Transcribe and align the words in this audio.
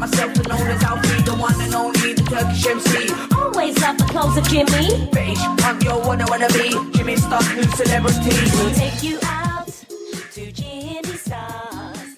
Myself 0.00 0.34
and 0.34 0.48
known 0.48 0.66
as 0.66 0.82
Alfie, 0.82 1.22
the 1.24 1.34
one 1.34 1.60
and 1.60 1.74
only, 1.74 2.14
the 2.14 2.22
Turkish 2.22 2.66
MC. 2.66 3.12
Always 3.36 3.78
love 3.82 3.98
the 3.98 4.04
clothes 4.04 4.36
of 4.38 4.48
Jimmy. 4.48 5.10
Beige, 5.12 5.38
I'm 5.62 5.78
your 5.82 6.00
one 6.00 6.22
I 6.22 6.30
wanna 6.30 6.48
be. 6.48 6.70
Jimmy 6.96 7.16
Star, 7.16 7.42
new 7.54 7.62
celebrity. 7.64 8.30
We'll 8.56 8.74
take 8.74 9.02
you 9.02 9.18
out 9.24 9.66
to 9.66 10.52
Jimmy 10.52 11.02
Stars. 11.18 12.16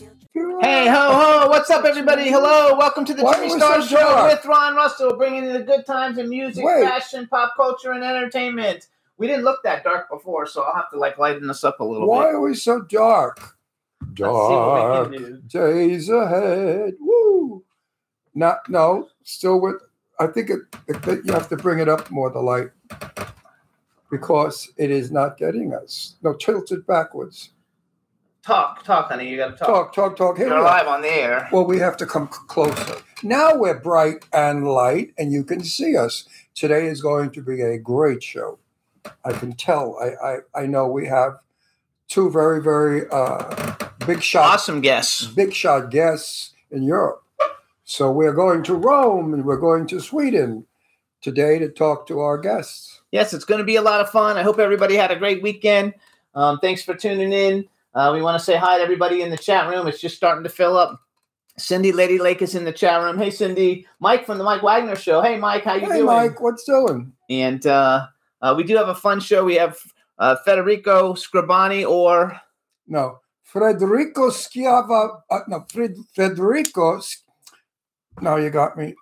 Hey 0.63 0.87
ho 0.87 1.13
ho! 1.13 1.49
What's 1.49 1.71
up, 1.71 1.85
everybody? 1.85 2.31
Hello, 2.31 2.77
welcome 2.79 3.05
to 3.05 3.15
the 3.15 3.25
Why 3.25 3.35
Jimmy 3.35 3.55
are 3.55 3.59
Star 3.59 3.83
so 3.83 3.87
Show 3.89 3.97
dark? 4.01 4.33
with 4.33 4.45
Ron 4.45 4.77
Russell, 4.77 5.17
bringing 5.17 5.43
you 5.45 5.53
the 5.53 5.65
good 5.65 5.85
times 5.85 6.19
in 6.19 6.29
music, 6.29 6.65
Wait. 6.65 6.85
fashion, 6.85 7.27
pop 7.27 7.55
culture, 7.57 7.91
and 7.91 8.05
entertainment. 8.05 8.87
We 9.19 9.27
didn't 9.27 9.43
look 9.45 9.65
that 9.65 9.83
dark 9.83 10.09
before, 10.09 10.47
so 10.47 10.63
I'll 10.63 10.77
have 10.77 10.91
to 10.91 10.99
like 10.99 11.19
lighten 11.19 11.49
this 11.49 11.65
up 11.65 11.81
a 11.81 11.85
little 11.85 12.07
Why 12.07 12.27
bit. 12.27 12.35
are 12.37 12.41
we 12.41 12.55
so 12.55 12.81
dark? 12.83 13.57
Let's 14.03 14.19
see 14.19 14.23
what 14.23 15.11
we 15.11 15.19
Dark 15.19 15.49
days 15.49 16.09
ahead. 16.09 16.95
Woo! 17.01 17.65
No, 18.35 18.57
no, 18.69 19.09
still 19.25 19.61
with. 19.61 19.77
I 20.21 20.27
think 20.29 20.51
it, 20.51 20.61
it, 20.89 21.25
you 21.25 21.33
have 21.33 21.49
to 21.49 21.57
bring 21.57 21.81
it 21.81 21.89
up 21.89 22.11
more 22.11 22.31
the 22.31 22.41
light 22.41 22.71
because 24.11 24.71
it 24.77 24.91
is 24.91 25.11
not 25.11 25.37
getting 25.37 25.75
us. 25.75 26.15
No, 26.23 26.35
tilt 26.35 26.71
it 26.73 26.87
backwards. 26.87 27.51
Talk, 28.45 28.83
talk, 28.85 29.09
honey. 29.11 29.29
You 29.29 29.37
gotta 29.37 29.57
talk. 29.57 29.69
Talk, 29.69 29.95
talk, 29.95 30.17
talk. 30.17 30.37
Here 30.39 30.49
You're 30.49 30.63
live 30.63 30.89
on 30.89 31.03
the 31.03 31.09
air. 31.09 31.49
Well, 31.53 31.65
we 31.65 31.79
have 31.79 31.97
to 31.99 32.07
come 32.07 32.29
c- 32.33 32.39
closer. 32.49 32.97
Now 33.23 33.55
we're 33.55 33.79
bright 33.79 34.25
and 34.33 34.67
light, 34.69 35.15
and 35.17 35.33
you 35.33 35.45
can 35.45 35.63
see 35.63 35.97
us. 35.97 36.29
Today 36.55 36.87
is 36.87 37.01
going 37.01 37.31
to 37.33 37.43
be 37.43 37.61
a 37.63 37.79
great 37.79 38.23
show. 38.23 38.59
I 39.25 39.33
can 39.33 39.53
tell. 39.53 39.97
I 40.01 40.39
I, 40.57 40.63
I 40.63 40.67
know 40.67 40.89
we 40.89 41.07
have 41.07 41.39
two 42.09 42.31
very 42.31 42.61
very 42.63 43.03
uh, 43.11 43.75
big 44.07 44.23
shots 44.23 44.55
Awesome 44.65 44.81
guests. 44.81 45.27
big 45.27 45.53
shot 45.55 45.91
guests 45.91 46.53
in 46.71 46.83
Europe. 46.83 47.23
So 47.93 48.11
we're 48.11 48.33
going 48.33 48.63
to 48.63 48.75
Rome 48.75 49.35
and 49.35 49.45
we're 49.45 49.59
going 49.59 49.87
to 49.89 50.01
Sweden 50.01 50.65
today 51.21 51.59
to 51.59 51.69
talk 51.69 52.07
to 52.07 52.21
our 52.21 52.39
guests. 52.39 53.03
Yes, 53.11 53.35
it's 53.35 53.45
going 53.45 53.59
to 53.59 53.67
be 53.67 53.77
a 53.77 53.83
lot 53.83 54.01
of 54.01 54.09
fun. 54.09 54.39
I 54.39 54.43
hope 54.43 54.59
everybody 54.59 54.97
had 54.97 55.11
a 55.11 55.17
great 55.17 55.43
weekend. 55.43 55.93
Um, 56.35 56.59
thanks 56.61 56.83
for 56.83 56.95
tuning 56.95 57.35
in. 57.35 57.69
Uh, 57.95 58.13
we 58.15 58.23
want 58.23 58.39
to 58.39 58.43
say 58.43 58.57
hi 58.57 58.79
to 58.79 58.83
everybody 58.83 59.21
in 59.21 59.29
the 59.29 59.37
chat 59.37 59.69
room. 59.69 59.87
It's 59.89 60.01
just 60.01 60.17
starting 60.17 60.43
to 60.43 60.49
fill 60.49 60.79
up. 60.79 61.03
Cindy 61.59 61.93
Lady 61.93 62.19
Lake 62.19 62.41
is 62.41 62.55
in 62.55 62.65
the 62.65 62.73
chat 62.73 63.03
room. 63.03 63.19
Hey, 63.19 63.29
Cindy. 63.29 63.87
Mike 64.01 64.25
from 64.25 64.39
the 64.39 64.45
Mike 64.45 64.63
Wagner 64.63 64.97
Show. 64.97 65.21
Hey, 65.21 65.37
Mike. 65.39 65.65
How 65.65 65.75
you 65.75 65.81
hey, 65.83 65.99
doing? 65.99 66.07
Mike, 66.07 66.41
what's 66.41 66.65
doing? 66.65 67.13
And 67.29 67.67
uh, 67.67 68.07
uh, 68.41 68.55
we 68.57 68.65
do 68.65 68.75
have 68.77 68.89
a 68.89 68.95
fun 68.95 69.21
show. 69.21 69.45
We 69.45 69.57
have 69.57 69.77
uh, 70.19 70.37
Federico 70.47 71.13
Scribani 71.13 71.87
or 71.87 72.41
No, 72.87 73.19
Federico 73.43 74.31
Schiava. 74.31 75.21
Uh, 75.31 75.41
no, 75.47 75.67
Fred, 75.71 75.95
Federico. 76.15 77.03
S- 78.17 78.23
No, 78.23 78.37
you 78.37 78.51
got 78.51 78.77
me. 78.77 78.95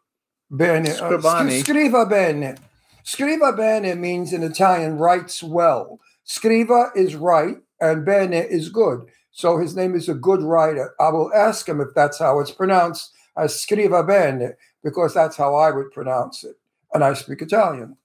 Bene. 0.51 0.89
Uh, 0.91 1.11
scriva 1.11 2.09
bene. 2.09 2.57
Scriva 3.05 3.57
bene 3.57 3.95
means 3.95 4.33
in 4.33 4.43
Italian 4.43 4.99
writes 4.99 5.43
well. 5.43 6.01
Scriva 6.27 6.91
is 6.97 7.15
right 7.17 7.57
and 7.81 8.05
bene 8.05 8.37
is 8.37 8.69
good. 8.69 9.01
So 9.33 9.59
his 9.59 9.75
name 9.77 9.95
is 9.95 10.09
a 10.09 10.15
good 10.15 10.43
writer. 10.43 10.95
I 11.01 11.11
will 11.11 11.33
ask 11.35 11.69
him 11.69 11.81
if 11.81 11.89
that's 11.95 12.19
how 12.19 12.41
it's 12.41 12.51
pronounced 12.51 13.13
as 13.37 13.55
scriva 13.55 14.07
bene 14.07 14.51
because 14.83 15.15
that's 15.15 15.37
how 15.37 15.55
I 15.55 15.71
would 15.71 15.93
pronounce 15.93 16.45
it. 16.45 16.57
And 16.93 17.05
I 17.05 17.15
speak 17.15 17.41
Italian. 17.43 17.97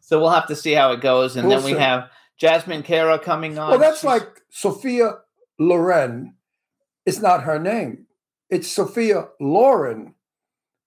so 0.00 0.18
we'll 0.20 0.30
have 0.30 0.46
to 0.48 0.56
see 0.56 0.72
how 0.72 0.92
it 0.92 1.00
goes. 1.00 1.36
And 1.36 1.46
We'll 1.46 1.58
then 1.58 1.66
we 1.66 1.72
see. 1.74 1.78
have 1.78 2.08
Jasmine 2.38 2.82
Cara 2.82 3.18
coming 3.18 3.58
on. 3.58 3.70
Well, 3.70 3.78
that's 3.78 4.00
She's- 4.00 4.04
like 4.12 4.42
Sophia 4.50 5.18
Loren. 5.58 6.34
It's 7.06 7.20
not 7.20 7.44
her 7.44 7.58
name. 7.58 8.06
It's 8.50 8.68
Sophia 8.68 9.28
Loren. 9.40 10.14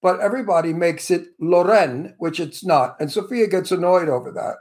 But 0.01 0.19
everybody 0.19 0.73
makes 0.73 1.09
it 1.09 1.27
Loren, 1.39 2.15
which 2.19 2.39
it's 2.39 2.63
not. 2.63 2.95
And 2.99 3.11
Sophia 3.11 3.47
gets 3.47 3.71
annoyed 3.71 4.09
over 4.09 4.31
that. 4.31 4.57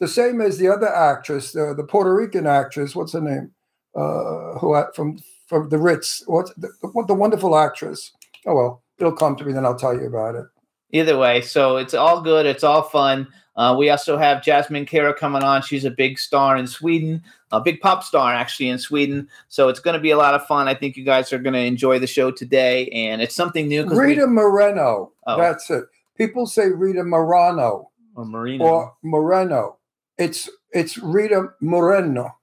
The 0.00 0.08
same 0.08 0.40
as 0.40 0.56
the 0.56 0.68
other 0.68 0.88
actress, 0.88 1.52
the, 1.52 1.74
the 1.76 1.84
Puerto 1.84 2.14
Rican 2.14 2.46
actress, 2.46 2.96
what's 2.96 3.12
her 3.12 3.20
name? 3.20 3.52
Uh, 3.94 4.58
who 4.58 4.82
from 4.94 5.18
from 5.46 5.68
the 5.68 5.78
Ritz, 5.78 6.22
what's 6.26 6.54
the, 6.54 6.70
the 7.06 7.14
wonderful 7.14 7.56
actress? 7.56 8.12
Oh 8.46 8.54
well, 8.54 8.82
it'll 8.98 9.12
come 9.12 9.36
to 9.36 9.44
me, 9.44 9.52
then 9.52 9.66
I'll 9.66 9.76
tell 9.76 9.94
you 9.94 10.06
about 10.06 10.36
it. 10.36 10.44
Either 10.92 11.18
way, 11.18 11.40
so 11.40 11.76
it's 11.76 11.92
all 11.92 12.22
good. 12.22 12.46
It's 12.46 12.64
all 12.64 12.82
fun. 12.82 13.26
Uh, 13.60 13.74
we 13.76 13.90
also 13.90 14.16
have 14.16 14.42
Jasmine 14.42 14.86
Kara 14.86 15.12
coming 15.12 15.42
on. 15.42 15.60
She's 15.60 15.84
a 15.84 15.90
big 15.90 16.18
star 16.18 16.56
in 16.56 16.66
Sweden, 16.66 17.22
a 17.52 17.60
big 17.60 17.78
pop 17.82 18.02
star 18.02 18.32
actually 18.32 18.70
in 18.70 18.78
Sweden. 18.78 19.28
So 19.48 19.68
it's 19.68 19.80
going 19.80 19.92
to 19.94 20.00
be 20.00 20.12
a 20.12 20.16
lot 20.16 20.32
of 20.34 20.46
fun. 20.46 20.66
I 20.66 20.72
think 20.74 20.96
you 20.96 21.04
guys 21.04 21.30
are 21.30 21.38
going 21.38 21.52
to 21.52 21.60
enjoy 21.60 21.98
the 21.98 22.06
show 22.06 22.30
today, 22.30 22.88
and 22.88 23.20
it's 23.20 23.34
something 23.34 23.68
new. 23.68 23.82
'cause 23.84 23.92
we- 23.98 24.06
Rita 24.06 24.26
Moreno. 24.26 25.12
Oh. 25.26 25.36
That's 25.36 25.68
it. 25.68 25.84
People 26.16 26.46
say 26.46 26.68
Rita 26.70 27.04
Morano. 27.04 27.90
or 28.16 28.24
Marina. 28.24 28.64
or 28.64 28.94
Moreno. 29.02 29.76
It's 30.16 30.48
it's 30.72 30.96
Rita 30.98 31.48
Moreno. 31.60 32.36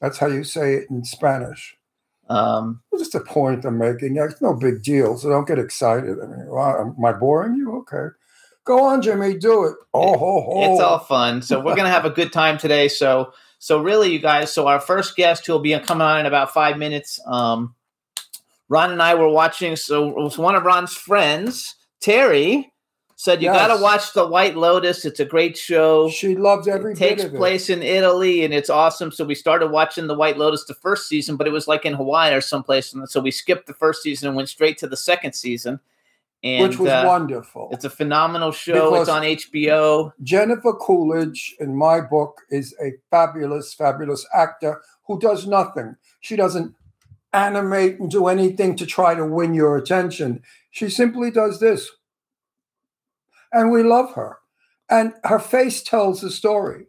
That's 0.00 0.18
how 0.18 0.28
you 0.28 0.44
say 0.44 0.74
it 0.74 0.90
in 0.90 1.04
Spanish. 1.04 1.76
um, 2.30 2.80
It's 2.92 3.02
just 3.02 3.14
a 3.14 3.20
point 3.20 3.64
I'm 3.64 3.78
making. 3.78 4.16
It's 4.16 4.40
no 4.42 4.54
big 4.54 4.82
deal, 4.82 5.16
so 5.18 5.28
don't 5.30 5.48
get 5.48 5.58
excited. 5.58 6.16
I 6.22 6.26
mean, 6.26 6.46
wow, 6.46 6.78
am 6.80 7.04
I 7.04 7.12
boring 7.12 7.54
you? 7.56 7.76
Okay, 7.78 8.06
go 8.68 8.84
on, 8.84 9.02
Jimmy, 9.02 9.34
do 9.34 9.64
it. 9.64 9.74
Oh, 9.94 10.16
ho, 10.16 10.40
ho. 10.42 10.72
it's 10.72 10.80
all 10.80 11.00
fun. 11.00 11.42
So 11.42 11.58
we're 11.58 11.74
going 11.74 11.86
to 11.86 11.90
have 11.90 12.04
a 12.04 12.10
good 12.10 12.32
time 12.32 12.58
today. 12.58 12.86
So 12.86 13.32
so 13.58 13.82
really, 13.82 14.12
you 14.12 14.20
guys. 14.20 14.52
So 14.52 14.68
our 14.68 14.78
first 14.78 15.16
guest 15.16 15.46
who 15.46 15.52
will 15.52 15.60
be 15.60 15.76
coming 15.80 16.06
on 16.06 16.20
in 16.20 16.26
about 16.26 16.52
five 16.52 16.78
minutes. 16.78 17.18
Um, 17.26 17.74
Ron 18.68 18.92
and 18.92 19.02
I 19.02 19.14
were 19.14 19.28
watching. 19.28 19.74
So 19.76 20.08
it 20.08 20.16
was 20.16 20.38
one 20.38 20.54
of 20.54 20.62
Ron's 20.62 20.94
friends, 20.94 21.74
Terry. 22.00 22.72
Said 23.16 23.42
you 23.42 23.48
got 23.48 23.76
to 23.76 23.82
watch 23.82 24.12
The 24.12 24.28
White 24.28 24.56
Lotus. 24.56 25.04
It's 25.04 25.18
a 25.18 25.24
great 25.24 25.56
show. 25.56 26.08
She 26.08 26.36
loves 26.36 26.68
every 26.68 26.92
it 26.92 26.98
takes 26.98 27.24
place 27.24 27.68
in 27.68 27.82
Italy 27.82 28.44
and 28.44 28.54
it's 28.54 28.70
awesome. 28.70 29.10
So 29.10 29.24
we 29.24 29.34
started 29.34 29.72
watching 29.72 30.06
The 30.06 30.14
White 30.14 30.38
Lotus 30.38 30.64
the 30.66 30.74
first 30.74 31.08
season, 31.08 31.36
but 31.36 31.48
it 31.48 31.52
was 31.52 31.66
like 31.66 31.84
in 31.84 31.94
Hawaii 31.94 32.32
or 32.32 32.40
someplace. 32.40 32.94
And 32.94 33.10
so 33.10 33.18
we 33.18 33.32
skipped 33.32 33.66
the 33.66 33.74
first 33.74 34.04
season 34.04 34.28
and 34.28 34.36
went 34.36 34.48
straight 34.48 34.78
to 34.78 34.86
the 34.86 34.96
second 34.96 35.32
season. 35.32 35.80
And 36.44 36.68
which 36.68 36.78
was 36.78 36.88
uh, 36.90 37.04
wonderful. 37.04 37.68
it's 37.72 37.84
a 37.84 37.90
phenomenal 37.90 38.52
show. 38.52 38.90
Because- 38.90 39.08
it's 39.08 39.10
on 39.10 39.22
HBO. 39.22 40.12
Jennifer 40.22 40.72
Coolidge, 40.72 41.56
in 41.58 41.76
my 41.76 42.00
book, 42.00 42.42
is 42.50 42.74
a 42.80 42.92
fabulous, 43.10 43.74
fabulous 43.74 44.24
actor 44.32 44.80
who 45.06 45.18
does 45.18 45.46
nothing. 45.46 45.96
She 46.20 46.36
doesn't 46.36 46.74
animate 47.32 47.98
and 47.98 48.10
do 48.10 48.28
anything 48.28 48.76
to 48.76 48.86
try 48.86 49.14
to 49.14 49.24
win 49.26 49.52
your 49.54 49.76
attention. 49.76 50.42
She 50.70 50.88
simply 50.88 51.30
does 51.30 51.60
this. 51.60 51.90
And 53.52 53.70
we 53.70 53.82
love 53.82 54.14
her. 54.14 54.38
And 54.88 55.14
her 55.24 55.38
face 55.38 55.82
tells 55.82 56.20
the 56.20 56.30
story. 56.30 56.86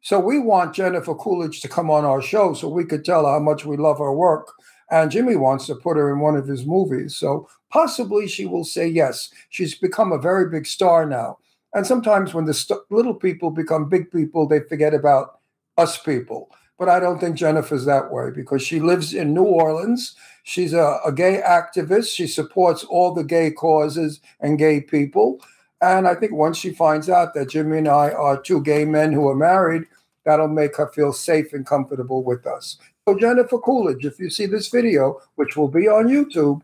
So 0.00 0.18
we 0.18 0.38
want 0.38 0.74
Jennifer 0.74 1.14
Coolidge 1.14 1.60
to 1.60 1.68
come 1.68 1.90
on 1.90 2.04
our 2.04 2.22
show 2.22 2.54
so 2.54 2.68
we 2.68 2.84
could 2.84 3.04
tell 3.04 3.24
her 3.24 3.32
how 3.32 3.38
much 3.38 3.64
we 3.64 3.76
love 3.76 3.98
her 3.98 4.12
work. 4.12 4.52
And 4.90 5.10
Jimmy 5.10 5.36
wants 5.36 5.66
to 5.66 5.74
put 5.74 5.96
her 5.96 6.12
in 6.12 6.20
one 6.20 6.36
of 6.36 6.46
his 6.46 6.66
movies. 6.66 7.14
So 7.16 7.48
possibly 7.72 8.28
she 8.28 8.46
will 8.46 8.64
say 8.64 8.86
yes. 8.86 9.30
She's 9.48 9.74
become 9.74 10.12
a 10.12 10.18
very 10.18 10.48
big 10.48 10.66
star 10.66 11.06
now. 11.06 11.38
And 11.74 11.86
sometimes 11.86 12.34
when 12.34 12.44
the 12.44 12.54
st- 12.54 12.80
little 12.90 13.14
people 13.14 13.50
become 13.50 13.88
big 13.88 14.10
people, 14.10 14.46
they 14.46 14.60
forget 14.60 14.92
about 14.92 15.40
us 15.78 15.98
people. 15.98 16.50
But 16.78 16.88
I 16.88 17.00
don't 17.00 17.18
think 17.18 17.36
Jennifer's 17.36 17.86
that 17.86 18.12
way 18.12 18.30
because 18.30 18.62
she 18.62 18.78
lives 18.78 19.14
in 19.14 19.32
New 19.32 19.44
Orleans. 19.44 20.14
She's 20.42 20.74
a, 20.74 20.98
a 21.06 21.12
gay 21.12 21.40
activist. 21.46 22.14
She 22.14 22.26
supports 22.26 22.84
all 22.84 23.14
the 23.14 23.24
gay 23.24 23.50
causes 23.50 24.20
and 24.40 24.58
gay 24.58 24.80
people. 24.80 25.40
And 25.80 26.06
I 26.06 26.14
think 26.14 26.32
once 26.32 26.58
she 26.58 26.72
finds 26.72 27.08
out 27.08 27.34
that 27.34 27.48
Jimmy 27.48 27.78
and 27.78 27.88
I 27.88 28.10
are 28.10 28.40
two 28.40 28.62
gay 28.62 28.84
men 28.84 29.12
who 29.12 29.28
are 29.28 29.36
married, 29.36 29.84
that'll 30.24 30.48
make 30.48 30.76
her 30.76 30.88
feel 30.88 31.12
safe 31.12 31.52
and 31.52 31.66
comfortable 31.66 32.22
with 32.22 32.46
us. 32.46 32.76
So 33.08 33.18
Jennifer 33.18 33.58
Coolidge, 33.58 34.04
if 34.04 34.18
you 34.18 34.30
see 34.30 34.46
this 34.46 34.68
video, 34.68 35.20
which 35.36 35.56
will 35.56 35.68
be 35.68 35.88
on 35.88 36.08
YouTube, 36.08 36.62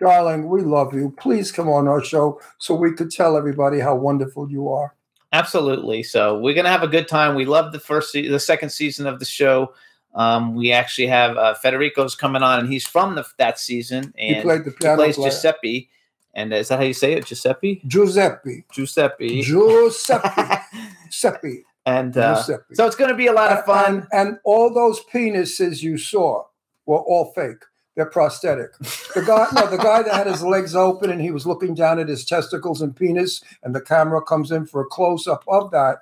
darling, 0.00 0.48
we 0.48 0.62
love 0.62 0.94
you. 0.94 1.14
Please 1.18 1.52
come 1.52 1.68
on 1.68 1.88
our 1.88 2.02
show 2.02 2.40
so 2.58 2.74
we 2.74 2.92
could 2.92 3.10
tell 3.10 3.36
everybody 3.36 3.78
how 3.80 3.94
wonderful 3.94 4.50
you 4.50 4.68
are. 4.68 4.94
Absolutely. 5.32 6.02
So 6.02 6.38
we're 6.38 6.54
gonna 6.54 6.70
have 6.70 6.82
a 6.82 6.88
good 6.88 7.08
time. 7.08 7.34
We 7.34 7.44
love 7.44 7.72
the 7.72 7.80
first, 7.80 8.12
se- 8.12 8.28
the 8.28 8.40
second 8.40 8.70
season 8.70 9.06
of 9.06 9.18
the 9.18 9.24
show. 9.24 9.74
Um, 10.14 10.54
we 10.54 10.72
actually 10.72 11.08
have 11.08 11.36
uh, 11.36 11.54
Federico's 11.54 12.14
coming 12.14 12.42
on, 12.42 12.60
and 12.60 12.68
he's 12.72 12.86
from 12.86 13.16
the, 13.16 13.24
that 13.36 13.58
season, 13.58 14.14
and 14.18 14.36
he 14.36 14.42
played 14.42 14.64
the 14.64 14.70
he 14.70 14.76
piano 14.76 14.96
plays 14.96 15.16
player. 15.16 15.30
Giuseppe. 15.30 15.90
And 16.36 16.52
is 16.52 16.68
that 16.68 16.78
how 16.78 16.84
you 16.84 16.92
say 16.92 17.14
it, 17.14 17.24
Giuseppe? 17.24 17.82
Giuseppe. 17.86 18.66
Giuseppe. 18.70 19.40
Giuseppe. 19.40 20.28
Giuseppe. 21.10 21.64
and 21.86 22.16
uh, 22.16 22.36
Giuseppe. 22.36 22.74
so 22.74 22.86
it's 22.86 22.94
going 22.94 23.10
to 23.10 23.16
be 23.16 23.26
a 23.26 23.32
lot 23.32 23.52
of 23.52 23.64
fun. 23.64 24.06
And, 24.12 24.28
and 24.28 24.38
all 24.44 24.72
those 24.72 25.00
penises 25.10 25.82
you 25.82 25.96
saw 25.96 26.44
were 26.84 26.98
all 26.98 27.32
fake. 27.34 27.64
They're 27.96 28.06
prosthetic. 28.06 28.76
The 29.14 29.24
guy, 29.26 29.46
no, 29.54 29.66
the 29.70 29.78
guy 29.78 30.02
that 30.02 30.14
had 30.14 30.26
his 30.26 30.42
legs 30.42 30.76
open 30.76 31.10
and 31.10 31.20
he 31.20 31.30
was 31.30 31.46
looking 31.46 31.74
down 31.74 31.98
at 31.98 32.08
his 32.08 32.24
testicles 32.26 32.82
and 32.82 32.94
penis, 32.94 33.42
and 33.62 33.74
the 33.74 33.80
camera 33.80 34.20
comes 34.22 34.50
in 34.52 34.66
for 34.66 34.82
a 34.82 34.86
close 34.86 35.26
up 35.26 35.42
of 35.48 35.70
that. 35.70 36.00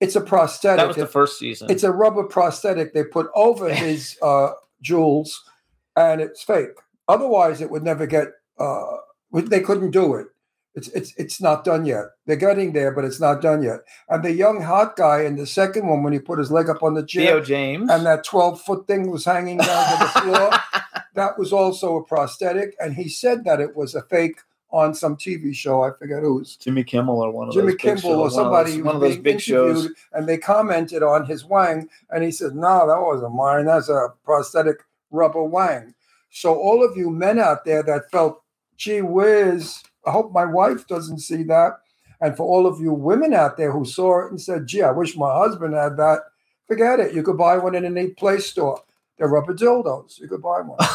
It's 0.00 0.16
a 0.16 0.20
prosthetic. 0.22 0.78
that 0.78 0.86
was 0.88 0.96
the 0.96 1.02
It- 1.02 1.10
first 1.10 1.38
season. 1.38 1.70
it's 1.70 1.82
a 1.82 1.92
rubber 1.92 2.24
prosthetic 2.24 2.94
they 2.94 3.04
put 3.04 3.28
over 3.34 3.68
his 3.74 4.16
uh, 4.22 4.52
jewels, 4.80 5.44
and 5.96 6.20
it's 6.22 6.42
fake. 6.42 6.70
Otherwise, 7.08 7.60
it 7.60 7.70
would 7.70 7.82
never 7.82 8.06
get. 8.06 8.28
Uh, 8.58 8.84
they 9.32 9.60
couldn't 9.60 9.90
do 9.90 10.14
it. 10.14 10.28
It's 10.74 10.88
it's 10.88 11.12
it's 11.16 11.40
not 11.42 11.64
done 11.64 11.84
yet. 11.84 12.04
They're 12.26 12.36
getting 12.36 12.72
there, 12.72 12.92
but 12.92 13.04
it's 13.04 13.20
not 13.20 13.42
done 13.42 13.62
yet. 13.62 13.80
And 14.08 14.22
the 14.22 14.32
young 14.32 14.62
hot 14.62 14.96
guy 14.96 15.22
in 15.22 15.36
the 15.36 15.46
second 15.46 15.86
one, 15.88 16.02
when 16.04 16.12
he 16.12 16.20
put 16.20 16.38
his 16.38 16.50
leg 16.52 16.68
up 16.70 16.82
on 16.82 16.94
the 16.94 17.04
chair, 17.04 17.26
Theo 17.26 17.40
James. 17.40 17.90
and 17.90 18.06
that 18.06 18.22
12 18.24 18.60
foot 18.62 18.86
thing 18.86 19.10
was 19.10 19.24
hanging 19.24 19.58
down 19.58 19.98
to 19.98 20.04
the 20.04 20.20
floor. 20.20 20.50
that 21.18 21.38
was 21.38 21.52
also 21.52 21.96
a 21.96 22.04
prosthetic. 22.04 22.74
And 22.80 22.94
he 22.94 23.08
said 23.08 23.44
that 23.44 23.60
it 23.60 23.76
was 23.76 23.94
a 23.94 24.02
fake 24.02 24.40
on 24.70 24.94
some 24.94 25.16
TV 25.16 25.54
show. 25.54 25.82
I 25.82 25.90
forget 25.98 26.22
who's. 26.22 26.56
Jimmy 26.56 26.84
Kimmel 26.84 27.20
or 27.22 27.30
one 27.30 27.48
of 27.48 27.54
Jimmy 27.54 27.74
Kimmel 27.74 27.96
shows, 27.96 28.04
or 28.04 28.16
one 28.18 28.26
of 28.26 28.32
somebody 28.32 28.72
those- 28.72 28.82
one 28.82 28.94
of 28.96 29.00
those 29.00 29.16
big 29.16 29.40
shows. 29.40 29.88
and 30.12 30.28
they 30.28 30.36
commented 30.36 31.02
on 31.02 31.24
his 31.26 31.44
wang, 31.44 31.88
and 32.10 32.22
he 32.22 32.30
said, 32.30 32.54
"No, 32.54 32.86
that 32.86 33.00
wasn't 33.00 33.34
mine. 33.34 33.64
That's 33.64 33.88
a 33.88 34.12
prosthetic 34.24 34.84
rubber 35.10 35.42
wang." 35.42 35.94
So 36.30 36.54
all 36.54 36.84
of 36.84 36.96
you 36.96 37.10
men 37.10 37.38
out 37.38 37.64
there 37.64 37.82
that 37.84 38.10
felt, 38.10 38.42
"Gee 38.76 39.00
whiz," 39.00 39.82
I 40.04 40.10
hope 40.10 40.32
my 40.32 40.44
wife 40.44 40.86
doesn't 40.86 41.20
see 41.20 41.42
that. 41.44 41.78
And 42.20 42.36
for 42.36 42.42
all 42.44 42.66
of 42.66 42.80
you 42.80 42.92
women 42.92 43.32
out 43.32 43.56
there 43.56 43.72
who 43.72 43.84
saw 43.84 44.26
it 44.26 44.30
and 44.30 44.40
said, 44.40 44.66
"Gee, 44.66 44.82
I 44.82 44.90
wish 44.90 45.16
my 45.16 45.32
husband 45.32 45.72
had 45.74 45.96
that," 45.96 46.24
forget 46.66 47.00
it. 47.00 47.14
You 47.14 47.22
could 47.22 47.38
buy 47.38 47.56
one 47.56 47.74
in 47.74 47.84
any 47.86 48.08
play 48.08 48.38
store. 48.38 48.82
They're 49.18 49.28
rubber 49.28 49.54
dildos. 49.54 50.18
You 50.20 50.28
could 50.28 50.42
buy 50.42 50.60
one. 50.60 50.78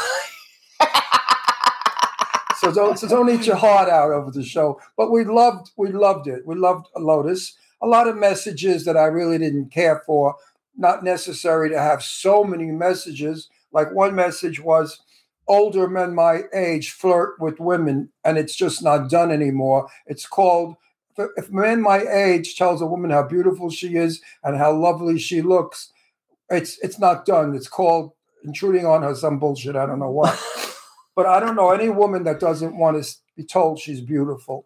So 2.63 2.71
don't, 2.71 2.97
so 2.97 3.09
don't 3.09 3.29
eat 3.29 3.45
your 3.45 3.57
heart 3.57 3.89
out 3.89 4.11
over 4.11 4.31
the 4.31 4.41
show. 4.41 4.79
But 4.95 5.11
we 5.11 5.25
loved 5.25 5.71
we 5.75 5.91
loved 5.91 6.27
it. 6.27 6.47
We 6.47 6.55
loved 6.55 6.87
Lotus. 6.95 7.57
A 7.81 7.87
lot 7.87 8.07
of 8.07 8.15
messages 8.15 8.85
that 8.85 8.95
I 8.95 9.03
really 9.07 9.37
didn't 9.37 9.69
care 9.69 10.01
for. 10.05 10.35
Not 10.77 11.03
necessary 11.03 11.69
to 11.71 11.77
have 11.77 12.01
so 12.01 12.45
many 12.45 12.71
messages. 12.71 13.49
Like 13.73 13.91
one 13.93 14.15
message 14.15 14.61
was 14.61 15.01
older 15.45 15.89
men 15.89 16.15
my 16.15 16.43
age 16.53 16.91
flirt 16.91 17.35
with 17.37 17.59
women, 17.59 18.09
and 18.23 18.37
it's 18.37 18.55
just 18.55 18.81
not 18.81 19.09
done 19.09 19.29
anymore. 19.29 19.89
It's 20.07 20.25
called 20.25 20.77
if 21.17 21.29
if 21.35 21.49
a 21.49 21.53
man 21.53 21.81
my 21.81 21.99
age 21.99 22.55
tells 22.55 22.81
a 22.81 22.85
woman 22.85 23.11
how 23.11 23.23
beautiful 23.23 23.71
she 23.71 23.97
is 23.97 24.21
and 24.41 24.55
how 24.55 24.71
lovely 24.71 25.19
she 25.19 25.41
looks, 25.41 25.91
it's 26.49 26.77
it's 26.79 26.99
not 26.99 27.25
done. 27.25 27.55
It's 27.55 27.67
called 27.67 28.11
intruding 28.43 28.85
on 28.85 29.03
her 29.03 29.15
some 29.15 29.39
bullshit. 29.39 29.75
I 29.75 29.85
don't 29.85 29.99
know 29.99 30.11
what. 30.11 30.39
But 31.15 31.27
I 31.27 31.39
don't 31.39 31.55
know 31.55 31.69
any 31.71 31.89
woman 31.89 32.23
that 32.23 32.39
doesn't 32.39 32.75
want 32.75 33.03
to 33.03 33.15
be 33.35 33.43
told 33.43 33.79
she's 33.79 34.01
beautiful. 34.01 34.65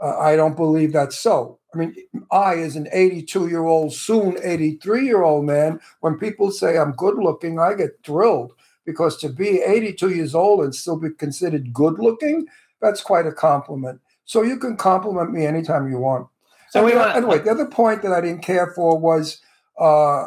Uh, 0.00 0.18
I 0.18 0.36
don't 0.36 0.56
believe 0.56 0.92
that's 0.92 1.18
so. 1.18 1.58
I 1.74 1.78
mean, 1.78 1.94
I, 2.32 2.54
as 2.58 2.76
an 2.76 2.88
82 2.92 3.48
year 3.48 3.64
old, 3.64 3.92
soon 3.92 4.38
83 4.42 5.04
year 5.04 5.22
old 5.22 5.44
man, 5.44 5.80
when 6.00 6.18
people 6.18 6.50
say 6.50 6.78
I'm 6.78 6.92
good 6.92 7.16
looking, 7.16 7.58
I 7.58 7.74
get 7.74 7.98
thrilled 8.04 8.52
because 8.86 9.16
to 9.18 9.28
be 9.28 9.60
82 9.60 10.10
years 10.10 10.34
old 10.34 10.64
and 10.64 10.74
still 10.74 10.98
be 10.98 11.10
considered 11.10 11.72
good 11.72 11.98
looking, 11.98 12.46
that's 12.80 13.02
quite 13.02 13.26
a 13.26 13.32
compliment. 13.32 14.00
So 14.24 14.42
you 14.42 14.56
can 14.58 14.76
compliment 14.76 15.32
me 15.32 15.44
anytime 15.44 15.90
you 15.90 15.98
want. 15.98 16.28
So 16.70 16.80
And 16.80 16.86
we 16.86 16.96
want 16.96 17.16
anyway, 17.16 17.38
the 17.38 17.50
other 17.50 17.66
point 17.66 18.02
that 18.02 18.12
I 18.12 18.20
didn't 18.20 18.42
care 18.42 18.72
for 18.74 18.98
was 18.98 19.40
uh, 19.78 20.24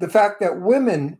the 0.00 0.08
fact 0.08 0.40
that 0.40 0.60
women 0.60 1.18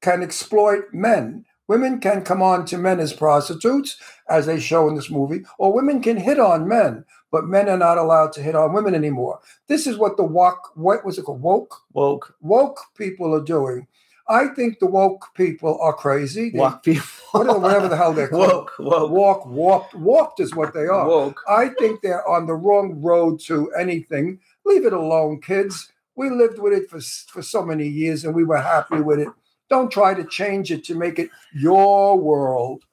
can 0.00 0.22
exploit 0.22 0.84
men. 0.92 1.44
Women 1.68 2.00
can 2.00 2.22
come 2.22 2.42
on 2.42 2.64
to 2.66 2.78
men 2.78 2.98
as 2.98 3.12
prostitutes, 3.12 3.96
as 4.28 4.46
they 4.46 4.58
show 4.58 4.88
in 4.88 4.96
this 4.96 5.10
movie, 5.10 5.44
or 5.58 5.72
women 5.72 6.02
can 6.02 6.16
hit 6.16 6.40
on 6.40 6.66
men, 6.66 7.04
but 7.30 7.44
men 7.44 7.68
are 7.68 7.76
not 7.76 7.96
allowed 7.96 8.32
to 8.32 8.42
hit 8.42 8.56
on 8.56 8.72
women 8.72 8.92
anymore. 8.94 9.38
This 9.68 9.86
is 9.86 9.96
what 9.96 10.16
the 10.16 10.24
woke, 10.24 10.72
what 10.74 11.04
was 11.04 11.16
it 11.18 11.22
called, 11.26 11.42
woke, 11.42 11.76
woke 11.92 12.34
woke 12.40 12.80
people 12.96 13.32
are 13.34 13.44
doing. 13.44 13.86
I 14.28 14.48
think 14.48 14.78
the 14.78 14.86
woke 14.86 15.26
people 15.34 15.78
are 15.80 15.92
crazy. 15.92 16.50
Woke 16.54 16.82
people. 16.82 17.04
whatever, 17.32 17.88
the 17.88 17.96
hell 17.96 18.12
they're 18.14 18.28
called. 18.28 18.48
woke 18.48 18.72
woke 18.78 19.10
Walk, 19.10 19.46
walked, 19.46 19.94
walked 19.94 20.40
is 20.40 20.54
what 20.56 20.74
they 20.74 20.86
are. 20.86 21.06
woke. 21.06 21.40
I 21.48 21.68
think 21.78 22.00
they're 22.00 22.26
on 22.28 22.46
the 22.46 22.54
wrong 22.54 23.00
road 23.00 23.38
to 23.46 23.70
anything. 23.72 24.40
Leave 24.64 24.86
it 24.86 24.92
alone, 24.92 25.40
kids. 25.40 25.92
We 26.20 26.28
lived 26.28 26.58
with 26.58 26.74
it 26.74 26.90
for, 26.90 27.00
for 27.00 27.40
so 27.40 27.64
many 27.64 27.88
years 27.88 28.26
and 28.26 28.34
we 28.34 28.44
were 28.44 28.60
happy 28.60 29.00
with 29.00 29.20
it. 29.20 29.28
Don't 29.70 29.90
try 29.90 30.12
to 30.12 30.22
change 30.22 30.70
it 30.70 30.84
to 30.84 30.94
make 30.94 31.18
it 31.18 31.30
your 31.54 32.18
world. 32.18 32.84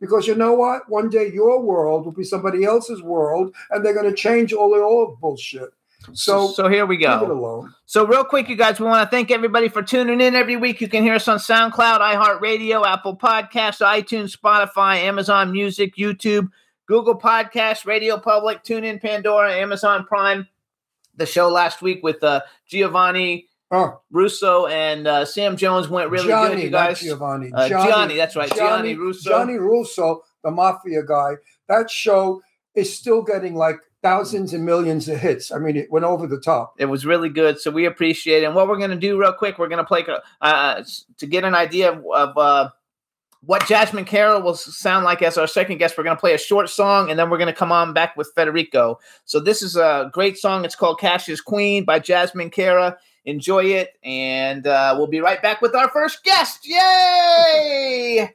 Because 0.00 0.28
you 0.28 0.36
know 0.36 0.52
what? 0.52 0.88
One 0.88 1.10
day 1.10 1.32
your 1.34 1.60
world 1.60 2.04
will 2.04 2.12
be 2.12 2.22
somebody 2.22 2.62
else's 2.62 3.02
world 3.02 3.52
and 3.72 3.84
they're 3.84 3.92
going 3.92 4.08
to 4.08 4.14
change 4.14 4.52
all 4.52 4.70
the 4.70 4.80
old 4.80 5.20
bullshit. 5.20 5.70
So, 6.12 6.52
so 6.52 6.68
here 6.68 6.86
we 6.86 6.96
leave 6.98 7.08
it 7.08 7.26
go. 7.26 7.32
alone. 7.32 7.74
So 7.86 8.06
real 8.06 8.22
quick, 8.22 8.48
you 8.48 8.54
guys, 8.54 8.78
we 8.78 8.86
want 8.86 9.04
to 9.04 9.10
thank 9.10 9.32
everybody 9.32 9.68
for 9.68 9.82
tuning 9.82 10.20
in 10.20 10.36
every 10.36 10.54
week. 10.54 10.80
You 10.80 10.86
can 10.86 11.02
hear 11.02 11.14
us 11.14 11.26
on 11.26 11.38
SoundCloud, 11.38 11.98
iHeartRadio, 11.98 12.86
Apple 12.86 13.16
Podcasts, 13.16 13.84
iTunes, 13.84 14.36
Spotify, 14.36 14.98
Amazon 14.98 15.50
Music, 15.50 15.96
YouTube, 15.96 16.52
Google 16.86 17.18
Podcasts, 17.18 17.84
Radio 17.84 18.16
Public, 18.16 18.62
TuneIn, 18.62 19.02
Pandora, 19.02 19.54
Amazon 19.54 20.04
Prime. 20.04 20.46
The 21.16 21.26
show 21.26 21.48
last 21.48 21.82
week 21.82 22.02
with 22.02 22.22
uh, 22.22 22.42
Giovanni 22.66 23.48
Oh, 23.70 24.00
Russo 24.12 24.66
and 24.66 25.08
uh, 25.08 25.24
Sam 25.24 25.56
Jones 25.56 25.88
went 25.88 26.10
really 26.10 26.28
Gianni, 26.28 26.54
good, 26.54 26.62
you 26.62 26.70
guys. 26.70 27.00
Giovanni. 27.00 27.50
Uh, 27.52 27.68
Gianni, 27.68 28.16
that's 28.16 28.36
right, 28.36 28.54
Gianni 28.54 28.94
Russo. 28.94 29.28
Gianni 29.28 29.58
Russo, 29.58 30.22
the 30.44 30.52
mafia 30.52 31.02
guy. 31.02 31.32
That 31.68 31.90
show 31.90 32.42
is 32.76 32.96
still 32.96 33.22
getting 33.22 33.56
like 33.56 33.80
thousands 34.02 34.54
and 34.54 34.64
millions 34.64 35.08
of 35.08 35.18
hits. 35.18 35.50
I 35.50 35.58
mean, 35.58 35.76
it 35.76 35.90
went 35.90 36.04
over 36.04 36.28
the 36.28 36.38
top. 36.38 36.74
It 36.78 36.84
was 36.84 37.04
really 37.04 37.28
good, 37.28 37.58
so 37.58 37.72
we 37.72 37.86
appreciate 37.86 38.44
it. 38.44 38.46
And 38.46 38.54
what 38.54 38.68
we're 38.68 38.78
going 38.78 38.90
to 38.90 38.96
do, 38.96 39.18
real 39.18 39.32
quick, 39.32 39.58
we're 39.58 39.68
going 39.68 39.78
to 39.78 39.84
play 39.84 40.06
uh, 40.40 40.84
to 41.18 41.26
get 41.26 41.42
an 41.42 41.56
idea 41.56 41.90
of, 41.90 42.04
of 42.14 42.38
uh, 42.38 42.70
what 43.46 43.66
Jasmine 43.66 44.04
Carroll 44.04 44.42
will 44.42 44.54
sound 44.54 45.04
like 45.04 45.22
as 45.22 45.38
our 45.38 45.46
second 45.46 45.78
guest. 45.78 45.96
We're 45.96 46.04
going 46.04 46.16
to 46.16 46.20
play 46.20 46.34
a 46.34 46.38
short 46.38 46.68
song, 46.68 47.10
and 47.10 47.18
then 47.18 47.30
we're 47.30 47.38
going 47.38 47.46
to 47.46 47.58
come 47.58 47.72
on 47.72 47.92
back 47.92 48.16
with 48.16 48.32
Federico. 48.34 48.98
So 49.24 49.40
this 49.40 49.62
is 49.62 49.76
a 49.76 50.10
great 50.12 50.36
song. 50.36 50.64
It's 50.64 50.76
called 50.76 51.00
"Cash 51.00 51.28
Is 51.28 51.40
Queen" 51.40 51.84
by 51.84 51.98
Jasmine 51.98 52.50
Cara. 52.50 52.98
Enjoy 53.24 53.64
it, 53.64 53.98
and 54.04 54.66
uh, 54.66 54.94
we'll 54.96 55.06
be 55.06 55.20
right 55.20 55.40
back 55.40 55.60
with 55.62 55.74
our 55.74 55.88
first 55.90 56.22
guest. 56.22 56.66
Yay! 56.68 58.34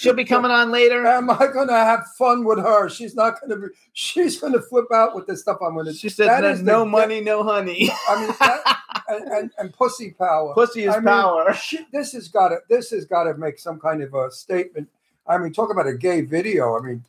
She'll 0.00 0.14
be 0.14 0.24
coming 0.24 0.50
on 0.50 0.70
later. 0.70 1.06
Am 1.06 1.28
I 1.28 1.46
going 1.52 1.68
to 1.68 1.74
have 1.74 2.06
fun 2.16 2.44
with 2.44 2.58
her? 2.58 2.88
She's 2.88 3.14
not 3.14 3.38
going 3.40 3.50
to 3.50 3.68
be. 3.68 3.74
She's 3.92 4.40
going 4.40 4.54
to 4.54 4.62
flip 4.62 4.86
out 4.92 5.14
with 5.14 5.26
the 5.26 5.36
stuff 5.36 5.58
I'm 5.62 5.74
going 5.74 5.86
to. 5.86 5.92
She 5.92 6.08
said, 6.08 6.28
That 6.28 6.40
"No- 6.42 6.48
is 6.48 6.62
"No 6.62 6.84
money, 6.86 7.20
no 7.20 7.42
honey." 7.42 7.90
I 8.08 8.20
mean, 8.20 8.34
that, 8.40 8.78
and, 9.08 9.28
and 9.28 9.50
and 9.58 9.72
pussy 9.74 10.12
power. 10.12 10.54
Pussy 10.54 10.84
is 10.84 10.94
I 10.94 10.96
mean, 10.96 11.04
power. 11.04 11.52
She, 11.52 11.86
this 11.92 12.12
has 12.12 12.28
got 12.28 12.48
to. 12.48 12.58
This 12.70 12.90
has 12.90 13.04
got 13.04 13.24
to 13.24 13.34
make 13.34 13.58
some 13.58 13.78
kind 13.78 14.02
of 14.02 14.14
a 14.14 14.30
statement. 14.30 14.88
I 15.26 15.36
mean, 15.36 15.52
talk 15.52 15.70
about 15.70 15.86
a 15.86 15.94
gay 15.94 16.22
video. 16.22 16.78
I 16.78 16.80
mean, 16.80 17.04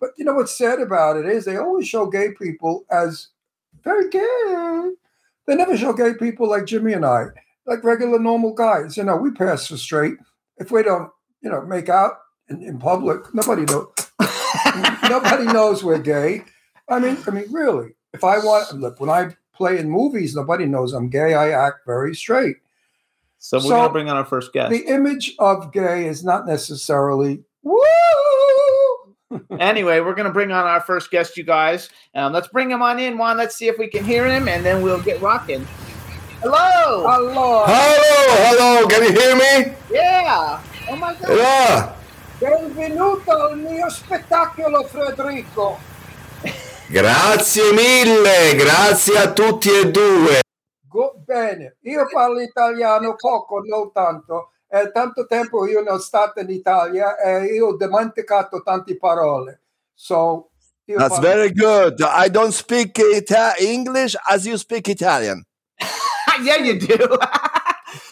but 0.00 0.10
you 0.16 0.24
know 0.24 0.34
what's 0.34 0.58
sad 0.58 0.80
about 0.80 1.16
it 1.16 1.26
is 1.26 1.44
they 1.44 1.58
always 1.58 1.86
show 1.86 2.06
gay 2.06 2.32
people 2.32 2.84
as 2.90 3.28
very 3.84 4.10
gay. 4.10 4.90
They 5.46 5.54
never 5.54 5.76
show 5.76 5.92
gay 5.92 6.14
people 6.14 6.48
like 6.48 6.66
Jimmy 6.66 6.92
and 6.92 7.06
I, 7.06 7.26
like 7.66 7.84
regular 7.84 8.18
normal 8.18 8.52
guys. 8.52 8.96
You 8.96 9.04
know, 9.04 9.16
we 9.16 9.30
pass 9.30 9.68
for 9.68 9.76
straight. 9.76 10.14
If 10.58 10.70
we 10.72 10.82
don't, 10.82 11.10
you 11.40 11.50
know, 11.50 11.62
make 11.62 11.88
out 11.88 12.14
in, 12.48 12.62
in 12.62 12.78
public, 12.78 13.32
nobody 13.34 13.62
knows. 13.64 13.88
nobody 15.08 15.44
knows 15.46 15.82
we're 15.84 15.98
gay. 15.98 16.44
I 16.88 16.98
mean, 16.98 17.18
I 17.26 17.30
mean, 17.30 17.50
really. 17.50 17.90
If 18.12 18.24
I 18.24 18.38
want, 18.38 18.74
look, 18.78 19.00
when 19.00 19.08
I 19.10 19.34
play 19.54 19.78
in 19.78 19.88
movies, 19.88 20.34
nobody 20.34 20.66
knows 20.66 20.92
I'm 20.92 21.08
gay. 21.08 21.34
I 21.34 21.50
act 21.50 21.80
very 21.86 22.14
straight. 22.14 22.56
So 23.38 23.58
we're 23.58 23.62
So, 23.62 23.68
gonna 23.70 23.92
bring 23.92 24.08
on 24.10 24.16
our 24.16 24.24
first 24.24 24.52
guest. 24.52 24.70
The 24.70 24.86
image 24.86 25.34
of 25.38 25.72
gay 25.72 26.06
is 26.06 26.22
not 26.24 26.46
necessarily 26.46 27.42
woo. 27.62 27.80
anyway, 29.58 30.00
we're 30.00 30.14
gonna 30.14 30.30
bring 30.32 30.52
on 30.52 30.64
our 30.66 30.80
first 30.80 31.10
guest, 31.10 31.36
you 31.36 31.42
guys. 31.44 31.88
Um, 32.14 32.32
let's 32.32 32.48
bring 32.48 32.70
him 32.70 32.82
on 32.82 32.98
in, 32.98 33.18
Juan. 33.18 33.36
Let's 33.38 33.56
see 33.56 33.66
if 33.68 33.78
we 33.78 33.88
can 33.88 34.04
hear 34.04 34.26
him, 34.26 34.46
and 34.48 34.64
then 34.64 34.82
we'll 34.82 35.00
get 35.02 35.20
rocking. 35.20 35.66
Hello. 36.40 37.06
Hello. 37.08 37.64
Hello, 37.66 38.78
hello, 38.84 38.88
can 38.88 39.02
you 39.04 39.12
hear 39.18 39.36
me? 39.36 39.74
yeah. 39.90 40.60
Oh 40.90 40.96
my 40.96 41.14
God. 41.14 41.36
Yeah. 41.36 41.96
Benvenuto 42.42 43.30
al 43.30 43.56
mio 43.58 43.88
spettacolo, 43.88 44.82
Federico. 44.84 45.78
Grazie 46.88 47.72
mille, 47.72 48.56
grazie 48.56 49.16
a 49.18 49.32
tutti 49.32 49.70
e 49.70 49.90
due. 49.90 50.40
Go- 50.88 51.14
bene, 51.24 51.76
io 51.82 52.04
parlo 52.12 52.40
italiano 52.40 53.14
poco, 53.16 53.60
non 53.60 53.92
tanto. 53.92 54.50
È 54.66 54.90
tanto 54.90 55.26
tempo 55.26 55.66
io 55.66 55.82
non 55.82 56.00
stato 56.00 56.40
in 56.40 56.50
Italia 56.50 57.16
e 57.16 57.44
io 57.54 57.68
ho 57.68 57.76
dimenticato 57.76 58.62
tante 58.62 58.96
parole. 58.96 59.60
So, 59.94 60.50
io 60.86 60.96
That's 60.96 61.18
parlo- 61.20 61.28
very 61.28 61.52
good. 61.52 62.00
I 62.00 62.28
don't 62.28 62.52
speak 62.52 62.98
Ita- 62.98 63.54
English 63.58 64.16
as 64.28 64.44
you 64.46 64.56
speak 64.56 64.88
Italian. 64.88 65.44
yeah, 66.42 66.56
you 66.56 66.76
do. 66.76 66.96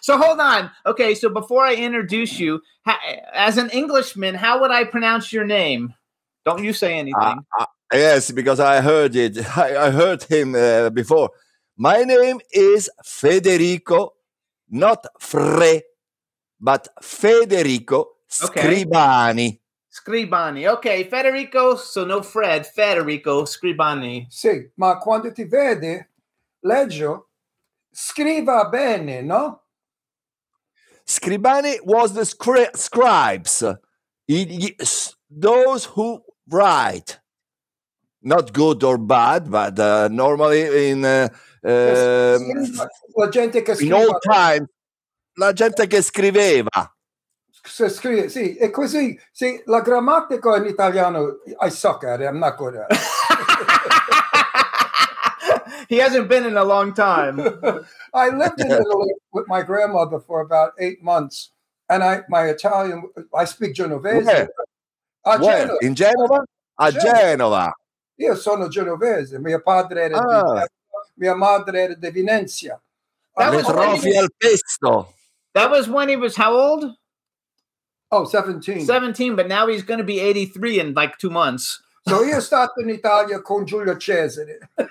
so 0.00 0.18
hold 0.18 0.40
on. 0.40 0.70
Okay, 0.86 1.14
so 1.14 1.28
before 1.28 1.64
I 1.64 1.74
introduce 1.74 2.38
you, 2.38 2.60
as 3.32 3.58
an 3.58 3.70
Englishman, 3.70 4.34
how 4.34 4.60
would 4.60 4.70
I 4.70 4.84
pronounce 4.84 5.32
your 5.32 5.44
name? 5.44 5.94
Don't 6.44 6.64
you 6.64 6.72
say 6.72 6.98
anything. 6.98 7.14
Uh, 7.58 7.60
uh, 7.60 7.66
yes, 7.92 8.30
because 8.30 8.60
I 8.60 8.80
heard 8.80 9.14
it. 9.14 9.38
I, 9.56 9.86
I 9.86 9.90
heard 9.90 10.22
him 10.24 10.54
uh, 10.54 10.90
before. 10.90 11.30
My 11.76 12.02
name 12.02 12.40
is 12.52 12.90
Federico, 13.04 14.14
not 14.68 15.06
Fre, 15.18 15.80
but 16.60 16.88
Federico 17.02 18.10
Okay. 18.42 18.84
Scribani. 18.84 19.60
Scribani. 19.90 20.68
Okay, 20.68 21.04
Federico. 21.04 21.76
So 21.76 22.04
no 22.04 22.22
Fred. 22.22 22.64
Federico 22.66 23.44
Scribani. 23.44 24.26
Sì, 24.30 24.70
ma 24.76 24.98
quando 24.98 25.32
ti 25.32 25.44
vede, 25.44 26.10
leggio, 26.60 27.30
scriva 27.90 28.68
bene, 28.68 29.22
no? 29.22 29.62
Scribani 31.10 31.78
was 31.82 32.12
the 32.12 32.20
scri- 32.22 32.76
scribes, 32.76 33.64
s- 34.28 35.16
those 35.28 35.84
who 35.86 36.22
write. 36.48 37.18
Not 38.22 38.52
good 38.52 38.84
or 38.84 38.96
bad, 38.96 39.50
but 39.50 39.76
uh, 39.78 40.06
normally 40.08 40.90
in 40.90 41.04
uh, 41.04 41.28
um, 41.64 42.86
la 43.16 43.28
gente 43.28 43.62
che 43.62 43.72
in 43.72 43.76
scrive, 43.76 43.94
old 43.94 44.20
times, 44.22 44.68
la 45.36 45.52
gente 45.52 45.88
che 45.88 46.00
scriveva. 46.00 46.94
se 47.64 47.88
scrive, 47.88 48.28
sì, 48.28 48.54
è 48.56 48.70
così. 48.70 49.18
Sì, 49.32 49.60
la 49.66 49.80
grammatica 49.80 50.56
in 50.58 50.66
italiano, 50.66 51.40
I 51.60 51.70
suck 51.70 52.04
at 52.04 52.20
it, 52.20 52.26
I'm 52.26 52.38
not 52.38 52.56
good 52.56 52.76
at 52.76 52.92
it. 52.92 52.98
he 55.90 55.96
hasn't 55.96 56.28
been 56.28 56.46
in 56.46 56.56
a 56.56 56.62
long 56.64 56.94
time. 56.94 57.40
I 58.14 58.28
lived 58.28 58.60
in 58.60 58.70
Italy 58.70 59.12
with 59.32 59.48
my 59.48 59.62
grandmother 59.62 60.20
for 60.20 60.40
about 60.40 60.72
eight 60.78 61.02
months, 61.02 61.50
and 61.88 62.04
I 62.04 62.22
my 62.28 62.46
Italian 62.46 63.10
I 63.34 63.44
speak 63.44 63.74
Genovese. 63.74 64.24
Where? 64.24 64.48
A 65.26 65.38
Where? 65.38 65.66
Genova. 65.66 65.78
In 65.82 65.94
Genova? 65.96 66.44
A 66.78 66.92
Genova. 66.92 67.18
Genova. 67.18 67.72
Io 68.20 68.34
sono 68.36 68.68
genovese, 68.68 69.38
mio 69.40 69.60
padre 69.60 70.02
era 70.04 70.18
Ah. 70.18 70.60
di 70.60 70.66
mia 71.16 71.34
madre 71.34 71.80
era 71.82 71.94
di 71.96 72.10
Venezia. 72.10 72.80
That 73.36 73.50
Le 73.50 73.56
was 73.56 73.66
trofi 73.66 74.16
al 74.16 74.28
pesto. 74.38 75.12
That 75.54 75.70
was 75.70 75.88
when 75.88 76.08
he 76.08 76.16
was 76.16 76.36
how 76.36 76.52
old? 76.54 76.84
Oh, 78.12 78.24
17. 78.26 78.84
17, 78.86 79.34
but 79.34 79.48
now 79.48 79.66
he's 79.66 79.82
going 79.82 79.98
to 79.98 80.04
be 80.04 80.20
83 80.20 80.78
in 80.80 80.94
like 80.94 81.18
two 81.18 81.30
months. 81.30 81.82
So 82.06 82.24
io 82.24 82.40
stato 82.40 82.80
in 82.80 82.88
Italia 82.90 83.40
con 83.42 83.64
Giulio 83.66 83.96
Cesare. 83.96 84.58
All 84.76 84.86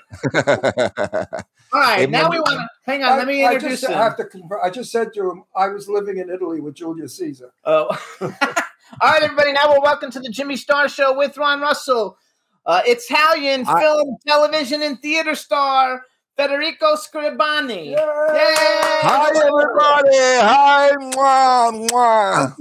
right, 1.81 1.99
Hey, 1.99 2.05
now 2.07 2.23
man. 2.23 2.29
we 2.31 2.39
want 2.39 2.59
to 2.59 2.67
hang 2.83 3.03
on. 3.03 3.17
let 3.17 3.27
me 3.27 3.43
I, 3.43 3.49
I 3.49 3.53
introduce 3.55 3.81
just 3.81 3.91
have 3.93 4.15
to 4.17 4.25
convert. 4.25 4.61
I 4.63 4.69
just 4.69 4.91
said 4.91 5.13
to 5.15 5.29
him, 5.31 5.43
I 5.55 5.67
was 5.69 5.87
living 5.89 6.17
in 6.17 6.29
Italy 6.29 6.59
with 6.61 6.75
Julius 6.75 7.17
Caesar. 7.17 7.51
Oh. 7.65 7.87
All 8.21 9.11
right, 9.11 9.21
everybody. 9.21 9.51
Now 9.53 9.71
we're 9.71 9.81
welcome 9.81 10.11
to 10.11 10.19
the 10.19 10.29
Jimmy 10.29 10.55
Star 10.55 10.87
Show 10.89 11.15
with 11.17 11.37
Ron 11.37 11.61
Russell, 11.61 12.17
uh, 12.65 12.81
Italian 12.85 13.65
I- 13.67 13.81
film, 13.81 14.17
television, 14.27 14.81
and 14.81 14.99
theater 15.01 15.35
star 15.35 16.03
Federico 16.39 16.95
Scribani. 16.95 17.87
Yay! 17.87 17.95
Hi, 17.97 19.27
everybody. 19.27 20.17
Hi. 20.39 20.89
Mwah, 20.91 21.89
mwah. 21.89 22.55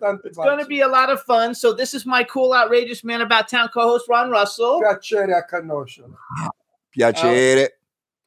Tanti 0.00 0.28
It's 0.28 0.36
going 0.36 0.58
to 0.58 0.66
be 0.66 0.80
a 0.80 0.88
lot 0.88 1.08
of 1.08 1.22
fun. 1.22 1.54
So 1.54 1.72
this 1.72 1.94
is 1.94 2.04
my 2.04 2.24
cool, 2.24 2.52
outrageous 2.52 3.02
man 3.04 3.22
about 3.22 3.48
town 3.48 3.68
co-host 3.72 4.04
Ron 4.10 4.30
Russell. 4.30 4.82
Piacere 4.82 5.32
a 5.32 5.42
conoscerlo. 5.50 6.14
Piacere. 6.94 7.64
Uh, 7.64 7.68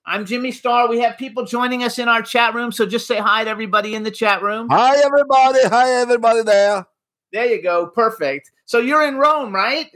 I'm 0.08 0.26
Jimmy 0.26 0.52
Star. 0.52 0.90
We 0.90 1.00
have 1.02 1.20
people 1.20 1.46
joining 1.46 1.84
us 1.84 2.00
in 2.00 2.08
our 2.08 2.24
chat 2.24 2.56
room, 2.56 2.72
so 2.72 2.88
just 2.88 3.06
say 3.06 3.18
hi 3.18 3.44
to 3.44 3.50
everybody 3.52 3.94
in 3.94 4.02
the 4.02 4.10
chat 4.10 4.42
room. 4.42 4.70
Hi, 4.72 4.98
everybody. 5.06 5.60
Hi, 5.66 6.02
everybody 6.02 6.42
there. 6.42 6.88
There 7.32 7.46
you 7.46 7.62
go. 7.62 7.86
Perfect. 7.86 8.50
So 8.66 8.80
you're 8.80 9.06
in 9.06 9.18
Rome, 9.18 9.54
right? 9.54 9.92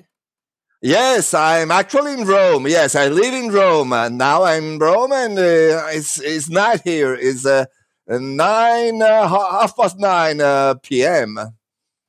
Yes, 0.86 1.34
I'm 1.34 1.72
actually 1.72 2.12
in 2.14 2.28
Rome. 2.28 2.68
Yes, 2.68 2.94
I 2.94 3.08
live 3.08 3.34
in 3.34 3.50
Rome. 3.54 3.94
And 3.94 4.18
now 4.18 4.44
I'm 4.44 4.74
in 4.76 4.80
Rome, 4.80 5.14
and 5.14 5.40
uh, 5.40 5.88
it's 5.96 6.20
it's 6.20 6.50
night 6.50 6.82
here. 6.84 7.16
It's 7.16 7.46
uh, 7.46 7.66
nine 8.10 9.02
uh, 9.02 9.28
half 9.30 9.78
past 9.78 9.98
nine 9.98 10.42
uh, 10.42 10.74
p.m. 10.84 11.40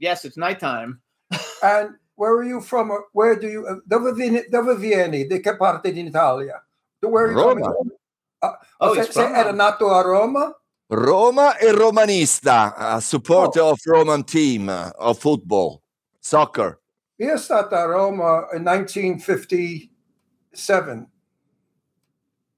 Yes, 0.00 0.25
it's 0.25 0.37
nighttime. 0.37 1.00
And 1.62 1.95
where 2.16 2.35
are 2.35 2.43
you 2.43 2.61
from? 2.61 2.90
Where 3.12 3.38
do 3.38 3.47
you? 3.47 3.81
Dove 3.87 4.12
vieni? 4.16 4.43
Dove 4.50 4.75
vieni? 4.76 5.25
Di 5.28 5.38
che 5.40 5.57
parte 5.57 5.93
d'Italia? 5.93 6.61
Where 7.00 7.26
are 7.26 7.31
you 7.31 7.38
Roma. 7.38 7.61
coming 7.61 7.64
from? 7.64 7.90
Ah, 8.43 8.59
Oh, 8.81 8.95
se, 8.95 9.04
se 9.04 9.12
from 9.12 9.35
era 9.35 9.45
Rome. 9.50 9.57
nato 9.57 9.87
a 9.88 10.02
Roma? 10.02 10.52
Roma 10.90 11.54
e 11.62 11.71
Romanista, 11.71 12.75
a 12.76 13.00
supporter 13.00 13.62
Oh. 13.62 13.71
of 13.71 13.81
Roman 13.87 14.25
team 14.25 14.68
uh, 14.68 14.90
of 14.98 15.18
football, 15.18 15.81
soccer. 16.20 16.81
Io 17.18 17.37
stato 17.37 17.77
a 17.77 17.87
Roma 17.87 18.48
in 18.53 18.64
1957. 18.64 21.09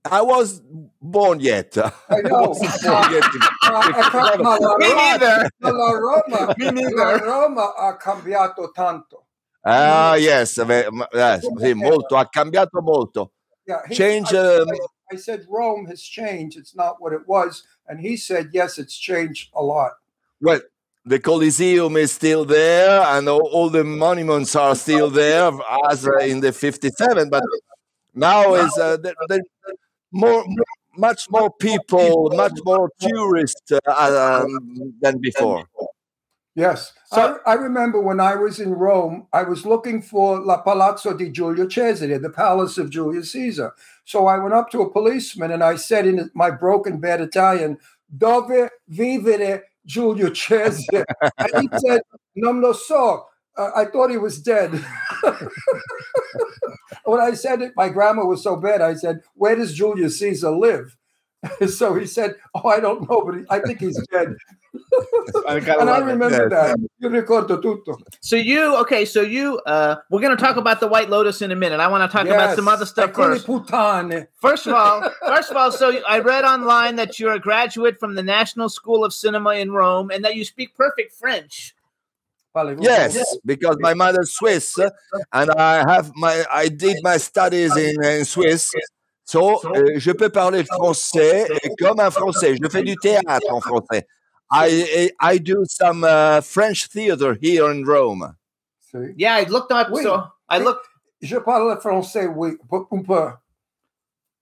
I 0.08 0.20
was 0.22 0.62
born 1.00 1.40
yet. 1.40 1.76
I 1.76 1.90
know. 2.22 2.48
wasn't 2.50 2.80
born 2.82 3.12
yet. 3.12 3.24
Ma, 3.68 3.80
ecco, 3.88 4.36
ma 4.42 4.56
la 4.56 4.76
Me 4.78 4.86
Roma- 4.88 5.18
neither. 5.18 5.48
la 5.60 5.90
Roma, 5.92 6.54
Me 6.56 6.64
la 6.66 6.70
neither. 6.70 7.18
Roma 7.24 7.72
ha 7.76 7.96
cambiato 7.98 8.70
tanto. 8.72 9.24
Ah, 9.64 10.14
yes, 10.14 10.62
ve- 10.64 10.88
yes, 11.12 11.44
sì, 11.58 11.74
molto, 11.74 12.16
ha 12.16 12.28
cambiato 12.28 12.80
molto. 12.80 13.32
Yeah, 13.66 13.82
he- 13.88 13.94
Change 13.96 14.32
I- 14.32 14.60
um, 14.60 14.68
I 15.12 15.16
said 15.16 15.44
Rome 15.48 15.86
has 15.86 16.00
changed. 16.00 16.56
It's 16.56 16.74
not 16.74 17.00
what 17.00 17.12
it 17.12 17.26
was. 17.26 17.64
And 17.88 18.00
he 18.00 18.16
said, 18.16 18.50
yes, 18.52 18.78
it's 18.78 18.96
changed 18.96 19.50
a 19.54 19.62
lot. 19.62 19.92
Well, 20.40 20.60
the 21.06 21.20
Coliseum 21.20 21.96
is 21.96 22.10
still 22.12 22.44
there, 22.44 23.00
and 23.00 23.28
all, 23.28 23.48
all 23.52 23.70
the 23.70 23.84
monuments 23.84 24.56
are 24.56 24.74
still 24.74 25.08
there 25.08 25.52
as 25.88 26.06
uh, 26.06 26.18
in 26.18 26.40
the 26.40 26.52
'57. 26.52 27.30
But 27.30 27.44
now 28.14 28.54
is 28.54 28.76
uh, 28.76 28.96
there, 28.96 29.14
there 29.28 29.40
more, 30.10 30.44
much 30.96 31.30
more 31.30 31.50
people, 31.60 32.30
much 32.34 32.58
more 32.64 32.90
tourists 33.00 33.72
uh, 33.72 34.42
um, 34.44 34.94
than 35.00 35.18
before. 35.20 35.64
Yes. 36.56 36.94
I, 37.12 37.36
I 37.46 37.52
remember 37.52 38.00
when 38.00 38.18
I 38.18 38.34
was 38.34 38.58
in 38.58 38.70
Rome, 38.70 39.26
I 39.32 39.42
was 39.42 39.66
looking 39.66 40.00
for 40.00 40.40
La 40.40 40.62
Palazzo 40.62 41.14
di 41.14 41.30
Giulio 41.30 41.66
Cesare, 41.66 42.18
the 42.18 42.30
palace 42.30 42.78
of 42.78 42.88
Julius 42.90 43.32
Caesar. 43.32 43.74
So 44.04 44.26
I 44.26 44.38
went 44.38 44.54
up 44.54 44.70
to 44.70 44.80
a 44.80 44.90
policeman 44.90 45.52
and 45.52 45.62
I 45.62 45.76
said 45.76 46.06
in 46.06 46.30
my 46.34 46.50
broken 46.50 46.98
bad 46.98 47.20
Italian, 47.20 47.78
Dove 48.08 48.70
vivere 48.88 49.64
Giulio 49.86 50.30
Cesare? 50.30 51.04
and 51.38 51.62
he 51.62 51.68
said, 51.78 52.02
Non 52.34 52.60
lo 52.60 52.72
so. 52.72 53.26
Uh, 53.56 53.70
I 53.74 53.86
thought 53.86 54.10
he 54.10 54.18
was 54.18 54.42
dead. 54.42 54.72
when 57.04 57.20
I 57.20 57.32
said 57.32 57.62
it, 57.62 57.72
my 57.76 57.88
grammar 57.88 58.26
was 58.26 58.42
so 58.42 58.56
bad. 58.56 58.82
I 58.82 58.94
said, 58.94 59.20
Where 59.34 59.56
does 59.56 59.74
Julius 59.74 60.18
Caesar 60.18 60.50
live? 60.50 60.96
so 61.68 61.94
he 61.94 62.06
said, 62.06 62.34
Oh, 62.54 62.68
I 62.68 62.80
don't 62.80 63.08
know, 63.08 63.22
but 63.24 63.36
he, 63.36 63.44
I 63.50 63.60
think 63.60 63.80
he's 63.80 64.00
dead. 64.08 64.34
I 65.48 65.56
and 65.56 65.68
I 65.68 65.84
love 65.84 66.02
it. 66.02 66.12
remember 66.12 66.48
that. 66.50 66.76
Io 67.02 67.08
ricordo 67.08 67.60
tutto. 67.60 67.98
So 68.20 68.36
you 68.36 68.76
okay? 68.76 69.04
So 69.04 69.22
you 69.22 69.58
uh, 69.66 69.96
we're 70.10 70.20
gonna 70.20 70.36
talk 70.36 70.56
about 70.56 70.80
the 70.80 70.86
White 70.86 71.08
Lotus 71.08 71.42
in 71.42 71.50
a 71.50 71.56
minute. 71.56 71.80
I 71.80 71.86
want 71.88 72.10
to 72.10 72.14
talk 72.14 72.26
about 72.26 72.56
some 72.56 72.68
other 72.68 72.86
stuff 72.86 73.12
first. 73.14 73.46
puttane. 73.46 74.26
First 74.40 74.66
of 74.66 74.74
all, 74.74 75.08
first 75.26 75.50
of 75.50 75.56
all, 75.56 75.72
so 75.72 76.00
I 76.06 76.18
read 76.18 76.44
online 76.44 76.96
that 76.96 77.18
you're 77.18 77.32
a 77.32 77.40
graduate 77.40 77.98
from 77.98 78.14
the 78.14 78.22
National 78.22 78.68
School 78.68 79.04
of 79.04 79.12
Cinema 79.12 79.50
in 79.54 79.72
Rome 79.72 80.10
and 80.10 80.24
that 80.24 80.36
you 80.36 80.44
speak 80.44 80.74
perfect 80.76 81.14
French. 81.14 81.74
Yes, 82.80 83.36
because 83.44 83.76
my 83.80 83.92
mother's 83.92 84.32
Swiss, 84.32 84.78
and 84.78 85.50
I 85.50 85.92
have 85.92 86.10
my 86.16 86.42
I 86.50 86.68
did 86.68 86.96
my 87.02 87.18
studies 87.18 87.76
in, 87.76 88.02
in 88.02 88.24
Swiss. 88.24 88.72
So, 89.28 89.60
euh, 89.74 89.94
je 89.96 90.12
peux 90.12 90.28
parler 90.28 90.64
français 90.64 91.50
euh, 91.50 91.56
comme 91.80 91.98
un 91.98 92.10
français. 92.12 92.54
Je 92.62 92.68
fais 92.68 92.82
du 92.84 92.96
théâtre 92.96 93.50
en 93.50 93.60
français. 93.60 94.06
I 94.52 95.10
I 95.20 95.34
I 95.34 95.40
do 95.40 95.64
some 95.68 96.04
uh, 96.04 96.40
French 96.40 96.88
theater 96.88 97.34
here 97.42 97.68
in 97.68 97.82
Rome. 97.84 98.32
Yeah, 99.18 99.40
I 99.40 99.44
looked 99.46 99.72
up. 99.72 99.88
Oui. 99.90 100.04
So 100.04 100.22
I 100.48 100.60
looked. 100.60 100.86
Je 101.20 101.36
parle 101.38 101.76
français, 101.80 102.26
oui, 102.26 102.56
un 102.92 103.02
peu. 103.02 103.32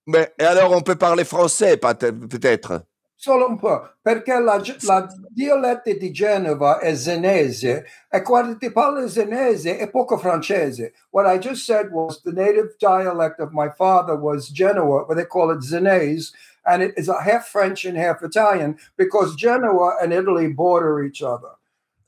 Mais 0.05 0.31
et 0.37 0.43
alors 0.43 0.71
on 0.71 0.81
peut 0.81 0.95
parler 0.95 1.23
français 1.25 1.77
peut- 1.95 2.13
peut-être. 2.13 2.83
Solo 3.25 3.47
un 3.47 3.57
po', 3.57 3.89
perché 4.03 4.37
la, 4.39 4.61
la 4.83 5.07
dialetta 5.31 5.91
di 5.93 6.11
Genova 6.11 6.77
è 6.77 6.93
zenese 6.93 7.83
e 8.07 8.21
quando 8.21 8.55
ti 8.55 8.71
parli 8.71 9.09
zenese 9.09 9.79
è 9.79 9.89
poco 9.89 10.15
francese. 10.19 10.93
What 11.09 11.25
I 11.25 11.39
just 11.39 11.65
said 11.65 11.89
was 11.91 12.21
the 12.21 12.31
native 12.31 12.75
dialect 12.77 13.39
of 13.39 13.49
my 13.51 13.69
father 13.75 14.15
was 14.15 14.51
Genoa, 14.51 15.05
but 15.07 15.15
they 15.15 15.25
call 15.25 15.49
it 15.49 15.63
zenese, 15.63 16.33
and 16.65 16.83
it 16.83 16.93
is 16.97 17.09
a 17.09 17.19
half 17.19 17.47
French 17.47 17.83
and 17.85 17.97
half 17.97 18.21
Italian 18.21 18.77
because 18.95 19.35
Genoa 19.35 19.97
and 19.99 20.13
Italy 20.13 20.47
border 20.53 21.03
each 21.03 21.23
other, 21.23 21.57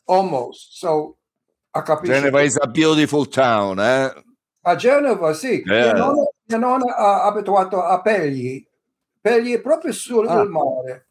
almost. 0.06 0.78
So, 0.80 1.16
a 1.74 1.82
capisci? 1.82 2.14
Geneva 2.14 2.44
is 2.44 2.60
a 2.62 2.68
beautiful 2.68 3.26
town. 3.26 3.80
Eh? 3.80 4.14
A 4.66 4.76
Genova, 4.76 5.34
sì. 5.34 5.64
Yeah. 5.66 5.94
Mia 5.94 5.94
nonna, 5.94 6.26
mia 6.46 6.58
nonna 6.60 6.96
ha 6.96 7.24
abituato 7.24 7.82
a 7.82 8.00
Pegli. 8.04 8.64
Pegli 9.20 9.52
è 9.56 9.60
proprio 9.62 9.92
sul 9.94 10.28
Ah. 10.28 10.46
mare. 10.46 11.07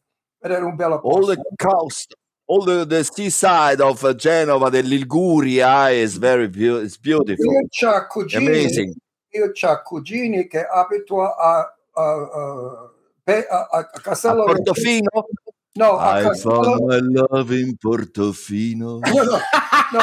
Ed 0.47 0.53
era 0.53 0.65
un 0.65 0.77
bello 0.77 0.95
All 0.95 1.01
posto. 1.01 1.35
the 1.35 1.43
coast, 1.57 2.15
all 2.47 2.65
the, 2.65 2.85
the 2.87 3.03
seaside 3.05 3.81
of 3.81 4.03
uh, 4.05 4.15
Genova, 4.15 4.71
the 4.71 4.83
Liguria 4.83 5.89
is 5.91 6.17
very 6.17 6.49
beau- 6.49 6.77
it's 6.83 6.97
beautiful, 6.97 7.45
Io 7.53 7.67
c'ho 7.69 8.07
cugini, 8.07 8.47
amazing. 8.47 8.95
io 9.31 9.51
c'ho 9.53 9.83
cugini 9.85 10.47
che 10.49 10.65
abituano 10.65 11.31
a, 11.35 11.75
a, 11.93 12.03
a, 12.03 12.91
a, 13.25 13.47
a- 13.49 13.69
a 13.73 13.79
A 13.79 14.01
Castello 14.01 14.45
Portofino, 14.45 15.27
No, 15.75 15.99
a 15.99 16.21
I 16.21 16.23
Castello 16.23 16.63
found 16.63 16.87
my 16.87 17.01
love 17.01 17.51
in 17.53 17.77
Portofino. 17.77 19.01
no, 19.05 19.23
no, 19.25 19.39
no. 19.93 20.01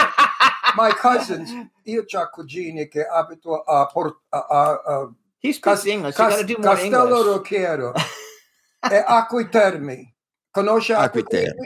My 0.76 0.92
cousins, 0.92 1.52
io 1.84 2.04
c'ho 2.04 2.30
cugini 2.32 2.88
che 2.90 3.06
abituano 3.06 3.62
a, 3.62 3.86
Port- 3.86 4.22
a, 4.30 4.46
a, 4.50 4.82
a 4.86 5.14
He 5.40 5.52
speaks 5.54 5.82
Cas- 5.82 5.86
English. 5.86 6.16
Cas- 6.16 6.32
you 6.32 6.38
got 6.38 6.48
to 6.48 6.54
do 6.54 6.62
more 6.62 6.76
Castello 6.76 7.18
English. 7.18 7.26
Rocchiero 7.26 7.94
e 8.92 9.04
Acquitermi. 9.08 9.92
Conosce 9.94 10.13
Acquitermi. 10.56 11.24
Acquitermi? 11.24 11.66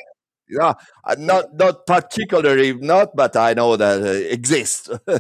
Yeah, 0.50 0.74
uh, 1.04 1.16
not 1.20 1.54
not 1.56 1.86
particularly, 1.86 2.74
not, 2.74 3.16
but 3.16 3.36
I 3.36 3.54
know 3.54 3.76
that 3.76 4.02
uh, 4.02 4.06
exists. 4.34 4.90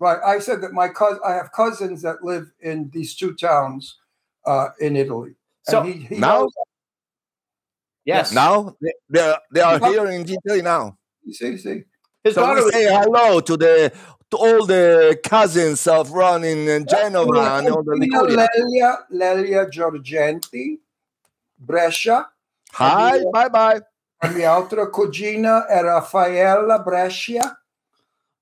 Right. 0.00 0.18
I 0.26 0.40
said 0.40 0.60
that 0.62 0.72
my 0.72 0.88
cousin, 0.88 1.20
I 1.24 1.32
have 1.34 1.52
cousins 1.52 2.02
that 2.02 2.24
live 2.24 2.50
in 2.60 2.90
these 2.92 3.14
two 3.14 3.32
towns 3.32 3.96
uh, 4.44 4.68
in 4.80 4.96
Italy. 4.96 5.36
So, 5.62 5.80
and 5.80 5.88
he, 5.88 6.00
he 6.00 6.16
now- 6.18 6.40
knows, 6.42 6.52
Yes. 8.04 8.32
now 8.32 8.74
they 8.82 8.92
they 9.08 9.20
are, 9.20 9.40
they 9.52 9.60
are 9.60 9.78
here 9.78 10.06
in 10.06 10.22
Italy 10.28 10.60
now. 10.62 10.98
see, 11.30 11.56
see. 11.56 11.84
his 12.24 12.34
So 12.34 12.42
daughter 12.42 12.58
we 12.60 12.64
was 12.64 12.74
say 12.74 12.84
hello 12.92 13.40
to 13.40 13.56
the 13.56 13.92
to 14.30 14.36
all 14.36 14.66
the 14.66 15.18
cousins 15.24 15.86
of 15.86 16.10
Ron 16.10 16.44
in 16.44 16.84
Genova 16.86 17.58
and 17.58 17.68
all 17.70 17.82
the 17.84 17.94
Liguria. 17.96 18.48
Lelia, 18.58 18.98
Lelia 19.10 19.66
Giorgenti, 19.70 20.78
Brescia. 21.58 22.26
Hi, 22.74 23.22
bye 23.32 23.48
bye. 23.48 23.80
La 24.22 24.30
mia 24.30 24.50
altra 24.52 24.88
cugina 24.88 25.66
è 25.66 25.80
Raffaella 25.80 26.80
Brescia. 26.80 27.60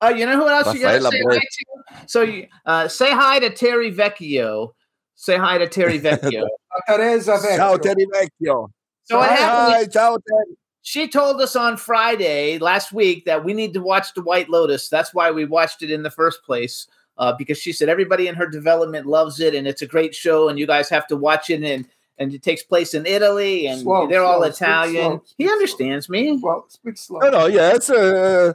Oh, 0.01 0.09
you 0.09 0.25
know 0.27 0.37
who 0.37 0.49
else 0.49 0.73
you 0.75 0.81
got 0.81 0.93
to 0.93 1.03
say 1.03 1.23
Bra- 1.23 1.35
hi 1.35 1.41
to? 1.41 2.09
So 2.09 2.43
uh, 2.67 2.89
say 2.89 3.11
hi 3.13 3.39
to 3.41 3.51
Terry 3.51 3.93
Vecchio. 3.93 4.75
Say 5.15 5.37
hi 5.37 5.59
to 5.59 5.69
Terry 5.69 5.99
Vecchio. 6.01 6.47
Teresa 6.89 7.39
Ciao 7.57 7.77
Vecchio. 7.77 7.83
Terry 7.83 8.07
Vecchio. 8.13 8.69
so 9.05 9.19
what 9.19 9.29
hi, 9.29 9.35
happened? 9.37 9.75
hi, 9.75 9.87
ciao 9.87 10.17
Terry. 10.17 10.57
She 10.81 11.07
told 11.09 11.41
us 11.41 11.55
on 11.55 11.77
Friday 11.77 12.59
last 12.59 12.93
week 12.93 13.25
that 13.27 13.45
we 13.45 13.55
need 13.55 13.73
to 13.75 13.81
watch 13.83 14.15
The 14.15 14.23
White 14.23 14.49
Lotus. 14.49 14.89
That's 14.89 15.15
why 15.15 15.31
we 15.31 15.45
watched 15.45 15.83
it 15.83 15.91
in 15.91 16.03
the 16.03 16.11
first 16.11 16.43
place. 16.43 16.89
Uh, 17.19 17.33
because 17.37 17.59
she 17.59 17.73
said 17.73 17.89
everybody 17.91 18.27
in 18.27 18.35
her 18.35 18.49
development 18.49 19.07
loves 19.07 19.39
it 19.39 19.55
and 19.55 19.67
it's 19.69 19.83
a 19.83 19.87
great 19.87 20.15
show 20.15 20.49
and 20.49 20.59
you 20.59 20.67
guys 20.67 20.89
have 20.89 21.07
to 21.07 21.15
watch 21.17 21.51
it 21.51 21.63
and 21.63 21.87
and 22.19 22.33
it 22.35 22.43
takes 22.43 22.63
place 22.63 22.95
in 22.95 23.07
Italy 23.07 23.67
and 23.67 23.81
Slow, 23.81 24.07
they're 24.07 24.23
all 24.23 24.41
slow, 24.41 24.51
speak 24.51 24.63
Italian. 24.69 25.11
slow, 25.13 25.23
he 25.39 25.45
speak 25.45 25.53
understands 25.53 26.09
me. 26.09 26.39
Well, 26.41 26.65
speak 26.69 26.97
slow. 26.97 27.19
No, 27.21 27.31
no, 27.31 27.47
yes. 27.47 27.89
Uh, 27.91 28.53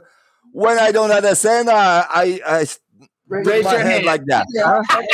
when 0.52 0.78
I 0.78 0.92
don't 0.92 1.10
understand, 1.10 1.68
I 1.70 2.38
Raise 3.30 3.46
raise 3.46 3.64
your 3.64 3.80
hand 3.80 3.90
hand. 3.90 4.04
like 4.06 4.24
that. 4.26 4.46
Yeah, 4.54 4.80
okay. 4.80 5.06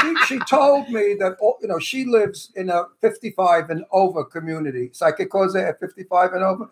she 0.00 0.16
she 0.24 0.38
told 0.48 0.88
me 0.88 1.14
that 1.20 1.36
oh, 1.42 1.56
you 1.60 1.68
know 1.68 1.78
she 1.78 2.06
lives 2.06 2.50
in 2.56 2.70
a 2.70 2.84
55 3.02 3.68
and 3.68 3.84
over 3.92 4.24
community. 4.24 4.88
Sai 4.94 5.12
che 5.12 5.26
cosa 5.26 5.58
è 5.68 5.76
55 5.78 6.32
and 6.32 6.42
over? 6.44 6.70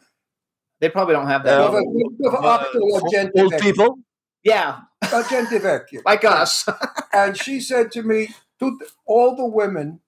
They 0.81 0.88
probably 0.88 1.12
don't 1.14 1.27
have 1.27 1.44
that. 1.44 1.61
Uh, 1.61 1.70
Dove, 1.70 1.83
dove 2.18 2.37
abitano 2.38 2.87
la 3.03 3.09
gente 3.11 3.40
Old 3.42 3.59
people. 3.59 3.99
yeah, 4.42 4.79
La 5.12 5.23
gente 5.29 5.59
vecchia. 5.59 6.01
like 6.07 6.25
us. 6.25 6.64
And 7.12 7.37
she 7.37 7.61
said 7.61 7.92
to 7.92 8.03
me, 8.03 8.29
"Tut- 8.59 8.81
all 9.05 9.37
the 9.37 9.44
women 9.44 10.01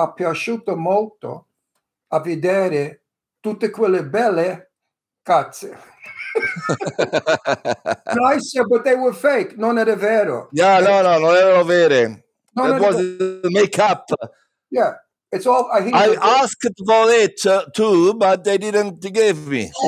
ha 0.00 0.12
piaciuto 0.12 0.76
molto 0.76 1.46
a 2.08 2.20
vedere 2.20 3.02
tutte 3.40 3.70
quelle 3.70 4.04
belle 4.04 4.70
cazze. 5.22 5.76
And 6.96 8.20
I 8.22 8.38
said, 8.38 8.66
but 8.68 8.84
they 8.84 8.94
were 8.94 9.12
fake. 9.12 9.56
Non 9.56 9.76
era 9.78 9.96
vero. 9.96 10.48
yeah, 10.52 10.78
no, 10.80 11.02
no, 11.02 11.18
non 11.18 11.34
erano 11.34 11.64
vere. 11.64 12.24
Non 12.54 12.68
That 12.68 12.74
era 12.80 12.86
was 12.86 12.96
vero. 12.96 13.40
the 13.42 13.50
makeup. 13.50 14.04
Yeah, 14.70 14.94
it's 15.32 15.46
all. 15.46 15.68
I, 15.72 15.82
he 15.82 15.92
I 15.92 16.06
said- 16.08 16.18
asked 16.22 16.72
for 16.86 17.10
it 17.10 17.44
uh, 17.46 17.64
too, 17.74 18.14
but 18.14 18.44
they 18.44 18.58
didn't 18.58 19.00
give 19.00 19.48
me. 19.48 19.70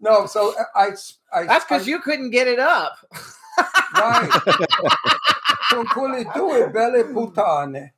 no, 0.00 0.26
so 0.26 0.52
I. 0.74 0.90
I 1.32 1.44
That's 1.46 1.64
because 1.64 1.86
you 1.86 2.00
couldn't 2.00 2.30
get 2.30 2.48
it 2.48 2.58
up. 2.58 2.98
Right. 3.94 4.28
Con 5.70 5.86
quelle 5.86 6.24
due 6.34 6.68
belle 6.70 7.04
puttane. 7.04 7.94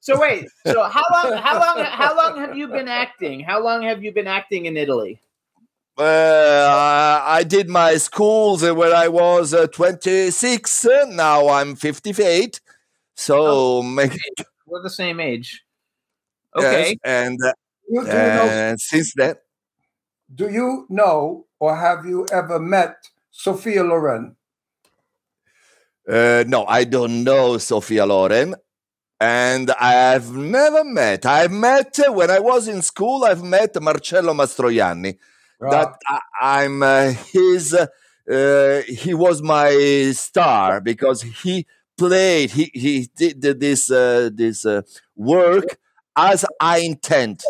So 0.00 0.18
wait. 0.18 0.48
So 0.66 0.82
how 0.82 1.04
long? 1.12 1.36
How 1.38 1.58
long? 1.58 1.84
How 1.84 2.16
long 2.16 2.38
have 2.38 2.56
you 2.56 2.68
been 2.68 2.88
acting? 2.88 3.40
How 3.40 3.62
long 3.62 3.82
have 3.82 4.02
you 4.02 4.12
been 4.12 4.26
acting 4.26 4.66
in 4.66 4.76
Italy? 4.76 5.20
Uh, 5.98 7.20
I 7.22 7.42
did 7.42 7.68
my 7.68 7.96
schools 7.98 8.62
when 8.62 8.92
I 8.92 9.08
was 9.08 9.52
uh, 9.52 9.66
26. 9.66 10.86
uh, 10.86 11.04
Now 11.10 11.48
I'm 11.48 11.76
58. 11.76 12.60
So 13.14 13.82
maybe 13.82 14.16
We're 14.66 14.82
the 14.82 14.88
same 14.88 15.20
age. 15.20 15.62
yes, 16.56 16.64
Okay. 16.64 16.98
and 17.04 17.38
uh, 17.44 17.52
You, 17.88 18.00
do, 18.02 18.06
you 18.06 18.12
know, 18.12 18.48
and 18.48 18.80
since 18.80 19.12
then, 19.14 19.34
do 20.34 20.48
you 20.48 20.86
know 20.88 21.44
or 21.58 21.76
have 21.76 22.06
you 22.06 22.26
ever 22.32 22.58
met 22.58 22.96
Sophia 23.30 23.82
Loren? 23.84 24.36
Uh, 26.10 26.42
no, 26.48 26.64
I 26.66 26.84
don't 26.84 27.22
know 27.22 27.56
Sophia 27.58 28.04
Loren, 28.04 28.56
and 29.20 29.70
I've 29.70 30.34
never 30.34 30.82
met. 30.82 31.24
I've 31.24 31.52
met 31.52 32.00
uh, 32.00 32.12
when 32.12 32.30
I 32.30 32.40
was 32.40 32.66
in 32.66 32.82
school. 32.82 33.22
I've 33.24 33.44
met 33.44 33.80
Marcello 33.80 34.34
Mastroianni. 34.34 35.18
That 35.60 35.94
I, 36.08 36.18
I'm 36.40 36.82
uh, 36.82 37.12
his. 37.32 37.74
Uh, 37.74 38.82
he 38.88 39.14
was 39.14 39.40
my 39.40 40.10
star 40.14 40.80
because 40.80 41.22
he 41.22 41.66
played. 41.96 42.50
He 42.50 42.70
he 42.74 43.08
did 43.14 43.60
this 43.60 43.88
uh, 43.88 44.30
this 44.32 44.66
uh, 44.66 44.82
work 45.14 45.78
as 46.16 46.44
I 46.60 46.78
intend. 46.78 47.42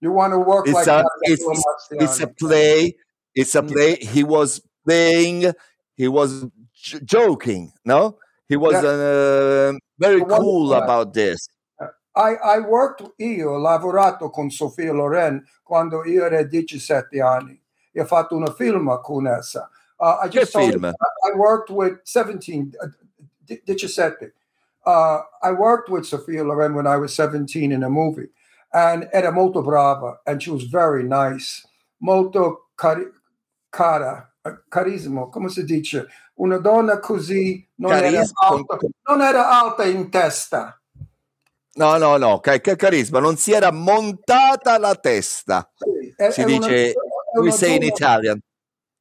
You 0.00 0.12
want 0.12 0.32
to 0.32 0.38
work 0.38 0.66
It's 0.66 0.74
like 0.74 0.86
a 0.86 1.02
that, 1.02 1.10
it's, 1.22 1.44
it's 1.90 2.20
a 2.20 2.26
play. 2.26 2.96
It's 3.34 3.54
a 3.54 3.62
play. 3.62 3.96
He 3.96 4.22
was 4.22 4.62
playing. 4.84 5.52
He 5.96 6.08
was 6.08 6.46
j- 6.86 7.00
joking. 7.04 7.72
No, 7.84 8.18
he 8.48 8.56
was 8.56 8.74
Yeah. 8.74 8.90
uh, 8.90 9.72
very 9.98 10.24
cool 10.24 10.72
about 10.74 11.12
this. 11.12 11.48
I, 12.14 12.36
I 12.42 12.58
worked, 12.60 13.02
io 13.18 13.50
ho 13.50 13.58
lavorato 13.58 14.30
con 14.32 14.50
Sofia 14.50 14.92
Loren 14.92 15.44
quando 15.62 16.02
io 16.06 16.24
ero 16.24 16.42
17 16.44 17.20
anni 17.20 17.60
e 17.92 18.00
ho 18.00 18.06
fatto 18.06 18.36
un 18.36 18.46
film 18.56 19.00
con 19.02 19.26
essa. 19.26 19.68
Uh, 19.98 20.24
I 20.24 20.28
just 20.28 20.52
told 20.52 20.72
film? 20.72 20.84
I 20.84 21.30
I 21.30 21.34
worked 21.36 21.70
with 21.70 22.00
17, 22.04 22.72
uh, 22.80 22.88
17. 23.66 24.32
Uh, 24.86 25.22
I 25.42 25.50
worked 25.52 25.90
with 25.90 26.04
Sofia 26.06 26.42
Loren 26.44 26.74
when 26.74 26.86
I 26.86 26.96
was 26.96 27.12
17 27.14 27.72
in 27.72 27.82
a 27.82 27.88
movie 27.90 28.30
and 28.72 29.08
era 29.12 29.30
molto 29.32 29.60
brava 29.62 30.20
and 30.26 30.40
she 30.42 30.50
was 30.50 30.64
very 30.64 31.02
nice, 31.02 31.66
molto 32.00 32.68
cari- 32.76 33.10
cara, 33.70 34.30
carisma, 34.70 35.28
come 35.30 35.48
si 35.50 35.64
dice? 35.64 36.06
Una 36.38 36.58
donna 36.58 36.98
così 36.98 37.66
non 37.76 37.92
era, 37.92 38.20
alta, 38.34 38.78
non 39.08 39.22
era 39.22 39.48
alta 39.60 39.84
in 39.84 40.10
testa. 40.10 40.78
No, 41.74 41.96
no, 41.98 42.16
no. 42.16 42.40
Che, 42.40 42.60
che 42.60 42.76
carisma. 42.76 43.20
Non 43.20 43.36
si 43.36 43.52
era 43.52 43.70
montata 43.70 44.78
la 44.78 44.94
testa. 44.96 45.70
Sì, 45.74 46.12
è- 46.16 46.30
Si 46.30 46.40
è 46.40 46.44
una- 46.44 46.66
dice. 46.66 46.94
We 47.34 47.40
una 47.42 47.50
say 47.50 47.76
in 47.76 47.82
Italian. 47.82 48.38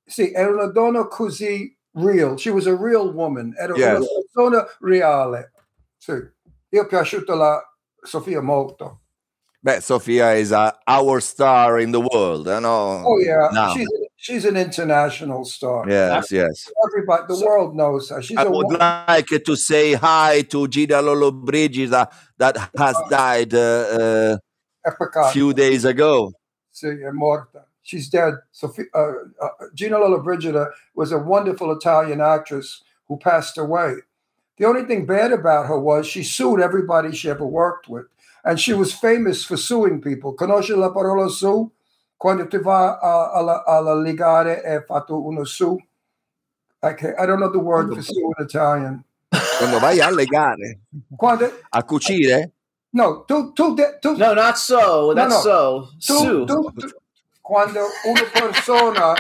Sì, 0.06 0.32
era 0.32 0.52
una 0.52 0.68
donna 0.68 1.08
così 1.08 1.74
real. 1.94 2.38
She 2.38 2.50
was 2.52 2.68
a 2.68 2.76
real 2.78 3.14
woman. 3.14 3.54
Era 3.58 3.74
una 3.74 3.86
Yes. 3.94 4.06
persona 4.14 4.66
reale. 4.82 5.52
Sì. 5.98 6.12
Io 6.70 6.82
è 6.84 6.86
piaciuta 6.88 7.34
la 7.36 7.62
Sofia 8.02 8.42
molto. 8.42 9.02
Beh, 9.60 9.82
Sofia 9.82 10.34
is 10.34 10.52
uh, 10.52 10.70
our 10.86 11.22
star 11.22 11.80
in 11.80 11.92
the 11.92 11.98
world. 11.98 12.46
eh, 12.48 12.60
no? 12.60 13.02
Oh 13.04 13.20
yeah, 13.20 13.50
Now. 13.52 13.72
she's 13.74 13.88
she's 14.26 14.46
an 14.46 14.58
international 14.58 15.46
star. 15.46 15.88
Yes, 15.88 16.32
yes. 16.32 16.72
Everybody, 16.88 17.24
the 17.28 17.46
world 17.46 17.76
knows 17.76 18.10
her. 18.10 18.22
She's 18.22 18.38
I 18.38 18.44
a 18.44 18.50
would 18.50 18.68
wo- 18.68 18.78
like 18.78 19.28
to 19.28 19.56
say 19.56 19.94
hi 19.94 20.42
to 20.50 20.68
Gina 20.68 20.96
Lollobrigida 21.02 22.08
that 22.38 22.58
has 22.76 22.96
died 23.10 23.54
uh, 23.54 24.38
è 24.82 24.90
a 24.90 24.92
peccato. 24.92 25.32
few 25.32 25.54
days 25.54 25.86
ago. 25.86 26.32
Sì, 26.72 26.88
è 26.88 27.12
morta. 27.12 27.66
She's 27.84 28.10
dead. 28.10 28.34
Sophia, 28.52 28.86
uh, 28.96 29.00
uh, 29.40 29.70
Gina 29.76 29.98
Lollobrigida 30.00 30.72
was 30.96 31.12
a 31.12 31.20
wonderful 31.20 31.72
Italian 31.72 32.20
actress 32.20 32.82
who 33.08 33.18
passed 33.18 33.60
away. 33.60 33.94
The 34.58 34.66
only 34.66 34.86
thing 34.86 35.06
bad 35.06 35.32
about 35.32 35.68
her 35.68 35.80
was 35.80 36.08
she 36.08 36.24
sued 36.24 36.62
everybody 36.62 37.12
she 37.14 37.30
ever 37.30 37.46
worked 37.46 37.88
with. 37.88 38.06
And 38.44 38.60
she 38.60 38.74
was 38.74 38.92
famous 38.94 39.44
for 39.44 39.58
suing 39.58 40.02
people. 40.02 40.34
Conosci 40.36 40.76
la 40.76 40.90
parola 40.90 41.30
su? 41.30 41.72
Quando 42.18 42.48
ti 42.48 42.58
va 42.58 42.98
a, 42.98 43.32
alla, 43.32 43.64
alla 43.66 43.96
ligare 44.00 44.64
e 44.64 44.84
fatto 44.84 45.24
uno 45.24 45.44
su? 45.44 45.78
Okay, 46.80 47.14
I 47.18 47.26
don't 47.26 47.40
know 47.40 47.52
the 47.52 47.58
word 47.58 47.94
for 47.94 48.04
sue 48.04 48.22
in 48.38 48.46
Italian. 48.46 49.04
Quando 49.58 49.80
vai 49.80 50.00
alle 50.00 50.26
gare 50.26 50.82
Quando, 51.16 51.52
a 51.70 51.84
cucire, 51.84 52.52
no, 52.92 53.24
tu, 53.26 53.52
tu, 53.54 53.74
de- 53.74 53.98
tu, 54.00 54.16
No, 54.18 54.34
not 54.34 54.56
so. 54.56 55.14
That's 55.14 55.44
no. 55.46 55.90
so. 56.00 56.46
tu, 56.46 56.46
tu, 56.46 56.72
tu- 56.74 56.96
quando 57.42 57.80
una 58.06 58.24
persona 58.32 59.14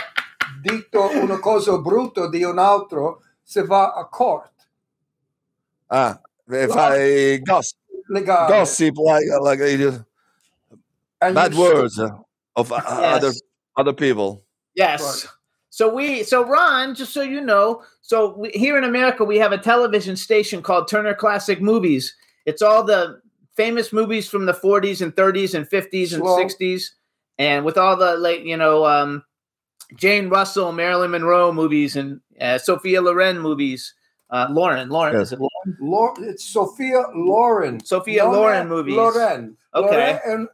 dito 0.61 1.11
una 1.21 1.39
cosa 1.39 1.77
brutta 1.77 2.27
di 2.27 2.43
un 2.43 2.57
altro 2.57 3.21
si 3.43 3.61
va 3.61 3.93
a 3.93 4.05
court 4.05 4.51
ah, 5.87 6.19
fai 6.45 7.39
gossip, 7.41 7.77
legale 8.07 8.57
gossip 8.57 8.95
like, 8.97 9.29
like 9.43 10.05
bad 11.33 11.53
words 11.53 11.99
of 12.55 12.71
uh, 12.71 12.81
Yes. 12.87 13.15
other 13.17 13.31
other 13.77 13.93
people. 13.93 14.43
Yes. 14.75 15.01
Right. 15.25 15.31
So 15.69 15.93
we, 15.93 16.23
so 16.23 16.45
Ron, 16.45 16.95
just 16.95 17.11
so 17.13 17.21
you 17.21 17.41
know, 17.41 17.83
so 18.01 18.37
we, 18.37 18.49
here 18.51 18.77
in 18.77 18.85
America 18.85 19.25
we 19.25 19.37
have 19.39 19.51
a 19.51 19.57
television 19.57 20.15
station 20.15 20.61
called 20.61 20.87
Turner 20.87 21.13
Classic 21.13 21.61
Movies. 21.61 22.15
It's 22.45 22.61
all 22.61 22.83
the 22.83 23.19
famous 23.57 23.91
movies 23.91 24.29
from 24.29 24.45
the 24.45 24.53
40s 24.53 25.01
and 25.01 25.13
30s 25.15 25.53
and 25.53 25.67
50s 25.69 26.13
and 26.13 26.21
Slow. 26.21 26.37
60s, 26.37 26.91
and 27.37 27.65
with 27.65 27.77
all 27.77 27.97
the 27.97 28.15
like, 28.17 28.43
you 28.45 28.55
know, 28.55 28.85
um, 28.85 29.23
Jane 29.95 30.29
Russell, 30.29 30.71
Marilyn 30.71 31.11
Monroe 31.11 31.51
movies, 31.51 31.95
and 31.97 32.21
uh, 32.39 32.57
Sophia 32.57 33.01
Loren 33.01 33.39
movies. 33.39 33.93
Uh, 34.29 34.47
Lauren, 34.49 34.89
Lauren, 34.89 35.13
Yes. 35.13 35.27
is 35.27 35.33
it 35.33 35.39
Lauren? 35.39 35.77
Lor- 35.79 36.15
it's 36.19 36.43
Sophia 36.45 37.03
Loren 37.13 37.79
Sophia 37.83 38.23
Non 38.23 38.33
Loren 38.33 38.65
è 38.65 38.69
movies. 38.69 38.95
Loren 38.95 39.57
Okay. 39.75 40.13
Loren, 40.13 40.19
and 40.25 40.47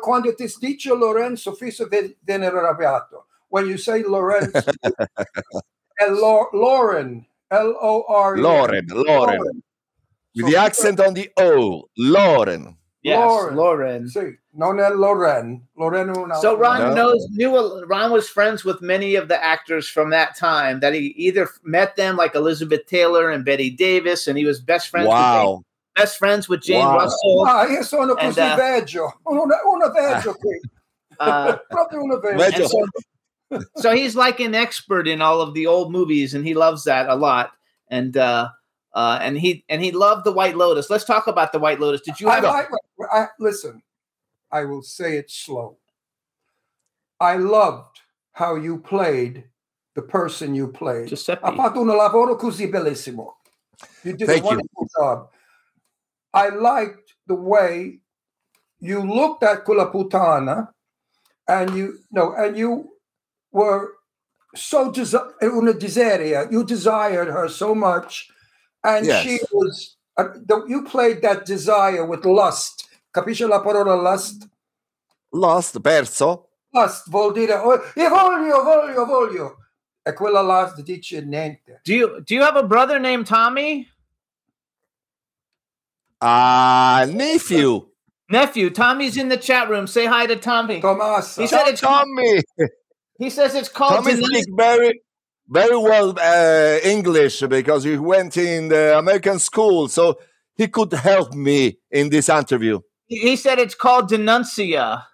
quando 0.00 0.34
ti 0.34 0.46
dice 0.60 0.88
Lorenzo 0.94 1.50
Sofia 1.52 1.70
si 1.70 1.84
ve- 1.88 2.16
viene 2.20 2.46
arrabbiato 2.46 3.26
when 3.48 3.66
you 3.66 3.76
say 3.78 4.02
Lorenzo, 4.02 4.58
è 5.94 6.08
Lo- 6.08 6.50
Lauren 6.52 7.24
L-O-R-E 7.50 8.40
Lauren, 8.40 8.86
Lauren, 8.88 9.62
with 10.34 10.46
the 10.46 10.56
accent 10.56 10.98
on 10.98 11.14
the 11.14 11.30
O, 11.36 11.84
Lauren. 11.96 12.76
Yes, 13.02 13.18
Lauren. 13.20 13.54
Lauren. 13.56 14.08
sì, 14.08 14.36
non 14.54 14.80
è 14.80 14.90
Loren 14.90 15.64
Loren 15.76 16.08
è 16.12 16.16
una 16.16 16.34
So 16.40 16.56
Ron 16.56 16.88
No. 16.88 16.92
knows 16.92 17.24
knew 17.36 17.84
Ron 17.86 18.10
was 18.10 18.28
friends 18.28 18.64
with 18.64 18.80
many 18.80 19.14
of 19.14 19.28
the 19.28 19.40
actors 19.40 19.88
from 19.88 20.10
that 20.10 20.34
time. 20.36 20.80
That 20.80 20.92
he 20.92 21.14
either 21.16 21.48
met 21.62 21.94
them 21.94 22.16
like 22.16 22.34
Elizabeth 22.34 22.84
Taylor 22.86 23.30
and 23.30 23.44
Betty 23.44 23.70
Davis, 23.70 24.26
and 24.26 24.36
he 24.36 24.44
was 24.44 24.58
best 24.60 24.88
friends 24.88 25.06
with 25.06 25.14
Wow. 25.14 25.62
Best 25.96 26.18
friends 26.18 26.48
with 26.48 26.60
Jane 26.62 26.84
Wow. 26.84 26.98
Russell. 26.98 27.44
Ah, 27.46 27.66
io 27.66 27.82
sono 27.82 28.14
And, 28.14 28.34
così 28.34 28.40
uh, 28.40 28.54
veggio, 28.56 29.20
una, 29.24 29.56
una 29.64 29.88
veggio 29.90 30.34
qui, 30.38 30.60
Uh, 31.18 31.56
proprio 31.68 32.02
una 32.02 32.18
veggio. 32.18 32.36
Veggio. 32.36 32.68
so, 32.68 32.86
so 33.76 33.90
he's 33.92 34.14
like 34.14 34.38
an 34.38 34.54
expert 34.54 35.08
in 35.08 35.22
all 35.22 35.40
of 35.40 35.54
the 35.54 35.66
old 35.66 35.90
movies, 35.90 36.34
and 36.34 36.44
he 36.46 36.52
loves 36.52 36.84
that 36.84 37.08
a 37.08 37.14
lot. 37.14 37.52
And 37.90 38.14
uh, 38.18 38.48
uh, 38.92 39.18
and 39.22 39.38
he 39.38 39.64
and 39.70 39.80
he 39.82 39.92
loved 39.92 40.24
the 40.24 40.32
White 40.32 40.56
Lotus. 40.56 40.90
Let's 40.90 41.04
talk 41.04 41.26
about 41.26 41.52
the 41.52 41.58
White 41.58 41.80
Lotus. 41.80 42.02
Did 42.02 42.20
you 42.20 42.28
I, 42.28 42.34
have 42.34 42.44
a 42.44 42.48
I, 42.48 42.66
I, 43.10 43.26
listen, 43.38 43.82
I 44.52 44.64
will 44.64 44.82
say 44.82 45.16
it 45.16 45.30
slow. 45.30 45.78
I 47.18 47.36
loved 47.36 48.00
how 48.32 48.56
you 48.56 48.78
played 48.78 49.44
the 49.94 50.02
person 50.02 50.54
you 50.54 50.68
played. 50.68 51.08
Giuseppe? 51.08 51.40
Ha 51.46 51.52
fatto 51.54 51.80
un 51.80 51.86
lavoro 51.86 52.36
così 52.36 52.68
bellissimo. 52.68 53.36
You 54.02 54.14
did 54.16 54.26
Thank 54.28 54.40
a 54.44 54.44
you. 54.44 54.44
wonderful 54.48 54.86
job. 54.98 55.28
I 56.36 56.48
liked 56.50 57.14
the 57.26 57.34
way 57.34 58.00
you 58.78 59.00
looked 59.00 59.42
at 59.42 59.64
quella 59.64 59.90
puttana 59.90 60.68
and 61.48 61.74
you 61.76 61.98
no 62.10 62.34
and 62.36 62.56
you 62.56 62.90
were 63.52 63.94
so 64.54 64.90
desi- 64.92 65.32
una 65.42 65.72
desideria. 65.72 66.50
You 66.50 66.64
desired 66.64 67.28
her 67.28 67.48
so 67.48 67.74
much, 67.74 68.28
and 68.84 69.06
Yes. 69.06 69.22
she 69.24 69.38
was. 69.52 69.96
Uh, 70.18 70.28
the, 70.46 70.64
you 70.66 70.82
played 70.84 71.20
that 71.22 71.44
desire 71.44 72.04
with 72.06 72.24
lust. 72.24 72.88
Capisce 73.14 73.46
la 73.48 73.60
parola 73.62 73.94
lust? 73.94 74.46
Lost, 75.32 75.78
perso. 75.82 76.46
Lust 76.72 77.08
vuol 77.10 77.34
dire 77.34 77.52
oh, 77.62 77.80
io 77.96 78.08
voglio, 78.08 78.62
voglio, 78.64 79.04
voglio. 79.06 79.56
E 80.06 80.12
quella 80.12 80.40
lust 80.42 80.80
dice 80.82 81.20
niente. 81.22 81.80
do 81.84 81.92
you 81.94 82.20
do 82.22 82.34
you 82.34 82.42
have 82.42 82.56
a 82.56 82.62
brother 82.62 82.98
named 82.98 83.26
Tommy? 83.26 83.88
Ah, 86.28 87.06
nephew. 87.08 87.86
Nephew, 88.28 88.70
Tommy's 88.70 89.16
in 89.16 89.28
the 89.28 89.36
chat 89.36 89.68
room. 89.68 89.86
Say 89.86 90.06
hi 90.06 90.26
to 90.26 90.34
Tommy. 90.34 90.80
Tomasa. 90.80 91.40
He 91.40 91.46
said 91.46 91.68
it's 91.68 91.80
Tommy. 91.80 92.42
he 93.18 93.30
says 93.30 93.54
it's 93.54 93.68
called 93.68 94.04
Tommy 94.04 94.14
Denun- 94.14 94.24
speaks 94.24 94.46
very, 94.56 95.00
very 95.48 95.76
well 95.76 96.16
uh, 96.18 96.78
English 96.82 97.42
because 97.42 97.84
he 97.84 97.96
went 97.96 98.36
in 98.36 98.66
the 98.66 98.98
American 98.98 99.38
school, 99.38 99.86
so 99.86 100.18
he 100.56 100.66
could 100.66 100.92
help 100.94 101.32
me 101.32 101.78
in 101.92 102.08
this 102.08 102.28
interview. 102.28 102.80
He 103.06 103.36
said 103.36 103.60
it's 103.60 103.76
called 103.76 104.10
denuncia. 104.10 105.04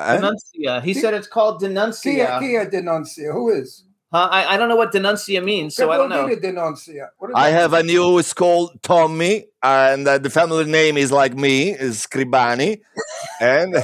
Eh? 0.00 0.18
Denuncia. 0.18 0.82
He 0.82 0.94
said 0.94 1.14
it's 1.14 1.28
called 1.28 1.62
denuncia. 1.62 2.40
chi 2.40 2.56
è 2.56 2.68
denuncia? 2.68 3.32
Who 3.32 3.50
is? 3.50 3.84
Huh? 4.12 4.28
I, 4.30 4.54
I 4.54 4.56
don't 4.58 4.68
know 4.68 4.76
what 4.76 4.92
denuncia 4.92 5.42
means, 5.42 5.74
so 5.74 5.90
I 5.90 5.96
don't 5.96 6.10
know. 6.10 6.28
denuncia? 6.28 7.08
What 7.16 7.30
is 7.30 7.34
I 7.34 7.50
that? 7.50 7.58
have 7.60 7.72
a 7.72 7.82
new. 7.82 8.18
It's 8.18 8.34
called 8.34 8.78
Tommy, 8.82 9.46
and 9.62 10.06
uh, 10.06 10.18
the 10.18 10.28
family 10.28 10.66
name 10.66 10.98
is 10.98 11.10
like 11.10 11.34
me, 11.34 11.70
is 11.70 12.06
Scribani, 12.06 12.82
and 13.40 13.74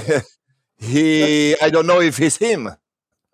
he. 0.77 1.57
I 1.63 1.71
don't 1.71 1.87
know 1.87 2.01
if 2.01 2.19
he's 2.19 2.37
him. 2.37 2.69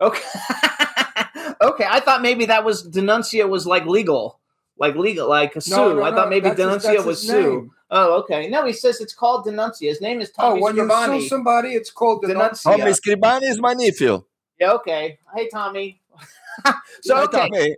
Okay. 0.01 0.23
okay, 1.61 1.87
I 1.89 2.01
thought 2.05 2.23
maybe 2.23 2.47
that 2.47 2.65
was 2.65 2.89
denuncia 2.89 3.49
was 3.49 3.67
like 3.67 3.87
legal. 3.87 4.39
like 4.79 4.95
legal, 4.95 5.29
like 5.29 5.57
a 5.57 5.61
Sue. 5.61 5.75
No, 5.77 5.95
no, 5.95 6.03
I 6.05 6.13
thought 6.13 6.29
maybe 6.29 6.49
that's 6.49 6.59
his- 6.61 6.67
Denuncia 6.85 6.95
that's 6.95 7.05
was 7.05 7.27
Sue. 7.27 7.43
name. 7.43 7.71
Oh, 7.91 8.21
okay. 8.21 8.49
No, 8.49 8.65
he 8.67 8.73
says 8.73 9.01
it's 9.01 9.15
called 9.15 9.47
Denuncia. 9.47 9.89
His 9.89 10.01
name 10.01 10.21
is 10.21 10.31
Tommy. 10.31 10.61
Oh, 10.63 10.67
Tommy 10.69 10.81
when 10.81 11.17
you 11.17 11.21
sue 11.23 11.29
somebody, 11.29 11.71
it's 11.71 11.91
called 11.91 12.23
Denuncia. 12.23 12.65
denunciation. 12.65 12.81
Tommy 12.81 12.93
Scribani 12.93 13.51
is 13.51 13.61
my 13.61 13.73
nephew. 13.75 14.23
yeah, 14.61 14.73
okay. 14.73 15.19
Hey, 15.35 15.49
Tommy. 15.49 16.01
So 17.01 17.23
okay, 17.23 17.49
Tommy. 17.49 17.77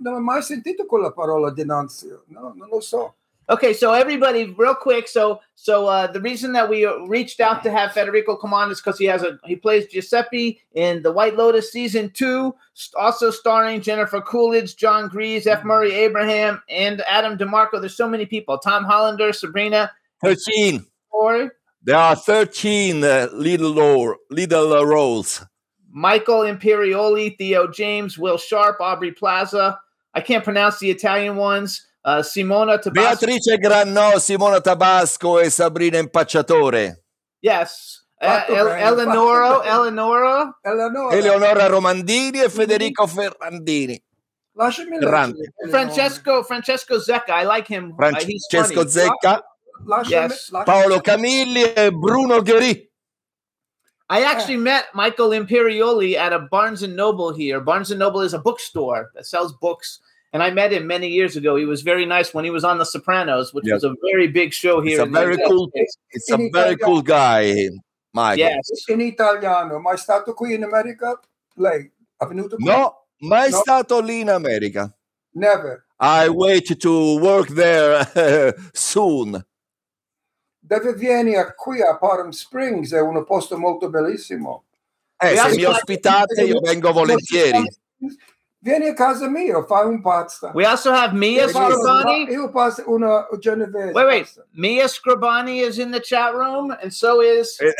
Non 0.00 0.14
ho 0.14 0.20
mai 0.20 0.42
sentito 0.42 0.84
quella 0.84 1.12
parola 1.12 1.50
denunzio. 1.50 2.24
No, 2.26 2.52
non 2.54 2.68
lo 2.68 2.80
so. 2.80 3.14
okay. 3.48 3.72
So 3.72 3.94
everybody, 3.94 4.54
real 4.58 4.74
quick. 4.74 5.08
So 5.08 5.40
so 5.54 5.86
uh, 5.86 6.06
the 6.06 6.20
reason 6.20 6.52
that 6.52 6.68
we 6.68 6.84
reached 7.06 7.40
out 7.40 7.62
to 7.62 7.70
have 7.70 7.92
Federico 7.92 8.36
come 8.36 8.52
on 8.52 8.70
is 8.70 8.80
because 8.80 8.98
he 8.98 9.06
has 9.06 9.22
a 9.22 9.38
he 9.44 9.56
plays 9.56 9.86
Giuseppe 9.86 10.60
in 10.74 11.02
the 11.02 11.10
White 11.10 11.36
Lotus 11.36 11.72
season 11.72 12.10
two, 12.10 12.54
also 12.96 13.30
starring 13.30 13.80
Jennifer 13.80 14.20
Coolidge, 14.20 14.76
John 14.76 15.08
Greaves, 15.08 15.46
F. 15.46 15.64
Murray 15.64 15.92
Abraham, 15.92 16.60
and 16.68 17.02
Adam 17.08 17.38
DiMarco. 17.38 17.80
There's 17.80 17.96
so 17.96 18.08
many 18.08 18.26
people. 18.26 18.58
Tom 18.58 18.84
Hollander, 18.84 19.32
Sabrina 19.32 19.90
13. 20.22 20.84
Corey. 21.10 21.50
There 21.82 21.96
are 21.96 22.16
13 22.16 23.02
uh, 23.02 23.28
little, 23.32 24.16
little 24.30 24.84
roles. 24.84 25.44
Michael 25.98 26.44
Imperioli, 26.46 27.36
Theo 27.36 27.66
James, 27.68 28.16
Will 28.16 28.38
Sharpe, 28.38 28.80
Aubrey 28.80 29.10
Plaza. 29.10 29.80
I 30.14 30.20
can't 30.20 30.44
pronounce 30.44 30.78
the 30.78 30.90
Italian 30.90 31.34
ones. 31.36 31.86
Uh, 32.04 32.22
Simona 32.22 32.78
Tabasco. 32.80 32.92
Beatrice 33.26 33.58
Grannò, 33.58 34.18
Simona 34.18 34.60
Tabasco 34.60 35.40
e 35.40 35.50
Sabrina 35.50 35.98
Impacciatore. 35.98 37.02
Yes. 37.40 38.04
Uh, 38.20 38.24
Fatto 38.26 38.54
El- 38.54 38.66
Eleonora. 38.68 39.48
fatto 39.48 39.60
bene. 39.60 39.70
Eleonora. 39.74 40.58
Eleonora, 40.62 41.16
Eleonora 41.16 41.66
Romandini 41.66 42.40
e 42.42 42.48
Federico 42.48 43.06
Ferrandini. 43.06 44.00
lasciami 44.54 44.98
leggere. 44.98 45.52
Francesco 45.68 46.42
Francesco 46.44 46.98
Zecca. 47.00 47.40
I 47.40 47.44
like 47.44 47.72
him. 47.72 47.90
Uh, 47.90 47.96
Francesco 47.96 48.74
funny. 48.80 48.88
Zecca, 48.88 49.44
Lasciami, 49.84 50.24
Yes. 50.32 50.50
Paolo 50.64 51.00
Camilli 51.00 51.62
e 51.72 51.90
Bruno 51.92 52.40
Gheri. 52.42 52.87
I 54.10 54.22
actually 54.24 54.56
met 54.56 54.86
Michael 54.94 55.30
Imperioli 55.30 56.14
at 56.16 56.32
a 56.32 56.38
Barnes 56.38 56.82
and 56.82 56.96
Noble 56.96 57.32
here. 57.32 57.60
Barnes 57.60 57.90
and 57.90 57.98
Noble 57.98 58.22
is 58.22 58.32
a 58.32 58.38
bookstore 58.38 59.10
that 59.14 59.26
sells 59.26 59.52
books. 59.52 60.00
And 60.32 60.42
I 60.42 60.50
met 60.50 60.72
him 60.72 60.86
many 60.86 61.08
years 61.08 61.36
ago. 61.36 61.56
He 61.56 61.64
was 61.64 61.82
very 61.82 62.04
nice 62.06 62.32
when 62.34 62.44
he 62.44 62.50
was 62.50 62.62
on 62.64 62.78
The 62.78 62.84
Sopranos, 62.84 63.52
which 63.54 63.64
Yes. 63.66 63.82
was 63.82 63.84
a 63.84 63.94
very 64.12 64.28
big 64.28 64.52
show 64.52 64.80
here. 64.82 65.00
It's 65.00 65.08
a 65.08 65.10
very 65.10 65.38
cool, 65.46 65.68
States. 65.70 65.96
it's 66.10 66.30
a 66.30 66.36
very 66.52 66.76
cool 66.76 67.00
guy, 67.02 67.68
Michael. 68.12 68.38
Yes. 68.38 68.88
In 68.88 69.00
italiano, 69.00 69.78
mai 69.78 69.96
stato 69.96 70.34
qui 70.34 70.54
in 70.54 70.64
America? 70.64 71.18
Lei 71.56 71.90
è 72.20 72.26
venuto 72.26 72.56
qui? 72.56 72.64
No, 72.66 72.94
mai 73.22 73.50
No. 73.50 73.56
stato 73.58 74.00
lì 74.00 74.20
in 74.20 74.28
America. 74.30 74.94
Never. 75.34 75.84
I 75.98 76.28
wait 76.28 76.78
to 76.80 77.18
work 77.20 77.48
there 77.48 78.06
soon. 78.74 79.42
Deve 80.68 80.92
venire 80.92 81.54
qui 81.56 81.80
a 81.80 81.96
Palm 81.96 82.28
Springs, 82.28 82.92
è 82.92 83.00
un 83.00 83.24
posto 83.24 83.56
molto 83.56 83.88
bellissimo. 83.88 84.64
Eh, 85.16 85.34
se 85.34 85.56
mi 85.56 85.64
ospitate 85.64 86.42
io 86.44 86.60
vengo 86.60 86.92
volentieri. 86.92 87.64
Vieni 88.58 88.88
a 88.88 88.92
casa 88.92 89.28
mia, 89.28 89.64
fai 89.64 89.86
un 89.86 90.02
pasta. 90.02 90.50
We 90.52 90.66
also 90.66 90.92
have 90.92 91.14
Mia 91.16 91.46
Io 91.46 91.52
passo- 91.52 91.72
Scribani. 91.72 92.30
Io 92.32 92.50
passo 92.50 92.82
una 92.86 93.26
genovese. 93.38 93.92
Wait, 93.94 94.06
wait. 94.06 94.24
pasta. 94.24 94.44
Mia 94.52 94.86
Scribani 94.88 95.62
is 95.66 95.78
in 95.78 95.90
the 95.90 96.00
chat 96.00 96.34
room, 96.34 96.70
and 96.82 96.92
so 96.92 97.22
is 97.22 97.56
Eh. 97.60 97.72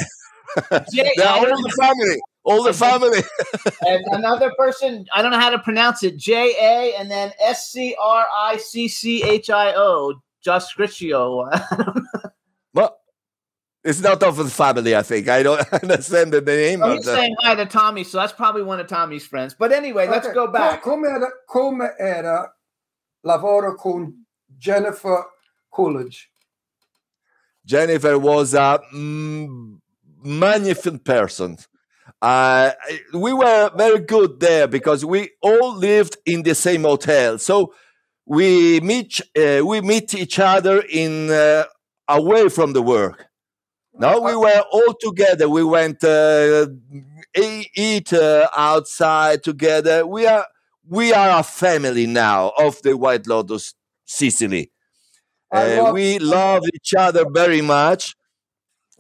Jay 0.91 1.13
all 1.23 1.45
the 1.45 1.75
family, 1.79 2.19
all 2.45 2.63
the 2.63 2.73
family. 2.73 3.23
and 3.87 4.03
another 4.13 4.51
person. 4.57 5.05
I 5.15 5.21
don't 5.21 5.31
know 5.31 5.39
how 5.39 5.51
to 5.51 5.59
pronounce 5.59 6.03
it. 6.03 6.17
J 6.17 6.55
A 6.59 6.95
and 6.99 7.11
then 7.11 7.33
S 7.39 7.71
C 7.71 7.95
R 8.01 8.25
I 8.51 8.57
C 8.57 8.89
C 8.89 9.23
H 9.23 9.51
I 9.51 9.75
O. 9.77 10.15
Just 10.41 10.71
Scriccio. 10.75 11.45
But 13.89 13.95
it's 13.95 14.01
not 14.03 14.23
of 14.23 14.37
the 14.37 14.45
family, 14.51 14.95
I 14.95 15.03
think. 15.03 15.29
I 15.29 15.43
don't 15.43 15.73
understand 15.83 16.33
the 16.33 16.43
name 16.43 16.83
Oh, 16.83 16.91
of 16.91 16.97
he's 16.97 17.07
the. 17.07 17.15
saying 17.15 17.35
hi 17.41 17.55
to 17.55 17.65
Tommy, 17.65 18.05
so 18.05 18.19
that's 18.19 18.35
probably 18.35 18.63
one 18.63 18.79
of 18.81 18.87
Tommy's 18.87 19.25
friends. 19.27 19.55
But 19.59 19.73
anyway, 19.73 20.07
let's 20.07 20.29
go 20.33 20.47
back. 20.47 20.83
Come 20.83 21.07
era, 21.07 21.31
come 21.51 21.89
era 21.99 22.53
lavoro 23.25 23.77
con 23.79 24.27
Jennifer 24.59 25.25
Coolidge? 25.73 26.31
Jennifer 27.65 28.19
was 28.19 28.53
a 28.53 28.79
mm, 28.95 29.79
magnificent 30.23 31.05
person. 31.05 31.57
Uh, 32.21 32.73
we 33.15 33.33
were 33.33 33.71
very 33.75 34.01
good 34.01 34.39
there 34.41 34.69
because 34.69 35.03
we 35.03 35.31
all 35.41 35.75
lived 35.75 36.19
in 36.27 36.43
the 36.43 36.55
same 36.55 36.83
hotel. 36.83 37.39
So 37.39 37.73
we 38.27 38.81
meet 38.81 39.19
uh, 39.35 39.65
we 39.65 39.81
meet 39.81 40.13
each 40.15 40.39
other 40.39 40.83
in 40.91 41.31
uh, 41.31 41.65
away 42.07 42.51
from 42.51 42.75
the 42.75 42.83
work. 42.83 43.28
No, 43.99 44.21
we 44.21 44.37
were 44.37 44.63
all 44.71 44.95
together. 45.01 45.49
We 45.49 45.65
went 45.65 46.05
uh, 46.05 46.69
eat 47.35 48.13
uh, 48.13 48.49
outside 48.57 49.43
together. 49.43 50.07
We 50.07 50.27
are 50.27 50.47
we 50.89 51.13
are 51.13 51.41
a 51.41 51.43
family 51.43 52.07
now 52.07 52.53
of 52.59 52.81
the 52.83 52.97
White 52.97 53.27
Lotus 53.27 53.75
Sicily. 54.05 54.71
Uh, 55.53 55.83
love- 55.83 55.95
we 55.95 56.19
love 56.19 56.63
each 56.75 56.95
other 56.95 57.25
very 57.29 57.61
much. 57.61 58.15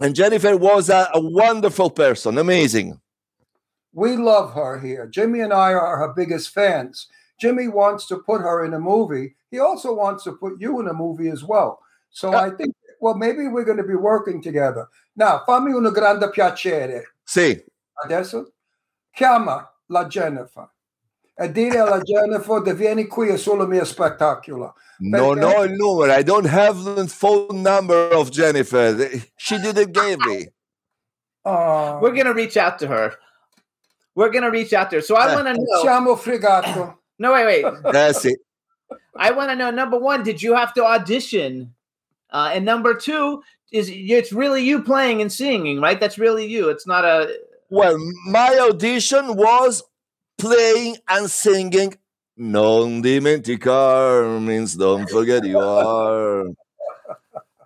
And 0.01 0.15
Jennifer 0.15 0.57
was 0.57 0.91
a, 0.91 1.09
a 1.13 1.21
wonderful 1.21 1.91
person, 1.91 2.39
amazing. 2.39 3.01
We 3.93 4.17
love 4.17 4.55
her 4.55 4.79
here. 4.79 5.07
Jimmy 5.07 5.41
and 5.41 5.53
I 5.53 5.73
are 5.73 5.99
her 5.99 6.13
biggest 6.15 6.51
fans. 6.51 7.09
Jimmy 7.41 7.69
wants 7.69 8.07
to 8.09 8.19
put 8.19 8.41
her 8.41 8.65
in 8.65 8.75
a 8.75 8.79
movie. 8.79 9.35
He 9.51 9.59
also 9.59 9.95
wants 9.95 10.25
to 10.25 10.33
put 10.33 10.61
you 10.61 10.79
in 10.81 10.89
a 10.89 10.93
movie 10.93 11.29
as 11.29 11.43
well. 11.43 11.81
So. 12.11 12.33
I 12.33 12.51
think, 12.51 12.75
well, 13.01 13.15
maybe 13.17 13.47
we're 13.47 13.65
going 13.65 13.79
to 13.79 13.85
be 13.87 13.95
working 13.95 14.41
together. 14.43 14.89
Now, 15.15 15.43
fammi 15.47 15.73
un 15.73 15.91
grande 15.93 16.29
piacere. 16.31 17.15
Sì, 17.25 17.63
Adesso 18.05 18.53
chiama 19.13 19.69
la 19.87 20.05
Jennifer 20.07 20.69
e 21.35 21.51
dire 21.51 21.79
alla 21.81 22.01
Jennifer 22.01 22.63
di 22.63 22.73
vieni 22.73 23.07
qui 23.07 23.29
è 23.29 23.37
solo 23.37 23.67
mio 23.67 23.85
spettacolo. 23.85 24.75
non 25.01 25.43
ho 25.43 25.63
il 25.65 25.73
numero. 25.73 26.13
I 26.13 26.23
don't 26.23 26.47
have 26.47 26.95
the 26.95 27.07
phone 27.09 27.61
number 27.63 28.13
of 28.13 28.31
Jennifer. 28.31 28.95
She 29.37 29.59
didn't 29.61 29.91
give 29.93 30.19
me. 30.27 30.53
Oh, 31.45 31.99
We're 32.01 32.13
gonna 32.15 32.33
reach 32.35 32.57
out 32.57 32.79
to 32.79 32.87
her. 32.89 33.17
We're 34.15 34.31
gonna 34.31 34.51
reach 34.51 34.73
out 34.73 34.91
to 34.91 34.97
her. 34.97 35.03
So 35.03 35.15
I 35.17 35.31
Eh, 35.31 35.35
want 35.35 35.47
to 35.47 35.55
know. 35.55 35.81
siamo 35.83 36.17
fregato. 36.17 36.99
No, 37.19 37.33
wait, 37.33 37.45
wait. 37.65 37.95
Eh, 37.95 38.13
sì. 38.13 38.33
I 39.17 39.31
want 39.33 39.51
to 39.51 39.57
know. 39.57 39.71
Number 39.71 39.99
one, 39.99 40.23
did 40.23 40.41
you 40.43 40.55
have 40.55 40.73
to 40.75 40.85
audition? 40.85 41.73
Uh, 42.31 42.51
and 42.55 42.65
number 42.65 42.95
two 42.95 43.43
is 43.73 43.91
it's 43.93 44.33
really 44.33 44.63
you 44.63 44.83
playing 44.83 45.21
and 45.21 45.33
singing, 45.33 45.81
right? 45.81 46.01
That's 46.01 46.19
really 46.19 46.47
you. 46.47 46.69
It's 46.69 46.87
not 46.87 47.05
a. 47.05 47.39
Well, 47.71 47.99
my 48.27 48.59
audition 48.71 49.37
was 49.37 49.83
playing 50.39 50.97
and 51.09 51.31
singing 51.31 51.95
Non 52.41 53.03
dimenticar 53.03 54.41
means 54.41 54.77
don't 54.77 55.11
forget 55.11 55.45
you 55.45 55.59
are. 55.59 56.47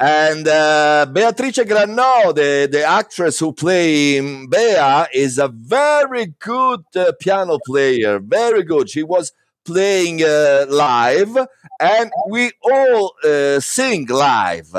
And 0.01 0.49
uh, 0.49 1.07
Beatrice 1.13 1.59
Grannò, 1.59 2.35
the, 2.35 2.71
the 2.73 2.83
actress 2.83 3.39
who 3.39 3.53
played 3.53 4.49
Bea, 4.49 5.05
is 5.13 5.37
a 5.37 5.49
very 5.49 6.35
good 6.39 6.85
uh, 6.97 7.13
piano 7.21 7.59
player. 7.67 8.19
Very 8.19 8.63
good. 8.63 8.89
She 8.89 9.03
was 9.03 9.33
playing 9.65 10.23
uh, 10.23 10.67
live, 10.69 11.37
and 11.81 12.11
we 12.29 12.53
all 12.63 13.15
uh, 13.25 13.61
sing 13.61 14.07
live. 14.07 14.75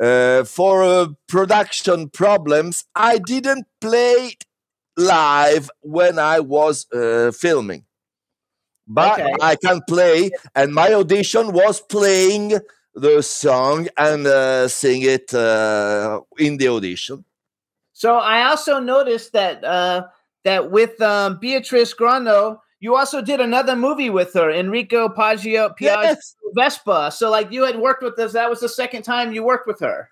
Uh, 0.00 0.44
for 0.44 0.82
uh, 0.82 1.08
production 1.28 2.08
problems, 2.08 2.84
I 2.94 3.18
didn't 3.18 3.66
play 3.82 4.36
live 4.96 5.70
when 5.82 6.18
I 6.18 6.40
was 6.40 6.86
uh, 6.92 7.32
filming. 7.32 7.84
But 8.86 9.20
Okay. 9.20 9.34
I 9.40 9.56
can 9.56 9.82
play, 9.86 10.30
and 10.54 10.72
my 10.72 10.92
audition 10.94 11.52
was 11.52 11.80
playing 11.80 12.58
the 12.94 13.22
song 13.22 13.88
and 13.96 14.26
uh, 14.26 14.68
sing 14.68 15.02
it 15.02 15.32
uh, 15.32 16.20
in 16.38 16.56
the 16.56 16.68
audition. 16.68 17.24
So 17.92 18.16
I 18.16 18.44
also 18.48 18.80
noticed 18.80 19.32
that 19.34 19.62
uh, 19.62 20.06
that 20.44 20.70
with 20.70 21.00
um, 21.02 21.38
Beatrice 21.40 21.94
Grannò, 21.94 22.58
you 22.80 22.96
also 22.96 23.20
did 23.20 23.40
another 23.40 23.76
movie 23.76 24.10
with 24.10 24.32
her, 24.34 24.50
Enrico 24.50 25.08
Paggio 25.08 25.68
Piaggio 25.78 26.02
Yes, 26.02 26.36
Vespa. 26.54 27.12
So 27.12 27.30
like 27.30 27.52
you 27.52 27.64
had 27.64 27.78
worked 27.78 28.02
with 28.02 28.18
us. 28.18 28.32
That 28.32 28.50
was 28.50 28.60
the 28.60 28.68
second 28.68 29.02
time 29.02 29.32
you 29.32 29.44
worked 29.44 29.66
with 29.66 29.80
her. 29.80 30.08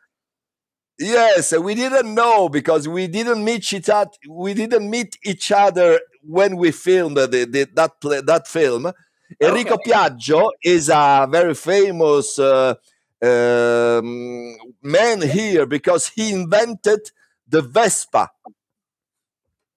yes, 0.98 1.56
we 1.56 1.74
didn't 1.74 2.12
know 2.14 2.48
because 2.48 2.86
we 2.86 3.06
didn't 3.06 3.42
meet 3.44 3.72
each 3.72 3.88
other. 3.88 4.10
We 4.28 4.52
didn't 4.54 4.88
meet 4.88 5.16
each 5.24 5.50
other 5.50 6.00
when 6.22 6.56
we 6.56 6.70
filmed 6.72 7.16
the, 7.16 7.26
the, 7.26 7.68
that 7.74 8.00
play, 8.00 8.20
that 8.20 8.46
film. 8.46 8.92
Enrico 9.40 9.76
Piaggio 9.76 10.50
is 10.62 10.88
a 10.88 11.26
very 11.30 11.54
famous 11.54 12.38
uh, 12.38 12.74
um, 13.22 14.56
man 14.82 15.22
here 15.22 15.66
because 15.66 16.08
he 16.08 16.32
invented 16.32 17.10
the 17.46 17.62
Vespa. 17.62 18.30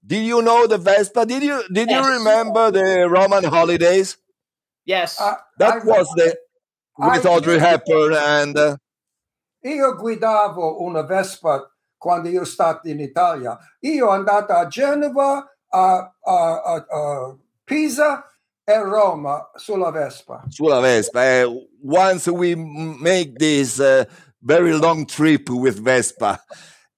Do 0.05 0.17
you 0.17 0.41
know 0.41 0.65
the 0.67 0.77
Vespa? 0.77 1.25
Did 1.25 1.43
you 1.43 1.63
did 1.71 1.89
Yes. 1.89 2.05
you 2.05 2.13
remember 2.17 2.71
the 2.71 3.07
Roman 3.09 3.43
holidays? 3.43 4.17
Yes. 4.85 5.19
Uh, 5.19 5.35
That 5.59 5.83
I- 5.83 5.85
was 5.85 6.07
the 6.15 6.35
with 6.97 7.25
I 7.25 7.29
Audrey 7.29 7.59
Hepburn 7.59 8.13
and 8.13 8.57
uh, 8.57 8.75
Io 9.63 9.93
guidavo 9.95 10.81
una 10.81 11.03
Vespa 11.03 11.69
quando 11.99 12.29
io 12.29 12.43
stato 12.45 12.87
in 12.89 12.99
Italia. 12.99 13.57
Io 13.83 14.09
andato 14.09 14.53
a 14.53 14.67
Genova, 14.67 15.47
a, 15.71 16.11
a- 16.25 16.61
a- 16.65 16.85
a 16.89 17.35
Pisa 17.63 18.23
e 18.65 18.77
Roma 18.79 19.49
sulla 19.57 19.91
Vespa. 19.91 20.43
sulla 20.49 20.79
Vespa. 20.81 21.45
Uh, 21.45 21.59
once 21.83 22.27
we 22.27 22.55
make 22.55 23.37
this 23.37 23.79
uh, 23.79 24.03
very 24.41 24.73
long 24.73 25.05
trip 25.05 25.47
with 25.49 25.79
Vespa, 25.79 26.39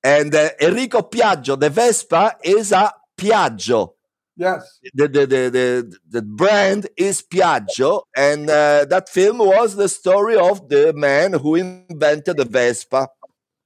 and 0.03 0.35
uh, 0.35 0.49
Enrico 0.59 1.01
Piaggio, 1.01 1.59
the 1.59 1.69
Vespa 1.69 2.35
is 2.43 2.71
a 2.71 2.93
Piaggio. 3.17 3.93
Yes. 4.35 4.79
The, 4.93 5.07
the, 5.07 5.25
the, 5.27 5.49
the, 5.49 5.97
the 6.09 6.21
brand 6.21 6.87
is 6.97 7.21
Piaggio, 7.21 8.03
and 8.15 8.49
uh, 8.49 8.85
that 8.85 9.07
film 9.09 9.37
was 9.37 9.75
the 9.75 9.87
story 9.87 10.35
of 10.35 10.67
the 10.69 10.91
man 10.93 11.33
who 11.33 11.55
invented 11.55 12.37
the 12.37 12.45
Vespa. 12.45 13.07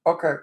Ok. 0.04 0.42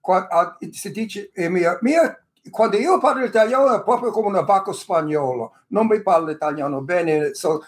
Qua- 0.00 0.28
ah, 0.30 0.56
si 0.72 0.90
dice, 0.90 1.30
eh, 1.34 1.48
mia, 1.48 1.78
mia- 1.80 2.16
quando 2.50 2.76
io 2.76 2.98
parlo 2.98 3.24
italiano 3.24 3.74
è 3.74 3.82
proprio 3.82 4.10
come 4.10 4.38
un 4.38 4.44
vacco 4.44 4.72
spagnolo. 4.72 5.52
Non 5.68 5.86
mi 5.86 6.02
parlo 6.02 6.30
italiano 6.30 6.82
bene, 6.82 7.34
so, 7.34 7.64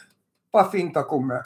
fa 0.51 0.69
finta 0.69 1.05
con 1.05 1.25
me. 1.25 1.41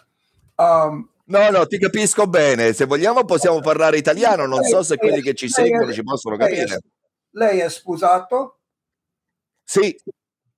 Um, 0.57 1.09
No, 1.29 1.51
no, 1.51 1.67
ti 1.67 1.79
capisco 1.79 2.27
bene. 2.27 2.73
Se 2.73 2.87
vogliamo 2.87 3.25
possiamo 3.25 3.61
parlare 3.61 3.99
italiano. 3.99 4.47
Non 4.47 4.63
so 4.65 4.83
se 4.83 4.97
quelli 4.97 5.21
che 5.21 5.35
ci 5.35 5.49
seguono 5.49 5.93
ci 5.93 6.03
possono 6.03 6.37
lei 6.37 6.53
è- 6.55 6.59
capire. 6.59 6.81
lei 7.33 7.59
è 7.61 7.69
sposato? 7.69 8.61
Sì, 9.63 9.95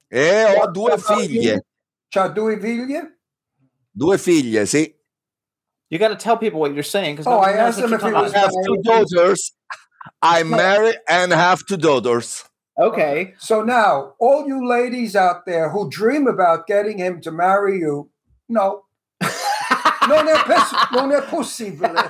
e 0.07 0.45
ho 0.45 0.71
due 0.71 0.97
figlie. 0.99 1.67
C'ha 2.09 2.29
due 2.29 2.59
figlie? 2.61 3.19
Due 3.91 4.19
figlie, 4.19 4.67
sì. 4.67 4.95
You 5.89 5.99
got 5.99 6.11
to 6.11 6.17
tell 6.17 6.37
people 6.39 6.61
what 6.61 6.71
you're 6.73 6.85
saying 6.85 7.17
because 7.17 7.27
Oh, 7.27 7.41
I 7.41 7.53
asked 7.55 7.83
him 7.83 7.93
if 7.93 8.01
he 8.01 8.13
was 8.13 8.33
I 8.33 8.39
have 8.39 8.53
two 8.65 8.81
daughters. 8.83 9.53
I'm 10.23 10.49
married 10.51 11.01
and 11.09 11.33
have 11.33 11.65
two 11.67 11.77
daughters. 11.77 12.45
Okay. 12.79 13.35
So 13.39 13.63
now, 13.65 14.15
all 14.21 14.47
you 14.47 14.65
ladies 14.69 15.17
out 15.17 15.45
there 15.47 15.69
who 15.69 15.91
dream 15.91 16.29
about 16.29 16.69
getting 16.69 16.97
him 16.99 17.21
to 17.23 17.33
marry 17.33 17.79
you, 17.81 18.09
no. 18.49 18.85
Non, 20.15 20.29
è 20.29 20.43
pes- 20.45 20.91
non 20.93 21.13
è 21.13 21.23
possibile. 21.23 21.93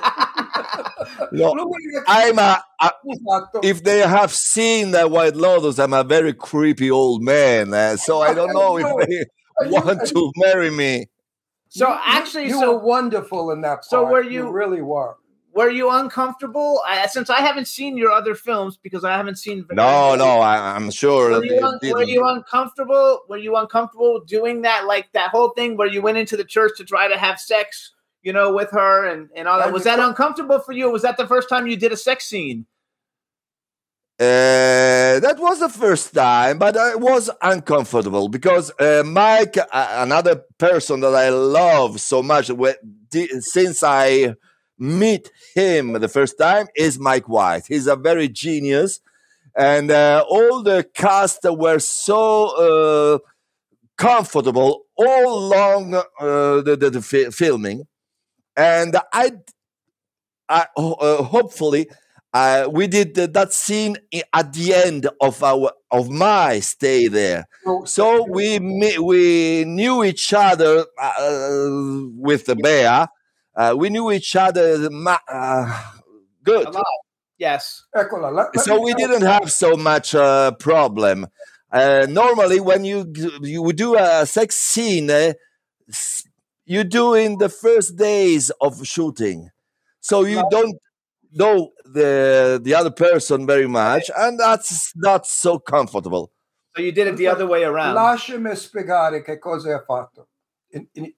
No, 1.31 1.53
Lui 1.53 1.71
è 1.95 2.27
I'm 2.29 2.37
a, 2.39 2.61
a- 2.79 2.99
if 3.63 3.81
they 3.83 3.99
have 4.01 4.31
seen 4.33 4.91
that 4.91 5.09
White 5.09 5.35
Lotus, 5.35 5.77
I'm 5.79 5.93
a 5.93 6.03
very 6.03 6.33
creepy 6.33 6.89
old 6.91 7.21
man. 7.23 7.73
uh, 7.73 7.95
so 7.97 8.21
I 8.21 8.33
don't 8.33 8.53
know 8.53 8.77
if 8.77 8.85
they 9.07 9.25
want 9.69 10.05
to 10.07 10.31
marry 10.35 10.69
me. 10.69 11.07
So 11.69 11.87
You- 11.87 11.93
you- 11.93 11.99
actually, 12.05 12.47
you 12.49 12.59
so 12.59 12.73
were 12.73 12.79
wonderful 12.83 13.51
in 13.51 13.61
that. 13.61 13.85
so 13.85 14.01
part. 14.01 14.11
were 14.11 14.23
you- 14.23 14.51
really 14.51 14.81
were. 14.81 15.15
Were 15.53 15.69
you 15.69 15.89
uncomfortable? 15.89 16.81
I, 16.87 17.07
since 17.07 17.29
I 17.29 17.41
haven't 17.41 17.67
seen 17.67 17.97
your 17.97 18.11
other 18.11 18.35
films 18.35 18.77
because 18.77 19.03
I 19.03 19.15
haven't 19.17 19.37
seen. 19.37 19.65
No, 19.71 20.15
no, 20.15 20.39
I, 20.39 20.75
I'm 20.75 20.91
sure. 20.91 21.31
Were 21.31 21.43
you, 21.43 21.65
un- 21.65 21.79
were 21.83 22.03
you 22.03 22.25
uncomfortable? 22.25 23.21
Were 23.27 23.37
you 23.37 23.55
uncomfortable 23.55 24.21
doing 24.21 24.61
that? 24.61 24.85
Like 24.85 25.11
that 25.13 25.29
whole 25.29 25.49
thing 25.49 25.77
where 25.77 25.87
you 25.87 26.01
went 26.01 26.17
into 26.17 26.37
the 26.37 26.45
church 26.45 26.73
to 26.77 26.85
try 26.85 27.07
to 27.07 27.17
have 27.17 27.39
sex, 27.39 27.93
you 28.21 28.33
know, 28.33 28.53
with 28.53 28.71
her 28.71 29.05
and, 29.05 29.29
and 29.35 29.47
all 29.47 29.59
that. 29.59 29.73
Was 29.73 29.83
that 29.83 29.99
uncomfortable 29.99 30.59
for 30.59 30.71
you? 30.71 30.89
Was 30.89 31.01
that 31.01 31.17
the 31.17 31.27
first 31.27 31.49
time 31.49 31.67
you 31.67 31.75
did 31.75 31.91
a 31.91 31.97
sex 31.97 32.25
scene? 32.25 32.65
Uh, 34.19 35.19
that 35.19 35.37
was 35.39 35.59
the 35.59 35.69
first 35.69 36.13
time, 36.13 36.59
but 36.59 36.77
I 36.77 36.93
was 36.93 37.31
uncomfortable 37.41 38.27
because 38.27 38.71
uh, 38.79 39.01
Mike, 39.03 39.57
uh, 39.57 39.87
another 39.97 40.43
person 40.59 40.99
that 40.99 41.15
I 41.15 41.29
love 41.29 41.99
so 41.99 42.21
much, 42.21 42.51
since 43.39 43.81
I 43.81 44.35
meet 44.81 45.31
him 45.53 45.93
the 45.93 46.09
first 46.09 46.37
time, 46.39 46.67
is 46.75 46.97
Mike 46.99 47.29
White. 47.29 47.65
He's 47.67 47.87
a 47.87 47.95
very 47.95 48.27
genius, 48.27 48.99
and 49.55 49.91
uh, 49.91 50.25
all 50.27 50.63
the 50.63 50.83
cast 50.93 51.43
were 51.43 51.79
so 51.79 52.47
uh, 52.57 53.19
comfortable 53.97 54.85
all 54.95 55.39
along 55.39 55.93
uh, 55.93 56.61
the, 56.61 56.75
the, 56.79 56.89
the 56.89 57.01
fi- 57.01 57.29
filming, 57.29 57.85
and 58.57 58.97
I, 59.13 59.33
I 60.49 60.65
uh, 60.75 61.23
hopefully 61.23 61.87
we 62.71 62.87
did 62.87 63.13
th- 63.15 63.31
that 63.33 63.53
scene 63.53 63.97
at 64.33 64.53
the 64.53 64.73
end 64.73 65.07
of 65.21 65.43
our 65.43 65.71
of 65.91 66.09
my 66.09 66.59
stay 66.59 67.07
there. 67.07 67.47
So 67.85 68.25
we 68.27 68.59
we 68.99 69.63
knew 69.65 70.03
each 70.03 70.33
other 70.33 70.85
uh, 70.99 71.67
with 72.15 72.45
the 72.45 72.55
bear. 72.55 73.07
Uh, 73.55 73.75
we 73.77 73.89
knew 73.89 74.11
each 74.11 74.35
other 74.35 74.89
ma- 74.89 75.19
uh, 75.27 75.83
good. 76.43 76.67
A 76.67 76.71
lot. 76.71 76.85
Yes. 77.37 77.85
Eccola. 77.95 78.29
Let, 78.31 78.55
let 78.55 78.65
So 78.65 78.79
we 78.79 78.93
didn't 78.93 79.23
have 79.23 79.51
so 79.51 79.75
much 79.75 80.13
uh, 80.15 80.51
problem. 80.51 81.27
Uh, 81.71 82.05
normally, 82.09 82.59
when 82.59 82.83
you 82.83 83.05
g- 83.05 83.31
you 83.41 83.71
do 83.73 83.95
a 83.97 84.25
sex 84.25 84.55
scene, 84.55 85.09
uh, 85.09 85.33
you 86.65 86.83
do 86.83 87.13
in 87.13 87.37
the 87.37 87.49
first 87.49 87.95
days 87.95 88.51
of 88.61 88.85
shooting, 88.85 89.49
so 90.01 90.23
you 90.25 90.43
don't 90.49 90.77
know 91.31 91.71
the 91.85 92.59
the 92.61 92.75
other 92.75 92.91
person 92.91 93.47
very 93.47 93.67
much, 93.67 94.11
and 94.17 94.37
that's 94.39 94.91
not 94.95 95.25
so 95.25 95.59
comfortable. 95.59 96.31
So 96.75 96.81
you 96.81 96.91
did 96.91 97.07
it 97.07 97.15
the 97.17 97.27
other 97.27 97.47
way 97.47 97.63
around. 97.63 97.95
Lasciami 97.95 98.55
spiegare 98.55 99.23
che 99.23 99.39
cosa 99.39 99.73
ha 99.73 99.83
fatto 99.85 100.27
in, 100.71 100.87
in, 100.93 101.13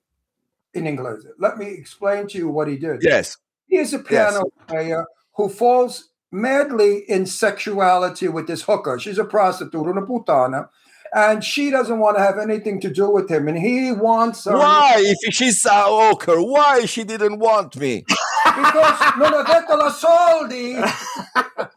in 0.73 0.85
inglese. 0.85 1.25
Let 1.39 1.57
me 1.57 1.67
explain 1.67 2.27
to 2.27 2.37
you 2.37 2.49
what 2.49 2.67
he 2.67 2.77
did. 2.77 2.99
Yes, 3.01 3.37
He 3.67 3.77
is 3.77 3.93
a 3.93 3.99
piano 3.99 4.43
player 4.67 5.05
who 5.35 5.49
falls 5.49 6.09
madly 6.31 7.03
in 7.07 7.25
sexuality 7.25 8.27
with 8.27 8.47
this 8.47 8.63
hooker. 8.63 8.99
She's 8.99 9.17
a 9.19 9.23
prostitute, 9.25 9.87
una 9.87 10.01
putana. 10.01 10.69
and 11.15 11.43
she 11.43 11.69
doesn't 11.69 11.99
want 11.99 12.17
to 12.17 12.23
have 12.23 12.39
anything 12.39 12.79
to 12.81 12.89
do 12.89 13.07
with 13.09 13.29
him. 13.29 13.47
And 13.47 13.57
he 13.57 13.91
wants 13.91 14.45
her 14.45 14.57
why? 14.57 14.95
If 14.97 15.33
she's 15.33 15.63
a 15.65 15.83
hooker, 15.83 16.41
why 16.41 16.85
she 16.85 17.03
didn't 17.03 17.37
want 17.39 17.75
me? 17.77 18.03
because 18.07 18.99
non 19.17 19.33
ha 19.33 19.43
detto 19.43 19.77
la 19.77 19.89
soldi. 19.91 20.75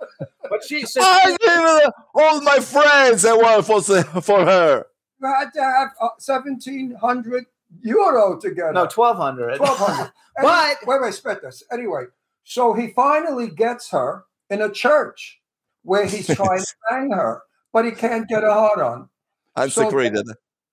But 0.48 0.62
she 0.64 0.86
said, 0.86 1.02
I 1.02 1.36
gave 1.40 1.90
all 2.14 2.40
my 2.40 2.60
friends 2.60 3.24
I 3.24 3.32
want 3.34 3.66
for 3.66 3.82
for 4.22 4.44
her. 4.44 4.86
You 5.20 5.26
had 5.26 5.50
to 5.54 5.62
have 5.62 5.88
uh, 6.00 6.08
1700 6.24 7.46
euro 7.82 8.38
together. 8.38 8.72
no, 8.72 8.82
1200. 8.82 9.60
1200. 9.60 10.12
But- 10.42 10.76
where 10.84 11.00
wait, 11.00 11.06
wait, 11.06 11.14
spit 11.14 11.40
this. 11.42 11.62
Anyway, 11.72 12.04
so 12.44 12.74
he 12.74 12.88
finally 12.88 13.48
gets 13.48 13.90
her 13.90 14.24
in 14.50 14.60
a 14.60 14.70
church 14.70 15.40
where 15.82 16.04
he's 16.06 16.26
trying 16.36 16.60
to 16.60 16.74
bang 16.90 17.10
her, 17.10 17.42
but 17.72 17.84
he 17.86 17.90
can't 17.92 18.28
get 18.28 18.44
a 18.44 18.52
hard 18.52 18.80
on. 18.80 19.08
Unsecreted. 19.56 20.26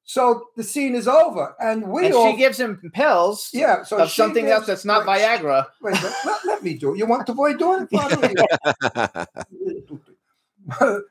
So 0.05 0.49
the 0.57 0.63
scene 0.63 0.95
is 0.95 1.07
over, 1.07 1.55
and 1.61 1.87
we 1.89 2.07
And 2.07 2.13
all 2.13 2.31
she 2.31 2.37
gives 2.37 2.59
him 2.59 2.77
pills 2.93 3.49
yeah. 3.53 3.83
So 3.83 3.99
of 3.99 4.09
she 4.09 4.15
something 4.15 4.47
else 4.47 4.65
that's 4.65 4.83
not 4.83 5.07
wait, 5.07 5.21
Viagra. 5.21 5.65
Wait, 5.81 5.93
let, 5.93 6.13
let- 6.25 6.45
let 6.45 6.63
me 6.63 6.73
do. 6.73 6.93
it. 6.93 6.97
You 6.97 7.05
want 7.05 7.25
the 7.25 7.33
boy 7.33 7.53
doing 7.53 7.87
it? 7.89 9.27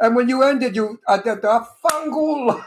and 0.00 0.14
when 0.14 0.28
you 0.28 0.42
ended, 0.42 0.76
you 0.76 1.00
I 1.08 1.16
did 1.22 1.40
the 1.40 1.66
fangul 1.82 2.62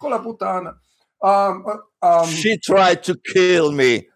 con 0.00 0.10
la 0.10 0.18
puttana. 0.22 0.76
Um, 1.22 1.64
uh, 2.02 2.20
um, 2.20 2.28
she 2.28 2.58
tried 2.58 3.02
to 3.04 3.16
kill 3.32 3.72
me. 3.72 4.08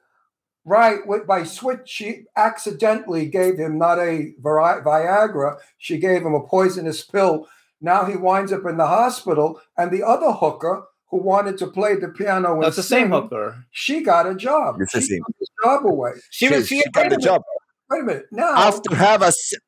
Right, 0.64 1.00
by 1.26 1.42
switch, 1.42 1.80
she 1.86 2.22
accidentally 2.36 3.26
gave 3.26 3.59
him 3.59 3.78
not 3.78 3.98
a 3.98 4.32
Vi- 4.40 4.80
Viagra, 4.84 5.57
she 5.76 5.98
gave 5.98 6.22
him 6.22 6.34
a 6.34 6.46
poisonous 6.46 7.03
pill. 7.03 7.48
Now 7.80 8.05
he 8.05 8.14
winds 8.14 8.53
up 8.53 8.64
in 8.66 8.76
the 8.76 8.86
hospital, 8.86 9.61
and 9.76 9.90
the 9.90 10.05
other 10.05 10.30
hooker 10.30 10.84
who 11.11 11.16
wanted 11.20 11.59
to 11.59 11.66
play 11.66 11.96
the 11.96 12.09
piano 12.09 12.55
and 12.55 12.62
That's 12.62 12.76
the 12.76 12.82
same 12.84 13.07
sing, 13.07 13.11
hooker. 13.11 13.66
She 13.72 14.03
got 14.03 14.26
a 14.28 14.36
job. 14.36 14.76
It's 14.80 14.92
the 14.92 15.00
she 15.00 15.09
same. 15.09 15.18
took 15.26 15.36
his 15.40 15.50
job 15.62 15.84
away. 15.84 16.12
She, 16.30 16.46
she, 16.46 16.55
was 16.55 16.68
she, 16.68 16.80
she 16.80 16.90
got 16.90 17.11
the 17.11 17.16
job. 17.16 17.42
Wait 17.90 18.00
a 18.00 18.05
minute. 18.05 18.26
Now, 18.30 18.55
after 18.55 18.94
have 18.94 19.20
a 19.22 19.32
se- 19.32 19.59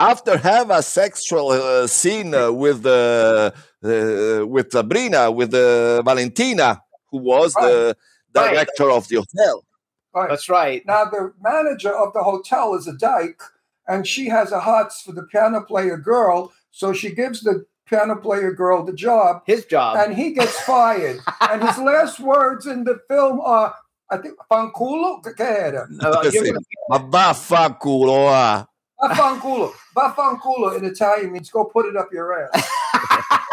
after 0.00 0.36
have 0.36 0.70
a 0.70 0.82
sexual 0.82 1.50
uh, 1.50 1.86
scene 1.86 2.34
uh, 2.34 2.50
with 2.52 2.84
uh, 2.86 3.50
uh, 3.84 4.46
with 4.46 4.70
Sabrina 4.72 5.30
with 5.30 5.54
uh, 5.54 6.02
Valentina 6.02 6.82
who 7.10 7.18
was 7.18 7.52
the 7.54 7.96
Right. 8.36 8.50
director 8.50 8.90
of 8.90 9.06
the 9.06 9.16
hotel. 9.22 9.64
right. 10.12 10.28
That's 10.28 10.48
right. 10.48 10.82
now 10.86 11.04
the 11.04 11.32
manager 11.40 11.94
of 11.94 12.12
the 12.12 12.22
hotel 12.24 12.74
is 12.74 12.88
a 12.88 12.92
dyke, 12.94 13.40
and 13.86 14.04
she 14.04 14.28
has 14.28 14.50
a 14.50 14.58
hots 14.58 15.02
for 15.02 15.12
the 15.12 15.22
piano 15.22 15.60
player 15.60 15.96
girl, 15.96 16.50
so 16.72 16.92
she 16.92 17.14
gives 17.14 17.42
the 17.42 17.64
piano 17.86 18.16
player 18.16 18.50
girl 18.52 18.82
the 18.82 18.92
job. 18.92 19.42
His 19.46 19.64
job. 19.66 19.96
and 19.98 20.16
he 20.16 20.32
gets 20.32 20.58
fired. 20.66 21.20
and 21.48 21.62
his 21.62 21.78
last 21.78 22.18
words 22.18 22.66
in 22.66 22.82
the 22.82 22.98
film 23.06 23.40
are, 23.40 23.72
I 24.10 24.16
think, 24.16 24.34
fanculo? 24.50 25.22
Che 25.22 25.34
era? 25.38 25.86
You're 25.88 26.32
Sì. 26.32 26.50
gonna- 26.50 26.58
Ma 26.88 26.98
vaffanculo, 26.98 28.26
ah. 28.30 28.66
Vaffanculo. 29.00 29.70
Vaffanculo 29.94 30.76
in 30.76 30.84
Italian 30.84 31.32
means 31.32 31.50
go 31.50 31.64
put 31.64 31.86
it 31.86 31.96
up 31.96 32.12
your 32.12 32.32
ass. 32.32 32.68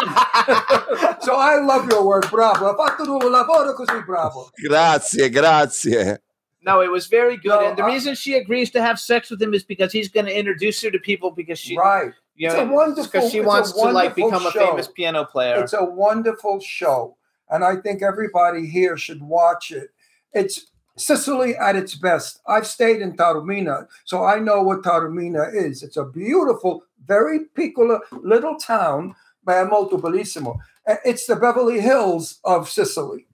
so 1.21 1.35
I 1.35 1.59
love 1.59 1.87
your 1.89 2.05
work, 2.05 2.29
bravo. 2.29 2.65
Ha 2.65 2.75
fatto 2.75 3.03
un 3.03 3.31
lavoro 3.31 3.73
così 3.73 4.03
bravo. 4.05 4.49
Grazie, 4.55 5.29
grazie. 5.29 6.21
No, 6.63 6.81
it 6.81 6.89
was 6.91 7.07
very 7.07 7.37
good. 7.37 7.49
No, 7.59 7.67
and 7.67 7.77
the 7.77 7.83
I- 7.83 7.87
reason 7.87 8.15
she 8.15 8.35
agrees 8.35 8.69
to 8.71 8.81
have 8.81 8.99
sex 8.99 9.29
with 9.29 9.41
him 9.41 9.53
is 9.53 9.63
because 9.63 9.91
he's 9.91 10.09
going 10.09 10.25
to 10.27 10.37
introduce 10.37 10.81
her 10.83 10.91
to 10.91 10.99
people 10.99 11.31
because 11.31 11.59
she, 11.59 11.75
right. 11.77 12.13
you 12.35 12.47
It's 12.47 12.55
a 12.55 12.65
wonderful- 12.65 13.03
because 13.05 13.31
she 13.31 13.41
wants 13.41 13.71
to 13.73 13.79
like 13.79 14.15
wonderful 14.17 14.29
become 14.29 14.45
a 14.45 14.51
famous 14.51 14.87
piano 14.87 15.25
player. 15.25 15.59
It's 15.59 15.73
a 15.73 15.83
wonderful 15.83 16.59
show, 16.59 17.17
and 17.49 17.63
I 17.63 17.77
think 17.77 18.03
everybody 18.03 18.67
here 18.67 18.95
should 18.95 19.21
watch 19.21 19.71
it. 19.71 19.89
It's 20.33 20.67
Sicily 20.97 21.55
at 21.55 21.75
its 21.75 21.95
best. 21.95 22.41
I've 22.47 22.67
stayed 22.67 23.01
in 23.01 23.15
Taormina, 23.15 23.87
so 24.05 24.23
I 24.23 24.39
know 24.39 24.61
what 24.61 24.83
Taormina 24.83 25.53
is. 25.53 25.83
It's 25.83 25.97
a 25.97 26.05
beautiful, 26.05 26.83
very 27.05 27.45
piccolo 27.55 28.01
little 28.11 28.55
town, 28.57 29.15
ma 29.45 29.53
è 29.53 29.67
molto 29.67 29.97
bellissimo. 29.97 30.57
It's 31.05 31.25
the 31.25 31.35
Beverly 31.35 31.79
Hills 31.79 32.39
of 32.43 32.69
Sicily. 32.69 33.27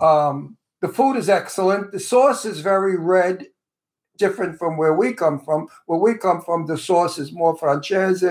Um, 0.00 0.56
the 0.80 0.88
food 0.88 1.16
is 1.16 1.28
excellent. 1.28 1.92
The 1.92 2.00
sauce 2.00 2.44
is 2.44 2.60
very 2.60 2.96
red, 2.96 3.46
different 4.16 4.58
from 4.58 4.76
where 4.76 4.94
we 4.94 5.12
come 5.12 5.38
from. 5.38 5.68
Where 5.86 6.00
we 6.00 6.14
come 6.14 6.40
from, 6.40 6.66
the 6.66 6.78
sauce 6.78 7.18
is 7.18 7.32
more 7.32 7.56
francese, 7.56 8.24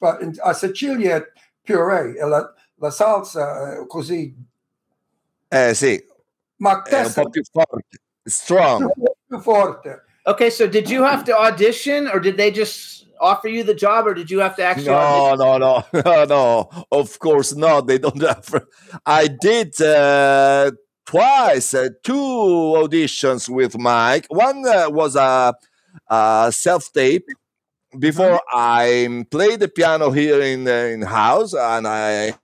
but 0.00 0.20
in 0.20 0.36
a 0.44 0.52
Sicilia 0.52 1.24
puree, 1.64 2.22
la, 2.22 2.48
la 2.78 2.90
salsa 2.90 3.80
eh, 3.80 3.86
così. 3.86 4.34
Eh 5.48 5.74
sì, 5.74 6.02
Ma 6.58 6.82
è 6.82 7.04
un 7.04 7.12
po' 7.12 7.28
più 7.28 7.42
forte. 7.50 7.98
Strong. 8.26 8.90
forte. 9.42 9.96
Okay, 10.26 10.50
so 10.50 10.66
did 10.66 10.90
you 10.90 11.04
have 11.04 11.24
to 11.24 11.36
audition, 11.36 12.08
or 12.08 12.18
did 12.18 12.36
they 12.36 12.50
just 12.50 13.06
offer 13.20 13.48
you 13.48 13.62
the 13.62 13.74
job, 13.74 14.06
or 14.06 14.14
did 14.14 14.30
you 14.30 14.40
have 14.40 14.56
to 14.56 14.62
actually? 14.64 14.88
audition? 14.88 15.38
No, 15.38 15.58
no, 15.58 15.84
no, 15.92 16.02
no, 16.04 16.24
no. 16.24 16.86
Of 16.90 17.18
course 17.18 17.54
not. 17.54 17.86
They 17.86 17.98
don't 17.98 18.20
have. 18.22 18.64
I 19.04 19.28
did 19.28 19.80
uh, 19.80 20.72
twice, 21.04 21.74
uh, 21.74 21.90
two 22.02 22.12
auditions 22.12 23.48
with 23.48 23.78
Mike. 23.78 24.26
One 24.28 24.66
uh, 24.66 24.90
was 24.90 25.16
a, 25.16 25.54
a 26.08 26.52
self 26.52 26.92
tape. 26.92 27.26
Before 27.98 28.40
I 28.52 29.24
played 29.30 29.60
the 29.60 29.68
piano 29.68 30.10
here 30.10 30.40
in 30.42 30.66
uh, 30.66 30.72
in 30.72 31.02
house, 31.02 31.54
and 31.54 31.86
I 31.86 32.34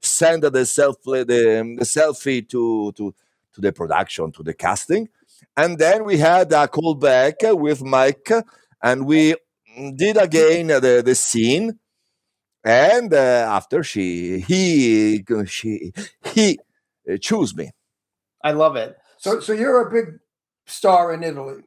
sent 0.00 0.42
the 0.50 0.64
self 0.64 1.02
the, 1.02 1.24
the 1.24 1.84
selfie 1.84 2.48
to 2.48 2.92
to 2.92 3.14
to 3.52 3.60
the 3.60 3.72
production 3.72 4.32
to 4.32 4.42
the 4.42 4.54
casting, 4.54 5.08
and 5.56 5.78
then 5.78 6.04
we 6.04 6.18
had 6.18 6.52
a 6.52 6.68
callback 6.68 7.36
with 7.58 7.82
Mike, 7.82 8.30
and 8.82 9.06
we 9.06 9.34
did 9.94 10.16
again 10.16 10.68
the 10.68 11.02
the 11.04 11.14
scene. 11.14 11.78
And 12.64 13.12
uh, 13.14 13.46
after 13.48 13.82
she 13.82 14.40
he 14.40 15.24
she 15.46 15.92
he 16.24 16.58
uh, 17.10 17.16
chose 17.18 17.54
me. 17.54 17.70
I 18.42 18.52
love 18.52 18.76
it. 18.76 18.96
So, 19.18 19.40
so 19.40 19.52
you're 19.52 19.88
a 19.88 19.90
big 19.90 20.18
star 20.66 21.12
in 21.12 21.22
Italy. 21.22 21.62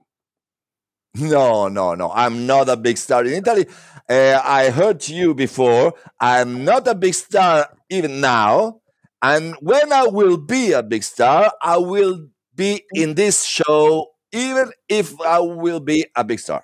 no 1.15 1.67
no 1.67 1.95
no. 1.95 2.11
I'm 2.11 2.45
not 2.45 2.69
a 2.69 2.77
big 2.77 2.97
star 2.97 3.25
in 3.25 3.33
italy. 3.33 3.65
Uh, 4.09 4.39
i 4.43 4.69
heard 4.69 5.07
you 5.07 5.33
before. 5.33 5.93
I'm 6.19 6.63
not 6.63 6.87
a 6.87 6.95
big 6.95 7.13
star 7.13 7.69
even 7.89 8.21
now. 8.21 8.81
And 9.21 9.55
when 9.61 9.91
i 9.91 10.03
will 10.07 10.37
be 10.37 10.71
a 10.71 10.83
big 10.83 11.03
star 11.03 11.51
i 11.61 11.77
will 11.77 12.27
be 12.59 12.83
in 12.91 13.15
this 13.15 13.43
show 13.43 14.11
even 14.31 14.71
if 14.87 15.13
i 15.21 15.39
will 15.39 15.79
be 15.79 16.05
a 16.15 16.23
big 16.23 16.39
star 16.39 16.61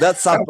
that's 0.00 0.26
a, 0.26 0.38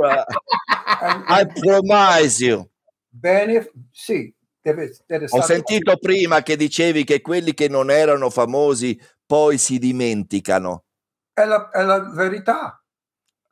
And, 1.00 1.24
i 1.28 1.44
promise 1.44 2.40
you 2.40 2.68
bene, 3.10 3.70
sì, 3.92 4.32
deve, 4.62 4.96
deve 5.06 5.24
Ho 5.24 5.40
stare- 5.40 5.44
sentito 5.44 5.96
prima 5.98 6.42
che 6.42 6.56
dicevi 6.56 7.04
che 7.04 7.20
quelli 7.20 7.54
che 7.54 7.68
non 7.68 7.90
erano 7.90 8.30
famosi 8.30 8.98
poi 9.26 9.58
si 9.58 9.78
dimenticano. 9.78 10.84
È 11.32 11.44
la, 11.44 11.70
è 11.70 11.82
la 11.82 12.00
verità. 12.00 12.82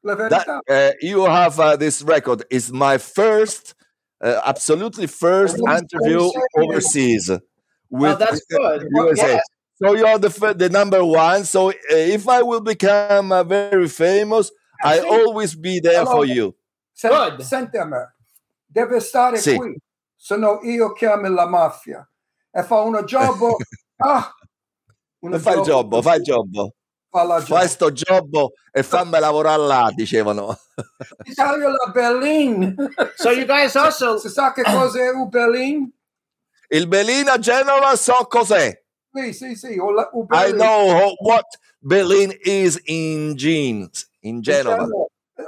La 0.00 0.14
verità. 0.14 0.60
That, 0.66 0.94
uh, 1.00 1.06
you 1.06 1.24
have 1.24 1.58
uh, 1.58 1.76
this 1.76 2.02
record. 2.02 2.44
It's 2.50 2.70
my 2.70 2.98
first, 2.98 3.74
uh, 4.20 4.40
absolutely 4.44 5.06
first 5.06 5.58
interview 5.58 6.28
overseas 6.56 7.28
with 7.88 8.12
Oh, 8.12 8.16
that's 8.16 8.44
good. 8.46 8.86
USA. 8.90 9.26
Yeah. 9.26 9.40
So 9.74 9.94
you're 9.96 10.18
the 10.18 10.54
the 10.56 10.68
number 10.68 11.04
one. 11.04 11.44
So 11.44 11.70
uh, 11.70 11.72
if 11.90 12.28
I 12.28 12.42
will 12.42 12.60
become 12.60 13.32
uh, 13.32 13.42
very 13.44 13.88
famous, 13.88 14.50
I 14.84 14.98
Sì. 15.00 15.06
always 15.06 15.54
be 15.54 15.80
there 15.80 16.04
for 16.04 16.24
Allora- 16.24 16.34
you. 16.34 16.54
Sen- 16.92 17.10
Good. 17.10 17.42
Senti 17.42 17.78
a 17.78 17.84
me, 17.84 18.14
deve 18.66 19.00
stare 19.00 19.38
Sì. 19.38 19.56
qui, 19.56 19.74
se 20.16 20.36
no 20.36 20.60
io 20.62 20.92
chiamo 20.92 21.28
la 21.28 21.46
mafia 21.46 22.06
e 22.52 22.62
fa 22.62 22.80
uno 22.82 23.02
jobbo. 23.04 23.56
ah, 24.04 24.30
uno 25.20 25.38
Fai 25.38 25.54
il 25.58 25.62
jobbo, 25.62 26.00
jobbo, 26.00 26.02
fai 26.02 26.16
il 26.20 27.26
la 27.26 27.40
Fai 27.40 27.68
sto 27.68 27.90
jobbo 27.92 28.52
e 28.72 28.82
fammi 28.82 29.18
lavorare 29.18 29.62
là, 29.62 29.90
dicevano. 29.94 30.56
Italia 31.26 31.68
la 31.68 31.90
Berlin. 31.92 32.74
So 33.16 33.30
you 33.30 33.44
guys 33.46 33.74
also 33.76 34.18
Si 34.18 34.28
sa 34.28 34.52
che 34.52 34.62
cos'è 34.62 35.08
un 35.10 35.28
Berlin? 35.28 35.90
Il 36.70 36.86
Belina 36.88 37.32
a 37.34 37.38
Genova 37.38 37.94
so 37.96 38.26
cos'è. 38.28 38.81
Sì, 39.14 39.32
sì, 39.32 39.54
sì. 39.54 39.78
o 39.78 39.90
la- 39.90 40.10
I 40.30 40.52
know 40.52 41.14
what 41.20 41.44
Berlin 41.80 42.32
is 42.44 42.80
in 42.86 43.34
jeans, 43.36 44.08
in 44.20 44.40
Genova. 44.40 44.86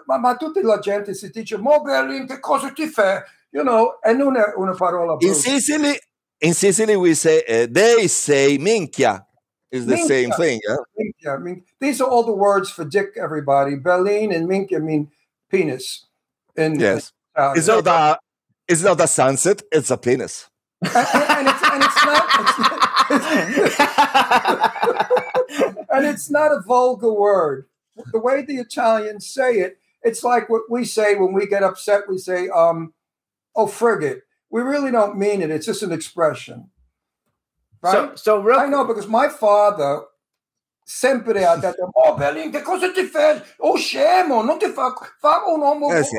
Ma, 0.07 0.19
ma 0.19 0.37
tutta 0.37 0.61
la 0.63 0.79
gente 0.79 1.15
si 1.15 1.31
dice, 1.31 1.57
mo 1.57 1.81
Berlin, 1.81 2.27
che 2.27 2.41
cosa 2.41 2.71
ti 2.73 2.87
fai? 2.89 3.23
You 3.51 3.63
know, 3.63 3.99
e 4.03 4.13
non 4.13 4.37
è 4.37 4.53
una 4.57 4.75
parola 4.75 5.13
In 5.13 5.19
brutta. 5.19 5.35
Sicily, 5.35 5.97
in 6.39 6.53
Sicily 6.55 6.95
we 6.97 7.15
say 7.15 7.43
uh, 7.47 7.67
they 7.71 8.09
say 8.09 8.59
minchia 8.59 9.25
is 9.71 9.87
the 9.87 9.97
same 9.97 10.31
thing. 10.33 10.61
huh? 10.67 10.83
Minchia. 10.99 11.35
I 11.35 11.39
mean, 11.39 11.63
these 11.79 12.01
are 12.03 12.09
all 12.11 12.25
the 12.25 12.33
words 12.35 12.71
for 12.71 12.85
dick, 12.85 13.17
everybody. 13.17 13.77
Berlin 13.77 14.33
and 14.33 14.49
minchia 14.49 14.81
mean 14.83 15.11
penis. 15.49 16.07
In, 16.57 16.79
Yes, 16.81 17.13
uh, 17.37 17.53
it's 17.57 17.69
not 17.69 17.87
a 17.87 18.19
it's 18.67 18.83
not 18.83 19.01
a 19.01 19.07
sunset. 19.07 19.63
It's 19.71 19.91
a 19.91 19.97
penis. 19.97 20.51
And, 20.87 21.25
and 21.31 21.49
it's, 21.49 21.63
and 21.63 21.83
it's 21.83 22.05
not 22.05 22.25
and 25.91 26.07
it's 26.07 26.31
not 26.31 26.53
a 26.53 26.61
vulgar 26.61 27.13
word. 27.13 27.67
The 28.13 28.19
way 28.19 28.43
the 28.43 28.57
Italians 28.57 29.27
say 29.27 29.61
it, 29.61 29.79
it's 30.03 30.25
like 30.25 30.49
what 30.51 30.63
we 30.69 30.85
say 30.85 31.15
when 31.15 31.33
we 31.33 31.47
get 31.47 31.63
upset. 31.63 32.09
We 32.09 32.19
say, 32.19 32.49
um, 32.49 32.93
"Oh, 33.55 33.67
frigate." 33.67 34.23
We 34.51 34.63
really 34.63 34.91
don't 34.91 35.17
mean 35.17 35.43
it. 35.43 35.51
It's 35.51 35.67
just 35.67 35.83
an 35.83 35.93
expression, 35.93 36.71
right? 37.83 37.93
so 37.93 38.15
so 38.15 38.41
real 38.41 38.59
I 38.59 38.67
know 38.67 38.85
because 38.85 39.09
my 39.09 39.29
father 39.29 40.03
sempre 40.85 41.45
ha 41.45 41.57
detto, 41.61 41.91
"Oh, 41.95 42.17
Berlin, 42.17 42.51
che 42.53 42.63
cosa 42.63 42.93
ti 42.93 43.05
fai? 43.05 43.41
Oh, 43.59 43.77
scemo, 43.77 44.43
non 44.43 44.59
ti 44.59 44.69
fa, 44.69 44.93
fa 45.19 45.45
un 45.47 45.61
uomo 45.61 45.91
Eh 45.91 46.05
sì, 46.05 46.17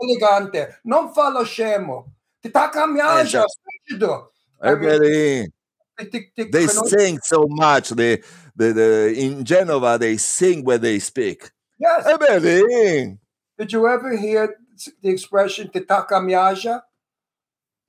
elegante, 0.00 0.80
non 0.84 1.12
fa 1.12 1.30
lo 1.30 1.44
scemo. 1.44 2.17
Ti 2.48 2.50
sta 2.50 2.68
cambiando, 2.70 3.20
Eh, 3.20 3.24
già. 3.24 3.44
stupido." 3.46 4.32
Eh, 4.62 4.76
Berlin. 4.76 5.52
Tic, 5.96 6.10
tic, 6.10 6.32
tic, 6.34 6.50
They 6.50 6.66
sing 6.68 7.18
so 7.22 7.46
much. 7.48 7.90
The, 7.90 8.22
the, 8.56 8.72
the 8.72 9.12
in 9.16 9.44
Genova 9.44 9.98
they 9.98 10.16
sing 10.16 10.64
when 10.64 10.80
they 10.80 10.98
speak. 10.98 11.52
Yes. 11.78 12.06
Eh, 12.06 12.16
Berlin. 12.16 13.18
Did 13.56 13.72
you 13.72 13.86
ever 13.86 14.16
hear 14.16 14.56
the 15.02 15.10
expression 15.10 15.68
"ti 15.70 15.82
sta 15.82 16.06
cambiando"? 16.06 16.82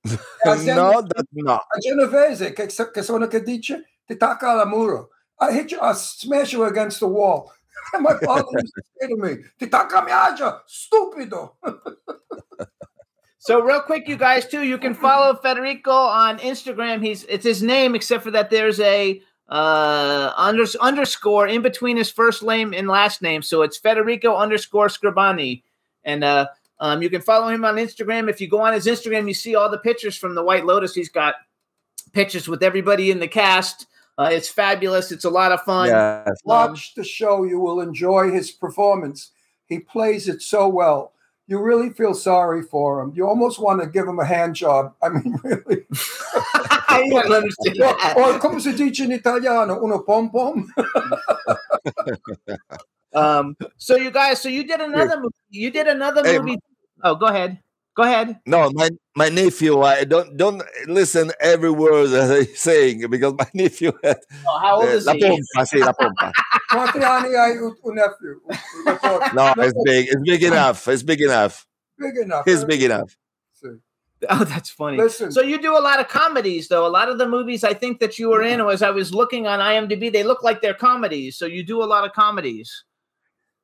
no, 0.04 1.02
that 1.02 1.26
no. 1.32 1.54
A 1.54 1.78
genovese, 1.78 2.52
che, 2.52 2.66
che 2.66 3.02
sono 3.02 3.26
che 3.26 3.42
dice, 3.42 4.00
ti 4.06 4.16
tacca 4.16 4.50
al 4.50 4.66
muro. 4.66 5.10
I 5.40 5.52
hit 5.52 5.70
you, 5.70 5.78
I 5.80 5.92
smash 5.94 6.52
you 6.52 6.64
against 6.64 7.00
the 7.00 7.06
wall. 7.06 7.50
And 7.92 8.02
my 8.02 8.14
father 8.18 8.44
used 8.52 8.74
to 8.74 8.82
say 8.98 9.08
to 9.08 9.16
me, 9.16 9.44
tacca 9.68 10.02
miaggia, 10.02 10.62
stupido. 10.66 11.56
So 13.42 13.62
real 13.62 13.80
quick, 13.80 14.06
you 14.06 14.18
guys 14.18 14.46
too, 14.46 14.64
you 14.64 14.76
can 14.76 14.92
follow 14.94 15.34
Federico 15.34 15.90
on 15.90 16.38
Instagram. 16.40 17.02
He's 17.02 17.24
it's 17.24 17.44
his 17.44 17.62
name, 17.62 17.94
except 17.94 18.22
for 18.22 18.30
that 18.32 18.50
there's 18.50 18.78
a 18.80 19.20
uh 19.48 20.32
under, 20.36 20.64
underscore 20.80 21.48
in 21.48 21.62
between 21.62 21.96
his 21.96 22.10
first 22.10 22.42
name 22.42 22.74
and 22.74 22.86
last 22.86 23.22
name. 23.22 23.40
So 23.40 23.62
it's 23.62 23.78
Federico 23.78 24.36
underscore 24.36 24.88
Scribani. 24.88 25.62
And 26.04 26.22
uh 26.22 26.48
um, 26.80 27.02
you 27.02 27.10
can 27.10 27.20
follow 27.20 27.48
him 27.48 27.64
on 27.64 27.76
Instagram. 27.76 28.28
If 28.28 28.40
you 28.40 28.48
go 28.48 28.60
on 28.60 28.72
his 28.72 28.86
Instagram, 28.86 29.26
you 29.28 29.34
see 29.34 29.54
all 29.54 29.70
the 29.70 29.78
pictures 29.78 30.16
from 30.16 30.34
the 30.34 30.42
White 30.42 30.64
Lotus. 30.64 30.94
He's 30.94 31.10
got 31.10 31.34
pictures 32.12 32.48
with 32.48 32.62
everybody 32.62 33.10
in 33.10 33.20
the 33.20 33.28
cast. 33.28 33.86
Uh, 34.18 34.30
it's 34.32 34.48
fabulous. 34.48 35.12
It's 35.12 35.24
a 35.24 35.30
lot 35.30 35.52
of 35.52 35.62
fun. 35.62 35.88
Yes. 35.88 36.40
Watch 36.44 36.94
the 36.94 37.04
show. 37.04 37.44
You 37.44 37.60
will 37.60 37.80
enjoy 37.80 38.30
his 38.30 38.50
performance. 38.50 39.30
He 39.66 39.78
plays 39.78 40.28
it 40.28 40.42
so 40.42 40.68
well. 40.68 41.12
You 41.50 41.58
really 41.58 41.90
feel 41.90 42.14
sorry 42.14 42.62
for 42.62 43.02
him. 43.02 43.10
You 43.16 43.26
almost 43.26 43.58
want 43.58 43.82
to 43.82 43.88
give 43.90 44.06
him 44.06 44.20
a 44.20 44.24
hand 44.24 44.54
job. 44.54 44.94
I 45.02 45.08
mean, 45.10 45.34
really. 45.44 45.82
I 46.86 47.02
don't 47.10 47.26
understand 47.32 47.76
Or, 47.82 47.90
that. 47.98 48.14
or 48.16 48.38
come 48.38 48.60
si 48.60 48.70
dice 48.70 49.00
in 49.00 49.10
Italiano, 49.10 49.82
uno 49.82 49.98
pom 50.06 50.30
pom. 50.30 50.70
Um, 53.12 53.56
so 53.76 53.96
you 53.96 54.12
guys, 54.12 54.40
so 54.40 54.48
you 54.48 54.62
did 54.62 54.80
another 54.80 55.16
movie. 55.18 55.34
You 55.50 55.72
did 55.72 55.88
another 55.88 56.22
Hey, 56.22 56.38
movie. 56.38 56.58
Oh, 57.02 57.16
go 57.16 57.26
ahead. 57.26 57.58
Go 58.00 58.06
ahead. 58.06 58.38
No, 58.46 58.70
my 58.72 58.88
my 59.14 59.28
nephew. 59.28 59.82
I 59.82 60.04
don't 60.04 60.34
don't 60.38 60.62
listen 60.88 61.32
every 61.38 61.70
word 61.70 62.06
that 62.08 62.46
he's 62.48 62.58
saying 62.58 63.04
because 63.10 63.34
my 63.36 63.46
nephew. 63.54 63.92
Had, 64.02 64.16
Oh, 64.48 64.58
how 64.58 64.76
old 64.80 64.88
eh, 64.88 64.92
is 64.92 65.04
la 65.04 65.12
he? 65.12 65.20
pompa, 65.20 65.66
sì, 65.66 65.78
la 65.84 65.92
pompa. 65.92 66.32
Quanti 66.70 66.98
anni 67.04 67.36
hai 67.36 67.58
un, 67.58 67.76
un 67.84 67.94
nephew? 67.94 68.40
No, 69.34 69.52
it's 69.58 69.76
big. 69.84 70.08
It's 70.08 70.22
big 70.24 70.42
enough. 70.44 70.88
It's 70.88 71.02
big 71.02 71.20
enough. 71.20 71.66
Big 71.98 72.16
enough. 72.16 72.48
It's 72.48 72.64
big 72.64 72.82
enough. 72.82 73.14
Oh, 74.30 74.44
that's 74.44 74.70
funny. 74.70 74.96
Listen. 74.96 75.30
So 75.32 75.42
you 75.42 75.60
do 75.60 75.76
a 75.76 75.80
lot 75.80 76.00
of 76.00 76.08
comedies, 76.08 76.68
though. 76.68 76.86
A 76.86 76.92
lot 76.98 77.10
of 77.10 77.18
the 77.18 77.28
movies 77.28 77.64
I 77.64 77.74
think 77.74 78.00
that 78.00 78.18
you 78.18 78.30
were 78.30 78.42
in, 78.42 78.60
or 78.62 78.72
as 78.72 78.82
I 78.82 78.90
was 78.90 79.12
looking 79.12 79.46
on 79.46 79.60
IMDb, 79.60 80.10
they 80.10 80.24
look 80.24 80.42
like 80.42 80.60
they're 80.62 80.74
comedies. 80.74 81.36
So 81.36 81.44
you 81.46 81.62
do 81.64 81.82
a 81.82 81.88
lot 81.88 82.04
of 82.06 82.12
comedies. 82.12 82.84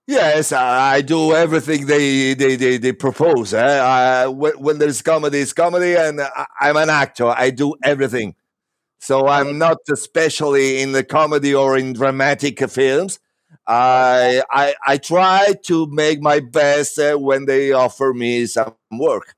Yes, 0.06 0.52
I, 0.52 1.00
do 1.00 1.34
everything 1.34 1.86
they 1.86 2.34
they 2.34 2.54
they, 2.54 2.78
they 2.78 2.92
propose. 2.92 3.52
Eh? 3.52 3.78
I, 3.78 4.28
when, 4.28 4.52
when 4.52 4.78
there's 4.78 5.02
comedy, 5.02 5.38
it's 5.38 5.52
comedy, 5.52 5.96
and 5.96 6.20
I'm 6.60 6.76
an 6.76 6.90
actor. 6.90 7.26
I 7.26 7.50
do 7.50 7.74
everything. 7.82 8.36
So 9.00 9.26
I'm 9.26 9.58
not 9.58 9.78
especially 9.90 10.80
in 10.80 10.92
the 10.92 11.02
comedy 11.04 11.54
or 11.54 11.76
in 11.76 11.92
dramatic 11.92 12.58
films. 12.70 13.18
I 13.66 14.42
I, 14.50 14.74
I 14.86 14.96
try 14.98 15.54
to 15.64 15.86
make 15.88 16.20
my 16.20 16.38
best 16.40 16.98
uh, 16.98 17.16
when 17.16 17.46
they 17.46 17.72
offer 17.72 18.12
me 18.14 18.46
some 18.46 18.74
work. 18.92 19.34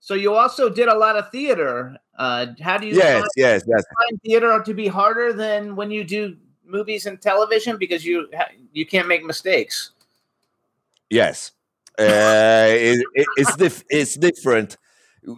So 0.00 0.14
you 0.14 0.34
also 0.34 0.68
did 0.68 0.88
a 0.88 0.96
lot 0.98 1.16
of 1.16 1.30
theater. 1.30 1.96
Uh, 2.18 2.46
how 2.60 2.76
do 2.76 2.88
you 2.88 2.96
Yes, 2.96 3.20
find, 3.20 3.30
yes, 3.36 3.62
yes. 3.68 3.84
find 4.00 4.20
theater 4.22 4.60
to 4.64 4.74
be 4.74 4.88
harder 4.88 5.32
than 5.32 5.76
when 5.76 5.92
you 5.92 6.02
do 6.02 6.36
movies 6.64 7.06
and 7.06 7.20
television 7.20 7.76
because 7.76 8.04
you 8.04 8.28
you 8.72 8.86
can't 8.86 9.08
make 9.08 9.24
mistakes? 9.24 9.92
Yes, 11.10 11.52
uh, 11.98 12.02
it, 12.04 13.04
it, 13.14 13.26
it's 13.36 13.56
dif- 13.56 13.84
it's 13.90 14.16
different. 14.16 14.76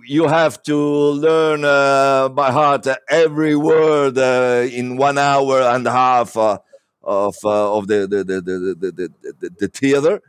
You 0.06 0.28
have 0.28 0.62
to 0.62 0.76
learn 0.76 1.64
uh, 1.64 2.30
by 2.30 2.50
heart 2.50 2.86
every 3.10 3.54
word 3.54 4.16
uh, 4.16 4.66
in 4.72 4.96
one 4.96 5.18
hour 5.18 5.60
and 5.60 5.86
a 5.86 5.92
half 5.92 6.36
uh, 6.36 6.58
of 7.02 7.36
uh, 7.44 7.76
of 7.76 7.86
the 7.86 8.06
the, 8.06 8.24
the, 8.24 8.40
the, 8.40 8.74
the, 8.80 8.92
the, 8.92 9.34
the 9.40 9.50
the 9.58 9.68
theater, 9.68 10.22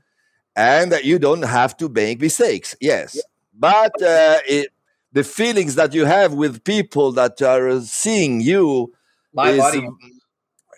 and 0.55 0.93
you 1.03 1.19
don't 1.19 1.43
have 1.43 1.77
to 1.77 1.89
make 1.89 2.19
mistakes. 2.19 2.75
Yes, 2.81 3.21
but 3.53 3.93
uh, 4.01 4.39
it, 4.47 4.69
the 5.13 5.23
feelings 5.23 5.75
that 5.75 5.93
you 5.93 6.03
have 6.03 6.33
with 6.33 6.63
people 6.65 7.13
that 7.13 7.41
are 7.41 7.79
seeing 7.79 8.41
you 8.41 8.93
Live 9.33 9.55
is, 9.55 9.61
audience. 9.61 10.14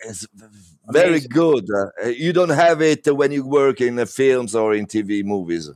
Is 0.04 0.26
very 0.88 1.08
Amazing. 1.08 1.30
good. 1.30 1.66
Uh, 1.70 2.08
you 2.08 2.32
don't 2.32 2.50
have 2.50 2.82
it 2.82 3.06
when 3.14 3.32
you 3.32 3.46
work 3.46 3.80
in 3.80 3.98
uh, 3.98 4.06
films 4.06 4.54
or 4.54 4.74
in 4.74 4.86
TV 4.86 5.24
movies. 5.24 5.70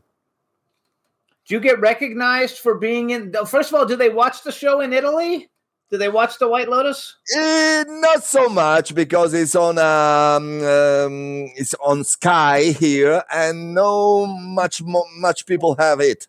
Do 1.46 1.54
you 1.54 1.60
get 1.60 1.80
recognized 1.80 2.58
for 2.58 2.76
being 2.76 3.10
in? 3.10 3.32
First 3.46 3.70
of 3.70 3.74
all, 3.74 3.86
do 3.86 3.96
they 3.96 4.10
watch 4.10 4.42
the 4.42 4.52
show 4.52 4.80
in 4.80 4.92
Italy? 4.92 5.48
Do 5.90 5.98
they 5.98 6.08
watch 6.08 6.38
the 6.38 6.48
White 6.48 6.70
Lotus? 6.70 7.16
Eh, 7.36 7.84
not 7.86 8.24
so 8.24 8.48
much 8.48 8.94
because 8.94 9.34
it's 9.34 9.54
on 9.54 9.76
um, 9.76 10.64
um, 10.64 11.50
it's 11.56 11.74
on 11.84 12.04
Sky 12.04 12.62
here, 12.78 13.22
and 13.30 13.74
no 13.74 14.24
much 14.24 14.82
mo- 14.82 15.04
much 15.16 15.44
people 15.44 15.74
have 15.78 16.00
it. 16.00 16.28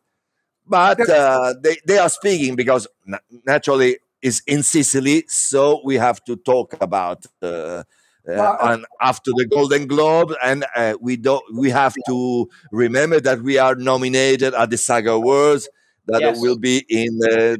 But 0.67 1.09
uh, 1.09 1.53
they 1.61 1.77
they 1.85 1.97
are 1.97 2.09
speaking 2.09 2.55
because 2.55 2.87
naturally 3.45 3.99
it's 4.23 4.41
in 4.47 4.63
Sicily, 4.63 5.25
so 5.27 5.81
we 5.83 5.95
have 5.95 6.23
to 6.25 6.35
talk 6.37 6.75
about. 6.81 7.25
Uh, 7.41 7.83
uh, 8.27 8.55
and 8.61 8.85
after 9.01 9.31
the 9.35 9.45
Golden 9.45 9.85
Globe, 9.85 10.33
and 10.41 10.65
uh, 10.75 10.95
we 11.01 11.17
don't. 11.17 11.43
We 11.53 11.69
have 11.71 11.93
to 12.07 12.49
remember 12.71 13.19
that 13.19 13.41
we 13.41 13.57
are 13.57 13.75
nominated 13.75 14.53
at 14.53 14.69
the 14.69 14.77
Saga 14.77 15.11
Awards. 15.11 15.69
That 16.07 16.21
Yes. 16.21 16.39
will 16.41 16.57
be 16.57 16.85
in 16.89 17.19
uh, 17.31 17.57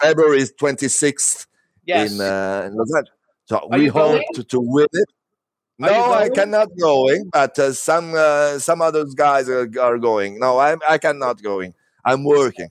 February 0.00 0.44
twenty 0.58 0.88
sixth 0.88 1.46
Yes. 1.86 2.12
in, 2.12 2.20
uh, 2.20 2.64
in 2.66 2.74
Los 2.76 2.94
Angeles. 2.94 3.18
So 3.46 3.56
Are 3.70 3.78
we 3.78 3.88
hope 3.88 4.22
to, 4.34 4.44
to 4.44 4.60
win 4.60 4.86
it. 4.92 5.08
Are 5.82 5.90
No, 5.90 6.12
I 6.12 6.28
cannot 6.28 6.68
going, 6.78 7.30
but 7.32 7.58
uh, 7.58 7.72
some 7.72 8.14
uh, 8.16 8.58
some 8.60 8.80
other 8.80 9.04
guys 9.06 9.48
are, 9.48 9.68
are 9.80 9.98
going. 9.98 10.38
No, 10.38 10.58
I 10.58 10.76
I 10.88 10.98
cannot 10.98 11.42
going. 11.42 11.74
I'm 12.04 12.22
working. 12.24 12.70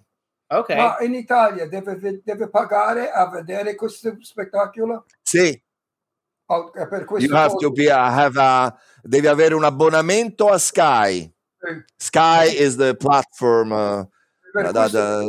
Okay. 0.60 0.76
Ma 0.76 0.97
in 0.99 1.14
Italia 1.14 1.68
deve, 1.68 2.22
deve 2.24 2.49
pagare 2.49 3.12
a 3.12 3.30
vedere 3.30 3.76
questo 3.76 4.16
spettacolo? 4.20 5.06
Sì, 5.22 5.62
Oh, 6.47 6.70
per 6.72 7.06
questo 7.06 7.28
you 7.28 7.36
have 7.36 7.56
to 7.58 7.72
be 7.72 7.88
uh, 7.89 7.95
have 7.95 8.38
a 8.38 8.76
devi 9.01 9.28
avere 9.28 9.56
un 9.56 9.64
abbonamento 9.64 10.49
a 10.49 10.58
Sky. 10.58 11.32
Sì. 11.58 11.84
Sky 11.95 12.47
is 12.62 12.76
the 12.76 12.95
platform. 12.95 13.72
Uh, 13.72 14.06
per 14.51 14.72
da- 14.72 14.88
da- 14.89 15.24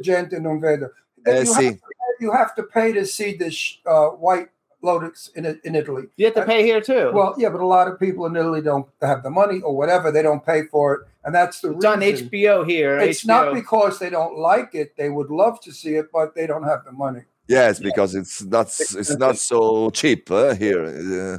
gente 0.00 0.38
non 0.40 0.58
vede. 0.58 0.92
Eh, 1.22 1.42
you, 1.42 1.46
sì. 1.46 1.64
have 1.66 1.78
to, 1.78 1.86
you 2.18 2.32
have 2.32 2.52
to 2.54 2.64
pay 2.64 2.92
to 2.92 3.04
see 3.04 3.36
this 3.36 3.80
uh, 3.86 4.08
White 4.18 4.50
Lotus 4.86 5.30
in, 5.36 5.42
in 5.64 5.74
Italy. 5.74 6.04
you 6.16 6.24
have 6.26 6.34
to 6.34 6.46
pay 6.46 6.62
here 6.70 6.80
too. 6.80 7.10
Well, 7.12 7.34
yeah, 7.42 7.50
but 7.54 7.60
a 7.60 7.66
lot 7.66 7.86
of 7.90 7.94
people 7.98 8.24
in 8.26 8.34
Italy 8.36 8.62
don't 8.70 8.86
have 9.02 9.22
the 9.22 9.30
money 9.40 9.58
or 9.66 9.72
whatever. 9.80 10.06
They 10.10 10.22
don't 10.22 10.44
pay 10.52 10.60
for 10.74 10.84
it, 10.94 11.00
and 11.24 11.34
that's 11.34 11.60
the 11.60 11.72
it's 11.74 11.84
on. 11.84 12.00
HBO 12.00 12.66
here. 12.72 12.98
It's 12.98 13.24
HBO. 13.24 13.26
not 13.34 13.54
because 13.60 13.98
they 13.98 14.10
don't 14.10 14.38
like 14.38 14.70
it; 14.82 14.96
they 14.96 15.10
would 15.16 15.30
love 15.42 15.60
to 15.66 15.70
see 15.72 15.94
it, 16.00 16.06
but 16.12 16.34
they 16.36 16.46
don't 16.46 16.64
have 16.72 16.84
the 16.84 16.92
money. 16.92 17.22
yes, 17.48 17.78
because 17.88 18.14
it's 18.20 18.42
not 18.44 18.66
it's 19.02 19.16
not 19.16 19.36
so 19.52 19.90
cheap 19.90 20.30
uh, 20.30 20.54
here. 20.54 20.82
Uh, 20.84 21.38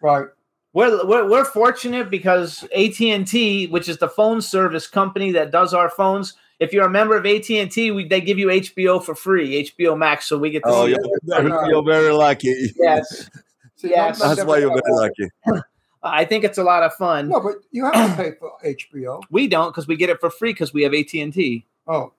Right? 0.00 0.26
we're, 0.72 1.04
we're 1.10 1.26
we're 1.32 1.44
fortunate 1.44 2.08
because 2.10 2.62
AT 2.76 3.00
and 3.00 3.26
T, 3.26 3.66
which 3.74 3.88
is 3.88 3.98
the 3.98 4.08
phone 4.08 4.40
service 4.40 4.86
company 4.86 5.32
that 5.32 5.50
does 5.50 5.74
our 5.74 5.90
phones. 5.90 6.34
If 6.60 6.72
you're 6.72 6.86
a 6.86 6.90
member 6.90 7.16
of 7.16 7.24
AT 7.24 7.48
and 7.50 7.70
T, 7.70 7.90
we 7.90 8.06
they 8.06 8.20
give 8.20 8.38
you 8.38 8.48
HBO 8.48 9.02
for 9.02 9.14
free, 9.14 9.64
HBO 9.70 9.96
Max, 9.96 10.26
so 10.26 10.36
we 10.38 10.50
get 10.50 10.64
to 10.64 10.68
oh, 10.70 10.84
see. 10.86 10.90
you're 10.92 11.00
it. 11.00 11.22
very, 11.24 11.68
you're 11.68 11.84
very 11.84 12.12
lucky. 12.12 12.72
Yes, 12.76 13.30
See, 13.76 13.90
Yes. 13.90 14.18
not- 14.18 14.28
not 14.28 14.36
That's 14.36 14.46
why 14.48 14.58
you're 14.58 14.70
very 14.70 14.82
lucky. 14.92 15.62
I 16.02 16.24
think 16.24 16.44
it's 16.44 16.58
a 16.58 16.64
lot 16.64 16.82
of 16.82 16.94
fun. 16.94 17.28
No, 17.28 17.40
but 17.40 17.56
you 17.70 17.84
have 17.84 18.16
to 18.16 18.22
pay 18.22 18.30
for 18.38 18.52
HBO. 18.64 19.22
We 19.30 19.46
don't 19.48 19.70
because 19.70 19.86
we 19.88 19.96
get 19.96 20.10
it 20.10 20.20
for 20.20 20.30
free 20.30 20.52
because 20.52 20.72
we 20.72 20.82
have 20.82 20.94
AT 20.94 21.12
and 21.14 21.32
T. 21.32 21.66
Oh, 21.86 22.12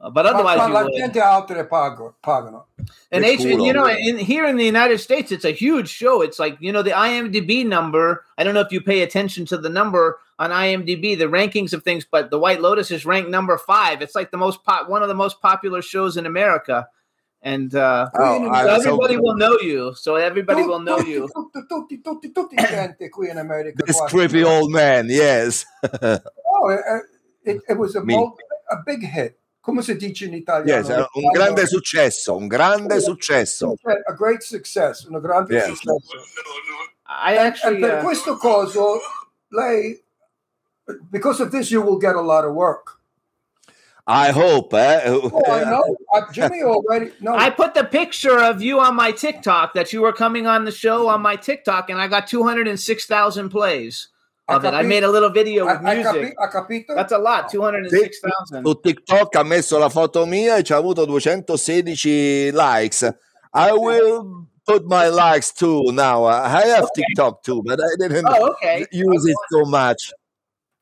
uh, 0.00 0.10
But 0.10 0.26
otherwise, 0.26 0.58
ma 0.58 0.66
you 0.66 0.72
la 0.74 0.82
would. 0.84 0.94
gente 0.94 1.18
altre 1.20 1.68
pago, 1.68 2.14
pagano. 2.22 2.64
And 3.12 3.24
They're 3.24 3.32
H, 3.32 3.40
cool 3.40 3.66
you 3.66 3.72
know, 3.72 3.86
in 3.86 4.16
here 4.18 4.46
in 4.46 4.56
the 4.56 4.64
United 4.64 4.98
States, 4.98 5.30
it's 5.32 5.44
a 5.44 5.50
huge 5.50 5.88
show. 5.88 6.22
It's 6.22 6.38
like 6.38 6.56
you 6.60 6.72
know 6.72 6.82
the 6.82 6.90
IMDb 6.92 7.66
number. 7.66 8.24
I 8.38 8.44
don't 8.44 8.54
know 8.54 8.60
if 8.60 8.72
you 8.72 8.80
pay 8.80 9.00
attention 9.02 9.44
to 9.46 9.56
the 9.58 9.68
number 9.68 10.18
on 10.38 10.50
IMDb, 10.50 11.18
the 11.18 11.26
rankings 11.26 11.72
of 11.72 11.82
things, 11.82 12.06
but 12.10 12.30
The 12.30 12.38
White 12.38 12.60
Lotus 12.60 12.90
is 12.90 13.04
ranked 13.04 13.28
number 13.30 13.58
five. 13.58 14.02
It's 14.02 14.14
like 14.14 14.30
the 14.30 14.36
most 14.36 14.62
pop, 14.64 14.88
one 14.88 15.02
of 15.02 15.08
the 15.08 15.14
most 15.14 15.40
popular 15.40 15.82
shows 15.82 16.16
in 16.16 16.26
America, 16.26 16.88
and 17.42 17.74
uh, 17.74 18.08
Oh, 18.14 18.38
so 18.44 18.50
I'm 18.50 18.80
so 18.82 18.88
everybody 18.90 19.16
will 19.16 19.36
know 19.36 19.58
you. 19.60 19.94
So 19.94 20.16
everybody 20.16 20.62
will 20.62 20.80
know 20.80 20.98
you. 20.98 21.28
Tutti, 21.34 21.66
tutti, 21.68 21.98
tutti, 22.02 22.32
tutti 22.32 22.56
gente 22.56 23.08
qui 23.10 23.28
in 23.30 23.38
America. 23.38 23.82
This 23.86 23.96
guarda. 24.00 24.08
creepy 24.10 24.44
old 24.44 24.70
man. 24.70 25.06
Yes. 25.08 25.64
Oh, 26.60 26.70
it, 26.70 26.80
it, 27.44 27.62
it 27.68 27.78
was 27.78 27.94
a, 27.94 28.02
Me. 28.04 28.16
a 28.70 28.76
big 28.84 29.04
hit. 29.04 29.38
Come 29.60 29.80
si 29.82 29.94
dice 29.94 30.24
in 30.24 30.34
italiano? 30.34 30.88
Yes, 30.88 30.88
un 31.14 31.30
grande 31.32 31.66
successo, 31.66 32.36
un 32.36 32.48
grande 32.48 33.00
successo. 33.00 33.74
A 34.08 34.12
great 34.12 34.40
success, 34.42 35.04
un 35.04 35.20
grande 35.20 35.54
Yes. 35.54 35.66
successo. 35.66 36.16
I 37.06 37.36
actually, 37.36 37.76
and 37.76 37.80
per 37.82 37.98
uh, 37.98 38.02
questo 38.02 38.36
coso, 38.36 38.98
lei, 39.50 40.02
because 41.10 41.40
of 41.40 41.50
this, 41.52 41.70
you 41.70 41.82
will 41.82 41.98
get 41.98 42.14
a 42.16 42.20
lot 42.20 42.44
of 42.44 42.54
work. 42.54 42.94
I 44.06 44.30
hope. 44.30 44.72
Eh? 44.72 45.02
Oh, 45.06 45.42
I 45.52 45.64
know. 45.64 45.96
Uh, 46.14 46.22
Jimmy 46.32 46.62
already. 46.62 47.12
No, 47.20 47.34
I 47.36 47.50
put 47.50 47.74
the 47.74 47.84
picture 47.84 48.38
of 48.38 48.62
you 48.62 48.80
on 48.80 48.96
my 48.96 49.12
TikTok 49.12 49.74
that 49.74 49.92
you 49.92 50.00
were 50.00 50.14
coming 50.14 50.46
on 50.46 50.64
the 50.64 50.72
show 50.72 51.08
on 51.08 51.20
my 51.20 51.36
TikTok, 51.36 51.90
and 51.90 52.00
I 52.00 52.08
got 52.08 52.26
two 52.26 52.42
hundred 52.42 52.68
and 52.68 52.80
six 52.80 53.04
thousand 53.04 53.50
plays 53.50 54.08
of 54.48 54.64
it. 54.64 54.72
I 54.72 54.80
made 54.82 55.04
a 55.04 55.10
little 55.10 55.28
video 55.28 55.66
with 55.66 55.84
I, 55.84 55.94
music. 55.96 56.34
capi- 56.34 56.34
I 56.40 56.46
capito. 56.50 56.94
That's 56.94 57.12
a 57.12 57.18
lot, 57.18 57.50
two 57.50 57.60
hundred 57.60 57.84
and 57.84 57.90
six 57.90 58.18
thousand. 58.20 58.64
Su 58.64 58.80
TikTok 58.82 59.34
ha 59.36 59.42
messo 59.44 59.78
la 59.78 59.90
foto 59.90 60.24
mia 60.24 60.56
e 60.56 60.62
ci 60.62 60.72
ha 60.72 60.78
avuto 60.78 61.04
216 61.04 62.50
likes. 62.54 63.02
I 63.52 63.72
will 63.72 64.46
put 64.66 64.86
my 64.86 65.08
likes 65.08 65.52
too 65.52 65.92
now. 65.92 66.24
I 66.24 66.62
have 66.66 66.88
TikTok 66.94 67.42
too, 67.42 67.62
but 67.62 67.78
I 67.78 67.94
didn't 67.98 68.24
Oh, 68.26 68.52
okay. 68.52 68.86
use 68.90 69.26
it 69.26 69.36
so 69.50 69.66
much. 69.66 70.12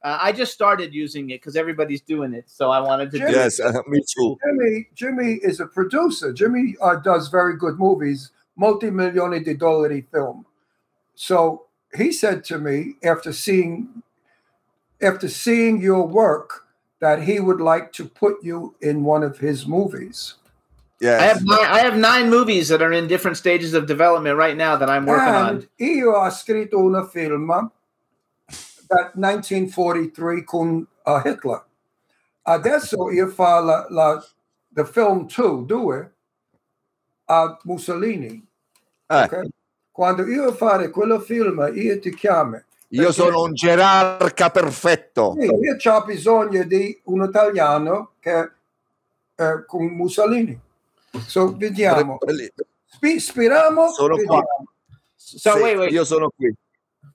Uh, 0.07 0.19
I 0.21 0.31
just 0.31 0.53
started 0.53 0.95
using 0.95 1.31
it 1.31 1.41
because 1.41 1.57
everybody's 1.57 2.01
doing 2.01 2.33
it, 2.33 2.49
so 2.49 2.71
I 2.71 2.79
wanted 2.79 3.11
to. 3.11 3.19
do 3.19 3.19
Jimmy- 3.19 3.33
it. 3.33 3.35
Yes, 3.35 3.59
uh, 3.59 3.73
me 3.89 4.01
too. 4.07 4.39
Jimmy, 4.47 4.87
Jimmy 4.95 5.33
is 5.43 5.59
a 5.59 5.67
producer. 5.67 6.33
Jimmy 6.33 6.77
uh, 6.81 6.95
does 6.95 7.27
very 7.27 7.57
good 7.57 7.77
movies, 7.77 8.31
multi-milioni 8.57 9.45
di 9.45 9.57
dollari 9.57 10.07
film. 10.13 10.47
So 11.17 11.65
he 11.97 12.13
said 12.13 12.45
to 12.45 12.59
me 12.59 12.95
after 13.03 13.33
seeing 13.33 14.05
after 15.03 15.29
seeing 15.29 15.81
your 15.81 16.07
work 16.07 16.69
that 17.01 17.25
he 17.25 17.41
would 17.41 17.61
like 17.61 17.93
to 17.95 18.05
put 18.05 18.45
you 18.45 18.77
in 18.81 19.03
one 19.03 19.25
of 19.25 19.39
his 19.39 19.67
movies. 19.67 20.35
I 21.03 21.27
have 21.27 21.45
nine, 21.45 21.67
I 21.67 21.81
have 21.81 21.97
nine 21.97 22.31
movies 22.31 22.69
that 22.69 22.81
are 22.81 22.93
in 22.93 23.09
different 23.09 23.39
stages 23.39 23.75
of 23.75 23.89
development 23.89 24.39
right 24.39 24.57
now 24.57 24.77
that 24.77 24.89
I'm 24.89 25.05
working 25.05 25.35
and 25.35 25.59
on. 25.63 25.69
io 25.81 26.13
ho 26.13 26.31
scritto 26.31 26.79
una 26.79 27.05
film 27.05 27.51
that 28.89 29.15
1943 29.15 30.45
con 30.45 30.87
uh, 31.05 31.21
Hitler. 31.25 31.65
Adesso 32.43 33.11
io 33.11 33.29
fa 33.29 33.61
la, 33.61 33.87
la, 33.91 34.25
the 34.73 34.85
film 34.85 35.27
2, 35.27 35.65
2 35.67 36.15
a 37.25 37.59
Mussolini. 37.65 38.47
Eh, 39.07 39.23
ok? 39.23 39.47
Quando 39.91 40.27
io 40.27 40.53
fare 40.53 40.91
quello 40.91 41.21
film, 41.21 41.71
io 41.75 41.99
ti 41.99 42.15
chiamo. 42.15 42.63
Io 42.89 43.13
sono 43.13 43.43
un 43.43 43.55
gerarca 43.55 44.51
perfetto. 44.51 45.35
Sì, 45.39 45.47
io 45.47 45.93
ho 45.93 46.05
bisogno 46.05 46.63
di 46.65 47.01
un 47.05 47.25
italiano 47.25 48.13
che 48.21 48.51
eh, 49.35 49.65
con 49.67 49.85
Mussolini. 49.87 50.59
So, 51.27 51.57
vediamo. 51.57 52.19
Speriamo. 53.19 53.91
Sono 53.91 54.17
qua. 54.17 54.37
vediamo. 54.37 54.67
So 55.17 55.51
Sì, 55.51 55.59
wait, 55.59 55.77
wait. 55.77 55.93
Io 55.93 56.05
sono 56.05 56.31
qui. 56.31 56.55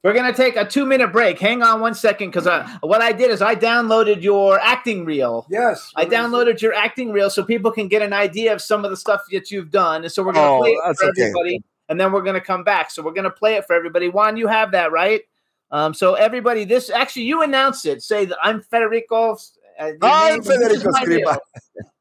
We're 0.04 0.14
gonna 0.14 0.34
take 0.34 0.56
a 0.56 0.66
two 0.66 0.86
minute 0.86 1.12
break. 1.12 1.38
Hang 1.40 1.62
on 1.62 1.80
one 1.80 1.94
second, 1.94 2.30
because 2.30 2.48
uh, 2.48 2.68
what 2.82 3.02
I 3.02 3.12
did 3.12 3.30
is 3.30 3.42
I 3.42 3.56
downloaded 3.56 4.24
your 4.24 4.60
acting 4.60 5.06
reel. 5.06 5.46
Yes. 5.50 5.92
I 5.96 6.06
downloaded 6.06 6.60
your 6.60 6.74
acting 6.74 7.12
reel 7.12 7.30
so 7.30 7.44
people 7.44 7.72
can 7.72 7.88
get 7.88 8.02
an 8.02 8.12
idea 8.12 8.52
of 8.52 8.62
some 8.62 8.84
of 8.84 8.90
the 8.90 8.98
stuff 8.98 9.22
that 9.32 9.52
you've 9.52 9.70
done. 9.70 10.04
And 10.04 10.12
so 10.12 10.24
we're 10.24 10.34
gonna 10.34 10.56
Oh, 10.56 10.60
play 10.60 10.72
it 10.72 10.98
for 10.98 11.06
okay. 11.06 11.22
everybody, 11.22 11.64
and 11.88 12.00
then 12.00 12.12
we're 12.12 12.24
gonna 12.24 12.42
come 12.42 12.64
back. 12.64 12.90
So 12.90 13.04
we're 13.04 13.14
gonna 13.14 13.30
play 13.30 13.56
it 13.56 13.66
for 13.68 13.76
everybody. 13.76 14.10
Juan, 14.10 14.38
you 14.38 14.48
have 14.48 14.72
that 14.72 14.92
right. 14.92 15.22
Um, 15.70 15.94
so 15.94 16.16
everybody, 16.16 16.66
this 16.66 16.90
actually 16.90 17.24
you 17.24 17.44
announce 17.44 17.86
it. 17.86 18.02
Say 18.02 18.26
that 18.26 18.38
I'm 18.42 18.62
Federico. 18.62 19.38
Uh, 19.80 19.92
I'm 20.02 20.42
name, 20.42 20.42
this 20.42 20.48
is 20.50 20.84
Federico 20.84 20.90
my. 20.92 21.06
Scribani. 21.06 21.38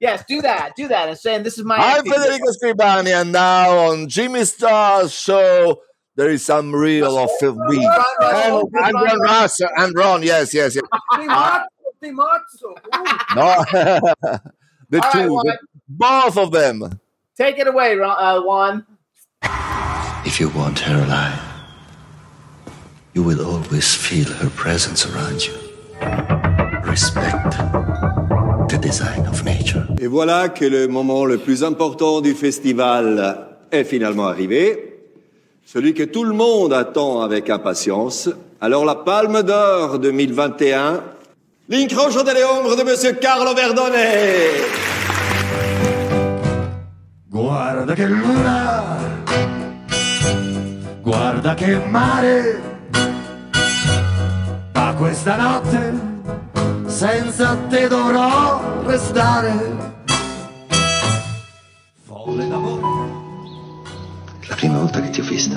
Yes, 0.01 0.24
do 0.26 0.40
that. 0.40 0.72
Do 0.74 0.88
that, 0.88 1.09
and 1.11 1.18
saying 1.18 1.42
this 1.42 1.59
is 1.59 1.64
my. 1.64 1.76
I'm 1.76 1.98
acting. 1.98 2.12
Federico 2.14 2.51
Scribani, 2.62 3.20
and 3.20 3.30
now 3.30 3.76
on 3.90 4.09
Jimmy 4.09 4.46
Star's 4.46 5.12
show, 5.12 5.82
there 6.21 6.29
is 6.29 6.45
some 6.45 6.71
real 6.75 7.16
of 7.16 7.31
me. 7.71 7.81
And, 8.21 8.62
and 8.75 8.95
Ron 8.95 9.21
Russ, 9.21 9.59
and 9.79 9.95
Ron, 9.97 10.23
yes, 10.23 10.53
yes, 10.53 10.77
yes. 10.77 10.85
Di 11.16 11.27
Mazzo, 11.27 11.64
Di 12.03 12.11
Mazzo. 12.11 12.71
Ooh. 12.95 13.37
No, 13.37 13.64
the 14.91 15.01
All 15.01 15.01
right, 15.01 15.12
two, 15.12 15.33
Juan. 15.33 15.47
the- 15.47 15.59
both 15.89 16.37
of 16.37 16.53
them. 16.53 17.01
Take 17.39 17.59
it 17.59 17.66
away, 17.66 17.97
Ron- 17.97 18.18
uh, 18.21 18.43
Juan. 18.43 18.85
If 20.27 20.39
you 20.41 20.51
want 20.51 20.81
her 20.81 21.03
alive, 21.03 21.41
you 23.14 23.23
will 23.23 23.41
always 23.43 23.95
feel 23.95 24.29
her 24.43 24.51
presence 24.51 25.07
around 25.07 25.47
you. 25.47 25.55
Respect 26.85 27.53
the 28.68 28.79
design 28.79 29.25
of 29.27 29.43
nature. 29.43 29.87
Et 29.99 30.07
voilà 30.07 30.51
que 30.51 30.66
le 30.66 30.87
moment 30.87 31.25
le 31.25 31.39
plus 31.39 31.64
important 31.64 32.21
du 32.21 32.35
festival 32.35 33.57
est 33.73 33.85
finalement 33.85 34.27
arrivé, 34.29 34.89
celui 35.73 35.95
que 35.95 36.03
tout 36.03 36.25
le 36.25 36.33
monde 36.33 36.73
attend 36.73 37.21
avec 37.21 37.49
impatience. 37.49 38.29
Alors 38.61 38.85
la 38.85 38.97
Palme 38.97 39.45
d'Or 39.45 40.01
2021, 40.01 41.01
l'incrocio 41.68 42.25
delle 42.25 42.43
ombre 42.43 42.75
de 42.75 42.83
Monsieur 42.83 43.12
Carlo 43.12 43.55
Verdone. 43.55 44.09
Guarda 47.29 47.95
che 47.95 48.07
luna, 48.07 48.83
guarda 51.03 51.55
che 51.55 51.79
mare, 51.89 52.61
ma 54.75 54.95
questa 54.99 55.37
notte 55.37 55.95
senza 56.87 57.57
te 57.68 57.87
dovrò 57.87 58.61
restare. 58.85 59.53
Folle 62.09 62.49
d'amore, 62.49 63.20
La 64.51 64.57
prima 64.57 64.78
volta 64.78 65.01
che 65.01 65.11
ti 65.11 65.20
ho 65.20 65.24
vista, 65.24 65.57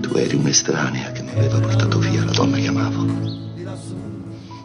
tu 0.00 0.14
eri 0.16 0.34
un'estranea 0.34 1.12
che 1.12 1.22
mi 1.22 1.30
aveva 1.30 1.60
portato 1.60 2.00
via 2.00 2.24
la 2.24 2.32
donna 2.32 2.56
che 2.56 2.66
amavo. 2.66 3.04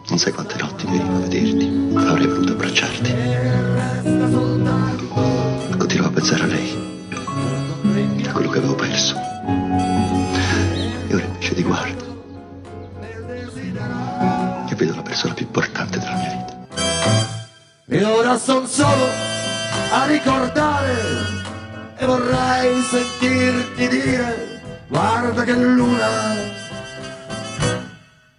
Non 0.08 0.18
sai 0.18 0.32
quante 0.32 0.56
notti 0.58 0.86
venivo 0.86 1.14
a 1.14 1.20
vederti, 1.20 1.92
avrei 1.94 2.26
voluto 2.26 2.52
abbracciarti. 2.52 3.14
Continuavo 5.78 6.08
a 6.08 6.12
pensare 6.12 6.42
a 6.42 6.46
lei, 6.46 8.26
a 8.26 8.32
quello 8.32 8.50
che 8.50 8.58
avevo 8.58 8.74
perso. 8.74 9.14
E 11.06 11.14
ora 11.14 11.24
invece 11.24 11.54
ti 11.54 11.62
guardo 11.62 12.04
e 14.68 14.74
vedo 14.74 14.96
la 14.96 15.02
persona 15.02 15.32
più 15.32 15.46
importante 15.46 16.00
della 16.00 16.16
mia 16.16 16.30
vita. 16.32 16.66
E 17.86 18.04
ora 18.04 18.36
son 18.36 18.66
solo 18.66 19.06
a 19.92 20.06
ricordare 20.06 21.43
e 21.96 22.06
vorrei 22.06 22.80
sentirti 22.82 23.88
dire 23.88 24.60
guarda 24.88 25.44
che 25.44 25.54
luna, 25.54 26.08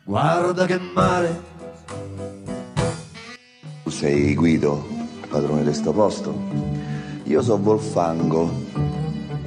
guarda 0.04 0.66
che 0.66 0.80
mare. 0.94 1.54
Tu 3.84 3.90
sei 3.90 4.36
Guido, 4.36 4.88
padrone 5.30 5.64
di 5.64 5.74
sto 5.74 5.92
posto? 5.92 6.34
Io 7.24 7.42
sono 7.42 7.64
Volfango, 7.64 8.52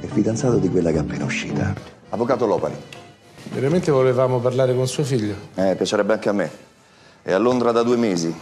e 0.01 0.07
fidanzato 0.07 0.57
di 0.57 0.69
quella 0.69 0.91
che 0.91 0.97
è 0.97 0.99
appena 0.99 1.25
uscita. 1.25 1.73
Avvocato 2.09 2.45
Lopari. 2.45 2.75
Veramente 3.51 3.91
volevamo 3.91 4.39
parlare 4.39 4.75
con 4.75 4.87
suo 4.87 5.03
figlio. 5.03 5.35
Eh, 5.55 5.75
piacerebbe 5.75 6.13
anche 6.13 6.29
a 6.29 6.33
me. 6.33 6.51
È 7.21 7.31
a 7.31 7.37
Londra 7.37 7.71
da 7.71 7.83
due 7.83 7.97
mesi. 7.97 8.33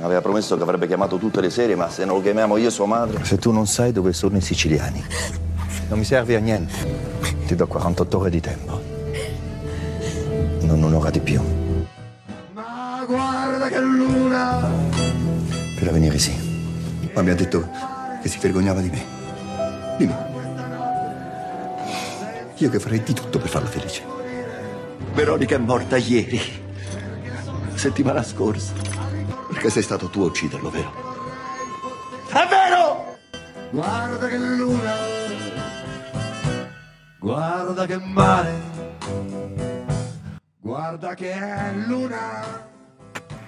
Aveva 0.00 0.20
promesso 0.20 0.56
che 0.56 0.62
avrebbe 0.62 0.86
chiamato 0.86 1.16
tutte 1.16 1.40
le 1.40 1.50
sere, 1.50 1.74
ma 1.74 1.90
se 1.90 2.04
non 2.04 2.16
lo 2.16 2.22
chiamiamo 2.22 2.56
io 2.56 2.68
e 2.68 2.70
sua 2.70 2.86
madre. 2.86 3.24
Se 3.24 3.36
tu 3.36 3.50
non 3.50 3.66
sai 3.66 3.90
dove 3.90 4.12
sono 4.12 4.36
i 4.36 4.40
siciliani, 4.40 5.04
non 5.88 5.98
mi 5.98 6.04
serve 6.04 6.36
a 6.36 6.38
niente. 6.38 6.72
Ti 7.46 7.54
do 7.56 7.66
48 7.66 8.18
ore 8.18 8.30
di 8.30 8.40
tempo. 8.40 8.80
Non 10.60 10.82
un'ora 10.82 11.10
di 11.10 11.18
più. 11.18 11.40
Ma 12.52 13.04
guarda 13.06 13.68
che 13.68 13.80
luna, 13.80 14.70
Per 15.78 15.88
avvenire 15.88 16.18
sì. 16.18 16.46
Ma 17.14 17.22
mi 17.22 17.30
ha 17.30 17.34
detto 17.34 17.68
che 18.22 18.28
si 18.28 18.38
vergognava 18.38 18.80
di 18.80 18.90
me. 18.90 19.04
Dimmi. 19.96 20.14
Io 22.54 22.70
che 22.70 22.78
farei 22.78 23.02
di 23.02 23.12
tutto 23.12 23.38
per 23.38 23.48
farla 23.48 23.68
felice. 23.68 24.02
Veronica 25.12 25.56
è 25.56 25.58
morta 25.58 25.96
ieri. 25.96 26.40
Settimana 27.74 28.22
scorsa. 28.22 28.97
Perché 29.48 29.70
sei 29.70 29.82
stato 29.82 30.08
tu 30.08 30.20
a 30.22 30.26
ucciderlo, 30.26 30.70
vero? 30.70 30.92
è 32.30 32.46
vero! 32.48 33.16
Guarda 33.70 34.28
che 34.28 34.36
luna, 34.38 34.94
guarda 37.18 37.86
che 37.86 37.98
mare, 37.98 38.52
guarda 40.60 41.14
che 41.14 41.30
è 41.32 41.72
luna. 41.86 42.66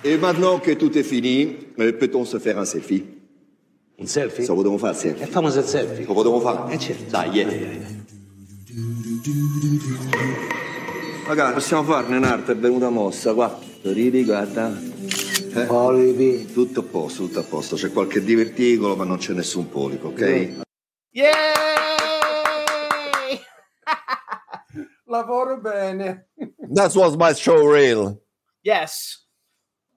Et 0.03 0.19
maintenant 0.19 0.59
que 0.63 0.77
tout 0.77 0.95
est 0.97 1.07
fini, 1.07 1.73
euh, 1.79 1.93
peut-on 1.93 2.25
se 2.25 2.39
faire 2.39 2.59
un 2.59 2.65
selfie 2.67 3.05
Un 3.99 4.07
selfie? 4.07 4.45
Ça 4.45 4.55
voudremo 4.55 4.79
fare 4.79 4.95
E 4.95 4.97
selfie. 4.99 5.27
fammi 5.27 5.47
il 5.55 5.63
selfie. 5.65 6.07
Lo 6.07 6.15
potremo 6.15 6.41
fare? 6.41 6.73
Eh, 6.73 6.79
certo. 6.79 7.11
Dai, 7.11 7.29
yeah. 7.31 7.49
Raga, 11.27 11.53
possiamo 11.53 11.83
farne 11.85 12.17
un'altra, 12.17 12.53
è 12.55 12.57
venuta 12.57 12.89
mossa, 12.91 13.33
guarda. 13.33 13.59
Ridi, 13.83 14.25
guarda. 14.25 14.73
Eh? 15.53 15.67
Polipi. 15.67 16.47
Tutto 16.53 16.81
a 16.81 16.83
posto, 16.85 17.27
tutto 17.27 17.41
a 17.41 17.43
posto. 17.43 17.77
C'è 17.77 17.91
qualche 17.91 18.23
diverticolo, 18.23 18.95
ma 18.95 19.05
non 19.05 19.19
c'è 19.19 19.33
nessun 19.33 19.69
polipo, 19.69 20.09
ok? 20.09 20.61
Yay! 21.11 21.31
Lavoro 25.07 25.61
bene. 25.61 26.29
That 26.73 26.95
was 26.95 27.17
my 27.17 27.35
show 27.35 27.67
reel. 27.67 28.21
Yes, 28.63 29.27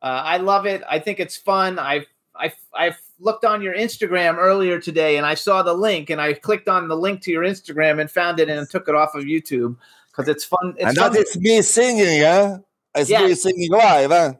uh, 0.01 0.24
I 0.26 0.38
love 0.38 0.66
it. 0.66 0.82
I 0.89 0.99
think 0.99 1.20
it's 1.20 1.38
fun. 1.38 1.78
I've, 1.78 2.08
I 2.36 2.51
I 2.74 2.95
looked 3.20 3.45
on 3.45 3.62
your 3.62 3.76
Instagram 3.76 4.38
earlier 4.38 4.80
today, 4.80 5.18
and 5.18 5.26
I 5.26 5.36
saw 5.36 5.62
the 5.62 5.76
link, 5.76 6.10
and 6.10 6.20
I 6.20 6.34
clicked 6.34 6.68
on 6.68 6.88
the 6.88 6.95
link 6.97 7.22
to 7.24 7.32
your 7.32 7.43
Instagram 7.43 8.01
and 8.01 8.10
found 8.10 8.39
it, 8.39 8.49
and 8.49 8.68
took 8.68 8.88
it 8.88 8.95
off 8.95 9.14
of 9.14 9.26
YouTube 9.26 9.76
because 10.10 10.28
it's 10.28 10.45
fun. 10.45 10.74
It's 10.78 10.86
and 10.88 10.97
fun. 10.97 11.14
that 11.14 11.20
is 11.20 11.38
me 11.38 11.62
singing, 11.62 12.24
eh? 12.24 12.58
It's 12.95 13.12
me 13.12 13.36
singing 13.36 13.70
live, 13.70 14.12
eh? 14.12 14.34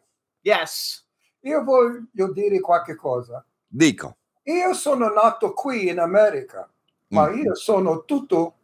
yes. 0.44 1.03
Io 1.46 1.64
voglio 1.64 2.32
dire 2.32 2.60
qualche 2.60 2.96
cosa. 2.96 3.44
Dico. 3.68 4.18
Io 4.44 4.74
sono 4.74 5.10
nato 5.10 5.54
qui 5.54 5.90
in 5.90 6.00
America, 6.00 6.68
ma 7.10 7.30
Mm. 7.30 7.38
io 7.38 7.56
sono 7.56 8.04
tutto 8.06 8.56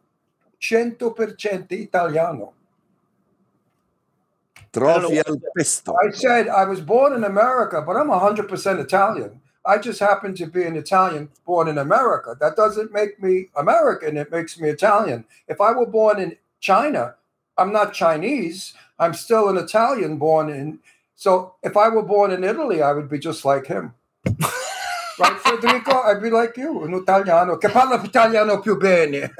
100% 0.58 1.74
italiano. 1.74 2.54
Trophy 4.70 5.18
al 5.18 5.40
pesto. 5.52 5.94
I 5.94 6.12
said 6.12 6.46
I 6.46 6.64
was 6.64 6.80
born 6.80 7.14
in 7.14 7.24
America, 7.24 7.82
but 7.82 7.96
I'm 7.96 8.10
100% 8.10 8.78
Italian. 8.78 9.40
I 9.64 9.78
just 9.78 10.00
happen 10.00 10.34
to 10.36 10.46
be 10.46 10.64
an 10.64 10.76
Italian 10.76 11.28
born 11.44 11.68
in 11.68 11.78
America. 11.78 12.34
That 12.38 12.56
doesn't 12.56 12.92
make 12.92 13.20
me 13.20 13.50
American, 13.56 14.16
it 14.16 14.30
makes 14.30 14.58
me 14.58 14.68
Italian. 14.70 15.24
If 15.48 15.60
I 15.60 15.72
were 15.72 15.86
born 15.86 16.18
in 16.20 16.36
China, 16.60 17.16
I'm 17.56 17.72
not 17.72 17.92
Chinese. 17.92 18.74
I'm 18.98 19.12
still 19.12 19.48
an 19.48 19.56
Italian 19.58 20.16
born 20.18 20.48
in. 20.50 20.78
So 21.20 21.56
if 21.62 21.76
I 21.76 21.90
were 21.90 22.02
born 22.02 22.30
in 22.30 22.44
Italy, 22.44 22.80
I 22.80 22.92
would 22.94 23.10
be 23.10 23.18
just 23.18 23.44
like 23.44 23.66
him. 23.66 23.92
right, 25.18 25.38
Federico? 25.38 26.00
I'd 26.00 26.22
be 26.22 26.30
like 26.30 26.56
you, 26.56 26.80
un 26.80 26.94
italiano 26.94 27.58
che 27.58 27.68
parla 27.68 28.00
italiano 28.02 28.58
più 28.60 28.76
bene. 28.78 29.30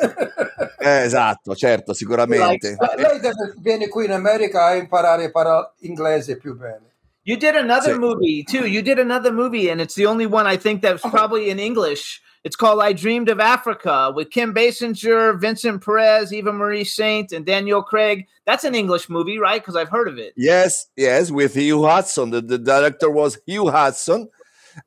Eh, 0.82 1.02
esatto, 1.04 1.54
certo, 1.54 1.92
sicuramente. 1.92 2.76
Lei 2.96 3.20
deve, 3.20 3.54
viene 3.58 3.88
qui 3.88 4.06
in 4.06 4.12
America 4.12 4.64
a 4.64 4.74
imparare 4.76 5.26
a 5.26 5.30
parlare 5.30 5.72
inglese 5.80 6.38
più 6.38 6.56
bene. 6.56 6.94
You 7.22 7.36
did 7.36 7.54
another 7.54 7.94
Sì. 7.94 7.98
movie 7.98 8.42
too. 8.44 8.64
You 8.64 8.80
did 8.80 8.98
another 8.98 9.30
movie, 9.30 9.70
and 9.70 9.80
it's 9.80 9.94
the 9.94 10.06
only 10.06 10.24
one 10.24 10.46
I 10.50 10.56
think 10.56 10.80
that's 10.80 11.02
probably 11.02 11.50
in 11.50 11.58
English. 11.58 12.22
It's 12.42 12.56
called 12.56 12.80
I 12.80 12.94
Dreamed 12.94 13.28
of 13.28 13.38
Africa 13.38 14.12
with 14.14 14.30
Kim 14.30 14.54
Basinger, 14.54 15.38
Vincent 15.38 15.84
Perez, 15.84 16.32
Eva 16.32 16.52
Marie 16.52 16.84
Saint, 16.84 17.32
and 17.32 17.44
Daniel 17.44 17.82
Craig. 17.82 18.26
That's 18.46 18.64
an 18.64 18.74
English 18.74 19.10
movie, 19.10 19.38
right? 19.38 19.60
Because 19.60 19.76
I've 19.76 19.90
heard 19.90 20.08
of 20.08 20.16
it. 20.16 20.32
Yes, 20.36 20.86
yes, 20.96 21.30
with 21.30 21.54
Hugh 21.54 21.84
Hudson. 21.84 22.30
The, 22.30 22.40
the 22.40 22.58
director 22.58 23.10
was 23.10 23.38
Hugh 23.46 23.68
Hudson. 23.68 24.28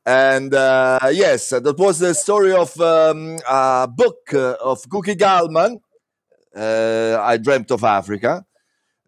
And 0.05 0.53
uh, 0.53 0.99
yes, 1.11 1.49
that 1.49 1.77
was 1.77 1.99
the 1.99 2.15
story 2.15 2.53
of 2.53 2.79
um, 2.81 3.37
a 3.47 3.87
book 3.87 4.33
uh, 4.33 4.55
of 4.59 4.89
Kuki 4.89 5.15
Gallmann. 5.15 5.79
Uh, 6.55 7.17
I 7.21 7.37
dreamt 7.37 7.69
of 7.69 7.83
Africa. 7.83 8.45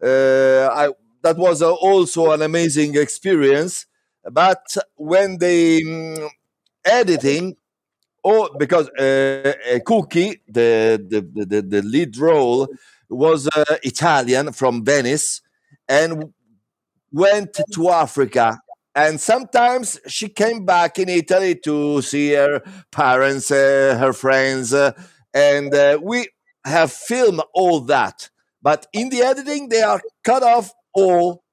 Uh, 0.00 0.68
I, 0.72 0.90
that 1.22 1.36
was 1.36 1.62
uh, 1.62 1.72
also 1.72 2.30
an 2.30 2.42
amazing 2.42 2.96
experience. 2.96 3.86
But 4.30 4.76
when 4.94 5.38
they 5.38 5.80
mm, 5.80 6.28
editing, 6.84 7.56
oh, 8.26 8.50
because 8.58 8.88
uh, 8.98 9.52
uh, 9.72 9.78
Kuki, 9.86 10.40
the, 10.48 10.98
the, 11.08 11.44
the, 11.46 11.62
the- 11.62 11.82
lead 11.82 12.16
role, 12.18 12.68
was 13.08 13.48
uh, 13.54 13.76
Italian 13.84 14.52
from 14.52 14.84
Venice 14.84 15.40
and 15.88 16.32
went 17.12 17.56
to 17.72 17.88
Africa. 17.88 18.58
And 18.96 19.20
sometimes 19.20 20.00
she 20.08 20.28
came 20.28 20.64
back 20.64 20.98
in 20.98 21.08
Italy 21.08 21.54
to 21.64 22.02
see 22.02 22.32
her 22.32 22.62
parents, 22.90 23.50
uh, 23.50 23.96
her 24.00 24.12
friends, 24.12 24.74
uh, 24.74 24.92
and 25.32 25.72
uh, 25.72 26.00
we 26.02 26.28
have 26.64 26.90
filmed 26.90 27.42
all 27.54 27.80
that. 27.82 28.28
But 28.60 28.86
in 28.92 29.10
the 29.10 29.20
editing, 29.22 29.68
they 29.68 29.82
are 29.82 30.00
cut 30.24 30.42
off 30.42 30.72
all. 30.94 31.44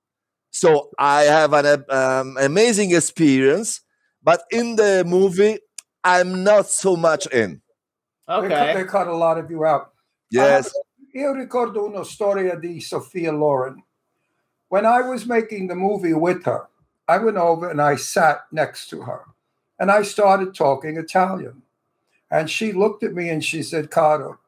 So 0.50 0.90
I 0.98 1.24
have 1.24 1.54
an 1.54 1.84
um, 1.90 2.38
amazing 2.40 2.96
experience, 2.96 3.82
but 4.24 4.42
in 4.50 4.76
the 4.76 5.04
movie, 5.06 5.60
I'm 6.04 6.44
not 6.44 6.68
so 6.68 6.96
much 6.96 7.28
in. 7.28 7.62
They, 8.28 8.34
cut, 8.34 8.44
Okay. 8.46 8.74
they 8.74 8.84
cut 8.86 9.08
a 9.08 9.16
lot 9.16 9.38
of 9.38 9.50
you 9.50 9.66
out. 9.66 9.92
Yes. 10.30 10.68
Uh, 10.68 10.80
Io 11.16 11.34
ricordo 11.34 11.86
una 11.86 12.04
storia 12.04 12.56
di 12.60 12.80
Sophia 12.80 13.32
Loren. 13.32 13.84
When 14.70 14.86
I 14.86 15.02
was 15.02 15.28
making 15.28 15.68
the 15.68 15.76
movie 15.76 16.14
with 16.14 16.44
her, 16.46 16.68
I 17.08 17.20
went 17.20 17.38
over 17.38 17.70
and 17.70 17.80
I 17.82 17.96
sat 17.98 18.46
next 18.52 18.90
to 18.90 19.02
her 19.04 19.26
and 19.80 19.92
I 19.92 20.02
started 20.02 20.56
talking 20.56 20.98
Italian. 20.98 21.62
And 22.32 22.50
she 22.50 22.72
looked 22.72 23.04
at 23.04 23.14
me 23.14 23.30
and 23.30 23.44
she 23.44 23.62
said, 23.62 23.92
Caro, 23.92 24.40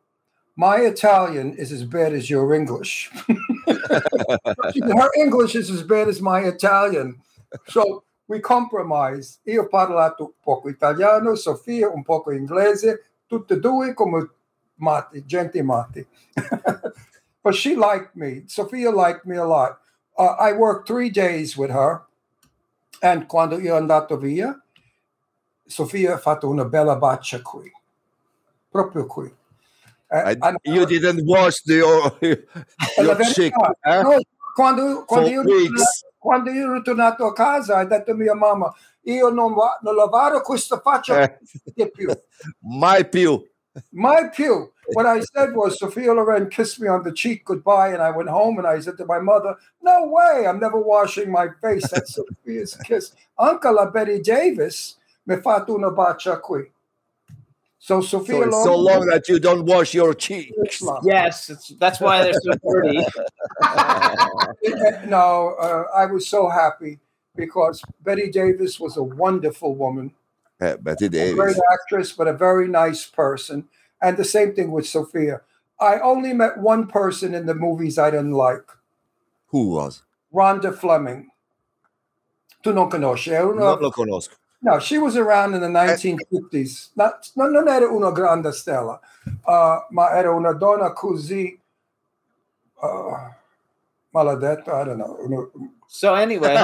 my 0.55 0.77
Italian 0.77 1.53
is 1.55 1.71
as 1.71 1.83
bad 1.83 2.13
as 2.13 2.29
your 2.29 2.53
English. 2.55 3.11
Her 3.67 5.11
English 5.17 5.53
is 5.53 5.69
as 5.69 5.83
bad 5.83 6.07
as 6.07 6.21
my 6.21 6.39
Italian. 6.41 7.21
So 7.67 8.04
we 8.27 8.39
compromised. 8.39 9.39
Io 9.45 9.63
ho 9.63 9.67
parlato 9.67 10.33
poco 10.41 10.69
italiano, 10.69 11.35
Sofia 11.35 11.89
un 11.89 12.03
poco 12.03 12.31
inglese, 12.31 13.03
tutte 13.27 13.55
e 13.55 13.59
due 13.59 13.93
come 13.93 14.29
matti, 14.75 15.23
gente 15.25 15.61
matti. 15.61 16.05
but 17.43 17.53
she 17.53 17.75
liked 17.75 18.15
me. 18.15 18.43
Sophia 18.47 18.91
liked 18.91 19.25
me 19.25 19.37
a 19.37 19.45
lot. 19.45 19.79
Uh, 20.17 20.35
I 20.39 20.53
worked 20.53 20.87
three 20.87 21.09
days 21.09 21.55
with 21.57 21.69
her, 21.71 22.03
and 23.01 23.27
quando 23.27 23.57
io 23.59 23.75
andato 23.75 24.17
via, 24.17 24.59
Sofia 25.67 26.13
ha 26.13 26.17
fatto 26.17 26.47
una 26.47 26.65
bella 26.65 26.95
bacia 26.95 27.41
qui, 27.41 27.71
proprio 28.71 29.05
qui. 29.05 29.29
Eh, 30.11 30.31
I, 30.31 30.37
and- 30.41 30.57
you 30.63 30.85
didn't 30.85 31.25
watch 31.25 31.61
the 31.65 31.75
your, 31.83 32.17
your 32.21 33.15
chick, 33.33 33.53
verità. 33.53 33.73
eh? 33.83 34.01
No, 34.03 34.21
quando, 34.55 35.03
quando, 35.05 35.27
For 35.27 35.33
io, 35.33 35.41
weeks. 35.43 36.04
Quando 36.25 36.49
io 36.49 36.63
ero 36.63 36.73
ritornato 36.73 37.23
a 37.27 37.33
casa, 37.33 37.79
ho 37.79 37.85
detto 37.85 38.09
a 38.09 38.15
mia 38.15 38.33
mamma, 38.33 38.73
io 39.03 39.29
non, 39.29 39.53
va- 39.53 39.77
non 39.83 39.93
lavare 39.93 40.41
questa 40.41 40.79
faccia 40.79 41.21
Eh. 41.21 41.37
più. 41.93 42.09
Mai 42.61 43.07
più. 43.07 43.39
My 43.91 44.29
pew. 44.35 44.71
What 44.93 45.05
I 45.05 45.21
said 45.21 45.53
was 45.53 45.77
Sophia 45.77 46.13
Loren 46.13 46.47
kissed 46.49 46.79
me 46.79 46.87
on 46.87 47.03
the 47.03 47.11
cheek 47.11 47.43
goodbye, 47.43 47.93
and 47.93 48.01
I 48.01 48.09
went 48.09 48.29
home 48.29 48.57
and 48.57 48.65
I 48.65 48.79
said 48.81 48.97
to 48.97 49.05
my 49.05 49.19
mother, 49.19 49.55
"No 49.83 50.07
way! 50.07 50.47
I'm 50.47 50.59
never 50.59 50.79
washing 50.79 51.29
my 51.29 51.49
face." 51.61 51.87
That's 51.91 52.13
Sophia's 52.15 52.75
kiss. 52.83 53.11
Uncle 53.37 53.85
Bette 53.91 54.19
Davis 54.21 54.97
me 55.25 55.37
fatto 55.41 55.75
una 55.75 55.91
bacia 55.91 56.39
qui. 56.39 56.67
So 57.85 58.01
So 58.01 58.17
Sophia 58.17 58.47
it's 58.47 58.63
so 58.63 58.75
long 58.75 59.05
that 59.11 59.29
you 59.29 59.37
don't 59.39 59.63
wash 59.63 59.93
your 59.93 60.15
cheeks. 60.15 60.81
Yes, 61.03 61.51
it's, 61.51 61.67
that's 61.77 62.01
why 62.01 62.23
they're 62.23 62.33
so 62.33 62.53
dirty. 62.67 62.97
no, 65.07 65.53
uh, 65.61 65.83
I 65.95 66.07
was 66.07 66.27
so 66.27 66.49
happy 66.49 66.97
because 67.35 67.83
Bette 68.01 68.31
Davis 68.31 68.79
was 68.79 68.97
a 68.97 69.03
wonderful 69.03 69.75
woman. 69.75 70.11
Bette 70.83 71.05
a 71.05 71.09
great 71.35 71.57
actress, 71.71 72.11
but 72.11 72.27
a 72.27 72.33
very 72.33 72.67
nice 72.67 73.05
person. 73.05 73.67
And 74.01 74.17
the 74.17 74.25
same 74.25 74.55
thing 74.55 74.71
with 74.71 74.87
Sophia. 74.87 75.41
I 75.79 75.99
only 75.99 76.33
met 76.33 76.57
one 76.57 76.87
person 76.87 77.35
in 77.35 77.45
the 77.45 77.53
movies 77.53 77.99
I 77.99 78.09
didn't 78.09 78.31
like, 78.31 78.65
Who 79.53 79.69
was? 79.69 80.01
Rhonda 80.33 80.73
Fleming. 80.73 81.29
Tu 82.63 82.73
non 82.73 82.89
conosci? 82.89 83.29
È 83.29 83.43
una- 83.43 83.65
Non 83.75 83.79
lo 83.79 83.91
conosco. 83.91 84.33
No, 84.65 84.79
she 84.79 84.97
was 84.97 85.15
around 85.15 85.53
in 85.53 85.61
the 85.61 85.67
1950s. 85.67 86.89
Not, 86.95 87.29
no, 87.35 87.47
non 87.47 87.67
era 87.67 87.87
una 87.87 88.11
grande 88.11 88.51
stella, 88.51 88.99
uh, 89.45 89.77
ma 89.91 90.09
era 90.17 90.31
una 90.31 90.53
donna 90.53 90.91
così 90.91 91.55
uh, 92.81 93.31
maledetta. 94.09 94.81
I 94.81 94.83
don't 94.83 94.97
know. 94.97 95.51
So 95.87 96.15
anyway, 96.15 96.55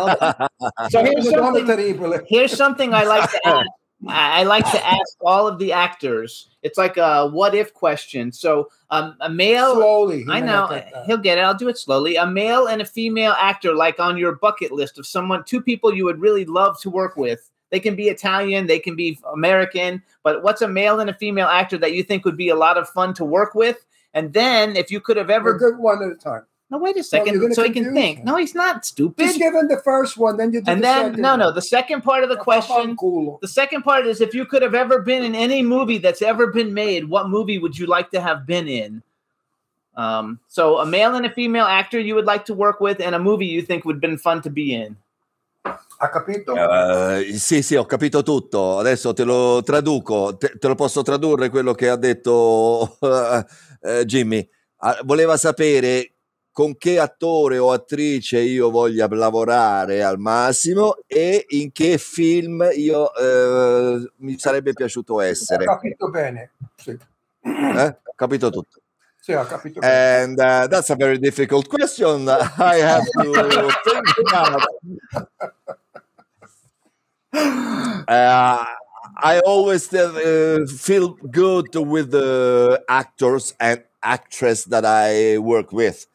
so 0.89 1.03
here's 1.03 1.29
something. 1.29 2.25
Here's 2.27 2.57
something 2.57 2.91
I 2.91 3.03
like 3.03 3.29
to 3.29 3.39
ask. 3.47 3.69
I 4.07 4.41
I 4.41 4.43
like 4.45 4.65
to 4.71 4.83
ask 4.83 5.17
all 5.23 5.47
of 5.47 5.59
the 5.59 5.71
actors. 5.71 6.49
It's 6.63 6.79
like 6.79 6.97
a 6.97 7.27
what 7.27 7.53
if 7.53 7.71
question. 7.71 8.31
So 8.31 8.71
um, 8.89 9.15
a 9.19 9.29
male. 9.29 9.75
Slowly. 9.75 10.25
I 10.27 10.39
know 10.39 10.65
not 10.65 10.69
get 10.71 10.91
that. 10.91 11.05
he'll 11.05 11.17
get 11.17 11.37
it. 11.37 11.41
I'll 11.41 11.53
do 11.53 11.69
it 11.69 11.77
slowly. 11.77 12.15
A 12.15 12.25
male 12.25 12.65
and 12.65 12.81
a 12.81 12.85
female 12.85 13.35
actor, 13.37 13.75
like 13.75 13.99
on 13.99 14.17
your 14.17 14.37
bucket 14.37 14.71
list 14.71 14.97
of 14.97 15.05
someone, 15.05 15.43
two 15.43 15.61
people 15.61 15.93
you 15.93 16.03
would 16.05 16.19
really 16.19 16.45
love 16.45 16.81
to 16.81 16.89
work 16.89 17.15
with. 17.15 17.47
They 17.71 17.79
can 17.79 17.95
be 17.95 18.09
Italian, 18.09 18.67
they 18.67 18.79
can 18.79 18.95
be 18.95 19.19
American, 19.33 20.03
but 20.23 20.43
what's 20.43 20.61
a 20.61 20.67
male 20.67 20.99
and 20.99 21.09
a 21.09 21.13
female 21.13 21.47
actor 21.47 21.77
that 21.79 21.93
you 21.93 22.03
think 22.03 22.25
would 22.25 22.37
be 22.37 22.49
a 22.49 22.55
lot 22.55 22.77
of 22.77 22.87
fun 22.89 23.13
to 23.15 23.25
work 23.25 23.55
with? 23.55 23.85
And 24.13 24.33
then, 24.33 24.75
if 24.75 24.91
you 24.91 24.99
could 24.99 25.17
have 25.17 25.29
ever, 25.29 25.57
good 25.57 25.77
one 25.77 26.03
at 26.03 26.11
a 26.11 26.15
time. 26.15 26.43
no, 26.69 26.77
wait 26.77 26.97
a 26.97 27.03
second, 27.03 27.53
so 27.53 27.63
he 27.63 27.69
can 27.69 27.93
think. 27.93 28.19
me. 28.19 28.23
No, 28.25 28.35
he's 28.35 28.53
not 28.53 28.85
stupid. 28.85 29.23
Just 29.23 29.39
give 29.39 29.53
him 29.53 29.69
the 29.69 29.77
first 29.77 30.17
one, 30.17 30.35
then 30.35 30.51
you 30.51 30.61
do 30.61 30.69
and 30.69 30.81
the 30.81 30.85
then, 30.85 31.21
no, 31.21 31.37
no, 31.37 31.51
the 31.51 31.61
second 31.61 32.01
part 32.01 32.23
of 32.23 32.29
the 32.29 32.35
question. 32.35 32.97
The 33.41 33.47
second 33.47 33.83
part 33.83 34.05
is 34.05 34.19
if 34.19 34.33
you 34.33 34.45
could 34.45 34.61
have 34.61 34.75
ever 34.75 34.99
been 34.99 35.23
in 35.23 35.33
any 35.33 35.63
movie 35.63 35.97
that's 35.97 36.21
ever 36.21 36.47
been 36.47 36.73
made, 36.73 37.05
what 37.05 37.29
movie 37.29 37.57
would 37.57 37.77
you 37.77 37.85
like 37.85 38.11
to 38.11 38.19
have 38.19 38.45
been 38.45 38.67
in? 38.67 39.01
Um, 39.95 40.39
so 40.47 40.79
a 40.79 40.85
male 40.85 41.15
and 41.15 41.25
a 41.25 41.29
female 41.29 41.65
actor 41.65 41.99
you 41.99 42.15
would 42.15 42.25
like 42.25 42.43
to 42.45 42.53
work 42.53 42.81
with, 42.81 42.99
and 42.99 43.15
a 43.15 43.19
movie 43.19 43.45
you 43.45 43.61
think 43.61 43.85
would 43.85 43.95
have 43.95 44.01
been 44.01 44.17
fun 44.17 44.41
to 44.41 44.49
be 44.49 44.73
in. 44.73 44.97
Ha 45.63 46.09
capito? 46.09 46.55
Eh, 46.55 47.37
sì, 47.37 47.61
sì, 47.61 47.75
ho 47.75 47.85
capito 47.85 48.23
tutto. 48.23 48.79
Adesso 48.79 49.13
te 49.13 49.23
lo 49.23 49.61
traduco, 49.61 50.35
te, 50.35 50.57
te 50.57 50.67
lo 50.67 50.73
posso 50.73 51.03
tradurre 51.03 51.49
quello 51.49 51.73
che 51.73 51.89
ha 51.89 51.95
detto 51.95 52.97
eh, 53.81 54.05
Jimmy. 54.05 54.47
Ah, 54.77 54.99
voleva 55.03 55.37
sapere 55.37 56.13
con 56.51 56.75
che 56.75 56.99
attore 56.99 57.59
o 57.59 57.71
attrice 57.71 58.39
io 58.39 58.71
voglia 58.71 59.07
lavorare 59.09 60.03
al 60.03 60.17
massimo 60.19 60.97
e 61.07 61.45
in 61.49 61.71
che 61.71 61.97
film 61.97 62.67
io 62.75 63.13
eh, 63.13 64.11
mi 64.17 64.37
sarebbe 64.39 64.73
piaciuto 64.73 65.21
essere. 65.21 65.65
capito 65.65 66.09
bene. 66.09 66.51
Sì, 66.75 66.97
Eh? 67.43 67.97
Ho 68.03 68.13
capito 68.15 68.49
tutto. 68.49 68.80
Sì 69.21 69.33
ha 69.33 69.45
capito 69.45 69.79
bene. 69.79 70.21
And 70.23 70.39
uh, 70.39 70.67
that's 70.67 70.89
a 70.89 70.95
very 70.95 71.17
difficult 71.19 71.69
question. 71.69 72.27
I 72.57 72.75
have 72.77 73.05
to 73.05 73.69
think 73.85 74.07
about. 74.27 74.61
Uh, 78.07 78.65
I 79.23 79.39
always 79.45 79.93
uh, 79.93 80.65
feel 80.67 81.13
good 81.31 81.73
with 81.75 82.11
the 82.11 82.83
actors 82.89 83.53
and 83.57 83.83
actress 84.03 84.65
that 84.65 84.83
I 84.83 85.37
work 85.37 85.71
with. 85.71 86.07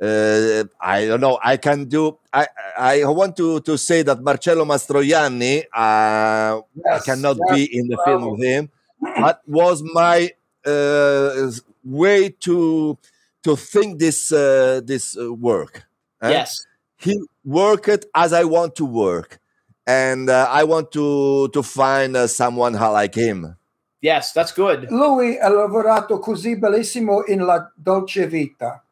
Uh, 0.00 0.64
I 0.80 1.06
don't 1.06 1.20
know. 1.20 1.38
I 1.42 1.56
can 1.56 1.86
do. 1.86 2.18
I 2.32 2.46
I 2.76 3.04
want 3.06 3.36
to 3.38 3.60
to 3.60 3.78
say 3.78 4.02
that 4.02 4.22
Marcello 4.22 4.64
Mastroianni. 4.64 5.64
Uh, 5.74 6.60
I 6.92 6.98
cannot 7.04 7.38
yes, 7.48 7.56
be 7.56 7.78
in 7.78 7.88
the 7.88 7.98
film 8.04 8.30
with 8.32 8.42
him. 8.44 8.68
That 9.00 9.40
was 9.46 9.82
my 9.82 10.30
uh, 10.66 11.50
way 11.86 12.28
to 12.40 12.98
to 13.42 13.56
think 13.56 13.98
this 13.98 14.32
uh, 14.32 14.80
this 14.84 15.16
uh, 15.16 15.32
work. 15.32 15.84
eh? 16.20 16.30
Yes. 16.30 16.66
he 16.98 17.18
worked 17.44 18.06
as 18.14 18.32
I 18.32 18.44
want 18.44 18.74
to 18.76 18.84
work, 18.84 19.38
and 19.86 20.28
uh, 20.28 20.48
I 20.50 20.64
want 20.64 20.90
to 20.92 21.48
to 21.48 21.62
find 21.62 22.16
uh, 22.16 22.26
someone 22.26 22.72
like 22.74 23.14
him. 23.14 23.56
Yes, 24.00 24.32
that's 24.32 24.52
good. 24.52 24.88
Lui 24.90 25.38
ha 25.38 25.48
lavorato 25.48 26.18
così 26.18 26.56
bellissimo 26.58 27.24
in 27.26 27.40
La 27.40 27.70
Dolce 27.74 28.26
Vita. 28.26 28.82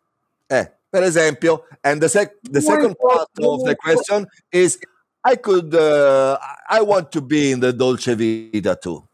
Eh, 0.49 0.71
per 0.91 1.03
esempio. 1.03 1.65
And 1.83 2.01
the, 2.01 2.09
sec- 2.09 2.37
the 2.43 2.61
second 2.61 2.97
part 2.99 3.29
of 3.41 3.65
the 3.65 3.77
question 3.77 4.27
is 4.51 4.79
I 5.23 5.37
could, 5.37 5.75
uh, 5.75 6.39
I 6.69 6.81
want 6.83 7.13
to 7.13 7.21
be 7.21 7.53
in 7.53 7.61
the 7.61 7.73
Dolce 7.73 8.15
Vita 8.15 8.77
too. 8.81 9.07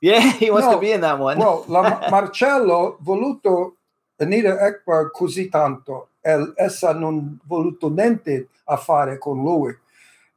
Yeah, 0.00 0.20
he 0.38 0.50
wants 0.50 0.66
No, 0.66 0.74
to 0.74 0.78
be 0.78 0.92
in 0.92 1.00
that 1.00 1.18
one. 1.18 1.38
Well, 1.38 1.64
la- 1.68 2.08
Marcello 2.10 2.98
voluto 3.00 3.76
Anita 4.18 4.58
Ekberg 4.66 5.10
così 5.10 5.48
tanto 5.48 6.08
e 6.20 6.52
essa 6.56 6.92
non 6.92 7.38
voluto 7.44 7.88
niente 7.88 8.48
a 8.64 8.76
fare 8.76 9.18
con 9.18 9.42
lui. 9.42 9.76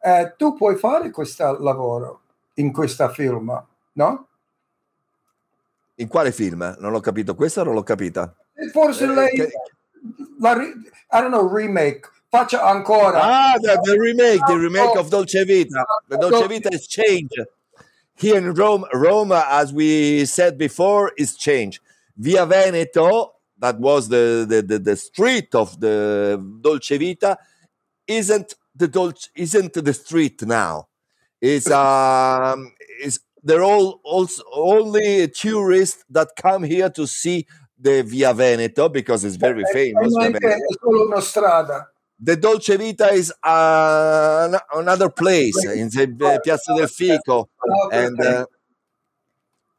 Eh, 0.01 0.33
tu 0.37 0.55
puoi 0.55 0.75
fare 0.77 1.09
questo 1.11 1.57
lavoro 1.59 2.21
in 2.55 2.71
questa 2.71 3.09
film, 3.09 3.63
no? 3.93 4.27
In 5.95 6.07
quale 6.07 6.31
film? 6.31 6.75
Non 6.79 6.91
l'ho 6.91 7.01
capito. 7.01 7.35
Questa 7.35 7.63
non 7.63 7.73
l'ho 7.73 7.83
capita. 7.83 8.33
E 8.53 8.69
Forse 8.69 9.03
Eh, 9.03 9.07
lei, 9.07 9.29
che- 9.35 9.51
la 10.39 10.53
I 10.61 11.21
don't 11.21 11.31
know, 11.33 11.51
remake, 11.53 12.09
faccia 12.29 12.63
ancora. 12.63 13.21
Ah, 13.21 13.57
the, 13.59 13.77
the 13.81 13.97
remake, 13.97 14.39
the 14.45 14.55
remake 14.55 14.97
of 14.97 15.09
Dolce 15.09 15.43
Vita. 15.43 15.83
The 16.07 16.17
Dolce 16.17 16.47
Vita 16.47 16.69
is 16.71 16.87
changed. 16.87 17.45
Here 18.19 18.37
in 18.37 18.53
Rome, 18.53 18.83
Roma, 18.93 19.45
as 19.49 19.71
we 19.71 20.25
said 20.25 20.57
before, 20.57 21.13
is 21.17 21.37
changed. 21.37 21.79
Via 22.17 22.45
Veneto, 22.45 23.35
that 23.57 23.79
was 23.79 24.09
the, 24.09 24.45
the, 24.47 24.61
the, 24.61 24.77
the 24.77 24.95
street 24.97 25.55
of 25.55 25.79
the 25.79 26.37
Dolce 26.59 26.97
Vita, 26.97 27.37
isn't 28.05 28.55
the 28.75 28.89
Dolce, 28.89 29.29
isn't 29.35 29.73
the 29.73 29.93
street 29.93 30.41
now. 30.41 30.89
It's 31.39 31.71
um, 31.71 32.73
is 33.01 33.21
they're 33.41 33.63
all 33.63 34.01
also 34.03 34.43
only 34.51 35.29
tourists 35.29 36.03
that 36.09 36.29
come 36.35 36.63
here 36.63 36.89
to 36.89 37.07
see 37.07 37.47
the 37.79 38.03
Via 38.03 38.33
Veneto 38.33 38.89
because 38.89 39.23
it's 39.23 39.37
very 39.37 39.63
famous. 39.71 40.13
È 40.13 40.57
solo 40.81 41.05
una 41.05 41.21
strada. 41.21 41.89
The 42.21 42.35
Dolce 42.35 42.75
Vita 42.77 43.07
is 43.13 43.31
uh, 43.43 44.49
an- 44.51 44.59
another 44.81 45.09
place 45.09 45.55
in 45.63 45.89
the 45.89 46.03
uh, 46.03 46.39
Piazza 46.43 46.75
del 46.75 46.87
Fico, 46.87 47.49
and 47.93 48.19
uh, 48.21 48.45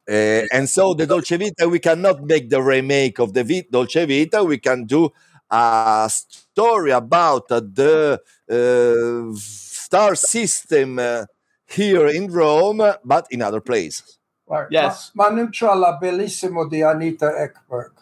uh, 0.09 0.47
and 0.53 0.69
so 0.69 0.95
the 0.95 1.07
Dolce 1.07 1.37
Vita 1.37 1.69
we 1.69 1.79
cannot 1.79 2.23
make 2.25 2.49
the 2.49 2.63
remake 2.63 3.19
of 3.19 3.35
the 3.35 3.45
Vi- 3.45 3.69
Dolce 3.71 4.07
Vita. 4.07 4.43
We 4.43 4.57
can 4.59 4.85
do 4.87 5.11
a 5.51 6.09
story 6.11 6.93
about 6.93 7.51
uh, 7.51 7.61
the 7.61 8.21
uh, 8.49 9.37
star 9.39 10.15
system 10.15 10.99
uh, 10.99 11.27
here 11.67 12.07
in 12.09 12.33
Rome, 12.33 12.83
but 13.05 13.27
in 13.31 13.43
other 13.43 13.61
places. 13.61 14.19
Guarda, 14.49 14.69
Yes. 14.71 15.11
Ma, 15.15 15.29
ma 15.29 15.37
non 15.37 15.51
c'ha 15.51 15.75
la 15.75 15.97
bellissimo 15.97 16.67
di 16.67 16.83
Anita 16.83 17.37
Ekberg. 17.37 17.93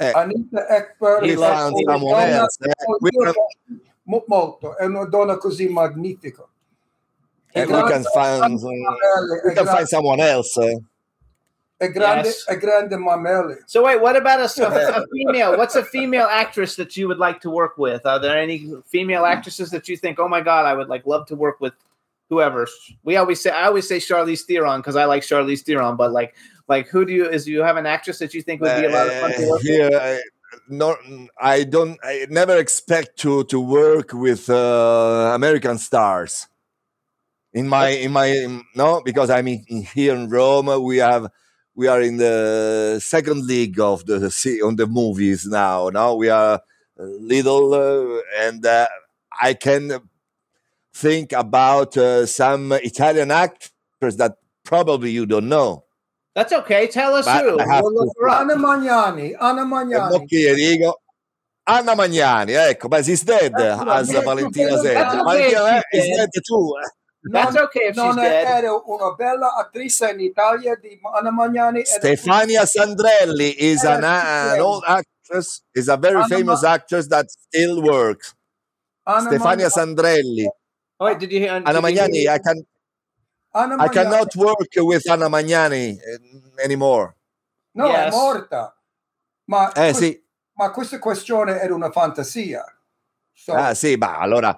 Eh, 0.00 0.12
Anita 0.14 0.66
Ekberg 0.68 1.22
we 1.22 1.32
è 1.32 1.34
found 1.36 1.74
una 1.74 1.92
someone 1.92 2.24
donna- 2.26 2.36
else. 2.42 2.58
eh, 2.64 2.74
we 3.00 3.10
can, 3.10 3.32
molto, 4.26 4.76
è 4.76 4.84
una 4.84 5.04
donna 5.06 5.36
così 5.36 5.68
magnifica. 5.68 6.44
È 7.50 7.60
eh, 7.62 7.64
we 7.66 7.82
can 7.90 8.04
find 8.04 8.40
mamelli, 8.40 9.40
we 9.44 9.52
can 9.54 9.64
grande- 9.64 9.70
find 9.76 9.86
someone 9.88 10.20
else. 10.22 10.56
eh. 10.62 10.80
È 11.80 11.88
grande, 11.90 12.28
Yes. 12.28 12.44
è 12.46 12.56
grande 12.58 12.96
mamelli. 12.96 13.56
So 13.66 13.82
wait, 13.82 14.00
what 14.00 14.16
about 14.16 14.40
a, 14.40 14.44
a 14.44 15.04
female? 15.12 15.56
What's 15.56 15.76
a 15.76 15.84
female 15.84 16.26
actress 16.26 16.74
that 16.76 16.96
you 16.96 17.06
would 17.06 17.18
like 17.18 17.40
to 17.40 17.50
work 17.50 17.76
with? 17.78 18.04
Are 18.04 18.18
there 18.20 18.36
any 18.36 18.68
female 18.86 19.24
actresses 19.24 19.70
that 19.70 19.88
you 19.88 19.96
think, 19.96 20.18
oh 20.18 20.28
my 20.28 20.40
god, 20.40 20.64
I 20.66 20.74
would 20.74 20.88
like 20.88 21.06
love 21.06 21.26
to 21.26 21.36
work 21.36 21.60
with 21.60 21.74
whoever? 22.30 22.66
We 23.04 23.16
always 23.16 23.40
say, 23.40 23.50
I 23.50 23.66
always 23.66 23.86
say 23.86 23.98
Charlize 23.98 24.44
Theron 24.44 24.80
because 24.80 24.96
I 24.96 25.04
like 25.04 25.22
Charlize 25.22 25.62
Theron, 25.64 25.96
but 25.96 26.10
like, 26.10 26.34
like 26.68 26.88
who 26.88 27.04
do 27.04 27.12
you 27.12 27.28
is 27.28 27.48
you 27.48 27.62
have 27.62 27.76
an 27.76 27.86
actress 27.86 28.18
that 28.18 28.34
you 28.34 28.42
think 28.42 28.60
would 28.60 28.76
be 28.76 28.86
a 28.86 28.90
lot 28.90 29.06
of 29.06 29.14
fun 29.20 29.30
to 29.32 29.42
Uh, 29.44 29.50
work 29.50 29.62
with? 29.62 29.62
here 29.62 29.90
I, 29.94 30.20
no 30.68 30.96
i 31.40 31.64
don't 31.64 31.98
i 32.02 32.26
never 32.30 32.56
expect 32.56 33.18
to 33.18 33.44
to 33.44 33.58
work 33.60 34.12
with 34.12 34.48
uh, 34.50 35.32
american 35.34 35.78
stars. 35.78 36.46
In 37.54 37.66
my 37.68 37.88
in 37.88 38.12
my 38.12 38.28
no 38.74 39.00
because 39.04 39.30
i'm 39.30 39.48
in, 39.48 39.64
here 39.94 40.14
in 40.14 40.28
rome 40.28 40.68
we 40.84 40.98
have 40.98 41.24
we 41.74 41.86
are 41.88 42.02
in 42.02 42.16
the 42.18 43.00
second 43.00 43.46
league 43.46 43.80
of 43.80 44.04
the 44.06 44.30
se- 44.30 44.60
on 44.60 44.76
the 44.76 44.86
movies 44.86 45.46
now 45.46 45.88
Now 45.88 46.14
we 46.14 46.28
are 46.28 46.60
little 46.98 47.72
uh, 47.74 48.20
and 48.44 48.64
uh, 48.66 48.86
i 49.40 49.54
can 49.54 50.00
think 50.94 51.32
about 51.32 51.96
uh, 51.96 52.26
some 52.26 52.72
italian 52.72 53.30
actors 53.30 54.16
that 54.16 54.32
probably 54.64 55.10
you 55.10 55.24
don't 55.26 55.48
know 55.48 55.84
That's 56.38 56.52
okay. 56.62 56.86
Tell 56.86 57.14
us 57.18 57.24
But 57.26 57.42
who. 57.42 57.56
We'll 57.58 57.94
look 57.94 58.14
to- 58.14 58.20
her 58.22 58.28
up. 58.30 58.40
Anna 58.42 58.54
Magnani, 58.54 59.34
Anna 59.40 59.64
Magnani. 59.66 60.10
mo 60.12 60.24
che 60.24 60.54
dico 60.54 61.00
Anna 61.66 61.94
Magnani, 61.96 62.52
ecco, 62.54 62.86
but 62.88 63.04
she's 63.04 63.24
dead 63.24 63.52
Ecco, 63.52 63.90
as 63.90 64.08
ma- 64.12 64.20
Valentina 64.22 64.78
said. 64.78 64.96
okay, 64.96 65.18
Valentina 65.18 65.82
is 65.92 66.04
dead. 66.06 66.30
dead 66.30 66.42
too. 66.46 66.72
eh. 66.78 66.88
That's 67.32 67.54
Non- 67.54 67.64
okay 67.64 67.80
if 67.90 67.94
she's 67.96 67.96
non 67.96 68.14
dead. 68.16 68.46
era 68.62 68.70
una 68.86 69.14
bella 69.18 69.54
attrice 69.58 70.10
in 70.14 70.20
Italia 70.20 70.76
di 70.80 70.96
Anna 71.12 71.32
Magnani. 71.32 71.82
Stefania 71.84 72.64
Sandrelli 72.64 73.54
is 73.58 73.82
an, 73.84 74.04
an 74.04 74.60
old 74.60 74.84
actress, 74.86 75.62
is 75.74 75.88
a 75.88 75.96
very 75.96 76.22
Anna 76.22 76.28
famous 76.28 76.62
Ma- 76.62 76.70
actress 76.74 77.08
that 77.08 77.26
still 77.28 77.82
works. 77.82 78.32
Anna 79.04 79.28
Stefania 79.28 79.66
Magna- 79.66 79.70
Sandrelli. 79.70 80.46
Oh, 81.00 81.06
wait, 81.06 81.18
did 81.18 81.32
you 81.32 81.40
hear? 81.40 81.50
Anna 81.66 81.82
Magnani, 81.82 82.22
hear- 82.22 82.30
I 82.32 82.38
can 82.38 82.62
Anna 83.50 83.74
I 83.74 83.76
Magnani- 83.76 83.92
cannot 83.92 84.34
work 84.36 84.68
with 84.76 85.06
Anna 85.08 85.28
Magnani 85.28 85.98
eh, 85.98 86.62
anymore. 86.64 87.14
No, 87.72 87.86
Yes. 87.86 88.12
è 88.12 88.16
morta. 88.16 88.76
Ma, 89.44 89.72
Eh 89.72 89.92
que- 89.92 89.94
sì, 89.94 90.24
ma 90.54 90.70
questa 90.70 90.98
questione 90.98 91.60
era 91.60 91.74
una 91.74 91.90
fantasia. 91.90 92.64
So, 93.32 93.52
ah 93.54 93.72
sì, 93.74 93.96
ma 93.96 94.18
allora 94.18 94.50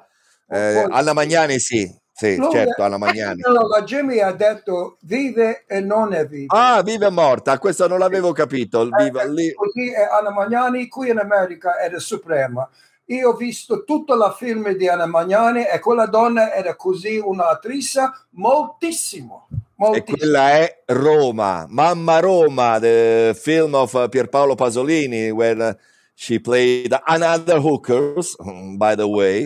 eh, 0.48 0.82
Poi- 0.84 0.92
Anna 0.98 1.12
Magnani 1.12 1.58
sì, 1.60 1.88
sì, 2.12 2.36
lui- 2.36 2.50
certo, 2.50 2.82
Anna 2.82 2.96
Magnani. 2.98 3.42
Allora, 3.42 3.82
Jimmy 3.82 4.18
ha 4.20 4.32
detto 4.32 4.96
vive 5.02 5.64
e 5.66 5.80
non 5.80 6.12
è 6.12 6.26
viva. 6.26 6.54
Ah, 6.76 6.82
viva 6.82 7.06
e 7.06 7.10
morta, 7.10 7.58
questo 7.58 7.86
non 7.86 7.98
l'avevo 8.00 8.32
capito, 8.32 8.80
il 8.82 8.90
Eh, 8.98 9.04
viva 9.04 9.22
lì. 9.24 9.52
Così 9.52 9.92
è 9.92 10.02
Anna 10.10 10.30
Magnani 10.30 10.88
qui 10.88 11.10
in 11.10 11.18
America 11.18 11.78
era 11.78 11.98
suprema. 12.00 12.68
Io 13.10 13.30
ho 13.30 13.32
visto 13.32 13.82
tutta 13.82 14.14
la 14.14 14.32
film 14.32 14.70
di 14.76 14.86
Anna 14.86 15.06
Magnani 15.06 15.64
e 15.64 15.80
quella 15.80 16.06
donna 16.06 16.54
era 16.54 16.76
così 16.76 17.18
un'attrice 17.18 18.02
moltissimo. 18.30 19.48
E 19.50 19.56
moltissimo. 19.74 20.16
quella 20.16 20.50
è 20.50 20.82
Roma, 20.86 21.66
Mamma 21.68 22.20
Roma, 22.20 22.78
the 22.78 23.36
film 23.36 23.74
of 23.74 23.92
uh, 23.94 24.08
Pierpaolo 24.08 24.54
Pasolini, 24.54 25.32
where 25.32 25.76
she 26.14 26.38
played 26.38 26.96
another 27.06 27.58
hookers, 27.58 28.36
by 28.76 28.94
the 28.94 29.08
way. 29.08 29.44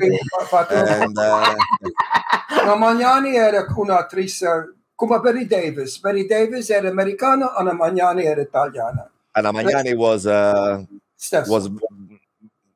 And, 0.68 1.16
uh, 1.16 1.54
Anna 2.60 2.76
Magnani 2.76 3.36
era 3.36 3.64
un'attrice 3.74 4.74
come 4.94 5.20
Betty 5.20 5.46
Davis. 5.46 5.98
Betty 6.00 6.26
Davis 6.26 6.68
era 6.68 6.90
americana, 6.90 7.54
Anna 7.54 7.72
Magnani 7.72 8.24
era 8.26 8.42
italiana. 8.42 9.08
Anna 9.32 9.52
Magnani 9.52 9.96
was 9.96 10.26
uh, 10.26 10.84
was 11.46 11.70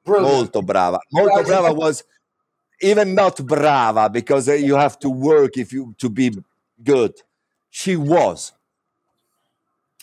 Brilliant. 0.09 0.33
molto 0.37 0.63
brava. 0.63 0.99
Molto 1.13 1.43
brava 1.43 1.73
was 1.73 2.03
even 2.81 3.15
not 3.15 3.45
brava 3.47 4.09
because 4.09 4.49
uh, 4.49 4.53
you 4.55 4.75
have 4.77 4.99
to 5.01 5.11
work 5.11 5.57
if 5.57 5.73
you 5.73 5.95
to 5.99 6.09
be 6.09 6.31
good. 6.83 7.15
She 7.71 7.97
was. 7.97 8.53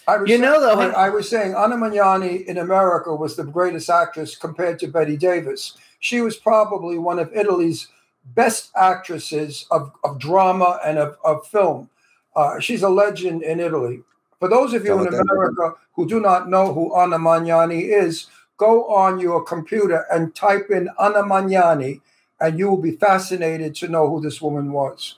I 0.08 0.18
was 0.18 0.30
You 0.30 0.38
know, 0.38 0.60
though, 0.62 0.76
saying, 0.80 0.92
he- 0.92 0.96
I 0.96 1.10
was 1.10 1.30
saying 1.30 1.56
Anna 1.56 1.76
Magnani 1.76 2.46
in 2.46 2.58
America 2.58 3.14
was 3.16 3.36
the 3.36 3.44
greatest 3.44 3.90
actress 3.90 4.36
compared 4.36 4.78
to 4.80 4.88
Bette 4.88 5.18
Davis. 5.18 5.74
She 6.00 6.22
was 6.22 6.38
probably 6.38 6.98
one 7.00 7.18
of 7.18 7.34
Italy's 7.34 7.88
best 8.36 8.70
actresses 8.76 9.66
of, 9.72 9.92
of 10.04 10.20
drama 10.20 10.80
and 10.86 10.98
of, 11.00 11.18
of 11.24 11.48
film. 11.48 11.90
Uh, 12.36 12.60
she's 12.60 12.84
a 12.84 12.90
legend 12.90 13.42
in 13.42 13.60
Italy. 13.60 14.04
For 14.40 14.48
those 14.50 14.74
of 14.74 14.86
you 14.86 15.00
in 15.02 15.08
America 15.08 15.74
who 15.94 16.08
do 16.08 16.20
not 16.20 16.50
know 16.50 16.74
who 16.74 16.94
Anna 16.96 17.18
Magnani 17.18 17.82
is, 17.90 18.28
go 18.58 18.86
on 18.88 19.20
your 19.20 19.44
computer 19.44 20.06
and 20.12 20.34
type 20.36 20.70
in 20.70 20.90
Anna 21.00 21.24
Magnani, 21.24 22.02
and 22.40 22.58
you 22.60 22.70
will 22.70 22.82
be 22.82 22.92
fascinated 22.92 23.76
to 23.76 23.88
know 23.88 24.10
who 24.10 24.22
this 24.22 24.42
woman 24.42 24.72
was. 24.72 25.16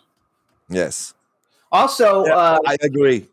Yes, 0.69 1.13
Also, 1.71 2.25
uh, 2.25 2.59
I 2.65 2.77
agree. 2.81 3.27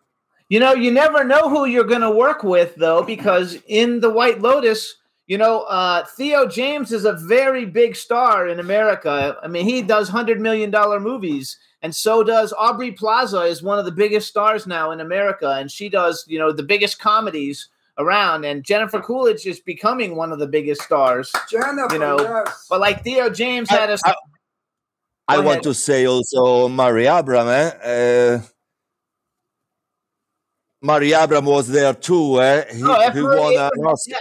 You 0.49 0.61
know, 0.61 0.73
you 0.73 0.91
never 0.91 1.25
know 1.25 1.49
who 1.49 1.65
you're 1.65 1.85
going 1.85 2.03
to 2.03 2.11
work 2.11 2.45
with, 2.45 2.75
though, 2.77 3.03
because 3.03 3.59
in 3.67 4.01
The 4.01 4.11
White 4.11 4.41
Lotus, 4.41 4.97
you 5.27 5.39
know, 5.39 5.63
uh, 5.63 6.05
Theo 6.05 6.47
James 6.47 6.93
is 6.93 7.05
a 7.07 7.15
very 7.15 7.65
big 7.65 7.97
star 7.97 8.47
in 8.49 8.61
America. 8.61 9.39
I 9.43 9.49
mean, 9.49 9.65
he 9.65 9.83
does 9.83 10.11
$100 10.11 10.39
million 10.39 10.71
movies, 11.03 11.57
and 11.83 11.95
so 11.95 12.23
does 12.23 12.53
Aubrey 12.53 12.93
Plaza, 12.93 13.41
is 13.43 13.63
one 13.63 13.79
of 13.79 13.85
the 13.85 13.91
biggest 13.91 14.29
stars 14.29 14.67
now 14.67 14.91
in 14.91 15.01
America, 15.01 15.57
and 15.59 15.71
she 15.71 15.89
does, 15.89 16.25
you 16.29 16.39
know, 16.39 16.53
the 16.53 16.63
biggest 16.63 16.99
comedies 16.99 17.69
around. 17.99 18.45
And 18.45 18.65
Jennifer 18.65 19.01
Coolidge 19.01 19.47
is 19.47 19.61
becoming 19.61 20.17
one 20.17 20.33
of 20.33 20.39
the 20.39 20.47
biggest 20.47 20.83
stars, 20.83 21.33
Jennifer, 21.51 21.95
you 21.95 21.99
know. 22.01 22.17
yes. 22.21 22.67
But 22.69 22.81
like 22.81 23.03
Theo 23.05 23.31
James 23.31 23.69
had 23.71 23.91
a. 23.91 23.99
I- 24.05 24.15
I 25.27 25.37
Go 25.37 25.43
want 25.43 25.63
to 25.63 25.73
say 25.73 26.07
also 26.07 26.69
Murray 26.69 27.07
Abraham. 27.07 27.49
Eh? 27.49 27.71
Uh, 28.37 28.43
Murray 30.83 31.15
Abraham 31.15 31.47
was 31.47 31.67
there 31.69 31.95
too. 31.95 32.43
Eh? 32.43 32.75
He, 32.75 32.83
Oh, 32.85 32.93
F. 32.93 33.15
he 33.15 33.23
won 33.23 33.55
an 33.57 33.71
Oscar. 33.87 34.11
yeah. 34.11 34.19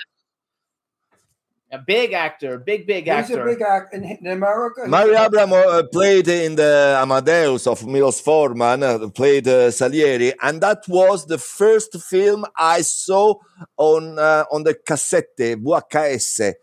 A 1.73 1.79
big 1.79 2.13
actor, 2.13 2.59
big 2.59 2.85
big 2.85 3.05
He's 3.05 3.13
actor. 3.13 3.33
He's 3.33 3.55
a 3.55 3.57
big 3.57 3.61
actor 3.63 3.97
in, 3.97 4.03
in 4.03 4.27
America. 4.27 4.81
he's 4.83 4.91
Mario 4.91 5.15
Abramo 5.15 5.65
uh, 5.65 5.83
played 5.91 6.27
in 6.27 6.55
the 6.55 6.99
Amadeus 7.01 7.65
of 7.65 7.83
Milos 7.87 8.21
Forman, 8.21 8.83
uh, 8.83 9.09
played 9.09 9.47
uh, 9.47 9.71
Salieri, 9.71 10.33
and 10.39 10.61
that 10.61 10.83
was 10.87 11.25
the 11.25 11.39
first 11.39 11.99
film 11.99 12.45
I 12.55 12.81
saw 12.81 13.33
on 13.75 14.19
uh, 14.19 14.45
on 14.51 14.61
the 14.61 14.75
cassette 14.75 15.35
VHS. 15.39 16.53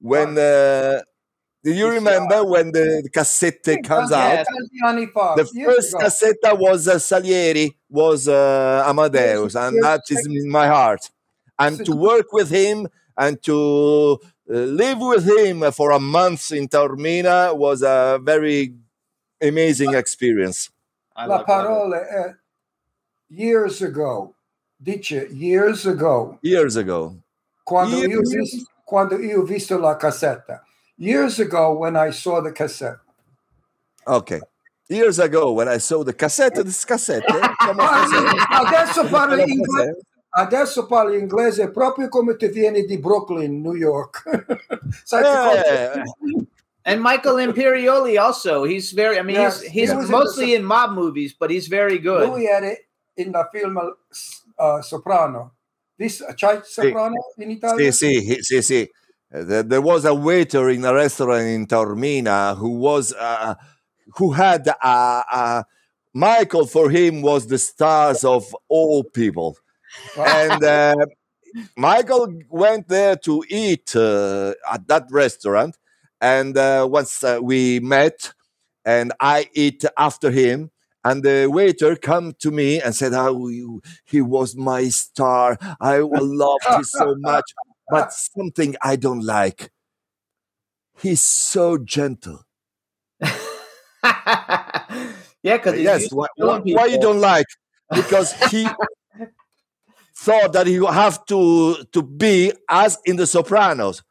When 0.00 0.36
uh, 0.36 1.02
do 1.62 1.72
you 1.72 1.88
remember 1.88 2.44
when 2.44 2.72
the, 2.72 3.02
the 3.04 3.10
cassette 3.10 3.64
comes 3.84 4.10
out? 4.10 4.32
Yes. 4.34 4.46
Tanti 4.46 4.78
anni 4.84 5.06
fa, 5.06 5.34
The 5.36 5.46
first 5.64 5.96
cassette 5.96 6.58
was 6.58 6.88
uh, 6.88 6.98
Salieri, 6.98 7.76
was 7.88 8.26
uh, 8.26 8.84
Amadeus, 8.84 9.54
and 9.54 9.80
that 9.84 10.02
is 10.10 10.26
in 10.26 10.50
my 10.50 10.66
heart. 10.66 11.08
And 11.56 11.86
to 11.86 11.92
work 11.94 12.32
with 12.32 12.50
him 12.50 12.88
and 13.16 13.42
to 13.44 14.18
uh, 14.22 14.26
live 14.48 14.98
with 15.00 15.26
him 15.26 15.70
for 15.72 15.90
a 15.92 15.98
month 16.00 16.52
in 16.52 16.68
Taormina 16.68 17.56
was 17.56 17.82
a 17.82 18.18
very 18.22 18.74
amazing 19.42 19.94
experience. 19.94 20.70
I 21.14 21.26
La 21.26 21.36
love- 21.36 21.48
love. 21.48 21.64
Parole 21.66 21.94
eh, 21.94 22.32
years 23.28 23.82
ago, 23.82 24.34
dice 24.82 25.28
years 25.32 25.86
ago, 25.86 26.38
Years 26.42 26.76
ago. 26.76 27.16
quando 27.64 27.96
io, 27.98 28.08
Years 28.08 28.32
vis- 28.32 28.66
quando 28.84 29.18
io 29.18 29.40
ho 29.40 29.44
visto 29.44 29.78
la 29.78 29.96
cassetta. 29.96 30.60
Years 30.98 31.38
ago 31.40 31.74
when 31.74 31.96
I 31.96 32.10
saw 32.10 32.40
the 32.40 32.52
cassette. 32.52 32.98
Okay. 34.06 34.40
Years 34.88 35.18
ago, 35.18 35.50
when 35.52 35.66
I 35.68 35.78
saw 35.78 36.04
the 36.04 36.12
cassette, 36.12 36.54
this 36.64 36.84
cassette, 36.84 37.24
eh, 37.28 37.48
come 37.58 37.80
on, 37.80 38.08
Adesso 38.66 39.08
parli 39.08 39.38
cassette. 39.38 39.50
inglese. 39.50 39.94
Adesso 40.38 40.86
parli 40.86 41.18
inglese 41.18 41.70
proprio 41.70 42.08
come 42.08 42.36
ti 42.36 42.48
vieni 42.48 42.84
di 42.84 42.98
Brooklyn, 42.98 43.62
New 43.62 43.74
York. 43.74 44.22
Sai 45.02 45.22
che 45.22 45.28
cosa? 45.28 45.92
Eh, 45.92 46.02
And 46.88 47.00
Michael 47.02 47.38
Imperioli 47.38 48.16
also. 48.16 48.64
He's 48.64 48.92
very. 48.92 49.18
I 49.18 49.22
mean, 49.22 49.40
Yes, 49.40 49.60
he's 49.60 49.72
he's 49.72 49.90
he 49.90 49.96
was 49.96 50.04
in 50.04 50.10
the 50.12 50.16
mostly 50.16 50.54
in 50.54 50.64
mob 50.64 50.92
movies, 50.92 51.34
but 51.34 51.50
he's 51.50 51.66
very 51.66 51.98
good. 51.98 52.28
Lui 52.28 52.46
era 52.46 52.76
in 53.16 53.32
la 53.32 53.48
film 53.50 53.76
uh, 54.58 54.80
Soprano. 54.82 55.54
This, 55.98 56.22
c'hai 56.36 56.60
Soprano 56.62 57.16
in 57.38 57.50
Italia? 57.50 57.90
Sì, 57.90 58.20
sì, 58.22 58.36
sì, 58.40 58.62
sì. 58.62 58.88
Uh, 59.32 59.42
There, 59.42 59.64
there 59.64 59.80
was 59.80 60.04
a 60.04 60.14
waiter 60.14 60.70
in 60.70 60.84
a 60.84 60.92
restaurant 60.92 61.48
in 61.48 61.66
Taormina 61.66 62.54
who 62.56 62.78
was 62.78 63.12
uh, 63.12 63.56
who 64.18 64.30
had 64.30 64.68
uh, 64.68 65.22
uh, 65.32 65.62
Michael 66.14 66.66
for 66.66 66.88
him 66.90 67.20
was 67.20 67.48
the 67.48 67.58
stars 67.58 68.22
of 68.22 68.54
all 68.68 69.02
people, 69.02 69.56
and 70.16 70.62
uh, 70.62 70.94
Michael 71.76 72.34
went 72.50 72.88
there 72.88 73.16
to 73.16 73.44
eat 73.48 73.94
uh, 73.96 74.54
at 74.70 74.86
that 74.88 75.06
restaurant, 75.10 75.76
and 76.20 76.56
uh, 76.56 76.86
once 76.90 77.22
uh, 77.24 77.38
we 77.42 77.80
met, 77.80 78.32
and 78.84 79.12
I 79.20 79.48
eat 79.54 79.84
after 79.98 80.30
him. 80.30 80.70
And 81.04 81.22
the 81.22 81.46
waiter 81.46 81.94
come 81.94 82.32
to 82.40 82.50
me 82.50 82.80
and 82.80 82.94
said, 82.94 83.14
"Oh, 83.14 83.48
you, 83.48 83.80
he 84.04 84.20
was 84.20 84.56
my 84.56 84.88
star. 84.88 85.56
I 85.80 85.98
loved 85.98 86.64
him 86.68 86.82
so 86.84 87.14
much." 87.18 87.44
But 87.88 88.12
something 88.12 88.74
I 88.82 88.96
don't 88.96 89.22
like. 89.22 89.70
He's 91.00 91.20
so 91.20 91.78
gentle. 91.78 92.42
yeah, 93.22 95.12
because 95.42 95.78
Yes, 95.78 96.10
why, 96.12 96.26
why, 96.36 96.58
why 96.58 96.86
you 96.86 96.98
don't 96.98 97.20
like? 97.20 97.46
Because 97.92 98.32
he 98.50 98.66
thought 100.26 100.52
that 100.52 100.66
he 100.66 100.80
would 100.80 100.92
have 100.92 101.24
to 101.26 101.84
to 101.92 102.02
be 102.02 102.52
as 102.68 102.98
in 103.04 103.16
the 103.16 103.26
Sopranos. 103.26 104.02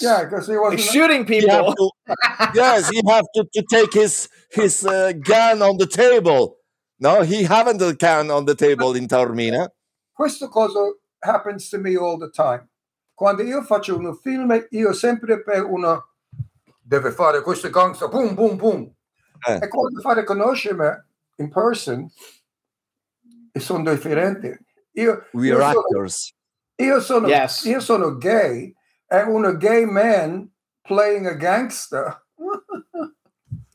Yeah, 0.00 0.24
because 0.24 0.46
he 0.48 0.56
wasn't 0.56 0.80
shooting 0.80 1.26
He 1.26 1.40
to, 1.40 1.90
yes, 2.54 2.88
he 2.88 3.02
have 3.08 3.26
to, 3.34 3.44
to 3.54 3.62
take 3.70 3.92
his 3.92 4.28
his 4.50 4.84
uh, 4.84 5.12
gun 5.12 5.62
on 5.62 5.78
the 5.78 5.86
table. 5.86 6.56
No, 6.98 7.22
he 7.22 7.42
haven't 7.44 7.78
the 7.78 7.94
gun 7.94 8.30
on 8.30 8.44
the 8.44 8.54
table 8.54 8.94
in 8.94 9.08
Taormina. 9.08 9.68
Questo 10.14 10.48
cosa 10.48 10.92
happens 11.22 11.68
to 11.70 11.78
me 11.78 11.96
all 11.96 12.18
the 12.18 12.30
time. 12.30 12.68
Quando 13.14 13.42
io 13.42 13.62
faccio 13.62 13.96
un 13.96 14.14
film, 14.16 14.66
io 14.70 14.92
sempre 14.92 15.42
per 15.42 15.64
uno 15.64 16.04
deve 16.80 17.10
fare 17.12 17.42
questo 17.42 17.70
gangster, 17.70 18.08
boom, 18.08 18.34
boom, 18.34 18.56
boom. 18.56 18.94
Eh. 19.48 19.58
E 19.62 19.68
quando 19.68 20.00
fare 20.00 20.24
conoscermi 20.24 20.88
in 21.38 21.50
person, 21.50 22.10
sono 23.58 23.90
differenti. 23.90 24.56
Io, 24.96 25.22
We 25.32 25.48
io 25.48 25.56
are 25.56 25.72
sono, 25.72 25.80
actors. 25.80 26.34
io 26.78 27.00
sono, 27.00 27.28
Yes. 27.28 27.64
io 27.64 27.80
sono 27.80 28.16
gay, 28.16 28.74
e 29.10 29.22
uno 29.22 29.56
gay 29.56 29.84
man 29.84 30.50
playing 30.86 31.26
a 31.26 31.34
gangster. 31.34 32.16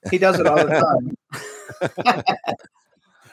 He 0.10 0.18
does 0.18 0.40
it 0.40 0.48
all 0.48 0.56
the 0.58 0.80
time. 0.80 1.16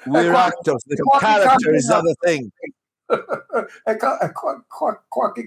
We're 0.07 0.32
qua- 0.32 0.47
actors. 0.47 0.82
The 0.87 1.18
character 1.20 1.74
is 1.74 1.91
other 1.91 2.14
thing. 2.24 2.51
qualche 5.09 5.47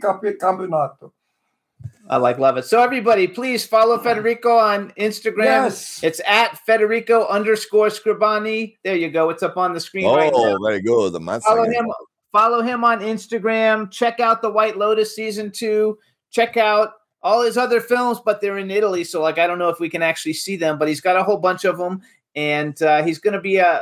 I 2.09 2.15
like 2.17 2.37
love 2.39 2.57
it. 2.57 2.63
So 2.63 2.81
everybody, 2.81 3.27
please 3.27 3.65
follow 3.65 3.97
Federico 3.97 4.57
on 4.57 4.91
Instagram. 4.97 5.43
Yes. 5.43 6.01
It's 6.03 6.21
at 6.25 6.57
Federico 6.65 7.27
underscore 7.27 7.87
Scribani. 7.87 8.77
There 8.83 8.95
you 8.95 9.09
go. 9.09 9.29
It's 9.29 9.43
up 9.43 9.57
on 9.57 9.73
the 9.73 9.79
screen 9.79 10.05
right 10.05 10.31
oh, 10.33 10.43
now. 10.43 10.55
Oh, 10.55 10.65
very 10.65 10.81
good. 10.81 11.13
Once 11.21 11.43
follow 11.43 11.63
again. 11.63 11.83
him 11.83 11.91
follow 12.31 12.61
him 12.61 12.83
on 12.83 12.99
instagram 12.99 13.89
check 13.91 14.19
out 14.19 14.41
the 14.41 14.49
white 14.49 14.77
lotus 14.77 15.15
season 15.15 15.51
two 15.51 15.97
check 16.31 16.57
out 16.57 16.91
all 17.23 17.41
his 17.41 17.57
other 17.57 17.79
films 17.81 18.19
but 18.25 18.41
they're 18.41 18.57
in 18.57 18.69
italy 18.71 19.03
so 19.03 19.21
like 19.21 19.37
i 19.39 19.47
don't 19.47 19.59
know 19.59 19.69
if 19.69 19.79
we 19.79 19.89
can 19.89 20.01
actually 20.03 20.33
see 20.33 20.55
them 20.55 20.77
but 20.77 20.87
he's 20.87 21.01
got 21.01 21.15
a 21.17 21.23
whole 21.23 21.37
bunch 21.37 21.63
of 21.65 21.77
them 21.77 22.01
and 22.35 22.81
uh, 22.83 23.01
he's 23.03 23.17
going 23.17 23.33
to 23.33 23.41
be 23.41 23.59
uh, 23.59 23.81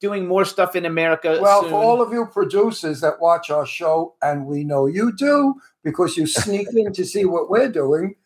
doing 0.00 0.26
more 0.26 0.44
stuff 0.44 0.76
in 0.76 0.84
america 0.84 1.38
Well, 1.40 1.62
soon. 1.62 1.70
for 1.70 1.82
all 1.82 2.02
of 2.02 2.12
you 2.12 2.26
producers 2.26 3.00
that 3.00 3.20
watch 3.20 3.50
our 3.50 3.64
show, 3.64 4.14
and 4.20 4.44
we 4.46 4.64
know 4.64 4.86
you 4.86 5.12
do 5.16 5.54
because 5.82 6.16
you 6.16 6.26
sneak 6.26 6.68
in 6.74 6.92
to 6.92 7.04
see 7.04 7.24
what 7.24 7.48
we're 7.48 7.70
doing, 7.70 8.16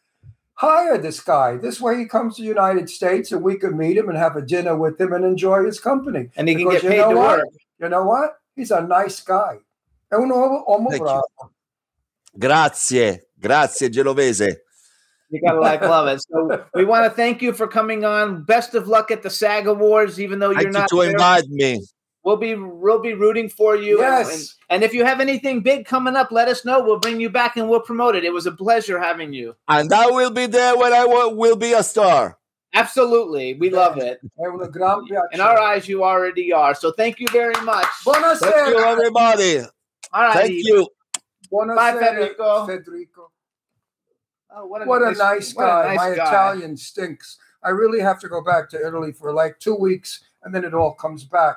hire 0.54 0.98
this 0.98 1.20
guy. 1.20 1.56
This 1.56 1.80
way 1.80 1.98
he 1.98 2.06
comes 2.06 2.34
to 2.36 2.42
the 2.42 2.48
United 2.48 2.90
States 2.90 3.30
and 3.30 3.42
we 3.42 3.56
can 3.56 3.76
meet 3.76 3.96
him 3.96 4.08
and 4.08 4.18
have 4.18 4.34
a 4.34 4.42
dinner 4.42 4.76
with 4.76 5.00
him 5.00 5.12
and 5.12 5.24
enjoy 5.24 5.64
his 5.64 5.78
company. 5.78 6.30
and 6.36 6.48
he 6.48 6.56
can 6.56 6.64
Because 6.64 6.82
get 6.82 6.84
you 6.84 6.90
paid 6.90 6.98
know 6.98 7.10
to 7.10 7.16
what? 7.16 7.38
work 7.38 7.48
You 7.80 7.88
know 7.88 8.04
what? 8.04 8.30
He's 8.58 8.70
a 8.72 8.80
nice 8.80 9.20
guy. 9.22 9.56
È 10.10 10.16
un 10.16 10.30
uomo, 10.30 10.64
uomo 10.66 10.88
bravo. 10.98 11.52
Grazie, 12.32 13.28
grazie 13.38 13.88
Genovese. 13.88 14.62
you 15.30 15.40
gotta 15.40 15.60
like 15.60 15.82
love 15.82 16.08
it 16.08 16.18
so 16.22 16.64
we 16.72 16.84
want 16.86 17.04
to 17.04 17.10
thank 17.10 17.42
you 17.42 17.52
for 17.52 17.68
coming 17.68 18.02
on 18.02 18.44
best 18.44 18.74
of 18.74 18.88
luck 18.88 19.10
at 19.10 19.20
the 19.22 19.28
sag 19.28 19.66
awards 19.66 20.18
even 20.18 20.38
though 20.38 20.50
you're 20.50 20.62
Thank 20.72 20.74
you 20.74 20.80
not 20.80 20.88
to 20.88 20.96
there. 21.02 21.10
invite 21.10 21.46
me. 21.50 21.84
We'll 22.24 22.36
be 22.38 22.54
we'll 22.54 23.00
be 23.00 23.12
rooting 23.14 23.48
for 23.50 23.76
you. 23.76 24.02
and- 24.02 24.26
Yes. 24.26 24.56
And, 24.70 24.82
and 24.82 24.84
if 24.84 24.92
you 24.94 25.04
have 25.04 25.20
anything 25.20 25.60
big 25.62 25.84
coming 25.86 26.16
up, 26.16 26.30
let 26.30 26.48
us 26.48 26.64
know. 26.64 26.82
We'll 26.82 26.98
bring 26.98 27.20
you 27.20 27.28
back 27.30 27.56
and 27.56 27.68
we'll 27.68 27.80
promote 27.82 28.16
it. 28.16 28.24
It 28.24 28.32
was 28.32 28.46
a 28.46 28.52
pleasure 28.52 28.98
having 28.98 29.32
you. 29.34 29.54
And 29.68 29.92
I 29.92 30.06
will 30.06 30.30
be 30.30 30.46
there 30.46 30.76
when 30.76 30.92
I 30.92 31.04
wa- 31.06 31.28
will 31.28 31.56
be 31.56 31.72
a 31.74 31.82
star. 31.82 32.37
Absolutely. 32.74 33.54
We 33.54 33.70
love 33.70 33.96
it. 33.98 34.20
È 34.36 34.46
un 34.46 34.68
gran 34.70 35.04
piacere. 35.04 35.28
In 35.32 35.40
our 35.40 35.58
eyes, 35.58 35.88
you 35.88 36.04
already 36.04 36.52
are. 36.52 36.74
So 36.74 36.92
thank 36.92 37.18
you 37.18 37.26
very 37.32 37.58
much. 37.64 37.86
Thank 38.04 38.40
you, 38.42 38.78
everybody. 38.78 39.60
All 40.12 40.22
right. 40.22 40.34
Thank 40.34 40.64
you. 40.64 40.88
Buonasera, 41.50 41.76
Bye, 41.76 41.92
Federico. 41.98 42.66
Federico. 42.66 43.30
Oh, 44.54 44.66
what 44.66 44.82
a, 44.82 44.86
What 44.86 45.02
a 45.02 45.12
nice 45.12 45.54
what 45.54 45.64
a 45.64 45.66
guy. 45.66 45.94
nice 45.94 45.96
My 45.96 46.16
guy. 46.16 46.28
Italian 46.28 46.76
stinks. 46.76 47.38
I 47.62 47.70
really 47.70 48.00
have 48.00 48.20
to 48.20 48.28
go 48.28 48.42
back 48.42 48.68
to 48.70 48.86
Italy 48.86 49.12
for 49.12 49.32
like 49.32 49.58
two 49.58 49.74
weeks 49.74 50.24
and 50.42 50.54
then 50.54 50.64
it 50.64 50.74
all 50.74 50.92
comes 50.94 51.24
back. 51.24 51.56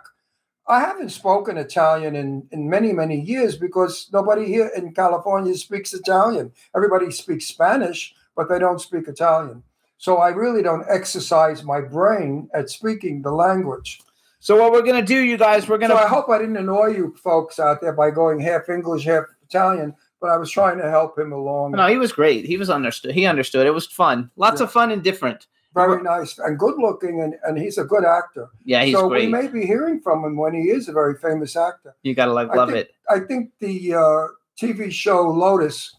I 0.68 0.80
haven't 0.80 1.10
spoken 1.10 1.58
Italian 1.58 2.16
in, 2.16 2.48
in 2.52 2.70
many, 2.70 2.94
many 2.94 3.20
years 3.20 3.58
because 3.58 4.08
nobody 4.14 4.46
here 4.46 4.72
in 4.76 4.94
California 4.94 5.56
speaks 5.56 5.94
Italian. 5.94 6.52
Everybody 6.76 7.12
speaks 7.12 7.48
Spanish, 7.48 8.16
but 8.36 8.48
they 8.48 8.60
don't 8.60 8.80
speak 8.80 9.08
Italian. 9.08 9.64
So 10.02 10.18
I 10.18 10.30
really 10.30 10.64
don't 10.64 10.84
exercise 10.90 11.64
my 11.64 11.80
brain 11.80 12.50
at 12.56 12.72
speaking 12.72 13.22
the 13.22 13.30
language. 13.30 14.02
So 14.40 14.60
what 14.60 14.72
we're 14.72 14.82
gonna 14.82 15.06
do, 15.06 15.20
you 15.20 15.38
guys, 15.38 15.70
we're 15.70 15.78
gonna 15.78 15.94
I 15.94 16.08
hope 16.08 16.28
I 16.28 16.40
didn't 16.40 16.58
annoy 16.58 16.88
you 16.88 17.16
folks 17.24 17.60
out 17.60 17.82
there 17.82 17.94
by 17.94 18.10
going 18.10 18.40
half 18.40 18.68
English, 18.68 19.04
half 19.06 19.26
Italian, 19.48 19.94
but 20.20 20.32
I 20.32 20.38
was 20.38 20.50
trying 20.50 20.80
to 20.80 20.90
help 20.90 21.20
him 21.20 21.32
along. 21.32 21.74
No, 21.74 21.86
he 21.86 21.98
was 21.98 22.12
great. 22.12 22.46
He 22.46 22.58
was 22.58 22.68
understood. 22.68 23.14
He 23.14 23.28
understood. 23.28 23.68
It 23.68 23.76
was 23.76 23.86
fun. 23.86 24.32
Lots 24.38 24.60
Yeah. 24.60 24.66
of 24.66 24.72
fun 24.72 24.90
and 24.90 25.04
different. 25.04 25.46
Very 25.76 26.02
nice 26.02 26.40
and 26.40 26.58
good 26.58 26.80
looking, 26.80 27.22
and, 27.22 27.36
and 27.44 27.56
he's 27.60 27.78
a 27.78 27.84
good 27.84 28.04
actor. 28.04 28.48
Yeah, 28.66 28.84
he's 28.84 28.96
so 28.96 29.08
great. 29.08 29.26
we 29.28 29.32
may 29.32 29.48
be 29.50 29.68
hearing 29.68 30.02
from 30.02 30.26
him 30.26 30.36
when 30.36 30.56
he 30.56 30.72
is 30.72 30.90
a 30.90 30.94
very 30.94 31.16
famous 31.16 31.56
actor. 31.56 31.94
You 32.02 32.16
gotta 32.16 32.34
like 32.34 32.50
I 32.50 32.56
love 32.56 32.72
think, 32.72 32.88
it. 32.88 32.96
I 33.08 33.20
think 33.20 33.52
the 33.60 33.94
uh, 33.94 34.28
TV 34.60 34.92
show 34.92 35.30
Lotus 35.30 35.96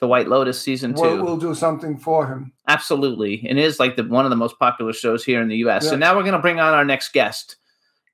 The 0.00 0.06
White 0.06 0.28
Lotus 0.28 0.60
season 0.62 0.94
2 0.94 1.00
will, 1.02 1.16
will 1.24 1.36
do 1.36 1.54
something 1.54 1.98
for 1.98 2.26
him. 2.26 2.52
Absolutely. 2.68 3.44
And 3.48 3.58
it 3.58 3.64
is 3.64 3.80
like 3.80 3.96
the 3.96 4.04
one 4.04 4.24
of 4.24 4.30
the 4.30 4.36
most 4.36 4.58
popular 4.58 4.92
shows 4.92 5.24
here 5.24 5.42
in 5.42 5.48
the 5.48 5.56
US. 5.66 5.88
So 5.88 5.96
now 5.96 6.16
we're 6.16 6.22
gonna 6.22 6.38
bring 6.38 6.60
on 6.60 6.72
our 6.72 6.84
next 6.84 7.12
guest. 7.12 7.56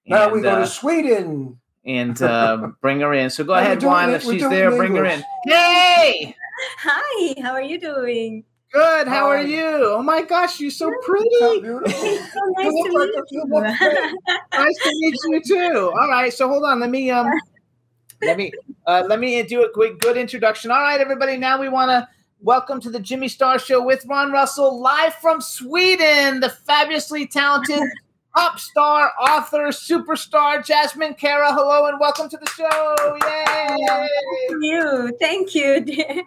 Now 0.06 0.24
And, 0.24 0.32
we 0.32 0.40
go 0.40 0.50
uh, 0.50 0.58
to 0.60 0.66
Sweden. 0.66 1.58
and 1.84 2.20
uh, 2.22 2.68
bring 2.80 3.00
her 3.00 3.12
in. 3.12 3.28
So 3.28 3.44
go 3.44 3.52
We're 3.52 3.58
ahead, 3.60 3.80
doing 3.80 3.92
Juan. 3.92 4.10
If 4.10 4.22
she's 4.22 4.40
doing 4.40 4.50
there, 4.50 4.70
bring 4.70 4.94
her 4.96 5.04
in. 5.04 5.22
Hey, 5.46 6.34
Hi, 6.78 7.34
how 7.42 7.52
are 7.52 7.62
you 7.62 7.78
doing? 7.80 8.44
good. 8.72 9.06
How 9.06 9.26
are 9.28 9.42
you? 9.42 9.62
Oh 9.94 10.02
my 10.02 10.22
gosh, 10.22 10.58
you're 10.60 10.70
so 10.70 10.90
pretty. 11.04 11.28
How 11.40 11.60
beautiful. 11.60 11.90
So 12.32 12.40
nice 12.56 12.72
You 12.72 12.84
to 12.84 12.88
meet 12.88 12.92
you 12.92 12.92
look 12.98 13.26
you. 13.30 13.44
great. 13.46 14.14
nice 14.52 14.78
to 14.82 14.90
meet 15.00 15.14
you 15.28 15.42
too. 15.46 15.92
All 16.00 16.08
right, 16.08 16.32
so 16.32 16.48
hold 16.48 16.64
on. 16.64 16.80
Let 16.80 16.90
me 16.90 17.10
um, 17.10 17.28
let 18.22 18.36
me 18.38 18.50
uh, 18.86 19.04
let 19.08 19.18
me 19.18 19.42
do 19.42 19.64
a 19.64 19.70
quick 19.70 19.98
good 19.98 20.16
introduction. 20.16 20.70
All 20.70 20.80
right, 20.80 21.00
everybody. 21.00 21.36
Now 21.36 21.58
we 21.58 21.68
want 21.68 21.90
to 21.90 22.08
welcome 22.40 22.80
to 22.80 22.90
the 22.90 23.00
Jimmy 23.00 23.28
Star 23.28 23.58
Show 23.58 23.82
with 23.82 24.04
Ron 24.06 24.30
Russell, 24.30 24.78
live 24.80 25.14
from 25.16 25.40
Sweden. 25.40 26.40
The 26.40 26.50
fabulously 26.50 27.26
talented 27.26 27.80
pop 28.34 28.58
star, 28.58 29.12
author, 29.20 29.68
superstar 29.68 30.64
Jasmine 30.64 31.14
Kara. 31.14 31.52
Hello 31.52 31.86
and 31.86 32.00
welcome 32.00 32.28
to 32.28 32.36
the 32.36 32.46
show. 32.50 32.94
Yay! 33.22 33.76
Thank 34.48 34.62
you. 34.62 35.16
Thank 35.20 35.54
you. 35.54 36.24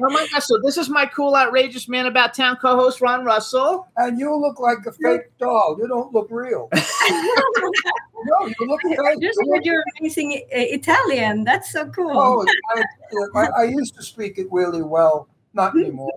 Oh 0.00 0.10
my 0.12 0.26
gosh! 0.30 0.44
So 0.44 0.58
this 0.62 0.76
is 0.76 0.88
my 0.88 1.06
cool, 1.06 1.34
outrageous 1.34 1.88
man 1.88 2.06
about 2.06 2.34
town 2.34 2.56
co-host 2.56 3.00
Ron 3.00 3.24
Russell. 3.24 3.88
And 3.96 4.18
you 4.18 4.34
look 4.36 4.60
like 4.60 4.78
a 4.86 4.92
fake 4.92 5.36
doll. 5.38 5.76
You 5.78 5.88
don't 5.88 6.12
look 6.12 6.28
real. 6.30 6.68
no, 6.74 8.46
you 8.46 8.54
look 8.60 8.80
I 8.84 8.88
fake. 8.88 9.20
just 9.20 9.38
You 9.40 9.46
look- 9.46 9.56
heard 9.56 9.64
you're 9.66 9.84
amazing 10.00 10.42
Italian. 10.50 11.44
That's 11.44 11.72
so 11.72 11.88
cool. 11.90 12.12
Oh, 12.14 12.46
I, 12.76 13.40
I, 13.40 13.46
I 13.58 13.64
used 13.64 13.94
to 13.96 14.02
speak 14.02 14.38
it 14.38 14.46
really 14.50 14.82
well. 14.82 15.28
Not 15.54 15.72
hmm? 15.72 15.80
anymore. 15.80 16.12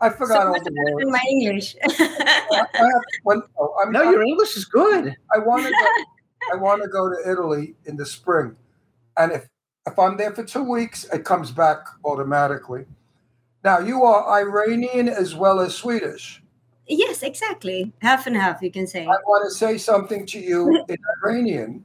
I 0.00 0.10
forgot 0.10 0.42
so 0.42 0.48
all 0.48 0.52
the 0.54 0.70
better 0.70 0.74
than 0.86 0.94
words. 0.94 1.10
my 1.10 1.24
English. 1.30 1.76
I 1.88 1.92
have, 2.74 3.02
when, 3.22 3.42
oh, 3.58 3.74
I'm, 3.82 3.92
No, 3.92 4.02
your 4.10 4.22
English 4.22 4.56
is 4.56 4.64
good. 4.64 5.14
I 5.34 5.38
want 5.38 5.64
to 5.64 5.70
go. 5.70 5.86
I 6.52 6.56
want 6.56 6.82
to 6.82 6.88
go 6.88 7.08
to 7.08 7.16
Italy 7.30 7.74
in 7.86 7.96
the 7.96 8.04
spring, 8.04 8.54
and 9.16 9.32
if 9.32 9.48
if 9.86 9.98
I'm 9.98 10.16
there 10.18 10.32
for 10.32 10.44
two 10.44 10.62
weeks, 10.62 11.04
it 11.12 11.24
comes 11.24 11.50
back 11.50 11.78
automatically. 12.04 12.84
Now 13.64 13.78
you 13.78 14.02
are 14.04 14.28
Iranian 14.40 15.08
as 15.08 15.34
well 15.34 15.60
as 15.60 15.74
Swedish. 15.74 16.42
yes, 16.86 17.22
exactly. 17.22 17.92
Half 18.02 18.26
and 18.26 18.36
half, 18.36 18.60
you 18.60 18.70
can 18.70 18.86
say. 18.86 19.04
I 19.06 19.16
want 19.26 19.48
to 19.50 19.54
say 19.54 19.78
something 19.78 20.26
to 20.26 20.38
you 20.38 20.84
in 20.88 20.96
Iranian. 21.22 21.82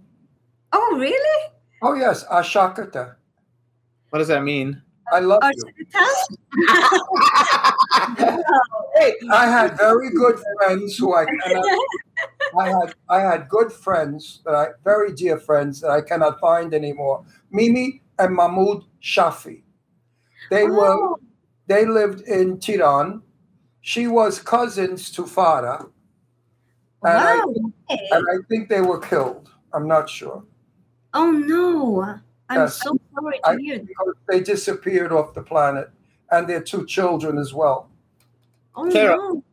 Oh, 0.73 0.97
really? 0.99 1.51
Oh 1.81 1.93
yes, 1.93 2.25
Ashakata. 2.25 3.15
What 4.09 4.19
does 4.19 4.27
that 4.27 4.43
mean? 4.43 4.81
I 5.13 5.19
love 5.19 5.39
Oh, 5.41 5.51
you. 5.55 5.63
I 9.31 9.47
had 9.47 9.77
very 9.77 10.11
good 10.11 10.39
friends 10.57 10.97
who 10.97 11.13
I 11.15 11.25
cannot. 11.25 11.65
I 12.59 12.67
had 12.69 12.93
I 13.09 13.19
had 13.21 13.49
good 13.49 13.71
friends 13.71 14.41
that 14.45 14.53
I 14.55 14.67
very 14.83 15.13
dear 15.13 15.39
friends 15.39 15.81
that 15.81 15.89
I 15.91 16.01
cannot 16.01 16.39
find 16.39 16.73
anymore. 16.73 17.23
Mimi 17.51 18.01
and 18.19 18.35
Mahmoud 18.35 18.83
Shafi. 19.01 19.63
They 20.49 20.63
oh. 20.63 20.67
were 20.71 20.93
Oh. 20.93 21.19
they 21.67 21.85
lived 21.85 22.21
in 22.21 22.59
Tehran. 22.59 23.21
She 23.81 24.07
was 24.07 24.39
cousins 24.39 25.09
to 25.11 25.23
Farah, 25.23 25.89
and, 27.03 27.17
I, 27.17 27.35
wow. 27.37 27.53
okay. 27.89 28.07
and 28.11 28.25
I 28.29 28.37
think 28.49 28.69
they 28.69 28.81
were 28.81 28.99
killed. 28.99 29.49
I'm 29.73 29.87
not 29.87 30.09
sure. 30.09 30.43
Oh, 31.13 31.31
no. 31.31 32.01
I'm 32.49 32.57
Yes. 32.61 32.81
so 32.81 32.97
sorry 33.15 33.39
to 33.43 33.49
I, 33.49 33.57
hear 33.57 33.79
that. 33.79 34.13
they 34.27 34.41
disappeared 34.41 35.11
off 35.11 35.33
the 35.33 35.41
planet, 35.43 35.89
and 36.31 36.47
their 36.47 36.61
two 36.61 36.85
children 36.85 37.38
as 37.38 37.53
well. 37.53 37.89
Oh, 38.76 38.89
Sarah. 38.89 39.15
no. 39.18 39.43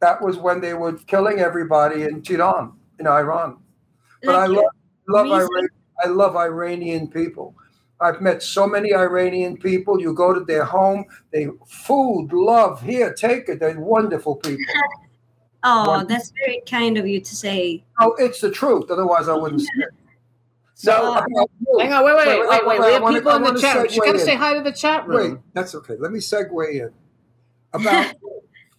That 0.00 0.20
was 0.20 0.36
when 0.36 0.60
they 0.60 0.74
were 0.74 0.92
killing 0.92 1.38
everybody 1.38 2.02
in 2.02 2.22
Tehran, 2.22 2.72
in 2.98 3.06
Iran. 3.06 3.58
But 4.22 4.34
I 4.34 4.46
love 4.46 4.64
love 5.08 5.26
Iran, 5.26 5.68
I 6.04 6.08
love 6.08 6.36
Iranian 6.36 7.08
people. 7.08 7.54
I've 8.00 8.20
met 8.20 8.42
so 8.42 8.66
many 8.66 8.92
Iranian 8.92 9.56
people. 9.56 9.98
You 10.00 10.12
go 10.12 10.34
to 10.34 10.40
their 10.44 10.64
home, 10.64 11.06
they 11.32 11.48
food, 11.66 12.32
love, 12.32 12.82
here, 12.82 13.14
take 13.14 13.48
it. 13.48 13.60
They're 13.60 13.78
wonderful 13.80 14.36
people. 14.36 14.64
Oh, 15.68 15.88
One- 15.88 16.06
that's 16.06 16.32
very 16.44 16.62
kind 16.64 16.96
of 16.96 17.08
you 17.08 17.20
to 17.20 17.34
say. 17.36 17.82
Oh, 18.00 18.14
it's 18.18 18.40
the 18.40 18.52
truth. 18.52 18.88
Otherwise, 18.88 19.28
I 19.28 19.34
wouldn't 19.34 19.60
say 19.62 19.68
it. 19.78 19.94
So 20.78 21.12
About 21.14 21.24
you. 21.30 21.78
hang 21.80 21.90
on, 21.94 22.04
wait, 22.04 22.14
wait, 22.18 22.26
wait, 22.28 22.48
wait. 22.50 22.66
wait. 22.66 22.80
We 22.86 22.92
have 22.92 23.02
wanna- 23.02 23.16
people 23.16 23.32
I 23.32 23.36
in 23.36 23.54
the 23.54 23.60
chat. 23.60 23.94
You 23.94 24.02
got 24.02 24.12
to 24.12 24.18
in. 24.18 24.24
say 24.26 24.34
hi 24.34 24.52
to 24.54 24.60
the 24.60 24.70
chat 24.72 25.08
room. 25.08 25.32
Wait, 25.32 25.40
that's 25.54 25.74
okay. 25.74 25.94
Let 25.98 26.12
me 26.12 26.18
segue 26.18 26.70
in. 26.70 26.90
About, 27.72 28.14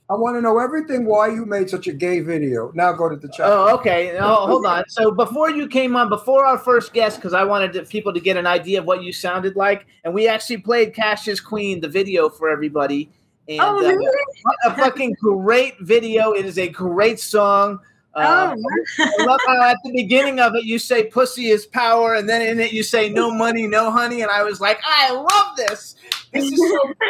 I 0.07 0.13
want 0.13 0.37
to 0.37 0.41
know 0.41 0.59
everything 0.59 1.05
why 1.07 1.29
you 1.29 1.43
made 1.47 1.71
such 1.71 1.87
a 1.87 1.93
gay 1.93 2.19
video. 2.19 2.71
Now 2.75 2.93
go 2.93 3.09
to 3.09 3.15
the 3.15 3.27
chat. 3.29 3.47
Oh, 3.47 3.73
okay. 3.79 4.15
Oh, 4.19 4.45
hold 4.45 4.67
on. 4.67 4.83
So 4.89 5.09
before 5.09 5.49
you 5.49 5.67
came 5.67 5.95
on, 5.95 6.07
before 6.07 6.45
our 6.45 6.59
first 6.59 6.93
guest, 6.93 7.17
because 7.17 7.33
I 7.33 7.43
wanted 7.43 7.73
to, 7.73 7.83
people 7.83 8.13
to 8.13 8.19
get 8.19 8.37
an 8.37 8.45
idea 8.45 8.79
of 8.79 8.85
what 8.85 9.01
you 9.01 9.11
sounded 9.11 9.55
like, 9.55 9.87
and 10.03 10.13
we 10.13 10.27
actually 10.27 10.57
played 10.57 10.93
Cash's 10.93 11.41
Queen, 11.41 11.81
the 11.81 11.89
video 11.89 12.29
for 12.29 12.47
everybody. 12.47 13.09
And 13.49 13.59
Oh, 13.59 13.77
uh, 13.77 13.81
really? 13.81 14.05
what 14.43 14.55
a 14.67 14.75
fucking 14.75 15.15
great 15.19 15.79
video! 15.79 16.33
It 16.33 16.45
is 16.45 16.59
a 16.59 16.69
great 16.69 17.19
song. 17.19 17.79
Oh, 18.17 18.51
Um, 18.51 18.63
I 18.99 19.23
love 19.25 19.39
how 19.45 19.61
at 19.61 19.77
the 19.83 19.91
beginning 19.91 20.39
of 20.39 20.55
it 20.55 20.63
you 20.63 20.79
say 20.79 21.03
"pussy 21.03 21.49
is 21.49 21.65
power," 21.67 22.15
and 22.15 22.27
then 22.27 22.41
in 22.41 22.59
it 22.59 22.73
you 22.73 22.81
say 22.81 23.09
"no 23.09 23.31
money, 23.31 23.67
no 23.67 23.91
honey," 23.91 24.21
and 24.21 24.31
I 24.31 24.43
was 24.43 24.59
like, 24.59 24.79
I 24.83 25.11
love 25.11 25.55
this. 25.55 25.95
This 26.33 26.51
is 26.51 26.57
so. 26.59 26.79
Cool. 26.79 26.93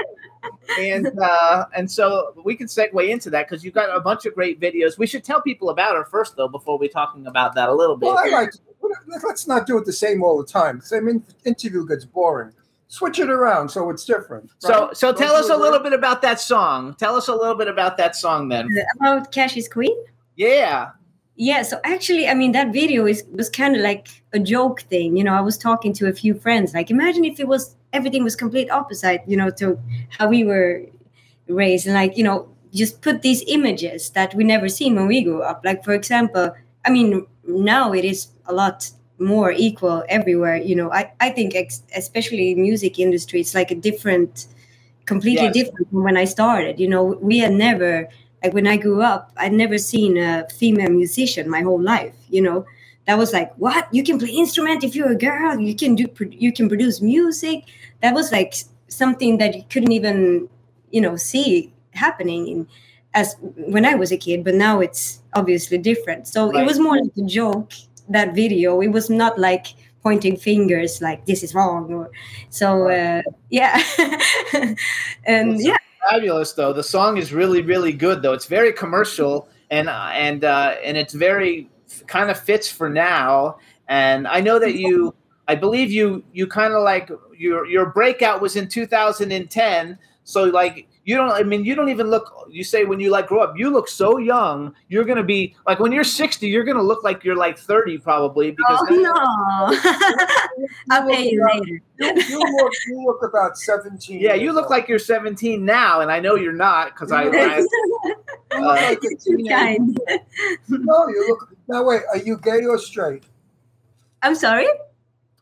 And 0.79 1.11
uh, 1.19 1.65
and 1.75 1.89
so 1.91 2.33
we 2.45 2.55
can 2.55 2.67
segue 2.67 3.09
into 3.09 3.29
that 3.31 3.49
because 3.49 3.65
you've 3.65 3.73
got 3.73 3.93
a 3.93 3.99
bunch 3.99 4.25
of 4.25 4.33
great 4.33 4.61
videos. 4.61 4.97
We 4.97 5.05
should 5.05 5.23
tell 5.23 5.41
people 5.41 5.71
about 5.71 5.95
her 5.95 6.05
first, 6.05 6.37
though, 6.37 6.47
before 6.47 6.77
we 6.77 6.87
talking 6.87 7.27
about 7.27 7.53
that 7.55 7.67
a 7.67 7.73
little 7.73 7.97
bit. 7.97 8.05
Well, 8.05 8.17
I 8.17 8.29
like. 8.29 8.51
Let's 9.23 9.47
not 9.47 9.65
do 9.67 9.77
it 9.77 9.85
the 9.85 9.91
same 9.91 10.23
all 10.23 10.37
the 10.37 10.45
time. 10.45 10.79
Same 10.79 11.09
in, 11.09 11.23
interview 11.43 11.85
gets 11.85 12.05
boring. 12.05 12.53
Switch 12.87 13.19
it 13.19 13.29
around 13.29 13.67
so 13.69 13.89
it's 13.89 14.05
different. 14.05 14.49
So 14.59 14.87
right? 14.87 14.97
so 14.97 15.11
Don't 15.11 15.17
tell 15.17 15.35
us 15.35 15.49
a 15.49 15.57
little 15.57 15.79
bit 15.79 15.91
about 15.91 16.21
that 16.21 16.39
song. 16.39 16.95
Tell 16.95 17.15
us 17.15 17.27
a 17.27 17.35
little 17.35 17.55
bit 17.55 17.67
about 17.67 17.97
that 17.97 18.15
song, 18.15 18.47
then. 18.47 18.69
about 19.01 19.31
Cash's 19.33 19.67
Queen? 19.67 19.97
Yeah. 20.37 20.91
Yeah, 21.35 21.61
so 21.61 21.79
actually, 21.83 22.27
I 22.27 22.33
mean, 22.33 22.51
that 22.53 22.73
video 22.73 23.05
is 23.05 23.23
was 23.31 23.49
kind 23.49 23.75
of 23.75 23.81
like 23.83 24.07
a 24.33 24.39
joke 24.39 24.81
thing. 24.81 25.15
You 25.17 25.23
know, 25.23 25.33
I 25.33 25.41
was 25.41 25.57
talking 25.57 25.93
to 25.93 26.07
a 26.07 26.13
few 26.13 26.33
friends. 26.33 26.73
Like, 26.73 26.89
imagine 26.89 27.25
if 27.25 27.39
it 27.39 27.47
was 27.47 27.75
everything 27.93 28.23
was 28.23 28.35
complete 28.35 28.71
opposite. 28.71 29.21
You 29.27 29.37
know, 29.37 29.51
to 29.51 29.79
how 30.09 30.29
we 30.29 30.43
were 30.43 30.83
raised, 31.47 31.87
and 31.87 31.95
like, 31.95 32.17
you 32.17 32.23
know, 32.23 32.49
just 32.73 33.01
put 33.01 33.21
these 33.23 33.43
images 33.47 34.09
that 34.11 34.33
we 34.35 34.43
never 34.45 34.69
seen 34.69 34.95
when 34.95 35.07
we 35.07 35.23
grew 35.23 35.43
up. 35.43 35.61
Like, 35.65 35.83
for 35.83 35.93
example, 35.93 36.55
I 36.85 36.91
mean, 36.91 37.27
now 37.47 37.93
it 37.93 38.05
is 38.05 38.29
a 38.47 38.53
lot 38.53 38.89
more 39.19 39.51
equal 39.51 40.03
everywhere. 40.09 40.57
You 40.57 40.75
know, 40.75 40.91
I 40.91 41.11
I 41.19 41.29
think 41.31 41.55
ex- 41.55 41.83
especially 41.95 42.55
music 42.55 42.99
industry, 42.99 43.41
it's 43.41 43.55
like 43.55 43.71
a 43.71 43.75
different, 43.75 44.47
completely 45.05 45.47
Yes. 45.47 45.53
different 45.53 45.89
from 45.89 46.03
when 46.03 46.17
I 46.17 46.25
started. 46.25 46.79
You 46.79 46.89
know, 46.89 47.03
we 47.21 47.39
had 47.39 47.53
never 47.53 48.09
like 48.43 48.53
when 48.53 48.67
I 48.67 48.77
grew 48.77 49.01
up, 49.01 49.31
I'd 49.37 49.53
never 49.53 49.77
seen 49.77 50.17
a 50.17 50.47
female 50.49 50.89
musician 50.89 51.49
my 51.49 51.61
whole 51.61 51.81
life. 51.81 52.13
You 52.29 52.41
know, 52.41 52.65
that 53.05 53.17
was 53.17 53.33
like, 53.33 53.53
what? 53.55 53.87
You 53.93 54.03
can 54.03 54.19
play 54.19 54.29
instrument 54.29 54.83
if 54.83 54.95
you're 54.95 55.11
a 55.11 55.15
girl. 55.17 55.59
You 55.59 55.75
can 55.75 55.95
do, 55.95 56.07
you 56.31 56.51
can 56.53 56.67
produce 56.67 57.01
music. 57.01 57.63
That 58.01 58.13
was 58.13 58.31
like 58.31 58.53
something 58.87 59.37
that 59.39 59.55
you 59.55 59.63
couldn't 59.69 59.91
even, 59.91 60.49
you 60.91 61.01
know, 61.01 61.15
see 61.15 61.73
happening 61.91 62.47
in 62.47 62.67
as 63.13 63.35
when 63.41 63.85
I 63.85 63.95
was 63.95 64.11
a 64.11 64.17
kid. 64.17 64.43
But 64.43 64.55
now 64.55 64.79
it's 64.79 65.21
obviously 65.33 65.77
different. 65.79 66.27
So 66.27 66.51
Right. 66.51 66.63
it 66.63 66.65
was 66.67 66.79
more 66.79 66.95
like 67.01 67.11
a 67.17 67.23
joke. 67.25 67.71
That 68.09 68.35
video, 68.35 68.79
it 68.81 68.89
was 68.89 69.09
not 69.09 69.37
like 69.37 69.67
pointing 70.03 70.37
fingers 70.37 71.01
like 71.01 71.25
this 71.25 71.43
is 71.43 71.53
wrong 71.53 71.93
or 71.93 72.09
so. 72.49 72.87
Uh, 72.89 73.21
yeah, 73.49 73.81
and 75.25 75.59
yeah. 75.61 75.75
Fabulous 76.09 76.53
though. 76.53 76.73
The 76.73 76.83
song 76.83 77.17
is 77.17 77.33
really 77.33 77.61
really 77.61 77.93
good 77.93 78.21
though. 78.21 78.33
It's 78.33 78.45
very 78.45 78.73
commercial 78.73 79.49
and 79.69 79.89
uh, 79.89 80.09
and 80.13 80.43
uh, 80.43 80.75
and 80.83 80.97
it's 80.97 81.13
very 81.13 81.69
kind 82.07 82.29
of 82.29 82.39
fits 82.39 82.69
for 82.71 82.89
now. 82.89 83.57
And 83.87 84.27
I 84.27 84.41
know 84.41 84.59
that 84.59 84.75
you, 84.75 85.15
I 85.47 85.55
believe 85.55 85.91
you 85.91 86.23
you 86.33 86.47
kind 86.47 86.73
of 86.73 86.83
like 86.83 87.09
your 87.37 87.65
your 87.67 87.87
breakout 87.87 88.41
was 88.41 88.55
in 88.55 88.67
2010. 88.67 89.97
So 90.23 90.43
like 90.45 90.87
you 91.07 91.15
don't 91.15 91.31
I 91.31 91.41
mean 91.41 91.63
you 91.63 91.73
don't 91.73 91.87
even 91.87 92.09
look 92.09 92.47
you 92.49 92.63
say 92.65 92.83
when 92.83 92.99
you 92.99 93.09
like 93.09 93.27
grow 93.27 93.39
up 93.39 93.57
you 93.57 93.69
look 93.71 93.87
so 93.87 94.17
young 94.17 94.75
you're 94.89 95.05
gonna 95.05 95.23
be 95.23 95.55
like 95.65 95.79
when 95.79 95.93
you're 95.93 96.03
60 96.03 96.45
you're 96.45 96.65
gonna 96.65 96.83
look 96.83 97.01
like 97.03 97.23
you're 97.23 97.35
like 97.35 97.57
30 97.57 97.97
probably 97.99 98.51
because 98.51 98.79
Oh 98.89 98.95
no! 98.95 100.67
I'll 100.91 101.09
pay 101.09 101.31
you 101.31 101.45
later. 101.45 101.65
You, 101.65 101.81
you 102.27 102.39
look, 102.39 102.73
you 102.87 103.05
look 103.05 103.23
about 103.23 103.57
seventeen. 103.57 104.19
yeah 104.19 104.33
you 104.33 104.51
look 104.51 104.65
old. 104.65 104.71
like 104.71 104.89
you're 104.89 104.99
17 104.99 105.63
now 105.63 106.01
and 106.01 106.11
I 106.11 106.19
know 106.19 106.35
you're 106.35 106.51
not 106.51 106.93
because 106.93 107.13
I, 107.13 107.23
I 107.23 107.59
uh, 108.51 108.61
like 108.61 108.99
a 109.03 109.15
Too 109.15 109.43
kind. 109.47 109.97
No, 110.67 111.07
you 111.07 111.25
look. 111.29 111.55
Now 111.69 111.83
wait, 111.85 112.01
are 112.11 112.17
you 112.17 112.37
gay 112.37 112.65
or 112.65 112.77
straight? 112.77 113.23
I'm 114.21 114.35
sorry. 114.35 114.67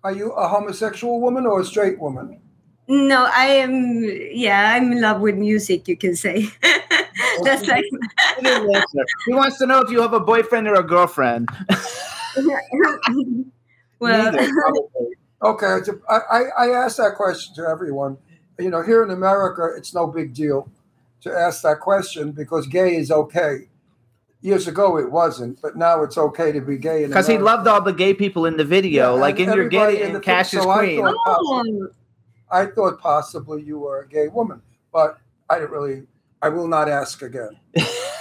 Are 0.04 0.12
you 0.12 0.32
a 0.34 0.48
homosexual 0.48 1.20
woman 1.20 1.48
or 1.48 1.62
a 1.62 1.66
straight 1.66 2.00
woman? 2.00 2.40
No, 2.88 3.26
I 3.34 3.45
am. 3.45 4.03
Yeah, 4.32 4.74
I'm 4.76 4.91
in 4.91 5.02
love 5.02 5.20
with 5.22 5.36
music. 5.36 5.88
You 5.88 5.98
can 5.98 6.16
say. 6.16 6.48
That's 7.44 7.68
like. 7.68 7.84
He 8.38 8.44
didn't 8.44 8.76
answer. 8.76 9.06
He 9.26 9.34
wants 9.34 9.57
to 9.57 9.66
know 9.66 9.80
if 9.82 9.90
you 9.90 10.02
have 10.02 10.14
a 10.14 10.20
boyfriend 10.20 10.68
or 10.68 10.76
a 10.76 10.84
girlfriend. 10.84 11.49
Well, 13.98 14.32
Neither, 14.32 14.52
probably. 14.62 15.16
Okay, 15.41 15.66
I, 15.66 15.78
a- 15.78 16.14
I, 16.14 16.18
I, 16.18 16.68
I 16.68 16.84
ask 16.86 16.98
that 16.98 17.16
question 17.16 17.56
to 17.56 17.62
everyone. 17.70 18.18
You 18.60 18.70
know, 18.70 18.82
here 18.82 19.03
in 19.03 19.10
America, 19.10 19.70
it's 19.78 19.94
no 19.94 20.07
big 20.07 20.34
deal 20.34 20.70
to 21.22 21.32
ask 21.32 21.62
that 21.64 21.80
question 21.80 22.32
because 22.34 22.68
gay 22.68 22.98
is 22.98 23.10
okay. 23.10 23.68
Years 24.41 24.68
ago, 24.68 24.98
it 24.98 25.10
wasn't, 25.12 25.62
but 25.62 25.76
now 25.78 26.03
it's 26.03 26.18
okay 26.18 26.52
to 26.52 26.60
be 26.62 26.78
gay. 26.78 27.06
Because 27.07 27.26
he 27.28 27.38
loved 27.38 27.68
all 27.68 27.82
the 27.82 27.94
gay 27.94 28.14
people 28.14 28.45
in 28.45 28.57
the 28.57 28.66
video, 28.66 29.16
Yeah, 29.16 29.22
like 29.22 29.40
in 29.40 29.45
your 29.45 29.64
everybody 29.66 29.95
gay 29.95 30.02
in 30.03 30.10
the 30.10 30.16
and 30.18 30.26
thing, 30.26 30.36
Cash 30.36 30.53
is 30.53 30.62
so 30.64 30.70
I 30.70 30.78
Queen. 30.80 31.02
thought- 31.02 31.16
oh, 31.26 31.88
I 32.51 32.65
thought 32.67 32.99
possibly 32.99 33.63
you 33.63 33.80
were 33.80 34.01
a 34.01 34.07
gay 34.07 34.27
woman, 34.27 34.61
but 34.93 35.19
I 35.49 35.59
didn't 35.59 35.72
really. 35.72 36.03
I 36.41 36.49
will 36.49 36.67
not 36.67 36.89
ask 36.89 37.22
again. 37.22 37.57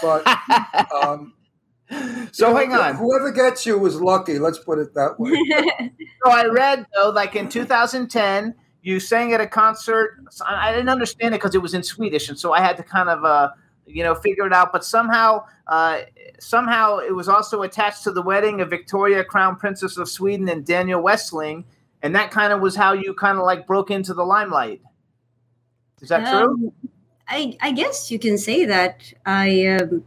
But 0.00 0.26
um, 1.04 1.34
So 2.32 2.48
you 2.48 2.54
know, 2.54 2.58
hang 2.58 2.72
on. 2.72 2.94
Whoever 2.96 3.30
gets 3.30 3.66
you 3.66 3.78
was 3.78 4.00
lucky. 4.00 4.38
Let's 4.38 4.58
put 4.58 4.78
it 4.78 4.94
that 4.94 5.18
way. 5.18 5.32
So 6.24 6.30
I 6.30 6.46
read 6.46 6.86
though, 6.94 7.10
like 7.10 7.36
in 7.36 7.50
2010, 7.50 8.54
you 8.80 8.98
sang 8.98 9.34
at 9.34 9.42
a 9.42 9.46
concert. 9.46 10.16
I 10.46 10.70
I 10.70 10.72
didn't 10.72 10.88
understand 10.88 11.34
it 11.34 11.38
because 11.38 11.54
it 11.54 11.60
was 11.60 11.74
in 11.74 11.82
Swedish, 11.82 12.30
and 12.30 12.38
so 12.38 12.54
I 12.54 12.60
had 12.60 12.78
to 12.78 12.82
kind 12.82 13.10
of, 13.10 13.24
uh, 13.26 13.50
you 13.86 14.02
know, 14.02 14.14
figure 14.14 14.46
it 14.46 14.52
out. 14.54 14.72
But 14.72 14.86
somehow, 14.86 15.44
uh, 15.66 16.00
somehow 16.40 16.98
it 16.98 17.14
was 17.14 17.28
also 17.28 17.60
attached 17.60 18.04
to 18.04 18.10
the 18.10 18.22
wedding 18.22 18.62
of 18.62 18.70
Victoria, 18.70 19.22
Crown 19.22 19.56
Princess 19.56 19.98
of 19.98 20.08
Sweden, 20.08 20.48
and 20.48 20.64
Daniel 20.64 21.02
Westling, 21.02 21.66
and 22.04 22.14
that 22.14 22.30
kind 22.30 22.52
of 22.52 22.60
was 22.60 22.76
how 22.76 22.92
you 22.92 23.14
kind 23.14 23.38
of 23.38 23.44
like 23.44 23.66
broke 23.66 23.90
into 23.90 24.14
the 24.14 24.22
limelight. 24.24 24.80
Is 26.00 26.10
that 26.10 26.30
true? 26.30 26.52
Um, 26.52 26.72
I 27.26 27.56
I 27.60 27.72
guess 27.72 28.10
you 28.10 28.18
can 28.18 28.36
say 28.38 28.66
that. 28.66 29.12
I 29.24 29.66
um, 29.78 30.04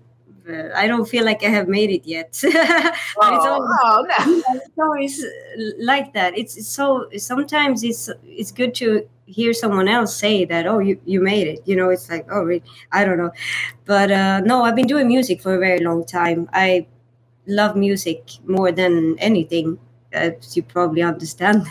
uh, 0.48 0.70
I 0.76 0.88
don't 0.88 1.10
feel 1.10 1.26
like 1.26 1.44
I 1.44 1.50
have 1.50 1.68
made 1.68 1.90
it 1.90 2.06
yet. 2.06 2.40
But 2.44 3.34
it's 3.34 3.46
Oh, 3.46 3.52
always, 3.54 3.80
oh, 3.84 4.06
no. 4.08 4.44
it's 4.56 4.80
always 4.80 5.26
like 5.80 6.14
that. 6.14 6.38
It's 6.38 6.56
it's 6.58 6.68
so 6.68 7.10
sometimes 7.18 7.84
it's 7.84 8.10
it's 8.26 8.52
good 8.52 8.76
to 8.76 9.08
hear 9.26 9.54
someone 9.54 9.88
else 9.88 10.16
say 10.16 10.46
that. 10.46 10.68
Oh, 10.68 10.80
you 10.80 11.00
you 11.06 11.20
made 11.22 11.48
it. 11.48 11.60
You 11.66 11.76
know, 11.76 11.90
it's 11.90 12.10
like 12.12 12.28
oh, 12.32 12.44
really? 12.44 12.64
I 12.92 13.06
don't 13.06 13.18
know, 13.18 13.32
but 13.86 14.12
uh, 14.12 14.42
no, 14.42 14.64
I've 14.64 14.76
been 14.76 14.88
doing 14.88 15.08
music 15.08 15.42
for 15.42 15.56
a 15.56 15.60
very 15.60 15.80
long 15.80 16.06
time. 16.06 16.48
I 16.54 16.86
love 17.48 17.76
music 17.76 18.22
more 18.46 18.72
than 18.72 19.18
anything, 19.20 19.80
as 20.14 20.56
you 20.56 20.64
probably 20.64 21.02
understand. 21.02 21.66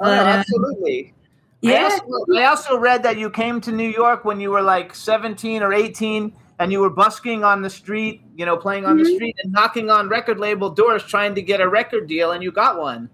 Oh, 0.00 0.04
no, 0.04 0.16
But, 0.16 0.26
uh, 0.26 0.38
absolutely. 0.38 1.14
I 1.62 1.72
yeah. 1.72 1.82
also, 1.84 2.02
I 2.34 2.44
also 2.44 2.78
read 2.78 3.02
that 3.02 3.18
you 3.18 3.28
came 3.30 3.60
to 3.62 3.72
New 3.72 3.88
York 3.88 4.24
when 4.24 4.40
you 4.40 4.50
were 4.50 4.62
like 4.62 4.94
17 4.94 5.62
or 5.62 5.72
18 5.74 6.32
and 6.58 6.72
you 6.72 6.80
were 6.80 6.90
busking 6.90 7.44
on 7.44 7.60
the 7.62 7.68
street, 7.70 8.22
you 8.36 8.46
know, 8.46 8.56
playing 8.56 8.86
on 8.86 8.96
the 8.96 9.04
Mhm. 9.04 9.14
street 9.14 9.36
and 9.42 9.52
knocking 9.52 9.90
on 9.90 10.08
record 10.08 10.38
label 10.38 10.70
doors 10.70 11.02
trying 11.04 11.34
to 11.34 11.42
get 11.42 11.60
a 11.60 11.68
record 11.68 12.06
deal 12.06 12.32
and 12.32 12.42
you 12.42 12.50
got 12.50 12.78
one 12.78 13.10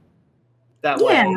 that 0.82 1.00
Yeah. 1.00 1.26
way. 1.26 1.36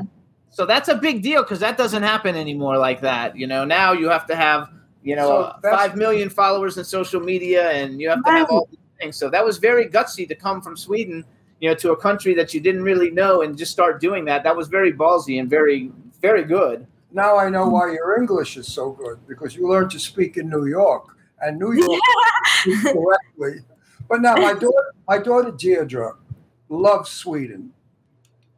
So 0.52 0.66
that's 0.66 0.90
a 0.90 0.96
big 0.96 1.22
deal 1.24 1.44
because 1.44 1.60
that 1.60 1.78
doesn't 1.78 2.04
happen 2.04 2.36
anymore 2.36 2.78
like 2.78 3.02
that. 3.02 3.36
You 3.36 3.48
know, 3.48 3.66
now 3.66 3.92
you 3.94 4.10
have 4.10 4.26
to 4.28 4.36
have, 4.36 4.70
you 5.04 5.16
know, 5.16 5.28
So 5.28 5.42
uh, 5.42 5.60
5 5.62 5.96
million 5.96 6.30
followers 6.30 6.78
in 6.78 6.84
social 6.84 7.22
media 7.22 7.72
and 7.72 8.00
you 8.02 8.10
have 8.10 8.24
to 8.24 8.32
have 8.32 8.50
all 8.50 8.68
these 8.70 8.80
things. 9.00 9.16
So 9.18 9.30
that 9.30 9.44
was 9.46 9.58
very 9.58 9.88
gutsy 9.88 10.28
to 10.28 10.36
come 10.36 10.62
from 10.62 10.76
Sweden, 10.76 11.24
you 11.60 11.70
know, 11.70 11.76
to 11.76 11.92
a 11.92 11.98
country 11.98 12.34
that 12.36 12.54
you 12.54 12.60
didn't 12.62 12.84
really 12.84 13.12
know 13.12 13.42
and 13.42 13.58
just 13.58 13.72
start 13.72 14.00
doing 14.00 14.26
that. 14.26 14.44
That 14.44 14.56
was 14.56 14.68
very 14.68 14.94
ballsy 14.94 15.40
and 15.40 15.50
very, 15.50 15.92
very 16.22 16.44
good. 16.44 16.88
Now 17.12 17.38
I 17.38 17.50
know 17.50 17.68
why 17.68 17.92
your 17.92 18.18
English 18.20 18.56
is 18.58 18.72
so 18.72 18.92
good 18.92 19.20
because 19.28 19.56
you 19.56 19.68
learned 19.68 19.92
to 19.92 20.00
speak 20.00 20.38
in 20.38 20.50
New 20.50 20.66
York, 20.68 21.06
and 21.42 21.58
New 21.60 21.74
York 21.74 22.00
speaks 22.62 22.84
correctly. 22.84 23.64
But 24.08 24.22
now 24.22 24.36
my 24.36 24.54
daughter, 24.54 24.94
my 25.08 25.18
daughter 25.18 25.52
Deirdre, 25.52 26.16
loves 26.70 27.10
Sweden. 27.10 27.74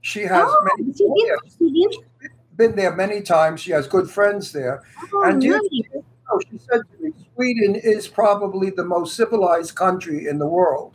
She 0.02 0.22
has 0.22 0.45
Oh, 0.48 0.68
many, 0.78 0.94
she 0.94 1.06
did- 1.07 1.40
she 1.57 1.88
did? 1.88 2.32
been 2.57 2.76
there 2.76 2.94
many 2.95 3.22
times. 3.22 3.61
She 3.61 3.72
has 3.72 3.88
good 3.88 4.10
friends 4.10 4.52
there. 4.52 4.84
Oh, 5.14 5.23
and 5.23 5.41
Deirdre, 5.41 5.61
nice. 5.72 6.03
oh, 6.32 6.40
she 6.52 6.57
said 6.57 6.82
to 6.91 7.03
me, 7.03 7.14
Sweden 7.36 7.76
is 7.76 8.07
probably 8.07 8.69
the 8.69 8.84
most 8.84 9.15
civilized 9.15 9.76
country 9.76 10.28
in 10.28 10.38
the 10.40 10.48
world. 10.48 10.94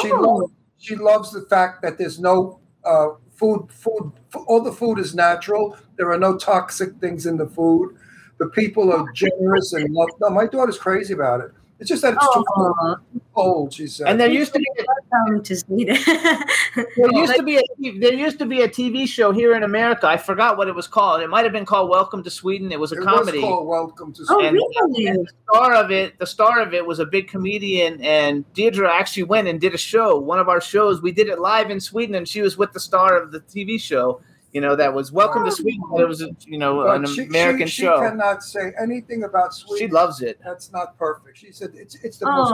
She 0.00 0.10
Oh. 0.12 0.20
loves, 0.20 0.52
she 0.82 0.96
loves 0.96 1.30
the 1.30 1.42
fact 1.42 1.80
that 1.82 1.96
there's 1.96 2.18
no 2.18 2.58
uh, 2.84 3.10
food, 3.36 3.68
food. 3.70 4.12
All 4.46 4.60
the 4.60 4.72
food 4.72 4.98
is 4.98 5.14
natural. 5.14 5.76
There 5.96 6.10
are 6.10 6.18
no 6.18 6.36
toxic 6.36 6.96
things 6.96 7.24
in 7.26 7.36
the 7.36 7.46
food. 7.46 7.96
The 8.38 8.48
people 8.48 8.92
are 8.92 9.10
generous 9.12 9.72
and 9.74 9.94
love. 9.94 10.08
No, 10.20 10.28
my 10.28 10.46
daughter's 10.46 10.78
crazy 10.78 11.14
about 11.14 11.40
it. 11.40 11.52
It's 11.82 11.88
just 11.88 12.02
that 12.02 12.14
it's 12.14 12.24
too 12.32 12.44
Oh, 12.54 12.96
cold. 13.34 13.72
She 13.74 13.88
said. 13.88 14.06
And 14.06 14.20
there 14.20 14.30
used 14.30 14.52
to 14.52 14.60
be 14.60 14.66
welcome 14.86 15.42
to 15.42 15.56
Sweden. 15.56 15.96
there 16.06 17.12
used 17.12 17.34
to 17.34 17.42
be 17.42 17.56
a 17.56 17.62
there 17.98 18.12
used 18.12 18.38
to 18.38 18.46
be 18.46 18.60
a 18.60 18.68
TV 18.68 19.08
show 19.08 19.32
here 19.32 19.56
in 19.56 19.64
America. 19.64 20.06
I 20.06 20.16
forgot 20.16 20.56
what 20.56 20.68
it 20.68 20.76
was 20.76 20.86
called. 20.86 21.22
It 21.22 21.28
might 21.28 21.42
have 21.42 21.52
been 21.52 21.64
called 21.64 21.90
Welcome 21.90 22.22
to 22.22 22.30
Sweden. 22.30 22.70
It 22.70 22.78
was 22.78 22.92
a 22.92 22.98
it 22.98 23.02
comedy. 23.02 23.38
was 23.38 23.48
called 23.48 23.66
Welcome 23.66 24.12
to 24.12 24.22
oh, 24.28 24.38
Sweden. 24.38 24.56
And- 24.76 24.94
really? 24.96 25.12
the 25.24 25.26
star 25.50 25.74
of 25.74 25.90
it, 25.90 26.16
the 26.20 26.26
star 26.26 26.60
of 26.60 26.72
it 26.72 26.86
was 26.86 27.00
a 27.00 27.06
big 27.06 27.26
comedian, 27.26 28.00
and 28.00 28.44
Deirdre 28.52 28.88
actually 28.88 29.24
went 29.24 29.48
and 29.48 29.60
did 29.60 29.74
a 29.74 29.78
show. 29.78 30.16
One 30.16 30.38
of 30.38 30.48
our 30.48 30.60
shows, 30.60 31.02
we 31.02 31.10
did 31.10 31.26
it 31.26 31.40
live 31.40 31.72
in 31.72 31.80
Sweden, 31.80 32.14
and 32.14 32.28
she 32.28 32.42
was 32.42 32.56
with 32.56 32.72
the 32.72 32.80
star 32.80 33.20
of 33.20 33.32
the 33.32 33.40
TV 33.40 33.80
show. 33.80 34.20
You 34.52 34.60
know, 34.60 34.76
that 34.76 34.92
was 34.92 35.10
Welcome 35.12 35.46
to 35.46 35.50
Sweden. 35.50 35.82
But 35.90 36.02
it 36.02 36.08
was, 36.08 36.20
a, 36.20 36.28
you 36.46 36.58
know, 36.58 36.84
But 36.84 36.96
an 36.96 37.06
she- 37.06 37.22
American 37.24 37.66
she, 37.66 37.82
show. 37.82 37.96
She 37.96 38.08
cannot 38.08 38.42
say 38.42 38.72
anything 38.80 39.24
about 39.24 39.54
Sweden. 39.54 39.88
She 39.88 39.92
loves 39.92 40.20
it. 40.20 40.38
That's 40.44 40.70
not 40.70 40.98
perfect. 40.98 41.38
She 41.38 41.52
said 41.52 41.70
it's 41.74 41.94
it's 42.04 42.18
the 42.18 42.26
most 42.26 42.52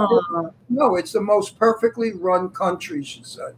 no, 0.68 0.94
it's 0.94 1.12
the 1.12 1.20
most 1.20 1.58
perfectly 1.58 2.12
run 2.12 2.50
country. 2.50 3.02
She 3.02 3.24
said, 3.24 3.54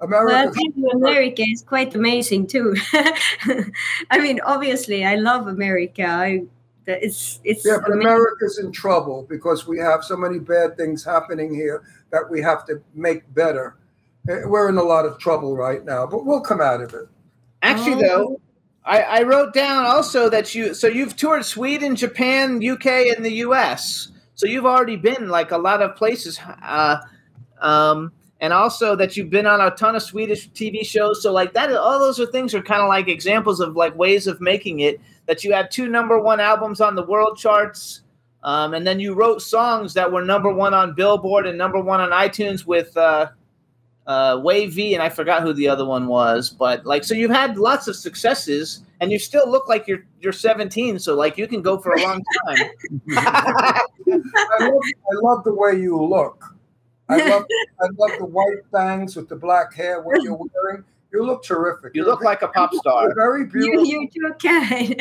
well, 0.00 0.08
America. 0.08 0.52
I'll 0.58 0.72
you, 0.76 0.90
America 0.90 1.42
is 1.46 1.62
quite 1.62 1.94
amazing 1.94 2.46
too. 2.46 2.76
I 4.10 4.18
mean, 4.18 4.40
obviously, 4.44 5.04
I 5.06 5.14
love 5.16 5.46
America. 5.46 6.04
I, 6.04 6.42
it's 6.86 7.40
it's 7.44 7.64
yeah, 7.66 7.78
but 7.80 7.92
amazing. 7.92 8.06
America's 8.06 8.58
in 8.58 8.70
trouble 8.70 9.26
because 9.28 9.66
we 9.66 9.78
have 9.78 10.04
so 10.04 10.16
many 10.16 10.38
bad 10.38 10.76
things 10.76 11.04
happening 11.04 11.54
here 11.54 11.84
that 12.10 12.28
we 12.30 12.40
have 12.42 12.66
to 12.66 12.82
make 12.94 13.32
better. 13.34 13.76
Eh, 14.28 14.44
We're 14.44 14.68
in 14.68 14.76
a 14.78 14.82
lot 14.82 15.06
of 15.06 15.18
trouble 15.18 15.56
right 15.56 15.84
now, 15.84 16.06
but 16.06 16.24
we'll 16.26 16.40
come 16.42 16.60
out 16.60 16.80
of 16.82 16.92
it. 16.94 17.08
Actually, 17.62 17.94
Oh. 18.04 18.08
though, 18.08 18.40
I, 18.84 19.02
I 19.02 19.22
wrote 19.22 19.52
down 19.52 19.84
also 19.84 20.28
that 20.30 20.54
you 20.54 20.74
so 20.74 20.86
you've 20.86 21.16
toured 21.16 21.44
Sweden, 21.44 21.96
Japan, 21.96 22.60
UK, 22.66 22.86
and 23.14 23.24
the 23.24 23.32
US. 23.46 24.10
So 24.34 24.46
you've 24.46 24.66
already 24.66 24.96
been 24.96 25.28
like 25.28 25.50
a 25.50 25.58
lot 25.58 25.82
of 25.82 25.96
places, 25.96 26.38
uh, 26.62 26.98
um, 27.60 28.12
and 28.40 28.52
also 28.52 28.94
that 28.94 29.16
you've 29.16 29.30
been 29.30 29.46
on 29.46 29.60
a 29.60 29.70
ton 29.72 29.96
of 29.96 30.02
Swedish 30.02 30.48
TV 30.50 30.86
shows. 30.86 31.22
So 31.22 31.32
like 31.32 31.52
that, 31.54 31.74
all 31.74 31.98
those 31.98 32.20
are 32.20 32.26
things 32.26 32.54
are 32.54 32.62
kind 32.62 32.80
of 32.80 32.88
like 32.88 33.08
examples 33.08 33.60
of 33.60 33.74
like 33.76 33.96
ways 33.96 34.26
of 34.26 34.40
making 34.40 34.80
it. 34.80 35.00
That 35.26 35.44
you 35.44 35.52
had 35.52 35.70
two 35.70 35.88
number 35.88 36.18
one 36.18 36.40
albums 36.40 36.80
on 36.80 36.94
the 36.94 37.04
world 37.04 37.36
charts, 37.36 38.02
um, 38.44 38.72
and 38.74 38.86
then 38.86 39.00
you 39.00 39.12
wrote 39.12 39.42
songs 39.42 39.92
that 39.94 40.10
were 40.10 40.24
number 40.24 40.50
one 40.52 40.72
on 40.72 40.94
Billboard 40.94 41.46
and 41.46 41.58
number 41.58 41.80
one 41.80 42.00
on 42.00 42.10
iTunes 42.10 42.64
with. 42.64 42.96
Uh, 42.96 43.28
uh, 44.08 44.40
Wave 44.42 44.72
V, 44.72 44.94
and 44.94 45.02
I 45.02 45.08
forgot 45.10 45.42
who 45.42 45.52
the 45.52 45.68
other 45.68 45.84
one 45.84 46.08
was, 46.08 46.50
but 46.50 46.84
like, 46.84 47.04
so 47.04 47.14
you've 47.14 47.30
had 47.30 47.58
lots 47.58 47.86
of 47.88 47.94
successes, 47.94 48.82
and 49.00 49.12
you 49.12 49.18
still 49.18 49.48
look 49.48 49.68
like 49.68 49.86
you're 49.86 50.04
you're 50.20 50.32
17, 50.32 50.98
so 50.98 51.14
like 51.14 51.38
you 51.38 51.46
can 51.46 51.62
go 51.62 51.78
for 51.78 51.92
a 51.92 52.02
long 52.02 52.22
time. 52.46 52.56
I 53.16 53.82
love, 54.60 54.82
I 54.82 55.14
love 55.22 55.44
the 55.44 55.54
way 55.54 55.74
you 55.78 55.96
look. 56.02 56.54
I 57.10 57.16
love 57.28 57.44
I 57.80 57.86
love 57.96 58.10
the 58.18 58.26
white 58.26 58.70
bangs 58.72 59.14
with 59.16 59.28
the 59.28 59.36
black 59.36 59.72
hair. 59.74 60.02
What 60.02 60.22
you're 60.22 60.34
wearing, 60.36 60.84
you 61.12 61.24
look 61.24 61.42
terrific. 61.42 61.92
you 61.94 62.02
You're 62.02 62.10
look 62.10 62.22
like 62.22 62.42
a 62.42 62.48
pop 62.48 62.70
You're 62.72 62.80
star. 62.80 63.14
very 63.14 63.46
beautiful. 63.46 63.84
you 63.86 64.08
too 64.08 64.34
kind. 64.42 65.00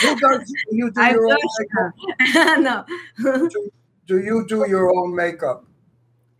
Who 0.00 0.16
does 0.16 0.52
you 0.70 0.90
do 0.90 1.00
I'm 1.00 1.14
your 1.14 1.26
own 1.28 1.36
so 1.38 1.64
makeup? 2.20 2.58
no, 2.60 3.48
Do, 3.50 3.70
do 4.06 4.18
you 4.20 4.46
do 4.46 4.66
your 4.68 4.94
own 4.96 5.14
makeup? 5.14 5.64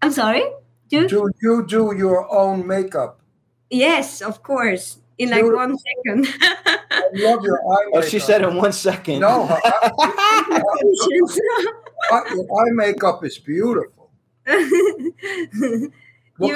I'm 0.01 0.12
sorry. 0.12 0.44
Do 0.89 1.06
Do 1.09 1.31
you 1.43 1.66
do 1.66 1.94
your 1.97 2.31
own 2.32 2.66
makeup? 2.66 3.20
yes, 3.70 4.23
of 4.23 4.43
course. 4.43 4.98
In 5.19 5.31
like 5.31 5.43
Beautiful. 5.43 5.59
one 5.66 5.77
second. 5.78 6.28
I 6.90 7.09
love 7.15 7.43
your 7.43 7.59
eye 7.59 7.85
Oh, 7.93 7.97
makeup. 7.97 8.09
she 8.10 8.19
said 8.20 8.43
in 8.43 8.55
one 8.56 8.73
second. 8.73 9.20
No, 9.20 9.47
her, 9.47 9.56
her- 9.65 10.62
her- 12.10 12.35
your 12.35 12.47
eye 12.60 12.70
makeup 12.73 13.24
is 13.24 13.36
beautiful. 13.39 14.10
Look 14.47 15.93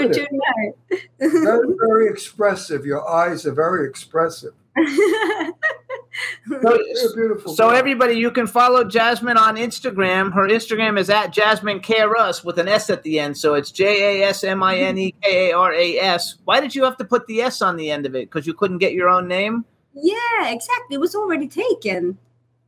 you 0.00 0.08
at 0.08 0.12
too 0.14 0.26
nice. 0.30 1.00
Very, 1.18 1.66
very 1.86 2.08
expressive. 2.08 2.86
Your 2.86 3.06
eyes 3.08 3.44
are 3.46 3.52
very 3.52 3.88
expressive. 3.88 4.54
So, 6.62 6.78
beautiful. 7.14 7.54
so 7.54 7.70
everybody, 7.70 8.14
you 8.14 8.30
can 8.30 8.46
follow 8.46 8.84
Jasmine 8.84 9.36
on 9.38 9.56
Instagram. 9.56 10.32
Her 10.32 10.46
Instagram 10.46 10.98
is 10.98 11.08
at 11.08 11.32
Jasmine 11.32 11.80
Karas 11.80 12.44
with 12.44 12.58
an 12.58 12.68
S 12.68 12.90
at 12.90 13.02
the 13.02 13.18
end, 13.18 13.36
so 13.36 13.54
it's 13.54 13.70
J 13.70 14.22
A 14.22 14.28
S 14.28 14.44
M 14.44 14.62
I 14.62 14.76
N 14.76 14.98
E 14.98 15.14
K 15.22 15.50
A 15.50 15.56
R 15.56 15.72
A 15.72 15.98
S. 15.98 16.36
Why 16.44 16.60
did 16.60 16.74
you 16.74 16.84
have 16.84 16.96
to 16.98 17.04
put 17.04 17.26
the 17.26 17.40
S 17.40 17.62
on 17.62 17.76
the 17.76 17.90
end 17.90 18.04
of 18.06 18.14
it? 18.14 18.30
Because 18.30 18.46
you 18.46 18.54
couldn't 18.54 18.78
get 18.78 18.92
your 18.92 19.08
own 19.08 19.26
name. 19.26 19.64
yeah, 19.94 20.48
exactly. 20.48 20.94
It 20.96 21.00
was 21.00 21.14
already 21.14 21.48
taken. 21.48 22.18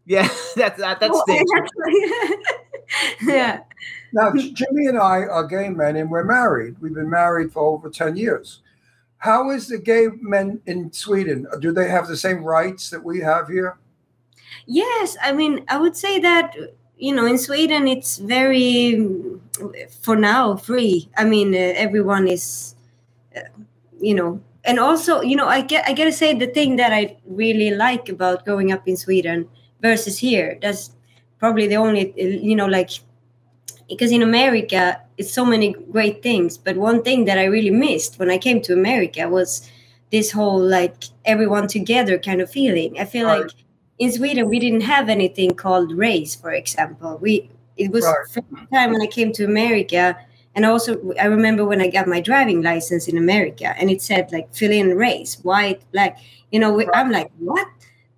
Yeah, 0.06 0.28
that's 0.56 0.78
that, 0.80 1.00
that's 1.00 1.12
Oh, 1.14 1.22
stinks. 1.28 1.50
yeah. 3.26 3.60
Now, 4.12 4.32
Jimmy 4.32 4.86
and 4.86 4.98
I 4.98 5.22
are 5.22 5.46
gay 5.46 5.68
men, 5.68 5.96
and 5.96 6.10
we're 6.10 6.24
married. 6.24 6.76
We've 6.80 6.94
been 6.94 7.10
married 7.10 7.52
for 7.52 7.62
over 7.62 7.90
ten 7.90 8.16
years. 8.16 8.60
How 9.24 9.48
is 9.48 9.68
the 9.68 9.78
gay 9.78 10.08
men 10.20 10.60
in 10.66 10.92
Sweden? 10.92 11.46
Do 11.60 11.72
they 11.72 11.88
have 11.88 12.08
the 12.08 12.16
same 12.16 12.44
rights 12.44 12.90
that 12.90 13.02
we 13.02 13.20
have 13.20 13.48
here? 13.48 13.78
Yes, 14.66 15.16
I 15.22 15.32
mean, 15.32 15.64
I 15.66 15.78
would 15.78 15.96
say 15.96 16.18
that 16.18 16.54
you 16.98 17.14
know 17.14 17.24
in 17.24 17.38
Sweden 17.38 17.88
it's 17.88 18.18
very, 18.18 19.00
for 20.02 20.14
now, 20.14 20.56
free. 20.56 21.08
I 21.16 21.24
mean, 21.24 21.54
uh, 21.54 21.72
everyone 21.74 22.28
is, 22.28 22.74
uh, 23.34 23.48
you 23.98 24.14
know, 24.14 24.42
and 24.62 24.78
also 24.78 25.22
you 25.22 25.36
know, 25.36 25.48
I 25.48 25.62
get 25.62 25.88
I 25.88 25.94
gotta 25.94 26.12
say 26.12 26.34
the 26.34 26.48
thing 26.48 26.76
that 26.76 26.92
I 26.92 27.16
really 27.24 27.70
like 27.70 28.10
about 28.10 28.44
growing 28.44 28.72
up 28.72 28.86
in 28.86 28.94
Sweden 28.94 29.48
versus 29.80 30.18
here. 30.18 30.58
That's 30.60 30.90
probably 31.38 31.66
the 31.66 31.76
only 31.76 32.12
uh, 32.12 32.44
you 32.44 32.56
know 32.56 32.66
like 32.66 32.90
because 33.88 34.12
in 34.12 34.22
America 34.22 35.00
it's 35.16 35.32
so 35.32 35.44
many 35.44 35.72
great 35.92 36.22
things, 36.22 36.58
but 36.58 36.76
one 36.76 37.02
thing 37.02 37.24
that 37.26 37.38
I 37.38 37.44
really 37.44 37.70
missed 37.70 38.18
when 38.18 38.30
I 38.30 38.38
came 38.38 38.60
to 38.62 38.72
America 38.72 39.28
was 39.28 39.68
this 40.10 40.30
whole 40.32 40.60
like 40.60 41.04
everyone 41.24 41.68
together 41.68 42.18
kind 42.18 42.40
of 42.40 42.50
feeling. 42.50 42.98
I 42.98 43.04
feel 43.04 43.26
Right. 43.26 43.42
like 43.42 43.50
in 43.98 44.10
Sweden 44.12 44.48
we 44.48 44.58
didn't 44.58 44.82
have 44.82 45.08
anything 45.08 45.52
called 45.54 45.92
race, 45.92 46.34
for 46.34 46.52
example. 46.52 47.18
We 47.20 47.50
it 47.76 47.90
was 47.90 48.04
Right. 48.04 48.14
first 48.32 48.46
time 48.72 48.92
when 48.92 49.02
I 49.02 49.06
came 49.06 49.32
to 49.32 49.44
America, 49.44 50.16
and 50.54 50.64
also 50.64 50.90
I 51.20 51.26
remember 51.26 51.64
when 51.64 51.80
I 51.80 51.88
got 51.88 52.06
my 52.08 52.20
driving 52.20 52.62
license 52.62 53.08
in 53.08 53.16
America, 53.18 53.74
and 53.78 53.90
it 53.90 54.00
said 54.02 54.32
like 54.32 54.52
fill 54.54 54.72
in 54.72 54.96
race, 54.96 55.38
white, 55.42 55.80
black. 55.92 56.18
You 56.52 56.60
know, 56.60 56.72
we- 56.72 56.88
I'm 56.94 57.10
like, 57.10 57.30
what? 57.38 57.66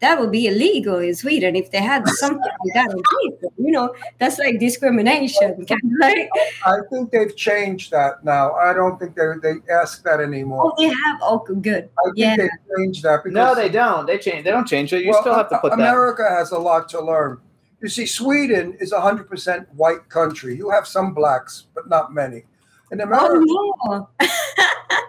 That 0.00 0.20
would 0.20 0.30
be 0.30 0.46
illegal 0.46 0.98
in 0.98 1.14
Sweden 1.14 1.56
if 1.56 1.70
they 1.70 1.80
had 1.80 2.06
something 2.22 2.38
like 2.40 2.74
that 2.74 2.90
on 2.90 3.02
paper. 3.22 3.46
You 3.56 3.70
know, 3.72 3.94
that's 4.18 4.38
like 4.38 4.60
discrimination. 4.60 5.64
Kind 5.64 5.80
of 5.84 5.90
like, 6.00 6.28
I 6.66 6.78
think 6.90 7.10
they've 7.12 7.34
changed 7.34 7.90
that 7.92 8.22
now. 8.22 8.52
I 8.52 8.74
don't 8.74 8.98
think 8.98 9.16
they 9.16 9.24
they 9.42 9.54
ask 9.72 10.02
that 10.04 10.20
anymore. 10.20 10.72
oh, 10.72 10.74
they 10.78 10.88
have. 10.88 11.18
Oh, 11.22 11.38
good. 11.38 11.88
I 11.98 12.02
think 12.04 12.16
Yeah. 12.16 12.36
they've 12.36 12.50
changed 12.76 13.02
that 13.04 13.24
because 13.24 13.34
No, 13.34 13.54
they 13.54 13.70
don't. 13.70 14.06
They 14.06 14.18
change. 14.18 14.44
They 14.44 14.50
don't 14.50 14.66
change 14.68 14.92
it. 14.92 15.02
You 15.02 15.12
Well, 15.12 15.22
still 15.22 15.34
have 15.34 15.48
to 15.48 15.56
A- 15.56 15.60
put 15.60 15.70
that. 15.70 15.78
America 15.78 16.28
has 16.28 16.50
a 16.52 16.58
lot 16.58 16.88
to 16.90 17.00
learn. 17.00 17.38
You 17.80 17.88
see, 17.88 18.06
Sweden 18.06 18.76
is 18.80 18.92
a 18.92 19.00
hundred 19.00 19.28
percent 19.30 19.66
white 19.74 20.08
country. 20.10 20.56
You 20.56 20.70
have 20.70 20.86
some 20.86 21.14
blacks, 21.14 21.66
but 21.74 21.88
not 21.88 22.12
many. 22.12 22.44
In 22.92 23.00
oh, 23.00 23.04
America, 23.04 23.44
Oh 23.48 23.80
no. 23.88 24.08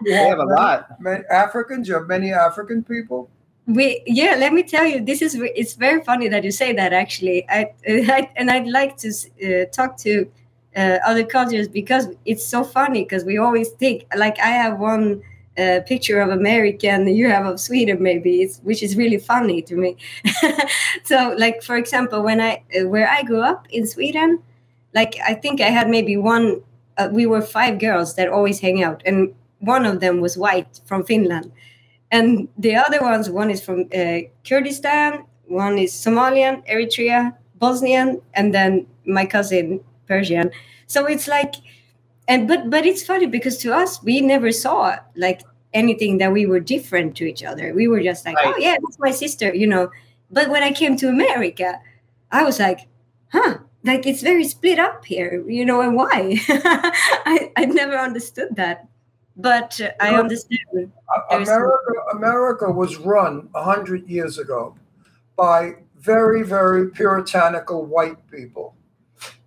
They 0.05 0.13
have 0.13 0.39
a 0.39 0.45
lot. 0.45 1.01
Many 1.01 1.23
Africans, 1.31 1.87
you 1.87 1.95
have 1.95 2.07
many 2.07 2.31
African 2.31 2.83
people. 2.83 3.29
We 3.67 4.01
yeah 4.05 4.35
let 4.39 4.53
me 4.53 4.63
tell 4.63 4.85
you 4.85 5.03
this 5.03 5.21
is 5.21 5.35
it's 5.55 5.73
very 5.73 6.01
funny 6.03 6.27
that 6.29 6.43
you 6.43 6.51
say 6.51 6.73
that 6.73 6.93
actually. 6.93 7.45
I, 7.49 7.71
I 7.87 8.29
and 8.35 8.49
i'd 8.49 8.67
like 8.67 8.97
to 8.97 9.09
uh, 9.09 9.65
talk 9.71 9.97
to 9.99 10.29
uh, 10.75 10.99
other 11.05 11.25
cultures 11.25 11.67
because 11.67 12.07
it's 12.25 12.45
so 12.45 12.63
funny 12.63 13.03
because 13.03 13.25
we 13.25 13.37
always 13.37 13.69
think 13.71 14.05
like 14.15 14.39
i 14.39 14.47
have 14.49 14.79
one 14.79 15.21
uh, 15.57 15.81
picture 15.85 16.21
of 16.21 16.29
american 16.29 17.07
you 17.07 17.29
have 17.29 17.45
of 17.45 17.59
sweden 17.59 18.01
maybe. 18.01 18.41
It's 18.43 18.59
which 18.59 18.83
is 18.83 18.95
really 18.95 19.17
funny 19.17 19.61
to 19.63 19.75
me. 19.75 19.97
So 21.03 21.35
like 21.37 21.63
for 21.63 21.75
example 21.77 22.21
when 22.23 22.39
i 22.41 22.63
uh, 22.77 22.87
where 22.87 23.09
i 23.09 23.23
grew 23.23 23.41
up 23.41 23.67
in 23.69 23.85
sweden 23.87 24.39
like 24.93 25.15
i 25.25 25.33
think 25.33 25.61
i 25.61 25.69
had 25.69 25.89
maybe 25.89 26.17
one 26.17 26.61
uh, 26.97 27.09
we 27.11 27.25
were 27.25 27.41
five 27.41 27.79
girls 27.79 28.15
that 28.15 28.29
always 28.29 28.59
hang 28.59 28.83
out 28.83 29.01
and 29.05 29.33
one 29.59 29.85
of 29.85 29.99
them 29.99 30.21
was 30.21 30.37
white 30.37 30.81
from 30.85 31.03
finland 31.03 31.51
and 32.11 32.47
the 32.57 32.75
other 32.75 33.01
ones 33.01 33.29
one 33.29 33.49
is 33.49 33.61
from 33.63 33.81
uh, 33.93 34.19
kurdistan 34.47 35.25
one 35.45 35.77
is 35.77 35.91
somalian 35.91 36.65
eritrea 36.67 37.35
bosnian 37.59 38.21
and 38.33 38.53
then 38.53 38.85
my 39.05 39.25
cousin 39.25 39.79
persian. 40.07 40.51
So 40.87 41.05
it's 41.05 41.27
like 41.27 41.55
and 42.27 42.47
but 42.47 42.69
but 42.69 42.85
it's 42.85 43.03
funny 43.05 43.25
because 43.25 43.57
to 43.59 43.73
us 43.73 44.01
we 44.03 44.21
never 44.21 44.51
saw 44.51 44.97
like 45.15 45.41
anything 45.73 46.17
that 46.19 46.31
we 46.31 46.45
were 46.45 46.59
different 46.59 47.15
to 47.17 47.25
each 47.25 47.43
other. 47.43 47.73
We 47.73 47.87
were 47.87 48.01
just 48.01 48.25
like 48.25 48.37
oh 48.39 48.55
yeah 48.57 48.77
that's 48.81 48.99
my 48.99 49.11
sister 49.11 49.53
you 49.53 49.67
know. 49.67 49.89
But 50.29 50.49
when 50.49 50.61
i 50.61 50.73
came 50.73 50.97
to 50.97 51.07
america 51.07 51.79
i 52.33 52.43
was 52.43 52.59
like 52.59 52.81
huh 53.31 53.59
like 53.85 54.05
it's 54.05 54.21
very 54.21 54.43
split 54.43 54.77
up 54.77 55.05
here 55.05 55.41
you 55.47 55.63
know 55.63 55.79
and 55.79 55.95
why? 55.95 56.35
I 56.49 57.51
i 57.55 57.65
never 57.65 57.97
understood 57.97 58.55
that 58.57 58.87
but 59.37 59.79
uh, 59.81 59.89
i 59.99 60.13
understand 60.15 60.91
America, 61.31 61.93
America 62.11 62.71
was 62.71 62.97
run 62.97 63.49
a 63.55 63.63
hundred 63.63 64.07
years 64.07 64.37
ago 64.37 64.75
by 65.35 65.75
very, 65.99 66.43
very 66.43 66.89
puritanical 66.89 67.85
white 67.85 68.25
people. 68.29 68.75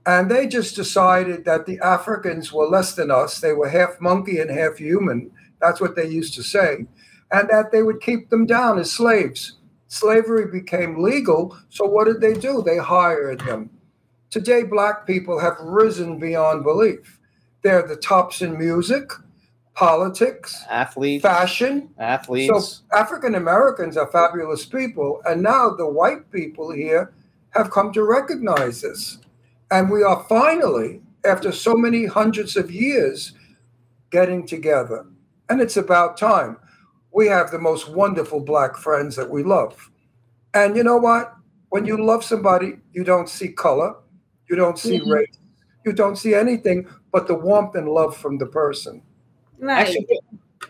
And 0.06 0.30
they 0.30 0.46
just 0.46 0.76
decided 0.76 1.44
that 1.44 1.66
the 1.66 1.78
Africans 1.80 2.52
were 2.52 2.66
less 2.66 2.94
than 2.94 3.10
us. 3.10 3.40
They 3.40 3.52
were 3.52 3.68
half 3.68 4.00
monkey 4.00 4.40
and 4.40 4.50
half 4.50 4.78
human. 4.78 5.30
That's 5.60 5.80
what 5.80 5.94
they 5.94 6.08
used 6.08 6.34
to 6.34 6.42
say. 6.42 6.86
And 7.30 7.48
that 7.50 7.70
they 7.70 7.82
would 7.82 8.00
keep 8.00 8.30
them 8.30 8.46
down 8.46 8.78
as 8.78 8.90
slaves. 8.90 9.58
Slavery 9.88 10.50
became 10.50 11.02
legal. 11.02 11.56
So 11.68 11.84
what 11.84 12.06
did 12.06 12.20
they 12.20 12.34
do? 12.34 12.62
They 12.62 12.78
hired 12.78 13.40
them. 13.40 13.70
Today, 14.30 14.62
black 14.62 15.06
people 15.06 15.38
have 15.40 15.58
risen 15.60 16.18
beyond 16.18 16.62
belief. 16.62 17.18
They're 17.62 17.86
the 17.86 17.96
tops 17.96 18.42
in 18.42 18.56
music, 18.56 19.10
politics, 19.80 20.62
Athletes. 20.68 21.22
fashion. 21.22 21.88
Athletes. 21.98 22.82
So 22.92 22.96
African 22.96 23.34
Americans 23.34 23.96
are 23.96 24.06
fabulous 24.12 24.66
people, 24.66 25.22
and 25.24 25.42
now 25.42 25.70
the 25.70 25.86
white 25.88 26.30
people 26.30 26.70
here 26.70 27.14
have 27.50 27.70
come 27.70 27.90
to 27.94 28.04
recognize 28.04 28.82
this. 28.82 29.18
And 29.70 29.90
we 29.90 30.02
are 30.02 30.22
finally, 30.28 31.00
after 31.24 31.50
so 31.50 31.74
many 31.74 32.04
hundreds 32.04 32.56
of 32.58 32.70
years, 32.70 33.32
getting 34.10 34.46
together. 34.46 35.06
And 35.48 35.62
it's 35.62 35.78
about 35.78 36.18
time. 36.18 36.58
We 37.12 37.26
have 37.28 37.50
the 37.50 37.58
most 37.58 37.88
wonderful 37.88 38.40
black 38.40 38.76
friends 38.76 39.16
that 39.16 39.30
we 39.30 39.42
love. 39.42 39.90
And 40.52 40.76
you 40.76 40.84
know 40.84 40.98
what? 40.98 41.34
When 41.70 41.86
you 41.86 42.04
love 42.04 42.22
somebody, 42.22 42.74
you 42.92 43.02
don't 43.02 43.30
see 43.30 43.48
color, 43.48 43.94
you 44.50 44.56
don't 44.56 44.78
see 44.78 45.00
Mhm. 45.00 45.10
race, 45.10 45.38
you 45.86 45.92
don't 45.94 46.16
see 46.16 46.34
anything 46.34 46.86
but 47.12 47.26
the 47.26 47.34
warmth 47.34 47.74
and 47.76 47.88
love 47.88 48.14
from 48.16 48.36
the 48.38 48.46
person. 48.46 49.02
Right 49.60 49.86
Actually, 49.86 50.20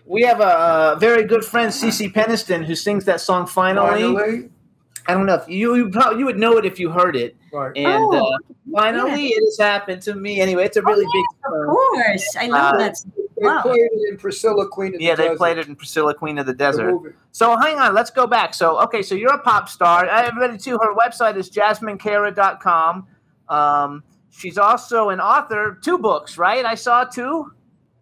we 0.06 0.22
have 0.22 0.40
a, 0.40 0.44
uh 0.44 0.96
very 0.98 1.24
good 1.24 1.44
friend, 1.44 1.70
Cece 1.72 2.12
Peniston, 2.12 2.64
who 2.64 2.74
sings 2.74 3.04
that 3.04 3.20
song 3.20 3.46
"Finally." 3.46 4.02
Finally, 4.14 4.50
I 5.08 5.14
don't 5.14 5.26
know 5.26 5.34
if 5.34 5.48
you 5.48 5.74
you 5.76 5.88
probably 5.90 6.18
you 6.20 6.24
would 6.26 6.38
know 6.38 6.56
it 6.58 6.64
if 6.64 6.78
you 6.78 6.90
heard 6.90 7.16
it. 7.16 7.36
right. 7.52 7.72
And 7.76 8.04
Oh, 8.04 8.34
uh, 8.34 8.38
finally, 8.72 9.28
it 9.28 9.42
has 9.44 9.58
happened 9.58 10.02
to 10.02 10.14
me. 10.14 10.40
Anyway, 10.40 10.64
it's 10.64 10.76
a 10.76 10.82
really 10.82 11.04
big. 11.12 11.24
of 11.46 11.52
song. 11.52 11.66
course 11.66 12.36
i 12.38 12.46
love 12.46 12.74
Uh, 12.74 12.78
that 12.78 12.96
They 13.38 13.46
wow 13.46 13.62
played 13.62 13.80
it 13.80 14.10
in 14.10 14.16
Priscilla 14.18 14.68
Queen 14.68 14.94
of 14.94 15.00
Yeah, 15.00 15.14
the 15.14 15.22
they 15.22 15.36
played 15.36 15.58
it 15.58 15.66
in 15.68 15.74
Priscilla, 15.74 16.12
Queen 16.14 16.36
of 16.38 16.46
the 16.46 16.52
the 16.52 16.58
Desert. 16.58 16.92
movie. 16.92 17.10
So 17.32 17.56
hang 17.56 17.78
on, 17.78 17.94
let's 17.94 18.10
go 18.10 18.26
back. 18.26 18.52
So 18.54 18.78
okay, 18.82 19.02
so 19.02 19.14
you're 19.14 19.32
a 19.34 19.38
pop 19.42 19.68
star. 19.68 20.06
Uh, 20.08 20.22
Everybody 20.28 20.58
too. 20.58 20.78
Her 20.78 20.94
website 20.94 21.36
is 21.36 21.48
jasminekara.com. 21.50 23.06
Um, 23.48 24.02
she's 24.30 24.58
also 24.58 25.08
an 25.08 25.20
author, 25.20 25.78
two 25.82 25.98
books, 25.98 26.38
right? 26.38 26.64
I 26.64 26.74
saw 26.74 27.04
two, 27.04 27.52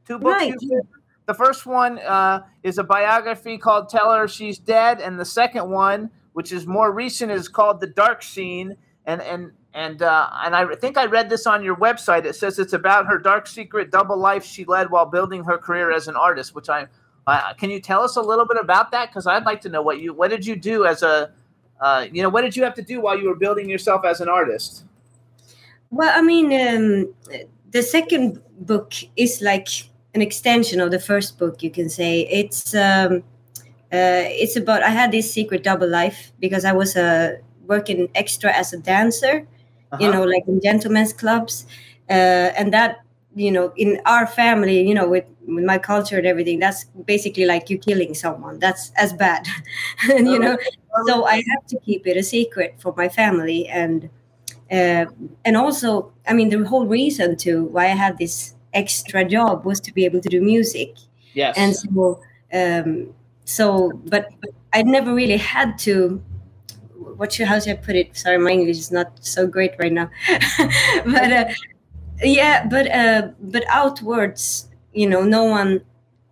two 0.09 0.19
books. 0.19 0.43
Right. 0.43 0.55
The 1.27 1.35
first 1.35 1.67
one 1.67 1.99
uh, 1.99 2.45
is 2.63 2.79
a 2.79 2.85
biography 2.85 3.59
called 3.59 3.89
"Tell 3.91 4.13
Her 4.13 4.27
She's 4.27 4.59
Dead," 4.59 5.01
and 5.01 5.21
the 5.21 5.25
second 5.25 5.69
one, 5.69 6.11
which 6.33 6.53
is 6.53 6.67
more 6.67 6.91
recent, 6.91 7.31
is 7.31 7.49
called 7.49 7.81
"The 7.81 7.87
Dark 7.87 8.23
Scene." 8.23 8.77
And 9.05 9.21
and 9.23 9.53
and 9.75 10.03
uh, 10.03 10.31
and 10.45 10.57
I 10.57 10.75
think 10.77 10.97
I 10.97 11.05
read 11.05 11.29
this 11.29 11.47
on 11.47 11.63
your 11.63 11.77
website. 11.77 12.25
It 12.25 12.35
says 12.35 12.59
it's 12.59 12.73
about 12.73 13.07
her 13.07 13.19
dark 13.19 13.47
secret 13.47 13.91
double 13.91 14.17
life 14.17 14.45
she 14.45 14.65
led 14.65 14.91
while 14.91 15.07
building 15.07 15.45
her 15.45 15.59
career 15.59 15.93
as 15.93 16.09
an 16.09 16.17
artist. 16.17 16.55
Which 16.55 16.71
I 16.71 16.87
uh, 17.27 17.53
can 17.55 17.69
you 17.69 17.79
tell 17.79 18.03
us 18.03 18.17
a 18.17 18.23
little 18.23 18.47
bit 18.47 18.57
about 18.59 18.91
that? 18.93 19.11
Because 19.11 19.27
I'd 19.27 19.45
like 19.45 19.61
to 19.63 19.69
know 19.69 19.83
what 19.83 20.01
you 20.01 20.15
what 20.15 20.31
did 20.31 20.47
you 20.47 20.57
do 20.57 20.87
as 20.87 21.03
a 21.03 21.31
uh, 21.81 22.07
you 22.11 22.23
know 22.23 22.31
what 22.31 22.43
did 22.43 22.57
you 22.57 22.65
have 22.65 22.75
to 22.75 22.83
do 22.83 23.03
while 23.03 23.19
you 23.19 23.29
were 23.29 23.37
building 23.37 23.69
yourself 23.69 24.05
as 24.07 24.23
an 24.23 24.29
artist? 24.29 24.85
Well, 25.91 26.13
I 26.15 26.23
mean, 26.23 26.47
um, 26.47 27.15
the 27.71 27.83
second 27.83 28.43
book 28.61 28.95
is 29.17 29.41
like 29.41 29.69
an 30.15 30.23
extension 30.23 30.81
of 30.81 30.91
the 30.91 30.99
first 31.01 31.39
book. 31.39 31.63
You 31.63 31.71
can 31.71 31.89
say 31.89 32.21
it's 32.31 32.75
um, 32.75 33.23
uh, 33.93 34.25
it's 34.43 34.57
about. 34.57 34.83
I 34.83 34.91
had 34.91 35.13
this 35.13 35.33
secret 35.33 35.63
double 35.65 35.89
life 35.89 36.33
because 36.41 36.65
I 36.65 36.73
was 36.73 36.97
uh, 36.97 37.37
working 37.67 38.09
extra 38.15 38.53
as 38.53 38.73
a 38.73 38.79
dancer, 38.79 39.47
you 39.99 40.09
Uh-huh. 40.09 40.11
know, 40.11 40.25
like 40.25 40.45
in 40.49 40.61
gentlemen's 40.61 41.13
clubs, 41.13 41.67
uh, 42.11 42.51
and 42.59 42.73
that 42.73 43.01
you 43.35 43.51
know, 43.53 43.73
in 43.77 44.01
our 44.07 44.27
family, 44.27 44.87
you 44.89 44.95
know, 44.95 45.09
with, 45.09 45.25
with 45.47 45.65
my 45.65 45.79
culture 45.79 46.19
and 46.19 46.27
everything, 46.27 46.59
that's 46.59 46.85
basically 47.07 47.45
like 47.45 47.71
you 47.71 47.79
killing 47.79 48.15
someone. 48.15 48.59
That's 48.59 48.91
as 48.97 49.13
bad, 49.13 49.47
and 50.11 50.29
you 50.33 50.39
know. 50.39 50.57
So 51.07 51.25
I 51.27 51.37
have 51.37 51.67
to 51.69 51.79
keep 51.81 52.07
it 52.07 52.17
a 52.17 52.23
secret 52.23 52.75
for 52.79 52.93
my 52.97 53.09
family 53.09 53.69
and 53.69 54.09
uh, 54.71 55.07
and 55.45 55.57
also 55.57 56.13
i 56.27 56.33
mean 56.33 56.49
the 56.51 56.65
whole 56.67 56.87
reason 56.87 57.37
to 57.37 57.65
why 57.67 57.85
i 57.87 57.97
had 58.05 58.19
this 58.19 58.55
extra 58.75 59.25
job 59.25 59.65
was 59.65 59.81
to 59.81 59.93
be 59.93 60.05
able 60.05 60.21
to 60.21 60.29
do 60.29 60.41
music 60.41 60.97
Yes. 61.35 61.57
and 61.57 61.75
so 61.77 62.21
um 62.53 63.15
so 63.45 63.93
but, 64.07 64.29
but 64.41 64.51
i 64.73 64.83
never 64.83 65.15
really 65.15 65.37
had 65.37 65.79
to 65.79 66.23
what 67.17 67.33
should 67.33 67.47
how 67.47 67.59
should 67.61 67.73
i 67.73 67.77
put 67.77 67.97
it 67.97 68.17
sorry 68.17 68.39
my 68.39 68.51
english 68.51 68.79
is 68.79 68.91
not 68.91 69.13
so 69.25 69.47
great 69.47 69.73
right 69.79 69.93
now 69.93 70.11
but 71.05 71.33
uh, 71.33 71.45
yeah 72.23 72.67
but 72.67 72.91
uh 72.91 73.29
but 73.41 73.65
outwards 73.69 74.69
you 74.93 75.09
know 75.09 75.23
no 75.23 75.45
one 75.45 75.81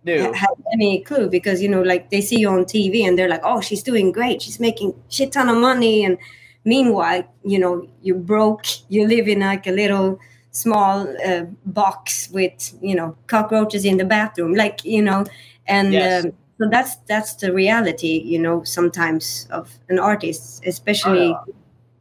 New. 0.07 0.31
had 0.33 0.49
any 0.71 1.01
clue 1.01 1.29
because 1.29 1.61
you 1.61 1.67
know, 1.67 1.81
like 1.81 2.09
they 2.09 2.21
see 2.21 2.39
you 2.39 2.49
on 2.49 2.63
TV 2.63 3.05
and 3.05 3.17
they're 3.19 3.27
like, 3.27 3.41
"Oh, 3.43 3.59
she's 3.59 3.83
doing 3.83 4.13
great. 4.13 4.41
She's 4.41 4.57
making 4.59 4.93
shit 5.09 5.33
ton 5.33 5.49
of 5.49 5.57
money." 5.57 6.05
And 6.05 6.17
meanwhile, 6.63 7.23
you 7.43 7.59
know, 7.59 7.85
you're 8.01 8.15
broke. 8.15 8.65
You 8.89 9.05
live 9.05 9.27
in 9.27 9.41
like 9.41 9.67
a 9.67 9.71
little 9.71 10.17
small 10.51 11.07
uh, 11.25 11.43
box 11.65 12.29
with 12.31 12.73
you 12.81 12.95
know 12.95 13.15
cockroaches 13.27 13.85
in 13.85 13.97
the 13.97 14.05
bathroom, 14.05 14.53
like 14.53 14.83
you 14.85 15.01
know, 15.01 15.25
and. 15.67 15.93
Yes. 15.93 16.25
Um, 16.25 16.31
so 16.59 16.67
that's 16.71 16.95
that's 17.07 17.35
the 17.35 17.53
reality, 17.53 18.19
you 18.25 18.39
know, 18.39 18.63
sometimes 18.63 19.47
of 19.51 19.77
an 19.89 19.99
artist, 19.99 20.65
especially 20.65 21.35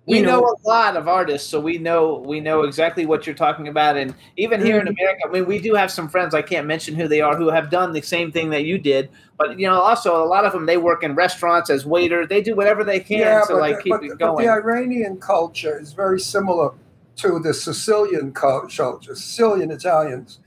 we 0.06 0.18
you 0.18 0.22
know, 0.22 0.40
know, 0.40 0.56
a 0.64 0.68
lot 0.68 0.96
of 0.96 1.08
artists, 1.08 1.48
so 1.48 1.58
we 1.58 1.78
know 1.78 2.22
we 2.24 2.38
know 2.38 2.62
exactly 2.62 3.06
what 3.06 3.26
you're 3.26 3.34
talking 3.34 3.66
about. 3.66 3.96
And 3.96 4.14
even 4.36 4.64
here 4.64 4.78
in 4.78 4.86
Mhm. 4.86 4.94
America, 4.98 5.22
I 5.26 5.30
mean, 5.32 5.46
we 5.46 5.58
do 5.58 5.74
have 5.74 5.90
some 5.90 6.08
friends. 6.08 6.32
I 6.32 6.42
can't 6.42 6.66
mention 6.66 6.94
who 6.94 7.08
they 7.08 7.20
are 7.20 7.36
who 7.36 7.48
have 7.48 7.70
done 7.70 7.92
the 7.92 8.02
same 8.02 8.30
thing 8.30 8.50
that 8.50 8.64
you 8.64 8.78
did. 8.78 9.10
But 9.36 9.58
you 9.58 9.66
know, 9.66 9.80
also 9.80 10.24
a 10.24 10.24
lot 10.24 10.44
of 10.44 10.52
them 10.52 10.66
they 10.66 10.76
work 10.76 11.02
in 11.02 11.16
restaurants 11.16 11.70
as 11.70 11.84
waiters. 11.84 12.28
They 12.28 12.40
do 12.40 12.54
whatever 12.54 12.84
they 12.84 13.00
can 13.00 13.44
to 13.48 13.56
like 13.56 13.78
the, 13.78 13.82
keep 13.82 13.90
but, 13.90 14.04
it 14.04 14.08
but 14.10 14.18
going. 14.18 14.46
the 14.46 14.52
Iranian 14.52 15.18
culture 15.18 15.78
is 15.78 15.92
very 15.92 16.20
similar 16.20 16.70
to 17.16 17.38
the 17.38 17.54
Sicilian 17.54 18.32
culture, 18.32 18.92
Sicilian 19.00 19.70
Italians. 19.70 20.40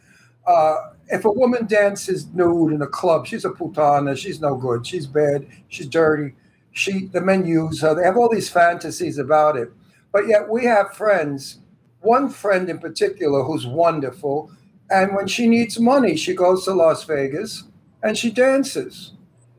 Uh, 0.46 0.76
if 1.08 1.26
a 1.26 1.32
woman 1.32 1.66
dances 1.66 2.28
nude 2.34 2.74
in 2.74 2.82
a 2.82 2.88
club, 2.88 3.26
she's 3.26 3.46
a 3.46 3.50
putana. 3.50 4.18
She's 4.18 4.40
no 4.40 4.56
good. 4.56 4.86
She's 4.86 5.08
bad. 5.08 5.48
She's 5.68 5.88
dirty. 5.88 6.36
She, 6.72 7.08
the 7.08 7.22
men 7.22 7.46
use 7.46 7.82
her. 7.82 7.96
They 7.96 8.04
have 8.04 8.18
all 8.18 8.30
these 8.30 8.50
fantasies 8.50 9.18
about 9.18 9.58
it. 9.58 9.72
But 10.12 10.28
yet 10.28 10.50
we 10.50 10.66
have 10.66 10.94
friends. 10.94 11.60
One 12.02 12.30
friend 12.30 12.70
in 12.70 12.80
particular 12.80 13.44
who's 13.44 13.68
wonderful, 13.68 14.52
and 14.90 15.16
when 15.16 15.28
she 15.28 15.48
needs 15.48 15.80
money, 15.80 16.16
she 16.16 16.34
goes 16.34 16.66
to 16.66 16.74
Las 16.74 17.04
Vegas 17.04 17.64
and 18.02 18.18
she 18.18 18.32
dances. 18.32 19.14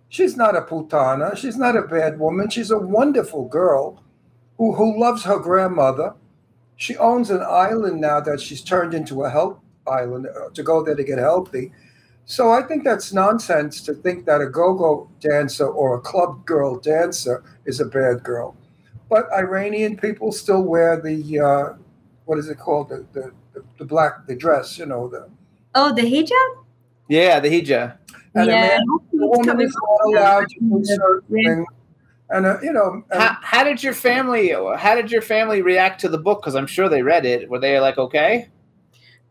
She's 0.08 0.36
not 0.36 0.56
a 0.56 0.62
putana. 0.62 1.36
She's 1.36 1.56
not 1.56 1.76
a 1.76 1.82
bad 1.82 2.18
woman. 2.18 2.48
She's 2.50 2.70
a 2.70 2.78
wonderful 2.78 3.46
girl 3.46 4.02
who, 4.56 4.74
who 4.74 4.98
loves 4.98 5.24
her 5.24 5.38
grandmother. 5.38 6.14
She 6.80 6.96
owns 6.96 7.28
an 7.28 7.42
island 7.42 8.00
now 8.00 8.20
that 8.20 8.40
she's 8.40 8.62
turned 8.62 8.94
into 8.94 9.24
a 9.24 9.28
health 9.28 9.58
island 9.86 10.26
uh, 10.28 10.48
to 10.54 10.62
go 10.62 10.82
there 10.82 10.94
to 10.94 11.04
get 11.04 11.18
healthy. 11.18 11.72
So 12.24 12.52
I 12.52 12.62
think 12.62 12.84
that's 12.84 13.12
nonsense 13.12 13.82
to 13.82 13.92
think 13.92 14.24
that 14.24 14.40
a 14.40 14.46
go-go 14.46 15.10
dancer 15.20 15.66
or 15.66 15.96
a 15.96 16.00
club 16.00 16.46
girl 16.46 16.78
dancer 16.78 17.44
is 17.66 17.80
a 17.80 17.84
bad 17.84 18.22
girl. 18.22 18.56
But 19.10 19.30
Iranian 19.30 19.98
people 19.98 20.32
still 20.32 20.62
wear 20.62 20.98
the 20.98 21.18
uh, 21.38 21.74
what 22.24 22.38
is 22.38 22.48
it 22.48 22.58
called 22.58 22.88
the, 22.88 23.04
the 23.12 23.30
the 23.52 23.62
the 23.76 23.84
black 23.84 24.26
the 24.26 24.34
dress, 24.34 24.78
you 24.78 24.86
know 24.86 25.06
the 25.06 25.28
oh, 25.74 25.92
the 25.92 26.02
hijab. 26.02 26.64
yeah, 27.08 27.40
the 27.40 27.50
hijab. 27.50 27.98
and 28.34 28.48
a 28.48 28.52
man, 28.52 28.80
a 28.80 29.26
woman 29.26 29.60
is 29.60 29.76
not 29.82 30.06
allowed 30.06 30.48
to 30.48 30.60
do 30.60 30.80
certain 30.84 31.28
things. 31.30 31.66
And 32.30 32.46
uh, 32.46 32.58
you 32.62 32.72
know, 32.72 33.02
and- 33.10 33.20
How, 33.22 33.36
how 33.42 33.64
did 33.64 33.82
your 33.82 33.94
family? 33.94 34.50
How 34.78 34.94
did 34.94 35.10
your 35.10 35.22
family 35.22 35.62
react 35.62 36.00
to 36.02 36.08
the 36.08 36.18
book? 36.18 36.40
Because 36.40 36.54
I'm 36.54 36.66
sure 36.66 36.88
they 36.88 37.02
read 37.02 37.26
it. 37.26 37.48
Were 37.50 37.58
they 37.58 37.78
like 37.80 37.98
okay? 37.98 38.48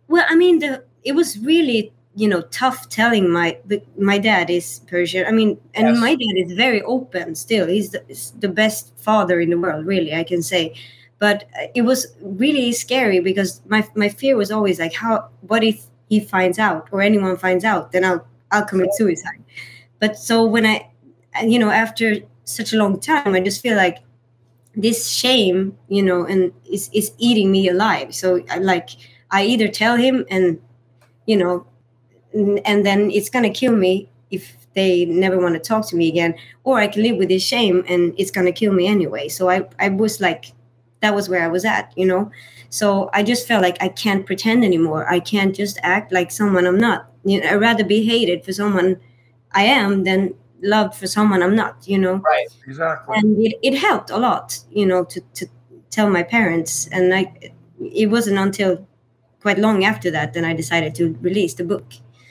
Well, 0.07 0.26
I 0.30 0.35
mean, 0.35 0.59
the 0.59 0.84
it 1.03 1.13
was 1.13 1.38
really 1.39 1.93
you 2.15 2.27
know 2.27 2.41
tough 2.51 2.89
telling 2.89 3.30
my 3.30 3.57
my 3.97 4.17
dad 4.17 4.49
is 4.49 4.81
Persian. 4.88 5.26
I 5.26 5.31
mean, 5.31 5.57
and 5.73 5.88
Yes. 5.89 5.99
my 5.99 6.15
dad 6.15 6.35
is 6.35 6.51
very 6.53 6.81
open 6.81 7.35
still. 7.35 7.67
He's 7.67 7.91
the, 7.91 8.03
is 8.09 8.31
the 8.39 8.49
best 8.49 8.93
father 8.97 9.39
in 9.39 9.49
the 9.49 9.57
world, 9.57 9.85
really. 9.85 10.13
I 10.13 10.23
can 10.23 10.41
say, 10.41 10.73
but 11.19 11.43
uh, 11.57 11.67
it 11.76 11.84
was 11.84 12.07
really 12.21 12.73
scary 12.73 13.19
because 13.21 13.61
my 13.67 13.88
my 13.95 14.09
fear 14.09 14.35
was 14.35 14.51
always 14.51 14.80
like, 14.80 14.93
how 14.93 15.30
what 15.41 15.63
if 15.63 15.85
he 16.09 16.19
finds 16.19 16.59
out 16.59 16.89
or 16.91 17.01
anyone 17.01 17.38
finds 17.38 17.63
out? 17.63 17.91
Then 17.91 18.03
I'll 18.03 18.26
I'll 18.51 18.65
commit 18.65 18.89
suicide. 18.95 19.41
But 19.99 20.17
so 20.17 20.43
when 20.45 20.65
I, 20.65 20.89
you 21.43 21.59
know, 21.59 21.69
after 21.69 22.15
such 22.49 22.73
a 22.73 22.77
long 22.77 22.99
time, 22.99 23.34
I 23.35 23.39
just 23.39 23.61
feel 23.61 23.76
like 23.77 23.99
this 24.76 25.07
shame, 25.09 25.77
you 25.89 26.03
know, 26.03 26.26
and 26.26 26.51
is 26.71 26.89
is 26.93 27.11
eating 27.17 27.51
me 27.51 27.67
alive. 27.69 28.15
So 28.15 28.43
I 28.49 28.59
like 28.59 28.89
I 29.31 29.45
either 29.45 29.67
tell 29.67 29.97
him 29.97 30.26
and 30.30 30.59
you 31.26 31.38
know, 31.38 31.65
and 32.34 32.85
then 32.85 33.11
it's 33.11 33.30
gonna 33.30 33.49
kill 33.49 33.76
me 33.76 34.09
if 34.31 34.55
they 34.76 35.05
never 35.05 35.39
want 35.39 35.55
to 35.55 35.59
talk 35.59 35.88
to 35.89 35.95
me 35.95 36.07
again, 36.07 36.35
or 36.63 36.80
I 36.80 36.88
can 36.88 37.03
live 37.03 37.17
with 37.17 37.30
this 37.30 37.43
shame 37.43 37.84
and 37.88 38.13
it's 38.17 38.31
gonna 38.31 38.51
kill 38.51 38.73
me 38.73 38.88
anyway. 38.88 39.27
So 39.30 39.49
I 39.49 39.67
I 39.80 39.89
was 39.89 40.21
like, 40.21 40.53
that 41.01 41.15
was 41.15 41.30
where 41.30 41.43
I 41.43 41.47
was 41.47 41.65
at, 41.65 41.93
you 41.97 42.05
know. 42.05 42.31
So 42.69 43.09
I 43.13 43.23
just 43.23 43.47
felt 43.47 43.63
like 43.63 43.77
I 43.81 43.89
can't 43.89 44.26
pretend 44.26 44.63
anymore. 44.63 45.09
I 45.11 45.19
can't 45.19 45.55
just 45.55 45.80
act 45.84 46.11
like 46.11 46.31
someone 46.31 46.67
I'm 46.67 46.77
not. 46.77 47.09
You 47.26 47.41
know, 47.41 47.49
I'd 47.49 47.55
rather 47.61 47.84
be 47.84 48.05
hated 48.05 48.45
for 48.45 48.53
someone 48.53 48.99
I 49.53 49.63
am 49.63 50.03
than 50.03 50.35
loved 50.61 50.95
for 50.95 51.07
someone 51.07 51.41
I'm 51.44 51.56
not. 51.56 51.88
You 51.88 51.98
know 51.99 52.15
Right. 52.18 52.48
exactly. 52.68 53.18
and 53.18 53.38
it, 53.45 53.57
it 53.64 53.76
helped 53.77 54.10
a 54.10 54.18
lot 54.18 54.60
you 54.72 54.86
know 54.86 55.03
to, 55.06 55.22
to 55.36 55.48
tell 55.90 56.10
my 56.10 56.23
parents 56.23 56.88
and 56.91 57.14
i 57.14 57.31
it 57.81 58.07
wasn't 58.10 58.38
until 58.38 58.86
quite 59.41 59.57
long 59.57 59.84
after 59.86 60.11
that 60.11 60.34
then 60.34 60.45
i 60.45 60.53
decided 60.53 60.94
to 60.95 61.18
release 61.22 61.53
the 61.56 61.64
book 61.64 61.86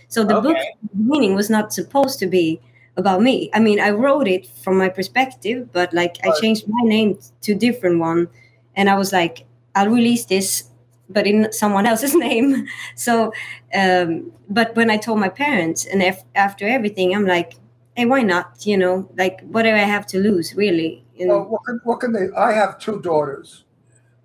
so 0.08 0.24
the 0.24 0.34
book 0.40 0.56
Okay. 0.56 0.60
at 0.60 0.78
the 0.82 0.96
beginning 1.04 1.34
was 1.34 1.50
not 1.50 1.72
supposed 1.72 2.18
to 2.18 2.26
be 2.26 2.60
about 2.96 3.22
me 3.22 3.50
i 3.54 3.58
mean 3.60 3.80
i 3.80 3.90
wrote 3.90 4.28
it 4.28 4.46
from 4.62 4.76
my 4.78 4.88
perspective 4.88 5.68
but 5.72 5.92
like 5.92 6.16
i 6.24 6.30
changed 6.40 6.64
my 6.68 6.82
name 6.88 7.18
to 7.40 7.54
different 7.54 7.98
one 7.98 8.28
and 8.76 8.88
i 8.90 8.96
was 8.96 9.12
like 9.12 9.46
i'll 9.74 9.88
release 9.90 10.24
this 10.26 10.64
but 11.08 11.26
in 11.26 11.50
someone 11.52 11.86
else's 11.86 12.14
name 12.28 12.66
so 12.94 13.32
um 13.74 14.30
but 14.50 14.74
when 14.76 14.90
i 14.90 14.96
told 14.96 15.18
my 15.18 15.28
parents 15.28 15.86
and 15.86 16.02
if, 16.02 16.22
after 16.34 16.66
everything 16.68 17.14
i'm 17.14 17.26
like 17.26 17.54
hey 17.98 18.06
why 18.06 18.22
not 18.22 18.66
you 18.66 18.78
know 18.78 19.10
like 19.16 19.40
what 19.52 19.64
do 19.64 19.70
i 19.70 19.86
have 19.94 20.06
to 20.06 20.18
lose 20.20 20.54
really 20.54 21.04
you 21.16 21.26
know 21.26 21.38
Well, 21.38 21.48
what 21.48 21.64
can, 21.66 21.80
what 21.84 22.00
can 22.00 22.12
they? 22.12 22.28
I 22.36 22.52
have 22.52 22.78
two 22.78 23.00
daughters. 23.00 23.64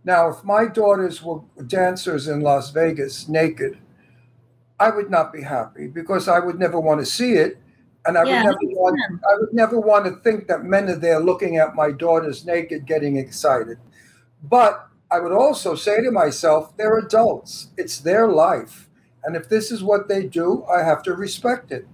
Now, 0.04 0.30
if 0.30 0.44
my 0.44 0.66
daughters 0.68 1.22
were 1.24 1.41
dancers 1.68 2.28
in 2.28 2.41
Las 2.41 2.72
Vegas 2.72 3.28
naked, 3.30 3.78
I 4.80 4.90
would 4.90 5.10
not 5.10 5.32
be 5.32 5.41
happy 5.44 5.88
because 5.88 6.28
I 6.28 6.40
would 6.40 6.60
never 6.60 6.80
want 6.80 7.00
to 7.02 7.06
see 7.06 7.34
it, 7.34 7.58
and 8.06 8.18
I 8.18 8.26
Yeah, 8.26 8.44
would 8.44 8.44
never 8.44 8.58
want. 8.64 9.00
I 9.30 9.38
would 9.40 9.54
never 9.54 9.80
want 9.80 10.06
to 10.06 10.18
think 10.18 10.48
that 10.48 10.64
men 10.66 10.90
are 10.90 10.95
there 10.98 11.20
looking 11.20 11.58
at 11.58 11.76
my 11.76 11.91
daughters 11.91 12.45
naked, 12.45 12.86
getting 12.86 13.18
excited. 13.18 13.78
But 14.44 14.88
I 15.12 15.20
would 15.20 15.32
also 15.32 15.76
say 15.76 16.02
to 16.04 16.12
myself, 16.12 16.76
they're 16.78 16.98
adults. 16.98 17.70
It's 17.78 18.00
their 18.00 18.28
life, 18.28 18.90
and 19.24 19.36
if 19.36 19.48
this 19.50 19.72
is 19.72 19.84
what 19.84 20.08
they 20.08 20.26
do, 20.26 20.66
I 20.66 20.84
have 20.84 21.04
to 21.04 21.14
respect 21.14 21.72
it, 21.72 21.88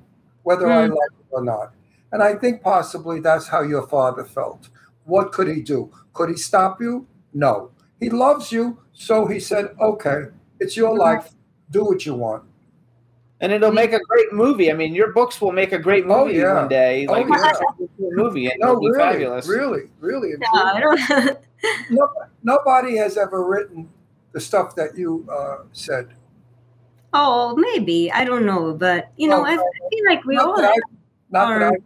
whether 0.44 0.74
I 0.74 0.86
Mm. 0.86 0.90
like 0.90 1.12
it 1.19 1.19
or 1.32 1.44
not. 1.44 1.74
And 2.12 2.24
I 2.24 2.36
think 2.36 2.62
possibly 2.64 3.20
that's 3.20 3.48
how 3.48 3.62
your 3.62 3.88
father 3.88 4.24
felt. 4.24 4.70
What 5.06 5.32
could 5.32 5.48
he 5.48 5.62
do? 5.62 5.92
Could 6.14 6.30
he 6.30 6.36
stop 6.38 6.82
you? 6.82 7.08
No. 7.34 7.72
He 8.00 8.10
loves 8.10 8.52
you, 8.52 8.80
so 8.94 9.26
he 9.28 9.40
said, 9.40 9.76
"Okay, 9.80 10.26
it's 10.60 10.76
your 10.78 10.96
life. 10.98 11.30
Do 11.70 11.84
what 11.86 12.06
you 12.06 12.16
want." 12.16 12.44
And 13.42 13.52
it'll 13.52 13.72
make 13.72 13.94
a 13.94 14.00
great 14.00 14.34
movie. 14.34 14.70
I 14.72 14.74
mean, 14.74 14.94
your 14.94 15.12
books 15.14 15.40
will 15.40 15.52
make 15.54 15.72
a 15.72 15.80
great 15.80 16.04
Oh, 16.08 16.26
movie 16.26 16.40
yeah. 16.40 16.54
one 16.56 16.68
day. 16.68 17.08
Oh, 17.08 17.16
yeah. 17.18 17.52
a 17.60 18.16
movie, 18.16 18.48
and 18.48 18.60
No, 18.60 18.70
it'll 18.72 18.82
be 18.82 18.90
really, 18.90 19.00
fabulous. 19.00 19.48
really, 19.48 19.84
really. 20.02 20.34
and 20.34 20.44
Yeah, 20.54 20.62
I 20.64 20.80
don't- 20.80 21.38
No, 21.92 22.10
nobody 22.44 22.98
has 22.98 23.18
ever 23.18 23.44
written 23.46 23.90
the 24.34 24.40
stuff 24.40 24.76
that 24.76 24.98
you 24.98 25.26
uh, 25.32 25.64
said. 25.74 26.10
oh 27.14 27.56
maybe 27.56 28.12
i 28.12 28.24
don't 28.24 28.46
know 28.46 28.72
but 28.74 29.12
you 29.18 29.28
know 29.28 29.42
Oh, 29.42 29.44
I, 29.44 29.54
I 29.56 29.90
feel 29.90 30.06
like 30.08 30.24
we 30.26 30.36
Not 30.36 30.46
all 30.46 30.62
that 31.32 31.40
I, 31.48 31.60
not 31.60 31.60
that 31.60 31.80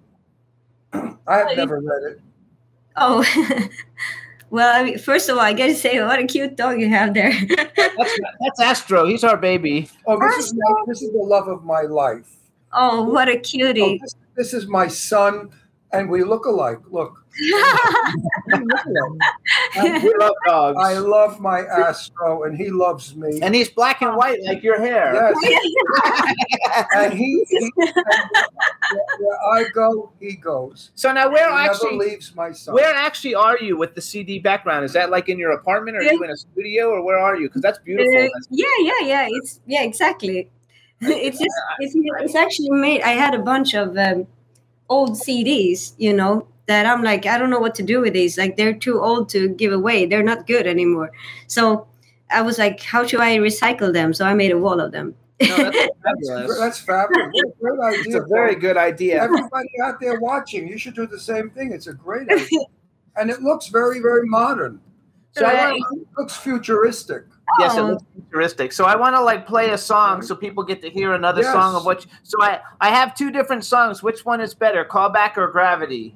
I, 0.94 1.16
I 1.28 1.38
have 1.38 1.48
Oh, 1.48 1.52
you- 1.52 1.58
never 1.58 1.80
read 1.80 2.12
it. 2.12 2.22
oh 2.96 3.70
well 4.50 4.80
i 4.80 4.84
mean 4.84 4.98
first 5.00 5.30
of 5.30 5.38
all 5.38 5.44
i 5.44 5.52
gotta 5.54 5.74
say 5.76 6.00
what 6.04 6.20
a 6.20 6.26
cute 6.28 6.56
dog 6.56 6.80
you 6.80 6.90
have 6.90 7.14
there 7.14 7.32
That's, 7.96 8.20
that's 8.40 8.60
Astro. 8.62 9.06
He's 9.06 9.24
our 9.24 9.38
baby. 9.38 9.88
Oh, 10.08 10.20
this 10.20 10.46
is 10.48 10.54
my, 10.56 10.74
this 10.88 11.02
is 11.04 11.12
the 11.12 11.20
love 11.20 11.48
of 11.48 11.64
my 11.64 11.82
life. 11.82 12.28
oh 12.74 13.04
what 13.04 13.30
a 13.30 13.38
Oh, 13.38 13.40
cutie 13.42 14.00
this, 14.02 14.16
this 14.36 14.54
is 14.54 14.68
my 14.68 14.88
son, 14.88 15.52
and 15.94 16.10
we 16.10 16.24
look 16.24 16.46
alike. 16.46 16.80
Look, 16.90 17.26
we 17.40 17.52
look 17.54 18.86
alike. 18.86 19.22
And 19.76 20.04
We 20.04 20.14
love 20.20 20.34
dogs. 20.46 20.78
I 20.80 20.94
love 20.98 21.40
my 21.40 21.62
Astro, 21.62 22.44
and 22.44 22.58
he 22.58 22.70
loves 22.70 23.16
me. 23.16 23.40
and 23.42 23.56
he's 23.56 23.70
black 23.70 24.02
and 24.02 24.16
white 24.16 24.40
like 24.44 24.64
your 24.64 24.80
hair. 24.80 25.14
Yes, 25.14 26.86
and 26.96 27.14
he, 27.14 27.46
he 27.50 27.72
and 27.78 29.00
where 29.20 29.40
I 29.52 29.66
go, 29.74 30.12
he 30.20 30.36
goes. 30.36 30.92
So 30.96 31.12
now, 31.14 31.30
where 31.30 31.50
he 31.50 31.56
never 31.56 31.72
actually, 31.72 31.98
leaves 31.98 32.36
my 32.36 32.52
son. 32.52 32.74
where 32.76 32.94
actually 32.94 33.36
are 33.36 33.58
you 33.60 33.78
with 33.78 33.96
the 33.96 34.02
CD 34.02 34.40
background? 34.40 34.86
Is 34.86 34.94
that 34.94 35.10
like 35.10 35.30
in 35.30 35.38
your 35.38 35.52
apartment? 35.52 35.98
Or 35.98 36.02
are 36.02 36.04
you 36.04 36.24
in 36.24 36.30
a 36.32 36.38
studio, 36.38 36.90
or 36.90 37.04
where 37.04 37.18
are 37.20 37.36
you? 37.36 37.48
Because 37.48 37.62
that's 37.62 37.80
beautiful. 37.80 38.14
Uh, 38.14 38.28
yeah, 38.50 38.66
yeah, 38.80 39.00
yeah. 39.04 39.28
It's 39.30 39.60
yeah, 39.66 39.84
exactly. 39.84 40.50
It's 41.06 41.38
just 41.38 41.56
it's, 41.80 41.96
it's 41.96 42.36
actually 42.36 42.70
made. 42.70 43.02
I 43.02 43.10
had 43.10 43.34
a 43.34 43.40
bunch 43.40 43.74
of 43.74 43.98
um, 43.98 44.26
old 44.90 45.12
CDs, 45.12 45.94
you 45.98 46.14
know, 46.14 46.48
that 46.68 46.86
I'm 46.86 47.04
like, 47.04 47.26
I 47.26 47.38
don't 47.38 47.50
know 47.50 47.60
what 47.60 47.76
to 47.76 47.84
do 47.84 48.02
with 48.02 48.14
these. 48.14 48.38
Like 48.38 48.58
they're 48.58 48.74
too 48.74 49.02
old 49.02 49.30
to 49.30 49.50
give 49.50 49.74
away. 49.74 50.06
They're 50.06 50.24
not 50.24 50.48
good 50.48 50.68
anymore. 50.68 51.12
So 51.48 51.88
I 52.32 52.42
was 52.42 52.58
like, 52.58 52.82
how 52.82 53.06
should 53.06 53.20
I 53.20 53.38
recycle 53.38 53.94
them? 53.94 54.14
So 54.14 54.26
I 54.26 54.34
made 54.34 54.52
a 54.52 54.58
wall 54.58 54.80
of 54.80 54.92
them. 54.92 55.16
No, 55.42 55.58
that's 55.58 55.78
fabulous. 56.04 56.60
That's 56.60 56.80
fabulous. 56.80 57.32
What 57.60 57.74
a 57.74 57.76
great 57.76 57.80
idea. 57.82 58.04
It's 58.06 58.16
a 58.16 58.28
very 58.28 58.56
good 58.56 58.78
idea. 58.78 59.22
Everybody 59.22 59.70
out 59.84 60.00
there 60.00 60.20
watching, 60.20 60.68
you 60.68 60.78
should 60.78 60.96
do 60.96 61.06
the 61.06 61.20
same 61.20 61.50
thing. 61.50 61.72
It's 61.74 61.88
a 61.88 61.94
great 61.94 62.30
idea. 62.30 62.60
and 63.18 63.30
it 63.30 63.42
looks 63.42 63.68
very, 63.68 64.00
very 64.00 64.28
modern. 64.28 64.80
So 65.36 65.46
I 65.46 65.74
it 65.74 65.84
looks 66.18 66.38
futuristic. 66.38 67.24
Yes, 67.60 67.76
it 67.78 67.82
looks 67.82 68.04
futuristic. 68.14 68.72
So 68.72 68.86
I 68.86 68.96
want 68.96 69.16
to 69.16 69.22
like 69.22 69.46
play 69.48 69.72
a 69.72 69.78
song 69.78 70.22
so 70.22 70.36
people 70.36 70.64
get 70.64 70.82
to 70.82 70.90
hear 70.90 71.14
another 71.14 71.42
Yes. 71.42 71.52
song 71.54 71.76
of 71.76 71.86
what. 71.86 72.06
So 72.24 72.42
I 72.42 72.62
I 72.82 72.90
have 72.90 73.16
two 73.16 73.32
different 73.32 73.66
songs. 73.66 74.02
Which 74.04 74.26
one 74.26 74.42
is 74.42 74.54
better, 74.54 74.86
Callback 74.86 75.38
or 75.38 75.48
Gravity? 75.48 76.16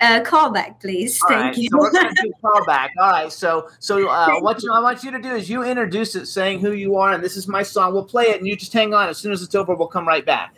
Uh, 0.00 0.18
call 0.20 0.50
back, 0.50 0.80
please. 0.80 1.20
All 1.22 1.28
Thank 1.28 1.42
right, 1.42 1.56
you. 1.58 1.68
So 1.70 1.78
we're 1.78 1.92
gonna 1.92 2.10
do 2.22 2.32
Callback. 2.42 2.88
All 2.98 3.10
right. 3.10 3.32
So 3.32 3.68
so 3.78 4.08
uh, 4.08 4.40
what 4.40 4.62
you, 4.62 4.72
I 4.72 4.80
want 4.80 5.04
you 5.04 5.10
to 5.10 5.20
do 5.20 5.34
is 5.34 5.48
you 5.48 5.62
introduce 5.62 6.16
it, 6.16 6.26
saying 6.26 6.60
who 6.60 6.72
you 6.72 6.96
are, 6.96 7.12
and 7.12 7.22
this 7.22 7.36
is 7.36 7.46
my 7.46 7.62
song. 7.62 7.92
We'll 7.92 8.04
play 8.04 8.30
it, 8.30 8.38
and 8.38 8.46
you 8.46 8.56
just 8.56 8.72
hang 8.72 8.94
on. 8.94 9.08
As 9.08 9.18
soon 9.18 9.30
as 9.32 9.42
it's 9.42 9.54
over, 9.54 9.74
we'll 9.74 9.88
come 9.88 10.08
right 10.08 10.24
back. 10.24 10.56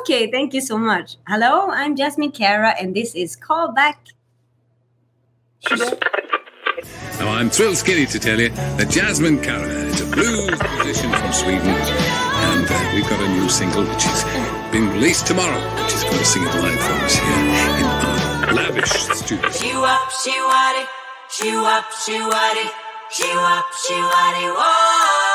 okay, 0.00 0.30
thank 0.30 0.52
you 0.54 0.60
so 0.60 0.76
much. 0.76 1.16
Hello, 1.28 1.70
I'm 1.70 1.94
Jasmine 1.96 2.32
Kara, 2.32 2.74
and 2.80 2.94
this 2.96 3.14
is 3.14 3.36
Call 3.36 3.72
Back. 3.72 3.98
Now, 7.18 7.30
I'm 7.30 7.48
thrilled 7.48 7.76
skinny 7.76 8.06
to 8.06 8.18
tell 8.18 8.40
you 8.40 8.48
that 8.50 8.90
Jasmine 8.90 9.40
Kara 9.40 9.68
is 9.68 10.00
a 10.00 10.06
blues 10.06 10.58
musician 10.74 11.12
from 11.12 11.32
Sweden, 11.32 11.68
and 11.68 12.66
uh, 12.68 12.92
we've 12.94 13.08
got 13.08 13.20
a 13.20 13.28
new 13.28 13.48
single 13.48 13.84
which 13.84 14.04
is 14.06 14.24
being 14.72 14.88
released 14.90 15.26
tomorrow. 15.26 15.60
She's 15.88 16.02
going 16.02 16.18
to 16.18 16.24
sing 16.24 16.42
it 16.42 16.54
live 16.54 16.80
for 16.80 16.92
us 17.04 17.14
here 17.14 17.38
in 17.78 17.86
our 17.86 18.52
lavish 18.54 18.90
studio. 18.90 19.50
She 19.50 19.70
up, 19.72 20.10
she 20.10 20.34
it. 20.34 20.88
She 21.30 21.50
up, 21.50 21.86
she 22.04 22.16
it. 22.18 22.72
She 23.10 23.30
up, 23.30 23.66
she 23.86 23.94
it. 23.94 24.52
Whoa. 24.52 25.33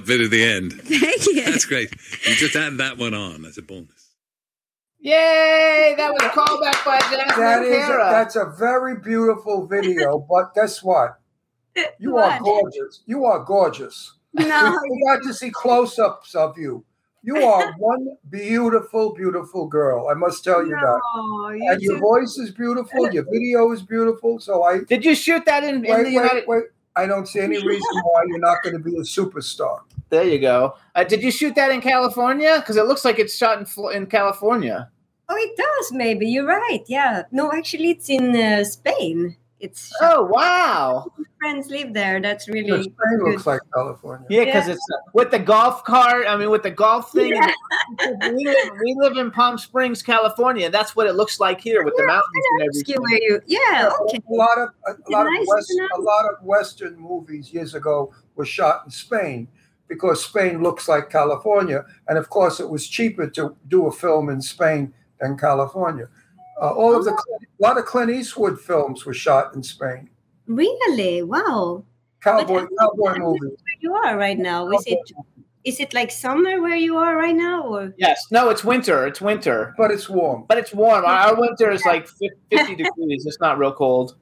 That 0.00 0.06
bit 0.06 0.20
at 0.20 0.30
the 0.30 0.44
end. 0.44 0.72
Thank 0.82 1.26
you. 1.26 1.44
That's 1.44 1.64
great. 1.64 1.90
You 2.26 2.34
just 2.34 2.56
add 2.56 2.78
that 2.78 2.98
one 2.98 3.14
on 3.14 3.44
as 3.44 3.58
a 3.58 3.62
bonus. 3.62 4.14
Yay! 5.00 5.94
That 5.96 6.12
was 6.12 6.22
a 6.22 6.28
callback 6.28 6.84
by 6.84 6.98
Jasmine 6.98 7.40
That 7.40 7.62
is 7.62 7.88
a, 7.88 8.10
that's 8.10 8.36
a 8.36 8.52
very 8.58 8.96
beautiful 9.00 9.66
video, 9.66 10.18
but 10.30 10.54
guess 10.54 10.82
what? 10.82 11.18
You 11.98 12.18
are 12.18 12.38
gorgeous. 12.40 13.02
You 13.06 13.24
are 13.24 13.42
gorgeous. 13.44 14.14
No. 14.34 14.78
We 14.82 15.04
got 15.06 15.22
to 15.22 15.32
see 15.32 15.50
close-ups 15.50 16.34
of 16.34 16.58
you. 16.58 16.84
You 17.22 17.36
are 17.36 17.72
one 17.78 18.08
beautiful, 18.28 19.14
beautiful 19.14 19.66
girl. 19.68 20.08
I 20.08 20.14
must 20.14 20.44
tell 20.44 20.64
you 20.64 20.74
that. 20.74 21.00
Oh, 21.14 21.50
you 21.50 21.70
And 21.70 21.80
your 21.80 21.98
voice 21.98 22.36
is 22.36 22.50
beautiful. 22.50 23.10
Your 23.10 23.24
video 23.30 23.72
is 23.72 23.82
beautiful. 23.82 24.38
So 24.38 24.64
I 24.64 24.80
Did 24.80 25.04
you 25.04 25.14
shoot 25.14 25.44
that 25.46 25.64
in, 25.64 25.76
in 25.76 25.82
the 25.82 25.90
wait, 25.90 26.12
United? 26.12 26.44
wait. 26.46 26.64
I 26.96 27.06
don't 27.06 27.26
see 27.26 27.40
any 27.40 27.56
reason 27.64 28.02
why 28.02 28.24
you're 28.26 28.38
not 28.38 28.62
going 28.62 28.74
to 28.74 28.82
be 28.82 28.96
a 28.96 29.02
superstar. 29.02 29.80
There 30.10 30.24
you 30.24 30.40
go. 30.40 30.74
Uh, 30.94 31.04
did 31.04 31.22
you 31.22 31.30
shoot 31.30 31.54
that 31.54 31.70
in 31.70 31.80
California? 31.80 32.56
Because 32.60 32.76
it 32.76 32.86
looks 32.86 33.04
like 33.04 33.18
it's 33.18 33.36
shot 33.36 33.58
in 33.58 33.92
in 33.94 34.06
California. 34.06 34.90
Oh, 35.28 35.36
it 35.36 35.56
does. 35.56 35.92
Maybe 35.92 36.26
you're 36.28 36.46
right. 36.46 36.82
Yeah. 36.88 37.22
No, 37.30 37.52
actually, 37.52 37.90
it's 37.90 38.10
in 38.10 38.34
uh, 38.34 38.64
Spain. 38.64 39.36
It's 39.60 39.92
Oh 40.00 40.24
wow! 40.24 41.06
friends 41.38 41.68
live 41.68 41.92
there. 41.92 42.20
That's 42.20 42.48
really 42.48 42.82
Spain 42.82 42.94
good. 43.18 43.32
looks 43.32 43.46
like 43.46 43.60
California. 43.74 44.26
Yeah, 44.30 44.44
because 44.46 44.66
Yeah. 44.66 44.72
it's 44.74 44.86
uh, 44.92 45.10
with 45.12 45.30
the 45.30 45.38
golf 45.38 45.84
cart. 45.84 46.26
I 46.26 46.36
mean, 46.36 46.50
with 46.50 46.62
the 46.62 46.70
golf 46.70 47.12
thing. 47.12 47.34
Yeah. 47.34 47.52
we, 48.32 48.44
live, 48.46 48.70
we 48.82 48.94
live 48.98 49.16
in 49.18 49.30
Palm 49.30 49.58
Springs, 49.58 50.02
California. 50.02 50.70
That's 50.70 50.96
what 50.96 51.06
it 51.06 51.12
looks 51.14 51.38
like 51.40 51.60
here 51.60 51.84
with 51.84 51.94
the 51.96 52.06
mountains 52.06 52.44
and 52.52 52.62
everything. 52.62 53.02
where 53.02 53.22
you. 53.22 53.40
Yeah. 53.46 53.90
Okay. 54.02 54.18
A 54.30 54.34
lot 54.34 54.58
of 54.58 54.70
a, 54.86 55.10
lot 55.10 55.24
nice, 55.24 55.42
of 55.42 55.46
West, 55.48 55.72
a 55.96 56.00
lot 56.00 56.24
of 56.24 56.42
Western 56.42 56.98
movies 56.98 57.52
years 57.52 57.74
ago 57.74 58.12
were 58.34 58.46
shot 58.46 58.82
in 58.86 58.90
Spain 58.90 59.46
because 59.90 60.24
Spain 60.24 60.62
looks 60.62 60.88
like 60.88 61.10
California, 61.10 61.84
and 62.08 62.16
of 62.16 62.30
course 62.30 62.60
it 62.60 62.70
was 62.70 62.88
cheaper 62.88 63.28
to 63.36 63.54
do 63.68 63.86
a 63.86 63.92
film 63.92 64.30
in 64.30 64.40
Spain 64.40 64.94
than 65.20 65.36
California. 65.36 66.08
Uh, 66.62 66.70
all 66.72 66.96
of 66.96 67.04
the 67.04 67.10
a 67.12 67.60
lot 67.66 67.76
of 67.76 67.84
Clint 67.84 68.10
Eastwood 68.10 68.58
films 68.60 69.04
were 69.04 69.12
shot 69.14 69.54
in 69.54 69.62
Spain. 69.62 70.08
Really? 70.46 71.22
Wow. 71.22 71.84
Cowboy 72.22 72.60
But- 72.62 72.68
cowboy 72.78 73.18
movies. 73.18 73.58
Where 73.64 73.78
you 73.80 73.94
are 73.94 74.16
right 74.16 74.38
now? 74.38 74.70
Is 74.70 74.84
it 74.86 74.98
is 75.64 75.78
it 75.78 75.92
like 75.92 76.10
summer 76.10 76.60
where 76.62 76.76
you 76.76 76.96
are 76.96 77.16
right 77.16 77.36
now, 77.36 77.62
or 77.64 77.92
Yes. 77.98 78.18
No, 78.30 78.48
it's 78.48 78.64
winter. 78.64 79.06
It's 79.06 79.20
winter, 79.20 79.74
But 79.76 79.90
it's 79.90 80.08
warm. 80.08 80.44
but 80.48 80.56
it's 80.58 80.72
warm. 80.72 81.04
Our, 81.04 81.18
our 81.28 81.34
winter 81.40 81.70
is 81.70 81.84
like 81.84 82.08
fifty 82.50 82.74
degrees. 82.82 83.26
It's 83.26 83.40
not 83.40 83.58
real 83.58 83.72
cold. 83.72 84.16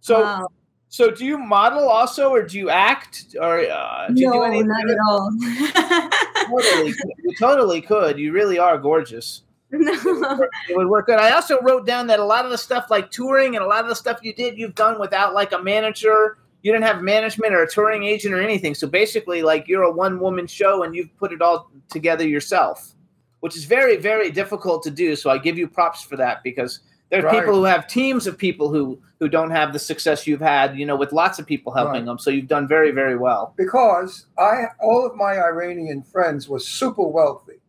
So, 0.00 0.22
Wow. 0.22 0.48
So 0.92 1.10
do 1.10 1.24
you 1.24 1.38
model 1.38 1.88
also, 1.88 2.28
or 2.28 2.42
do 2.42 2.58
you 2.58 2.68
act, 2.68 3.34
or 3.40 3.60
uh, 3.60 4.08
do 4.08 4.20
you 4.20 4.30
do 4.30 4.42
anything? 4.42 4.68
not 4.68 4.90
at 4.90 4.98
all. 5.08 5.32
Totally, 6.60 6.92
you 7.24 7.34
totally 7.38 7.80
could. 7.80 8.18
You 8.18 8.30
really 8.32 8.58
are 8.58 8.76
gorgeous. 8.76 9.42
no. 9.70 10.48
It 10.68 10.76
would 10.76 10.88
work 10.88 11.06
good. 11.06 11.18
I 11.18 11.30
also 11.30 11.58
wrote 11.62 11.86
down 11.86 12.08
that 12.08 12.18
a 12.18 12.24
lot 12.24 12.44
of 12.44 12.50
the 12.50 12.58
stuff 12.58 12.90
like 12.90 13.10
touring 13.10 13.56
and 13.56 13.64
a 13.64 13.66
lot 13.66 13.84
of 13.84 13.88
the 13.88 13.94
stuff 13.94 14.18
you 14.20 14.34
did, 14.34 14.58
you've 14.58 14.74
done 14.74 15.00
without 15.00 15.32
like 15.32 15.52
a 15.52 15.62
manager. 15.62 16.36
You 16.60 16.72
didn't 16.72 16.84
have 16.84 17.00
management 17.00 17.54
or 17.54 17.62
a 17.62 17.70
touring 17.70 18.04
agent 18.04 18.34
or 18.34 18.42
anything. 18.42 18.74
So 18.74 18.86
basically, 18.86 19.40
like 19.40 19.68
you're 19.68 19.84
a 19.84 19.90
one 19.90 20.20
woman 20.20 20.46
show 20.46 20.82
and 20.82 20.94
you've 20.94 21.16
put 21.16 21.32
it 21.32 21.40
all 21.40 21.70
together 21.88 22.28
yourself, 22.28 22.92
which 23.40 23.56
is 23.56 23.64
very, 23.64 23.96
very 23.96 24.30
difficult 24.30 24.82
to 24.82 24.90
do. 24.90 25.16
So 25.16 25.30
I 25.30 25.38
give 25.38 25.56
you 25.56 25.68
props 25.68 26.02
for 26.02 26.16
that 26.16 26.42
because 26.42 26.80
There's 27.12 27.24
Right. 27.24 27.40
people 27.40 27.54
who 27.54 27.64
have 27.64 27.86
teams 27.86 28.26
of 28.26 28.38
people 28.38 28.70
who 28.70 28.98
who 29.20 29.28
don't 29.28 29.50
have 29.52 29.72
the 29.72 29.78
success 29.78 30.26
you've 30.26 30.40
had, 30.40 30.76
you 30.76 30.84
know, 30.84 30.96
with 30.96 31.12
lots 31.12 31.38
of 31.38 31.46
people 31.46 31.72
helping 31.72 31.92
Right. 32.00 32.06
them. 32.06 32.18
So 32.18 32.30
you've 32.30 32.48
done 32.48 32.66
very, 32.66 32.90
very 32.90 33.16
well. 33.16 33.54
because 33.56 34.26
I 34.38 34.64
all 34.80 35.06
of 35.06 35.14
my 35.14 35.34
Iranian 35.38 36.02
friends 36.02 36.48
were 36.48 36.58
super 36.58 37.06
wealthy. 37.06 37.60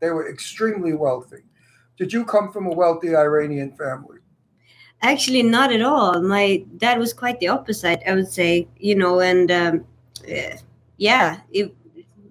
They 0.00 0.10
were 0.10 0.28
extremely 0.28 0.92
wealthy. 0.92 1.42
Did 1.98 2.12
you 2.12 2.24
come 2.24 2.52
from 2.52 2.66
a 2.66 2.74
wealthy 2.82 3.16
Iranian 3.16 3.72
family? 3.72 4.18
Actually, 5.00 5.42
not 5.42 5.72
at 5.72 5.82
all. 5.82 6.22
My 6.22 6.62
dad 6.76 6.98
was 6.98 7.12
quite 7.12 7.40
the 7.40 7.48
opposite, 7.48 8.00
I 8.06 8.14
would 8.14 8.28
say. 8.40 8.68
You 8.78 8.94
know, 8.94 9.20
and 9.20 9.50
um, 9.50 9.84
eh, 10.28 10.56
yeah, 10.98 11.38
it, 11.50 11.74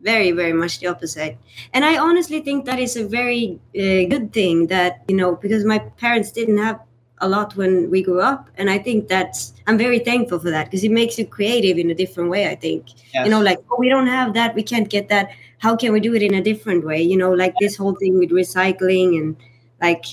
very, 0.01 0.31
very 0.31 0.53
much 0.53 0.79
the 0.79 0.87
opposite. 0.87 1.37
And 1.73 1.85
I 1.85 1.97
honestly 1.97 2.41
think 2.41 2.65
that 2.65 2.79
is 2.79 2.95
a 2.97 3.07
very 3.07 3.59
uh, 3.75 4.09
good 4.09 4.33
thing 4.33 4.67
that 4.67 5.03
you 5.07 5.15
know 5.15 5.35
because 5.35 5.65
my 5.65 5.79
parents 5.79 6.31
didn't 6.31 6.57
have 6.57 6.79
a 7.23 7.29
lot 7.29 7.55
when 7.55 7.91
we 7.91 8.01
grew 8.01 8.19
up, 8.21 8.49
and 8.57 8.69
I 8.69 8.79
think 8.79 9.07
that's 9.07 9.53
I'm 9.67 9.77
very 9.77 9.99
thankful 9.99 10.39
for 10.39 10.49
that 10.49 10.65
because 10.65 10.83
it 10.83 10.91
makes 10.91 11.17
you 11.19 11.25
creative 11.25 11.77
in 11.77 11.91
a 11.91 11.95
different 11.95 12.29
way. 12.29 12.47
I 12.47 12.55
think 12.55 12.85
Yes. 13.13 13.25
you 13.25 13.31
know, 13.31 13.41
like 13.41 13.59
oh, 13.69 13.77
we 13.77 13.89
don't 13.89 14.07
have 14.07 14.33
that, 14.33 14.55
we 14.55 14.63
can't 14.63 14.89
get 14.89 15.09
that. 15.09 15.29
How 15.59 15.75
can 15.75 15.93
we 15.93 15.99
do 15.99 16.15
it 16.15 16.23
in 16.23 16.33
a 16.33 16.41
different 16.41 16.85
way? 16.85 17.01
You 17.01 17.17
know, 17.17 17.31
like 17.31 17.53
this 17.59 17.75
whole 17.75 17.95
thing 17.95 18.17
with 18.17 18.31
recycling 18.31 19.17
and 19.19 19.35
like 19.81 20.05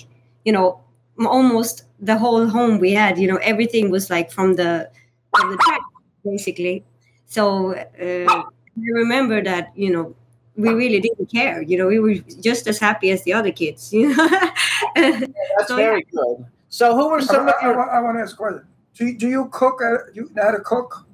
you 0.44 0.52
know 0.52 0.80
almost 1.26 1.84
the 2.00 2.16
whole 2.16 2.46
home 2.46 2.78
we 2.78 2.92
had 2.92 3.18
you 3.18 3.26
know 3.26 3.36
everything 3.42 3.90
was 3.90 4.08
like 4.10 4.30
from 4.30 4.54
the 4.54 4.90
from 5.36 5.50
the 5.50 5.56
trash 5.58 5.80
basically 6.24 6.84
so 7.26 7.74
uh, 7.74 8.42
i 8.78 8.90
remember 8.92 9.42
that 9.42 9.70
you 9.76 9.90
know 9.92 10.14
we 10.56 10.70
really 10.70 11.00
didn't 11.00 11.30
care 11.30 11.62
you 11.62 11.78
know 11.78 11.86
we 11.86 11.98
were 12.00 12.14
just 12.40 12.66
as 12.66 12.78
happy 12.78 13.10
as 13.10 13.22
the 13.24 13.32
other 13.32 13.52
kids 13.52 13.92
you 13.92 14.14
know 14.16 14.28
That's 14.94 15.68
So, 15.68 15.76
very 15.76 16.04
good. 16.12 16.46
So 16.68 16.94
who 16.96 17.08
are 17.08 17.20
some 17.20 17.46
I, 17.48 17.50
of 17.50 17.54
I, 17.62 17.66
your 17.66 17.90
I 17.90 18.00
want 18.00 18.16
to 18.18 18.22
ask 18.22 18.34
a 18.34 18.36
question. 18.36 18.66
Do 18.94 19.06
you, 19.06 19.18
do 19.18 19.28
you 19.28 19.48
cook? 19.52 19.80
Uh, 19.82 20.10
you 20.14 20.30
know 20.34 20.42
how 20.42 20.50
to 20.52 20.60
cook? 20.60 21.06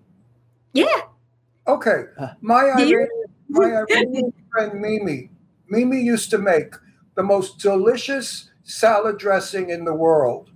yeah 0.72 1.00
Okay. 1.66 2.04
My 2.40 2.64
Iranian, 2.76 3.08
my 3.48 3.66
Iranian 3.88 4.32
friend 4.50 4.80
Mimi, 4.80 5.30
Mimi 5.68 6.00
used 6.00 6.30
to 6.30 6.38
make 6.38 6.74
the 7.14 7.22
most 7.22 7.58
delicious 7.58 8.50
salad 8.64 9.18
dressing 9.18 9.70
in 9.70 9.84
the 9.84 9.94
world. 9.94 10.50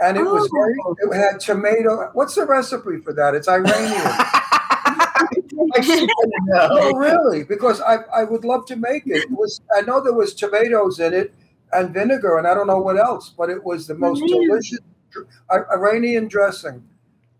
And 0.00 0.16
it 0.16 0.24
was 0.24 0.48
very, 0.52 0.74
Oh. 0.84 0.96
it 0.98 1.14
had 1.16 1.40
tomato. 1.40 2.10
What's 2.14 2.34
the 2.34 2.46
recipe 2.46 2.98
for 3.04 3.12
that? 3.12 3.34
It's 3.34 3.48
Iranian. 3.48 4.02
no, 6.46 6.92
really, 6.92 7.44
because 7.44 7.80
I, 7.80 7.96
I 8.14 8.24
would 8.24 8.44
love 8.44 8.66
to 8.66 8.76
make 8.76 9.06
it. 9.06 9.24
It 9.24 9.30
was 9.30 9.60
I 9.76 9.82
know 9.82 10.02
there 10.02 10.12
was 10.14 10.34
tomatoes 10.34 11.00
in 11.00 11.12
it 11.14 11.34
and 11.72 11.92
vinegar 11.94 12.38
and 12.38 12.46
I 12.46 12.54
don't 12.54 12.66
know 12.66 12.80
what 12.80 12.98
else, 12.98 13.30
but 13.36 13.50
it 13.50 13.62
was 13.64 13.86
the 13.86 13.94
most 13.94 14.20
Really? 14.22 14.46
delicious 14.46 14.78
I- 15.50 15.64
Iranian 15.74 16.28
dressing. 16.28 16.84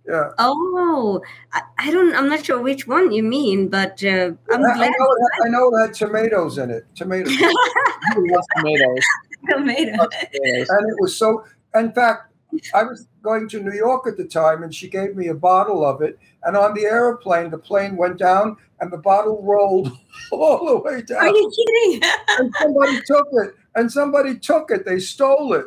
Yeah. 0.08 0.30
oh 0.38 1.20
I, 1.52 1.60
I 1.78 1.90
don't 1.92 2.14
i'm 2.16 2.28
not 2.28 2.44
sure 2.44 2.60
which 2.60 2.86
one 2.88 3.12
you 3.12 3.22
mean 3.22 3.68
but 3.68 4.02
uh, 4.02 4.32
i'm 4.50 4.64
I, 4.64 4.70
I 4.72 4.88
know 4.88 5.06
it, 5.12 5.18
had- 5.34 5.46
I 5.46 5.48
know 5.50 5.68
it 5.76 5.80
had 5.86 5.94
tomatoes 5.94 6.56
in 6.58 6.70
it. 6.70 6.86
Tomatoes. 6.96 7.36
tomatoes? 8.56 9.04
tomato 9.48 10.08
and 10.32 10.90
it 10.90 10.96
was 11.00 11.14
so 11.16 11.44
in 11.74 11.92
fact 11.92 12.29
i 12.74 12.82
was 12.82 13.08
going 13.22 13.48
to 13.48 13.62
new 13.62 13.72
york 13.72 14.06
at 14.06 14.16
the 14.16 14.24
time 14.24 14.62
and 14.62 14.74
she 14.74 14.88
gave 14.88 15.16
me 15.16 15.28
a 15.28 15.34
bottle 15.34 15.84
of 15.84 16.02
it 16.02 16.18
and 16.44 16.56
on 16.56 16.74
the 16.74 16.84
airplane 16.84 17.50
the 17.50 17.58
plane 17.58 17.96
went 17.96 18.18
down 18.18 18.56
and 18.80 18.90
the 18.90 18.98
bottle 18.98 19.42
rolled 19.42 19.92
all 20.32 20.66
the 20.66 20.76
way 20.78 21.02
down. 21.02 21.18
Are 21.18 21.28
you 21.28 21.52
kidding? 21.54 22.10
And 22.38 22.54
somebody 22.58 23.00
took 23.06 23.26
it 23.32 23.54
and 23.74 23.92
somebody 23.92 24.38
took 24.38 24.70
it. 24.70 24.84
They 24.84 24.98
stole 24.98 25.52
it. 25.52 25.66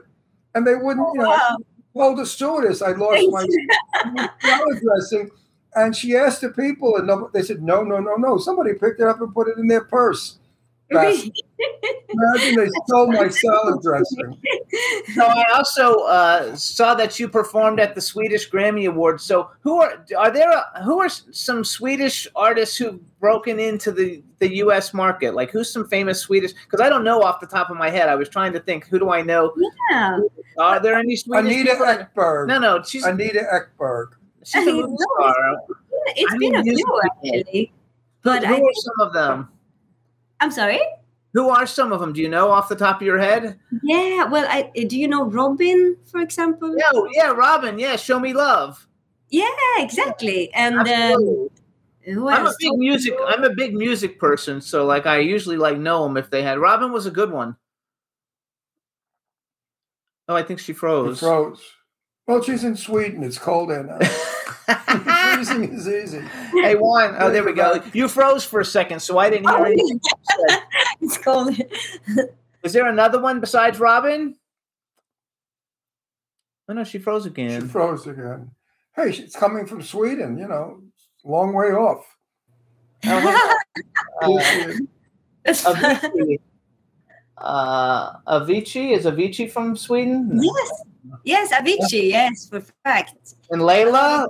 And 0.56 0.66
they 0.66 0.76
wouldn't 0.76 1.08
you 1.14 1.22
know 1.22 1.32
I 1.32 1.56
oh, 1.58 1.64
told 1.96 2.18
the 2.18 2.26
stewardess 2.26 2.82
i 2.82 2.92
lost 2.92 3.28
my 3.30 4.30
salad 4.42 4.82
dressing 4.82 5.30
and 5.76 5.96
she 5.96 6.16
asked 6.16 6.42
the 6.42 6.50
people 6.50 6.98
and 6.98 7.10
they 7.34 7.42
said 7.44 7.62
no 7.62 7.84
no 7.84 8.00
no 8.00 8.16
no 8.16 8.38
somebody 8.38 8.74
picked 8.74 9.00
it 9.00 9.08
up 9.08 9.22
and 9.22 9.34
put 9.34 9.48
it 9.48 9.58
in 9.58 9.68
their 9.68 9.84
purse 9.84 10.38
Imagine 12.10 12.56
they 12.56 12.70
stole 12.86 13.08
my 13.08 13.28
salad 13.28 13.82
dressing. 13.82 14.38
So 15.16 15.26
I 15.26 15.46
also 15.56 16.00
uh, 16.04 16.56
saw 16.56 16.94
that 16.96 17.20
you 17.20 17.28
performed 17.28 17.80
at 17.80 17.96
the 17.96 18.02
Swedish 18.02 18.50
Grammy 18.50 18.88
Awards. 18.88 19.24
So 19.24 19.50
who 19.62 19.82
are 19.82 20.06
are 20.18 20.32
there 20.32 20.52
who 20.84 21.00
are 21.00 21.10
some 21.10 21.64
Swedish 21.64 22.28
artists 22.36 22.78
who've 22.78 23.00
broken 23.20 23.60
into 23.60 23.92
the 23.92 24.24
the 24.40 24.56
U.S. 24.58 24.94
market? 24.94 25.34
Like 25.34 25.52
who's 25.52 25.72
some 25.72 25.88
famous 25.88 26.20
Swedish? 26.20 26.54
Because 26.54 26.82
I 26.82 26.90
don't 26.90 27.04
know 27.04 27.22
off 27.22 27.40
the 27.40 27.48
top 27.48 27.70
of 27.70 27.78
my 27.78 27.90
head. 27.90 28.10
I 28.10 28.16
was 28.16 28.30
trying 28.30 28.54
to 28.54 28.60
think. 28.60 28.88
Who 28.88 29.00
do 29.00 29.10
I 29.10 29.22
know? 29.22 29.54
yeah 29.92 30.20
Are 30.60 30.80
there 30.80 30.96
any 30.96 31.16
Swedish? 31.16 31.52
Anita 31.54 31.72
people 31.72 31.86
Ekberg. 31.88 32.48
No, 32.48 32.60
no, 32.60 32.84
she's 32.84 33.04
Anita 33.06 33.44
Ekberg. 33.52 34.08
she's 34.44 34.68
a 34.68 34.72
movie 34.72 34.96
star. 35.18 35.56
it's 36.16 36.34
I 36.34 36.38
been 36.38 36.52
mean, 36.52 36.56
a 36.56 36.64
few 36.64 37.02
actually 37.06 37.72
but 38.24 38.44
who 38.46 38.56
i 38.56 38.60
are 38.60 38.74
some 38.74 39.08
of 39.08 39.14
them? 39.14 39.50
i'm 40.42 40.52
sorry 40.52 40.80
Who 41.34 41.50
are 41.50 41.66
some 41.66 41.92
of 41.92 42.00
them? 42.00 42.14
Do 42.14 42.22
you 42.22 42.30
know 42.30 42.50
off 42.52 42.70
the 42.70 42.76
top 42.76 43.02
of 43.02 43.08
your 43.08 43.18
head? 43.18 43.60
Yeah, 43.82 44.26
well, 44.26 44.46
I 44.48 44.70
do 44.86 44.98
you 45.00 45.08
know 45.08 45.26
Robyn, 45.26 45.98
for 46.06 46.22
example? 46.22 46.76
Yeah, 46.78 46.92
yeah, 47.14 47.32
Robyn. 47.32 47.80
Yeah, 47.80 47.96
Show 47.96 48.20
Me 48.20 48.34
Love. 48.34 48.88
Yeah, 49.30 49.48
exactly. 49.78 50.54
And 50.54 50.76
um, 50.78 50.88
Absolutely. 50.88 51.50
who 52.14 52.30
I'm 52.30 52.46
a 52.46 52.54
big 52.60 52.72
music. 52.78 53.16
I'm 53.28 53.44
a 53.44 53.50
big 53.50 53.74
music 53.74 54.20
person, 54.20 54.62
so 54.62 54.86
like 54.86 55.08
I 55.08 55.18
usually 55.20 55.58
like 55.58 55.80
know 55.80 56.04
them 56.04 56.18
if 56.18 56.30
they 56.30 56.44
had. 56.44 56.60
Robyn 56.60 56.92
was 56.92 57.08
a 57.08 57.12
good 57.12 57.32
one. 57.32 57.56
Oh, 60.30 60.36
I 60.36 60.44
think 60.44 60.60
she 60.60 60.72
It 60.72 60.78
froze. 60.78 61.20
froze. 61.20 61.62
Well, 62.28 62.42
she's 62.44 62.64
in 62.64 62.78
Sweden. 62.78 63.24
It's 63.24 63.38
cold 63.40 63.72
there 63.72 63.84
now. 63.84 64.00
Freezing 65.46 65.74
is 65.74 65.88
easy. 65.88 66.22
Hey 66.54 66.76
Juan, 66.76 67.16
oh 67.20 67.30
there 67.30 67.44
we 67.44 67.54
go. 67.54 67.82
You 67.94 68.08
froze 68.08 68.44
for 68.46 68.60
a 68.60 68.66
second, 68.66 69.00
so 69.02 69.18
I 69.18 69.30
didn't 69.30 69.50
hear 69.50 69.58
Oh, 69.58 69.64
anything. 69.64 70.00
it's 71.02 71.18
cold. 71.18 71.56
Is 72.64 72.74
there 72.74 72.88
another 72.88 73.20
one 73.22 73.40
besides 73.40 73.80
Robyn? 73.80 74.36
Oh 76.70 76.74
no, 76.74 76.84
she 76.84 76.98
froze 77.00 77.26
again. 77.26 77.62
She 77.62 77.68
froze 77.68 78.08
again. 78.08 78.52
Hey, 78.96 79.10
it's 79.10 79.36
coming 79.36 79.66
from 79.66 79.82
Sweden. 79.82 80.38
You 80.38 80.48
know, 80.48 80.82
long 81.26 81.54
way 81.54 81.68
off. 81.72 82.06
Uh, 83.06 83.54
Avicii. 85.44 86.40
Uh, 87.38 88.14
Avicii 88.28 88.96
is 88.96 89.06
Avicii 89.06 89.52
from 89.52 89.76
Sweden? 89.76 90.40
yes, 90.42 90.72
yes, 91.26 91.52
Avicii. 91.54 92.10
Yes, 92.12 92.48
for 92.48 92.62
fact. 92.86 93.34
And 93.50 93.62
Laleh. 93.62 94.28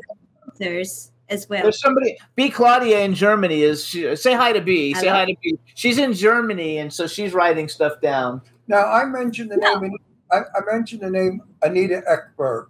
There's 0.64 1.11
as 1.30 1.49
well. 1.49 1.64
There's 1.64 1.80
somebody. 1.80 2.18
B 2.35 2.49
Claudia 2.49 3.02
in 3.02 3.14
Germany 3.14 3.64
is. 3.64 3.85
She, 3.85 4.15
say 4.15 4.34
hi 4.34 4.53
to 4.53 4.61
B. 4.61 4.94
Say 4.94 5.07
Hello. 5.07 5.14
hi 5.14 5.26
to 5.26 5.35
B. 5.41 5.57
She's 5.76 5.98
in 5.98 6.14
Germany, 6.14 6.77
and 6.77 6.91
so 6.91 7.07
she's 7.07 7.34
writing 7.34 7.68
stuff 7.68 7.99
down. 8.02 8.41
Now, 8.68 8.85
I 8.85 9.06
mentioned 9.06 9.52
the 9.52 9.57
name. 9.57 9.95
I, 10.31 10.40
I 10.40 10.73
mentioned 10.73 11.02
the 11.02 11.10
name 11.10 11.41
Anita 11.61 12.02
Ekberg. 12.10 12.68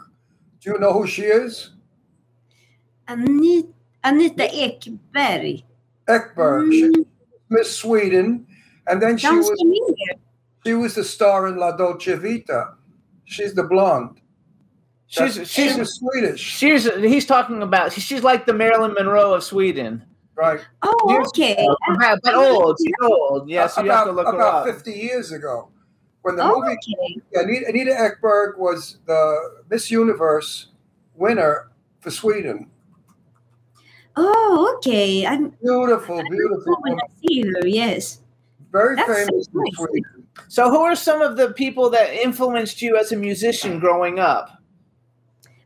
Do 0.62 0.72
you 0.72 0.80
know 0.80 0.94
who 0.94 1.08
she 1.08 1.24
is? 1.24 1.72
Anita, 3.08 3.68
Anita 4.04 4.44
Ekberg. 4.44 5.64
Ekberg. 6.08 6.72
She, 6.72 6.90
mm. 6.90 7.06
Miss 7.50 7.78
Sweden, 7.78 8.48
and 8.88 9.02
then 9.02 9.18
she 9.18 9.28
Sounds 9.28 9.50
was 9.50 9.60
familiar. 9.60 10.20
she 10.66 10.74
was 10.74 10.96
the 10.96 11.04
star 11.04 11.48
in 11.48 11.58
La 11.58 11.76
Dolce 11.76 12.16
Vita. 12.16 12.74
She's 13.26 13.54
the 13.54 13.64
blonde. 13.64 14.20
She's 15.14 15.36
That's- 15.36 15.48
she's 15.50 15.74
she 15.74 15.80
was 15.80 15.96
Swedish, 16.00 16.40
she's 16.42 16.92
he's 16.96 17.26
talking 17.28 17.62
about. 17.62 17.92
She's 17.94 18.24
like 18.24 18.48
the 18.48 18.54
Marilyn 18.54 18.94
Monroe 18.94 19.34
of 19.36 19.44
Sweden. 19.44 20.04
right? 20.36 20.60
Oh, 20.82 21.24
okay. 21.28 21.56
Yeah, 22.02 22.16
but 22.24 22.34
old. 22.34 22.78
She's 22.84 22.94
old. 23.04 23.48
Yeah, 23.48 23.68
so 23.68 23.84
you 23.84 23.92
have 23.92 24.08
about 24.08 24.12
to 24.12 24.16
look 24.18 24.26
her 24.28 24.34
about 24.34 24.68
up. 24.68 24.74
50 24.76 24.92
years 24.92 25.32
ago, 25.32 25.70
when 26.24 26.36
the 26.36 26.42
Oh, 26.44 26.60
movie 26.60 26.76
okay. 26.76 27.22
Anita, 27.44 27.66
Anita 27.70 27.92
Ekberg 27.92 28.58
was 28.58 28.98
the 29.06 29.62
Miss 29.70 29.92
Universe 29.92 30.70
winner 31.14 31.70
for 32.02 32.10
Sweden. 32.10 32.72
Oh, 34.16 34.74
okay. 34.78 35.26
I'm 35.28 35.50
Beautiful, 35.62 36.22
beautiful, 36.30 36.76
when. 36.82 36.94
I 36.96 37.08
see 37.28 37.42
her. 37.42 37.68
Yes. 37.68 38.22
very 38.72 38.96
That's 38.96 39.08
so 39.08 39.14
famous 39.16 39.48
in 39.54 39.60
nice. 39.62 39.76
Sweden. 39.76 40.28
So, 40.48 40.70
who 40.72 40.80
are 40.82 40.96
some 40.96 41.22
of 41.22 41.38
the 41.38 41.50
people 41.54 41.92
that 41.92 42.12
influenced 42.14 42.82
you 42.82 42.98
as 42.98 43.12
a 43.12 43.16
musician 43.16 43.80
growing 43.80 44.18
up? 44.18 44.63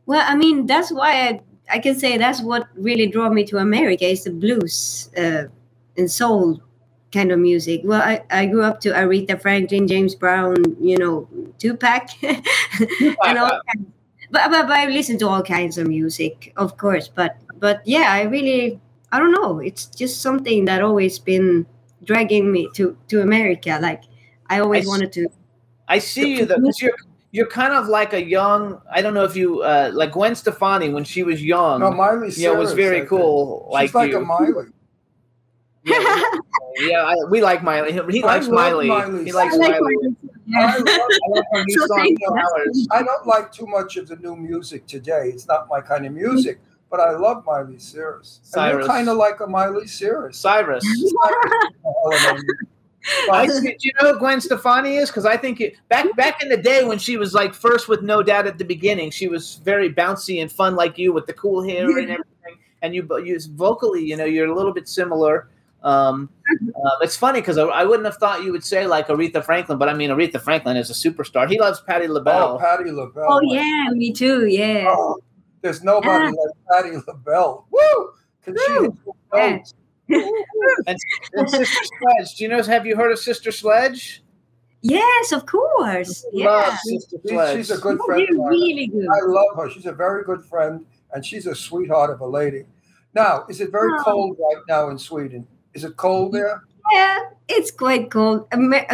Well, 0.08 0.24
I 0.26 0.36
mean, 0.36 0.66
that's 0.66 0.90
why 0.92 1.28
I, 1.28 1.42
I 1.70 1.80
can 1.80 1.94
say 1.98 2.16
that's 2.18 2.42
what 2.42 2.68
really 2.76 3.06
drew 3.08 3.30
me 3.30 3.44
to 3.46 3.58
America 3.58 4.06
is 4.06 4.24
the 4.24 4.30
blues 4.32 5.10
uh, 5.18 5.44
and 5.98 6.10
soul 6.10 6.62
kind 7.12 7.30
of 7.32 7.38
music. 7.38 7.82
Well, 7.84 8.02
I, 8.02 8.22
I 8.30 8.46
grew 8.46 8.62
up 8.64 8.80
to 8.82 8.90
Aretha 8.90 9.40
Franklin, 9.40 9.86
James 9.88 10.14
Brown, 10.14 10.56
you 10.80 10.96
know, 10.98 11.28
Tupac, 11.58 12.08
and 12.22 13.38
all 13.38 13.60
kinds. 13.68 13.86
But, 14.30 14.50
but, 14.50 14.66
but 14.68 14.76
I 14.76 14.86
listen 14.88 15.18
to 15.20 15.28
all 15.28 15.42
kinds 15.42 15.78
of 15.78 15.88
music, 15.88 16.52
of 16.56 16.76
course. 16.78 17.08
But 17.08 17.36
but 17.60 17.82
yeah, 17.86 18.08
I 18.12 18.22
really 18.24 18.80
I 19.12 19.18
don't 19.20 19.32
know. 19.32 19.60
It's 19.60 19.86
just 19.86 20.20
something 20.22 20.66
that 20.66 20.82
always 20.82 21.18
been 21.18 21.66
dragging 22.04 22.52
me 22.52 22.68
to 22.76 22.96
to 23.08 23.22
America. 23.22 23.78
Like 23.80 24.04
I 24.48 24.60
always 24.60 24.86
I 24.86 24.88
wanted 24.88 25.12
to. 25.14 25.28
I 25.88 25.98
see 26.00 26.36
you 26.36 26.46
though, 26.46 26.60
'cause 26.60 26.80
you're 26.82 26.96
you're 27.30 27.46
kind 27.48 27.72
of 27.74 27.88
like 27.88 28.12
a 28.12 28.24
young. 28.24 28.80
I 28.90 29.02
don't 29.02 29.14
know 29.14 29.24
if 29.24 29.36
you 29.36 29.62
uh, 29.62 29.90
like 29.92 30.12
Gwen 30.12 30.34
Stefani 30.34 30.88
when 30.90 31.04
she 31.04 31.22
was 31.22 31.42
young. 31.42 31.80
No, 31.80 31.90
Miley 31.90 32.30
Yeah, 32.36 32.52
it 32.52 32.58
was 32.58 32.72
very 32.72 32.96
I 32.96 33.00
think. 33.00 33.10
cool. 33.10 33.66
She's 33.66 33.72
Like 33.74 33.94
like 33.94 34.10
you. 34.10 34.18
a 34.18 34.24
Miley. 34.24 34.66
yeah, 35.84 36.22
yeah 36.80 37.02
I, 37.04 37.14
we 37.30 37.40
like 37.40 37.62
Miley. 37.62 37.92
He, 37.92 38.00
he 38.10 38.22
likes 38.22 38.46
love 38.46 38.54
Miley. 38.54 38.88
Miley 38.88 39.24
He 39.24 39.32
likes 39.32 39.54
Cyrus. 39.54 39.66
I 39.68 39.70
like 39.70 39.80
Miley. 39.80 40.16
I 40.56 40.76
love, 40.78 40.86
I 40.88 41.28
love 41.30 41.44
her 41.52 41.64
new 41.66 41.78
So 41.78 41.86
song, 41.86 42.16
No 42.20 42.36
I 42.90 43.02
don't 43.02 43.26
like 43.26 43.52
too 43.52 43.66
much 43.66 43.96
of 43.96 44.08
the 44.08 44.16
new 44.16 44.34
music 44.36 44.86
today. 44.86 45.30
It's 45.32 45.46
not 45.46 45.68
my 45.68 45.80
kind 45.80 46.06
of 46.06 46.12
music, 46.12 46.60
but 46.90 47.00
I 47.00 47.12
love 47.16 47.44
Miley 47.46 47.78
Cyrus. 47.78 48.40
Cyrus. 48.42 48.72
And 48.72 48.78
you're 48.80 48.88
kind 48.88 49.08
of 49.08 49.16
like 49.18 49.40
a 49.40 49.46
Miley 49.46 49.86
Cyrus. 49.86 50.38
Cyrus. 50.38 50.84
I 53.32 53.46
see, 53.46 53.70
do 53.70 53.76
you 53.80 53.92
know 54.00 54.12
who 54.12 54.18
Gwen 54.18 54.40
Stefani 54.40 54.96
is? 54.96 55.08
Because 55.08 55.24
I 55.24 55.36
think 55.36 55.60
it, 55.60 55.76
back 55.88 56.14
back 56.16 56.42
in 56.42 56.48
the 56.48 56.56
day 56.56 56.84
when 56.84 56.98
she 56.98 57.16
was 57.16 57.32
like 57.32 57.54
first 57.54 57.88
with 57.88 58.02
No 58.02 58.22
Doubt 58.22 58.46
at 58.46 58.58
the 58.58 58.64
beginning, 58.64 59.10
she 59.10 59.28
was 59.28 59.56
very 59.64 59.92
bouncy 59.92 60.42
and 60.42 60.50
fun 60.50 60.74
like 60.76 60.98
you 60.98 61.12
with 61.12 61.26
the 61.26 61.32
cool 61.32 61.62
hair 61.62 61.86
and 61.86 62.10
everything. 62.10 62.24
And 62.82 62.94
you, 62.94 63.08
you 63.24 63.38
vocally, 63.52 64.04
you 64.04 64.16
know, 64.16 64.24
you're 64.24 64.46
a 64.46 64.54
little 64.54 64.72
bit 64.72 64.88
similar. 64.88 65.48
Um, 65.82 66.28
uh, 66.50 66.90
it's 67.02 67.16
funny 67.16 67.40
because 67.40 67.56
I, 67.56 67.64
I 67.64 67.84
wouldn't 67.84 68.04
have 68.04 68.16
thought 68.16 68.42
you 68.42 68.50
would 68.52 68.64
say 68.64 68.86
like 68.86 69.08
Aretha 69.08 69.44
Franklin, 69.44 69.78
but 69.78 69.88
I 69.88 69.94
mean 69.94 70.10
Aretha 70.10 70.40
Franklin 70.40 70.76
is 70.76 70.90
a 70.90 70.92
superstar. 70.92 71.48
He 71.48 71.58
loves 71.58 71.80
Patti 71.80 72.08
LaBelle. 72.08 72.54
Oh, 72.54 72.58
Patti 72.58 72.90
LaBelle. 72.90 73.26
Oh 73.28 73.40
yeah, 73.42 73.86
me 73.92 74.12
too. 74.12 74.46
Yeah. 74.46 74.86
Oh, 74.88 75.18
there's 75.62 75.82
nobody 75.84 76.24
Yeah. 76.24 76.30
like 76.30 76.84
Patti 76.84 76.96
LaBelle. 77.06 77.66
Woo! 77.70 78.10
Can 78.42 78.56
she 78.66 78.72
hit 78.72 78.92
Yeah. 79.34 79.58
Notes? 80.08 80.32
and, 80.86 80.98
and 81.34 81.50
Sister 81.50 81.84
Sledge. 82.00 82.36
Do 82.36 82.44
you 82.44 82.48
know? 82.50 82.62
Have 82.62 82.86
you 82.86 82.96
heard 82.96 83.12
of 83.12 83.18
Sister 83.18 83.50
Sledge? 83.52 84.22
Yes, 84.80 85.32
of 85.32 85.44
course. 85.46 86.24
Love 86.32 86.64
Yeah. 86.72 86.76
Sister 86.82 87.16
She's, 87.22 87.30
Sledge. 87.30 87.56
she's 87.56 87.70
a 87.70 87.78
good 87.78 87.98
Oh, 88.00 88.06
friend. 88.06 88.26
you're 88.30 88.48
really 88.48 88.86
good. 88.86 89.06
I 89.08 89.26
love 89.26 89.56
her. 89.56 89.70
She's 89.70 89.86
a 89.86 89.92
very 89.92 90.22
good 90.24 90.44
friend, 90.44 90.86
and 91.12 91.24
she's 91.24 91.46
a 91.46 91.54
sweetheart 91.54 92.10
of 92.10 92.20
a 92.20 92.26
lady. 92.26 92.64
Now, 93.14 93.44
is 93.48 93.60
it 93.60 93.72
very 93.72 93.90
Oh. 93.98 94.02
cold 94.04 94.36
right 94.38 94.62
now 94.68 94.88
in 94.90 94.98
Sweden? 94.98 95.46
Is 95.74 95.84
it 95.84 95.96
cold 95.96 96.32
there? 96.32 96.62
Yeah, 96.92 97.18
it's 97.48 97.70
quite 97.70 98.10
cold. 98.10 98.46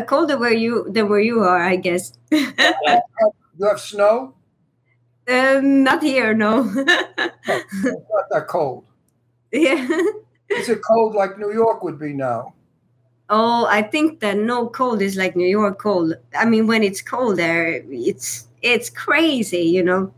Colder 0.07 0.39
where 0.39 0.53
you 0.55 0.87
than 0.91 1.09
where 1.09 1.21
you 1.21 1.41
are, 1.41 1.63
I 1.63 1.77
guess. 1.77 2.13
You 2.31 3.67
have 3.69 3.79
snow? 3.81 4.35
uh, 5.29 5.61
not 5.63 6.03
here, 6.03 6.35
no. 6.35 6.71
It's 6.77 7.85
not 7.85 8.29
that 8.31 8.47
cold. 8.49 8.85
yeah. 9.53 9.87
Is 10.57 10.69
it 10.69 10.81
cold 10.87 11.15
like 11.15 11.39
New 11.39 11.53
York 11.53 11.83
would 11.83 11.99
be 11.99 12.13
now? 12.13 12.55
Oh, 13.31 13.67
I 13.67 13.83
think 13.83 14.21
that 14.21 14.37
no 14.37 14.69
cold 14.69 15.01
is 15.01 15.17
like 15.17 15.35
New 15.35 15.47
York 15.49 15.79
cold. 15.79 16.15
I 16.37 16.45
mean, 16.45 16.67
when 16.67 16.83
it's 16.83 17.01
cold 17.01 17.39
there, 17.39 17.83
it's 17.91 18.49
it's 18.63 18.91
crazy, 18.91 19.63
you 19.63 19.83
know. 19.83 20.13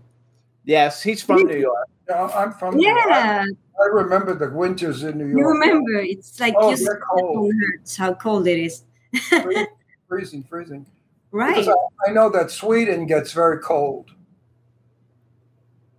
Yes, 0.64 1.02
he's 1.02 1.22
from 1.22 1.44
New 1.44 1.56
York. 1.56 1.88
No, 2.08 2.28
I'm 2.34 2.52
from. 2.52 2.76
New 2.76 2.86
York. 2.88 2.98
Yeah, 3.08 3.44
I 3.80 3.86
remember 3.92 4.34
the 4.34 4.50
winters 4.50 5.04
in 5.04 5.18
New 5.18 5.26
York. 5.26 5.38
you 5.38 5.46
remember? 5.48 6.00
It's 6.00 6.40
like 6.40 6.54
Oh, 6.58 6.70
you 6.70 6.76
they're 6.84 7.00
cold. 7.10 7.52
hurts 7.54 7.96
how 7.96 8.14
cold 8.14 8.46
it 8.48 8.58
is. 8.58 8.82
freezing, 9.28 9.66
freezing, 10.08 10.42
freezing. 10.44 10.86
Right. 11.32 11.68
I, 11.68 12.08
I 12.08 12.12
know 12.12 12.30
that 12.30 12.50
Sweden 12.50 13.06
gets 13.06 13.32
very 13.32 13.58
cold. 13.58 14.10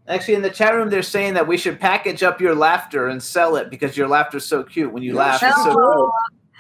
Actually, 0.08 0.36
in 0.36 0.42
the 0.42 0.50
chat 0.50 0.74
room, 0.74 0.90
they're 0.90 1.04
saying 1.04 1.34
that 1.34 1.48
we 1.48 1.58
should 1.58 1.80
package 1.80 2.24
up 2.24 2.40
your 2.40 2.56
laughter 2.56 3.08
and 3.08 3.22
sell 3.22 3.58
it 3.58 3.70
because 3.70 3.98
your 3.98 4.08
laughter's 4.08 4.46
so 4.46 4.64
cute. 4.64 4.92
When 4.92 5.04
you 5.04 5.14
Yeah, 5.14 5.20
laugh, 5.20 5.44
it's 5.44 5.64
so 5.64 5.72
cute. 5.72 6.12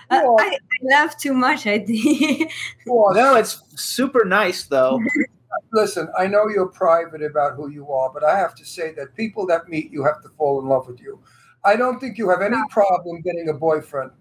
I, 0.10 0.19
I, 0.19 0.24
I 0.40 0.57
laugh 0.84 1.18
too 1.18 1.34
much. 1.34 1.65
I 1.65 1.80
think. 1.80 2.52
No, 2.86 3.36
it's 3.36 3.61
super 3.76 4.26
nice 4.26 4.64
though. 4.65 4.99
Listen, 5.74 6.10
I 6.18 6.28
know 6.28 6.48
you're 6.48 6.68
private 6.68 7.22
about 7.22 7.56
who 7.56 7.69
you 7.69 7.91
are, 7.91 8.11
but 8.14 8.24
I 8.24 8.38
have 8.38 8.53
to 8.56 8.65
say 8.65 8.94
that 8.94 9.15
people 9.15 9.45
that 9.48 9.68
meet 9.68 9.91
you 9.91 10.03
have 10.03 10.22
to 10.24 10.30
fall 10.38 10.60
in 10.61 10.68
love 10.68 10.88
with 10.88 11.02
you. 11.02 11.19
I 11.65 11.76
don't 11.76 11.99
think 11.99 12.18
you 12.18 12.30
have 12.30 12.41
any 12.41 12.57
problem 12.69 13.22
getting 13.22 13.49
a 13.49 13.53
boyfriend. 13.53 14.11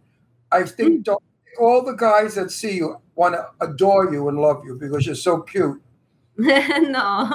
I 0.50 0.64
think 0.64 1.00
mm. 1.00 1.04
don't, 1.04 1.22
all 1.60 1.84
the 1.84 1.92
guys 1.92 2.34
that 2.34 2.50
see 2.50 2.76
you 2.76 3.00
want 3.14 3.34
to 3.34 3.46
adore 3.60 4.12
you 4.12 4.28
and 4.28 4.38
love 4.38 4.62
you 4.64 4.76
because 4.76 5.06
you're 5.06 5.14
so 5.14 5.40
cute. 5.42 5.80
no. 6.36 7.32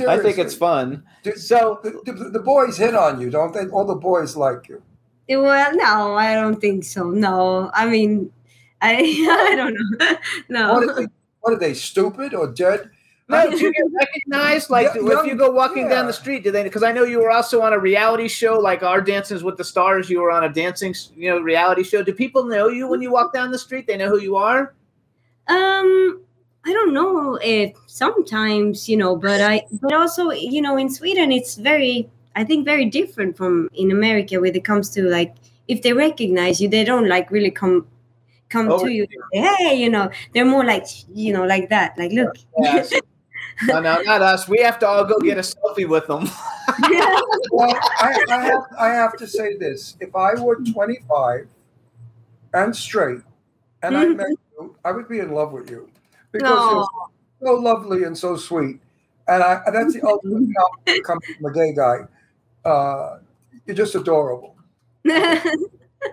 I 0.00 0.18
think 0.18 0.38
it's 0.38 0.54
fun. 0.54 1.04
So 1.36 1.80
the, 1.82 2.00
the, 2.04 2.30
the 2.30 2.40
boys 2.40 2.76
hit 2.76 2.94
on 2.94 3.20
you, 3.20 3.30
don't 3.30 3.52
they? 3.52 3.66
All 3.66 3.84
the 3.84 3.94
boys 3.94 4.36
like 4.36 4.68
you. 4.68 4.82
Well, 5.28 5.76
no, 5.76 6.14
I 6.14 6.34
don't 6.34 6.60
think 6.60 6.84
so. 6.84 7.10
No, 7.10 7.70
I 7.72 7.86
mean, 7.86 8.30
I 8.82 8.94
I 9.50 9.54
don't 9.56 9.74
know. 9.74 10.16
No. 10.48 10.74
What 10.74 10.88
are 10.88 10.94
they, 10.94 11.06
what 11.40 11.52
are 11.54 11.58
they 11.58 11.74
stupid 11.74 12.34
or 12.34 12.52
dead? 12.52 12.90
No, 13.26 13.50
do 13.50 13.56
you 13.56 13.72
get 13.72 13.84
recognized? 13.90 14.68
Like, 14.68 14.94
Yeah, 14.94 15.20
if 15.20 15.26
you 15.26 15.34
go 15.34 15.50
walking 15.50 15.88
down 15.88 16.06
the 16.06 16.12
street, 16.12 16.44
do 16.44 16.50
they? 16.50 16.62
Because 16.62 16.82
I 16.82 16.92
know 16.92 17.04
you 17.04 17.20
were 17.20 17.30
also 17.30 17.62
on 17.62 17.72
a 17.72 17.78
reality 17.78 18.28
show, 18.28 18.58
like 18.58 18.82
our 18.82 19.00
Dances 19.00 19.42
with 19.42 19.56
the 19.56 19.64
Stars. 19.64 20.10
You 20.10 20.20
were 20.20 20.30
on 20.30 20.44
a 20.44 20.52
dancing, 20.52 20.94
you 21.16 21.30
know, 21.30 21.40
reality 21.40 21.84
show. 21.84 22.02
Do 22.02 22.12
people 22.12 22.44
know 22.44 22.68
you 22.68 22.86
when 22.86 23.00
you 23.00 23.10
walk 23.10 23.32
down 23.32 23.50
the 23.50 23.58
street? 23.58 23.86
They 23.86 23.96
know 23.96 24.10
who 24.10 24.20
you 24.20 24.36
are. 24.36 24.74
Um, 25.48 26.20
I 26.66 26.72
don't 26.72 26.94
know 26.94 27.38
if 27.42 27.74
sometimes 27.86 28.88
you 28.88 28.96
know, 28.96 29.16
but 29.16 29.40
I 29.40 29.66
but 29.72 29.92
also 29.92 30.30
you 30.30 30.62
know 30.62 30.76
in 30.76 30.88
Sweden 30.88 31.30
it's 31.32 31.56
very 31.56 32.08
I 32.36 32.44
think 32.44 32.64
very 32.64 32.86
different 32.86 33.36
from 33.36 33.68
in 33.74 33.90
America 33.90 34.40
when 34.40 34.54
it 34.54 34.64
comes 34.64 34.90
to 34.90 35.02
like 35.02 35.34
if 35.68 35.82
they 35.82 35.92
recognize 35.92 36.60
you, 36.60 36.68
they 36.68 36.84
don't 36.84 37.08
like 37.08 37.30
really 37.30 37.50
come 37.50 37.86
come 38.48 38.70
Over 38.70 38.86
to 38.86 38.92
you. 38.92 39.06
and 39.10 39.44
say, 39.44 39.54
Hey, 39.56 39.74
you 39.76 39.90
know, 39.90 40.10
they're 40.32 40.44
more 40.44 40.64
like 40.64 40.86
you 41.12 41.32
know 41.32 41.44
like 41.44 41.68
that. 41.68 41.98
Like 41.98 42.12
look. 42.12 42.36
Yes. 42.58 42.92
no, 43.64 43.80
no, 43.80 44.00
not 44.02 44.22
us. 44.22 44.48
We 44.48 44.60
have 44.62 44.78
to 44.80 44.88
all 44.88 45.04
go 45.04 45.18
get 45.18 45.38
a 45.38 45.42
selfie 45.42 45.88
with 45.88 46.06
them. 46.06 46.28
yeah. 46.90 47.20
Well, 47.52 47.78
I, 48.00 48.24
I, 48.30 48.40
have, 48.40 48.62
I 48.80 48.88
have 48.88 49.16
to 49.18 49.28
say 49.28 49.56
this. 49.56 49.96
If 50.00 50.16
I 50.16 50.34
were 50.34 50.56
25 50.56 51.46
and 52.52 52.74
straight 52.74 53.20
and 53.82 53.96
I 53.96 54.06
mm-hmm. 54.06 54.16
met 54.16 54.30
you, 54.58 54.74
I 54.84 54.90
would 54.90 55.08
be 55.08 55.20
in 55.20 55.30
love 55.30 55.52
with 55.52 55.70
you 55.70 55.88
because 56.38 56.88
you're 57.40 57.54
so 57.54 57.60
lovely 57.60 58.04
and 58.04 58.16
so 58.16 58.36
sweet. 58.36 58.80
And 59.26 59.42
I, 59.42 59.62
and 59.66 59.74
that's 59.74 59.94
the 59.94 60.02
ultimate 60.06 60.48
compliment 60.54 61.04
coming 61.04 61.34
from 61.36 61.46
a 61.46 61.52
gay 61.52 61.72
guy. 61.74 62.68
Uh, 62.68 63.18
you're 63.66 63.76
just 63.76 63.94
adorable. 63.94 64.56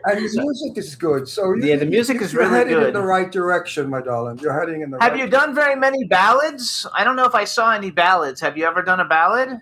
And 0.06 0.22
your 0.22 0.43
music 0.43 0.77
is 0.77 0.95
good. 0.95 1.27
So 1.27 1.53
you, 1.53 1.65
Yeah, 1.65 1.76
the 1.76 1.85
music 1.85 2.22
is 2.22 2.34
you're 2.34 2.43
really 2.43 2.56
heading 2.56 2.81
in 2.81 2.93
the 2.93 3.02
right 3.02 3.31
direction, 3.31 3.89
my 3.89 4.02
darling. 4.02 4.39
You're 4.39 4.57
heading 4.57 4.81
in 4.81 4.91
the 4.91 4.98
right. 4.98 5.03
Have 5.03 5.14
right 5.14 5.26
you 5.26 5.30
done 5.30 5.53
very 5.53 5.76
many 5.76 6.06
ballads? 6.06 6.88
I 6.93 7.03
don't 7.03 7.15
know 7.15 7.26
if 7.26 7.35
I 7.35 7.43
saw 7.43 7.72
any 7.72 7.91
ballads. 7.91 8.41
Have 8.41 8.57
you 8.57 8.65
ever 8.65 8.81
done 8.81 8.99
a 8.99 9.06
ballad? 9.06 9.61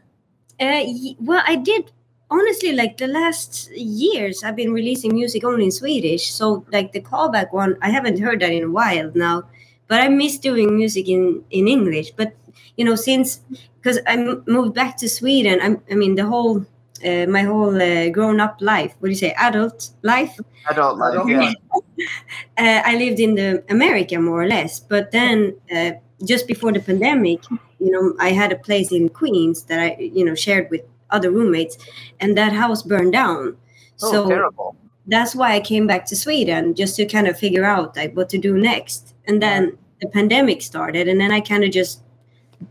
Uh, 0.60 0.84
well, 1.20 1.44
I 1.48 1.56
did 1.56 1.92
honestly 2.30 2.74
like 2.74 2.98
the 2.98 3.08
last 3.08 3.72
years. 3.72 4.44
I've 4.44 4.56
been 4.56 4.72
releasing 4.72 5.14
music 5.14 5.44
only 5.44 5.66
in 5.66 5.72
Swedish, 5.72 6.32
so 6.32 6.66
like 6.72 6.92
the 6.92 7.02
callback 7.02 7.52
one, 7.52 7.78
I 7.82 7.90
haven't 7.90 8.20
heard 8.20 8.40
that 8.42 8.52
in 8.52 8.64
a 8.64 8.72
while 8.72 9.12
now. 9.16 9.46
But 9.90 10.00
I 10.00 10.08
miss 10.08 10.38
doing 10.38 10.78
music 10.78 11.10
in 11.10 11.44
in 11.52 11.68
English. 11.68 12.12
But 12.16 12.34
you 12.78 12.86
know, 12.86 12.96
since 12.96 13.42
because 13.82 14.00
I 14.08 14.14
m- 14.14 14.44
moved 14.48 14.74
back 14.74 14.96
to 14.98 15.10
Sweden, 15.10 15.60
I'm, 15.62 15.82
I 15.92 15.96
mean 15.96 16.16
the 16.16 16.26
whole. 16.26 16.66
Uh, 17.00 17.26
my 17.28 17.44
whole 17.44 17.82
uh, 17.82 18.10
grown-up 18.10 18.58
life, 18.60 18.94
what 19.00 19.08
do 19.08 19.12
you 19.12 19.16
say, 19.16 19.32
adult 19.38 19.92
life? 20.04 20.38
Adult 20.70 20.98
life, 20.98 21.24
yeah. 21.30 21.54
uh, 22.58 22.82
I 22.86 22.98
lived 22.98 23.22
in 23.22 23.36
the 23.36 23.64
America 23.70 24.20
more 24.20 24.44
or 24.44 24.48
less, 24.48 24.82
but 24.82 25.12
then 25.12 25.56
uh, 25.74 25.92
just 26.26 26.48
before 26.48 26.72
the 26.74 26.82
pandemic, 26.82 27.40
you 27.80 27.92
know, 27.92 28.16
I 28.20 28.32
had 28.32 28.52
a 28.52 28.58
place 28.58 28.92
in 28.92 29.10
Queens 29.10 29.64
that 29.64 29.80
I, 29.80 29.98
you 29.98 30.26
know, 30.26 30.36
shared 30.36 30.70
with 30.70 30.82
other 31.10 31.32
roommates, 31.32 31.78
and 32.20 32.38
that 32.38 32.54
house 32.54 32.84
burned 32.84 33.14
down. 33.14 33.56
Oh, 34.02 34.12
so 34.12 34.28
terrible. 34.28 34.76
that's 35.08 35.36
why 35.36 35.54
I 35.54 35.60
came 35.60 35.88
back 35.88 36.06
to 36.08 36.16
Sweden 36.16 36.76
just 36.76 36.96
to 36.98 37.06
kind 37.06 37.28
of 37.28 37.38
figure 37.38 37.66
out 37.66 37.96
like 37.96 38.16
what 38.16 38.30
to 38.30 38.38
do 38.38 38.58
next. 38.58 39.14
And 39.30 39.42
then 39.42 39.78
the 40.02 40.08
pandemic 40.08 40.64
started, 40.64 41.08
and 41.08 41.22
then 41.22 41.32
I 41.32 41.40
kind 41.40 41.64
of 41.64 41.70
just 41.72 42.02